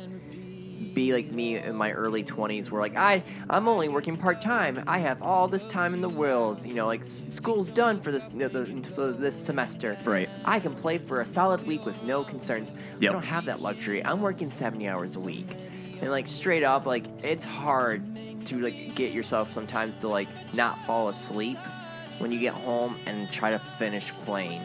[0.95, 4.83] be like me in my early 20s where like I I'm only working part-time.
[4.87, 6.65] I have all this time in the world.
[6.65, 8.49] You know, like s- school's done for this the,
[8.95, 9.97] for this semester.
[10.05, 10.29] Right.
[10.45, 12.71] I can play for a solid week with no concerns.
[12.99, 13.09] Yep.
[13.09, 14.03] I don't have that luxury.
[14.03, 15.55] I'm working 70 hours a week.
[16.01, 18.01] And like straight up like it's hard
[18.45, 21.57] to like get yourself sometimes to like not fall asleep
[22.19, 24.61] when you get home and try to finish playing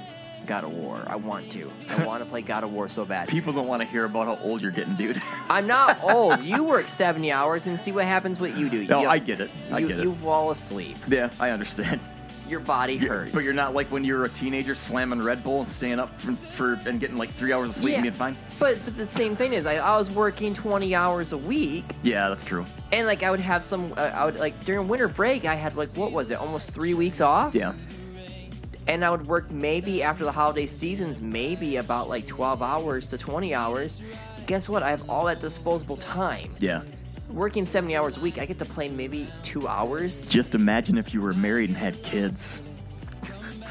[0.50, 1.00] God of War.
[1.06, 1.70] I want to.
[1.90, 3.28] I want to play God of War so bad.
[3.28, 5.22] People don't want to hear about how old you're getting, dude.
[5.48, 6.42] I'm not old.
[6.42, 8.84] You work 70 hours and see what happens what you do.
[8.88, 9.48] No, you, I get it.
[9.70, 10.02] I you, get it.
[10.02, 10.96] You fall asleep.
[11.06, 12.00] yeah, I understand.
[12.48, 13.30] Your body hurts.
[13.30, 16.10] But you're not like when you were a teenager slamming Red Bull and staying up
[16.20, 17.96] for, for and getting like three hours of sleep Yeah.
[17.98, 18.36] and being fine.
[18.58, 22.28] But, but the same thing is, I, I was working 20 hours a week, Yeah,
[22.28, 22.66] that's true.
[22.92, 23.92] and like I would have some.
[23.96, 26.92] Uh, I would like during winter break, I had like what was it, almost three
[26.92, 27.72] weeks off, Yeah.
[28.86, 33.18] And I would work maybe after the holiday seasons, maybe about like 12 hours to
[33.18, 33.98] 20 hours.
[34.46, 34.82] Guess what?
[34.82, 36.50] I have all that disposable time.
[36.58, 36.82] Yeah.
[37.28, 40.26] Working 70 hours a week, I get to play maybe two hours.
[40.26, 42.58] Just imagine if you were married and had kids.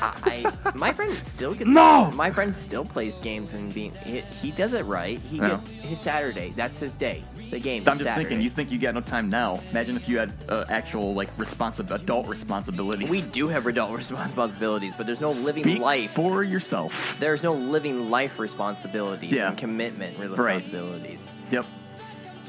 [0.02, 2.12] I, I my friend still gets No!
[2.12, 5.20] My friend still plays games and being he, he does it right.
[5.22, 5.50] He Yeah.
[5.50, 6.54] gets his Saturday.
[6.56, 7.24] That's his day.
[7.50, 7.82] The game.
[7.88, 8.26] I'm just Saturday.
[8.30, 9.60] thinking, you think you got no time now.
[9.72, 13.10] Imagine if you had uh, actual like responsi- adult responsibilities.
[13.10, 17.18] We do have adult responsibilities, but there's no living Speak life for yourself.
[17.20, 19.50] There's no living life responsibilities Yeah.
[19.50, 20.30] and commitment Right.
[20.58, 21.28] responsibilities.
[21.52, 21.66] Yep.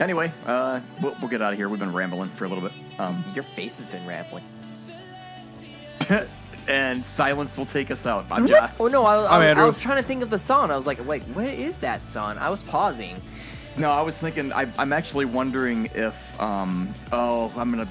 [0.01, 1.69] Anyway, uh, we'll, we'll get out of here.
[1.69, 2.73] We've been rambling for a little bit.
[2.99, 4.45] Um, Your face has been rambling.
[6.69, 8.27] and silence will take us out.
[8.31, 8.73] I'm Josh.
[8.79, 9.67] Oh no, I, I, I'm I Andrew.
[9.67, 10.71] was trying to think of the song.
[10.71, 12.39] I was like, wait, what is that song?
[12.39, 13.17] I was pausing.
[13.77, 14.53] No, I was thinking.
[14.53, 17.89] I, I'm actually wondering if, um, oh, I'm gonna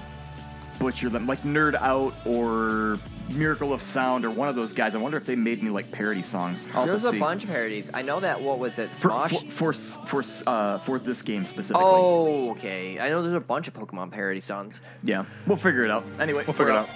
[0.78, 3.00] butcher them, like Nerd Out or
[3.32, 4.94] Miracle of Sound or one of those guys.
[4.96, 6.68] I wonder if they made me like parody songs.
[6.74, 7.20] I'll have There's a see.
[7.20, 7.90] bunch of parodies.
[7.94, 8.42] I know that.
[8.42, 8.90] What was it?
[8.92, 9.50] for Smosh.
[9.52, 11.82] for for, for, uh, for this game specifically.
[11.86, 13.00] Oh, okay.
[13.00, 14.82] I know there's a bunch of Pokemon parody songs.
[15.04, 16.04] Yeah, we'll figure it out.
[16.20, 16.90] Anyway, We'll figure it we're out.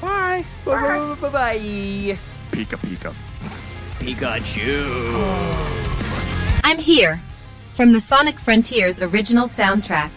[0.00, 0.44] Bye.
[0.64, 1.16] Bye.
[1.20, 1.28] Bye.
[1.30, 2.18] Bye.
[2.52, 3.14] Pika Pika.
[3.98, 4.84] Pikachu.
[6.64, 7.20] I'm here.
[7.76, 10.10] From the Sonic Frontiers original soundtrack.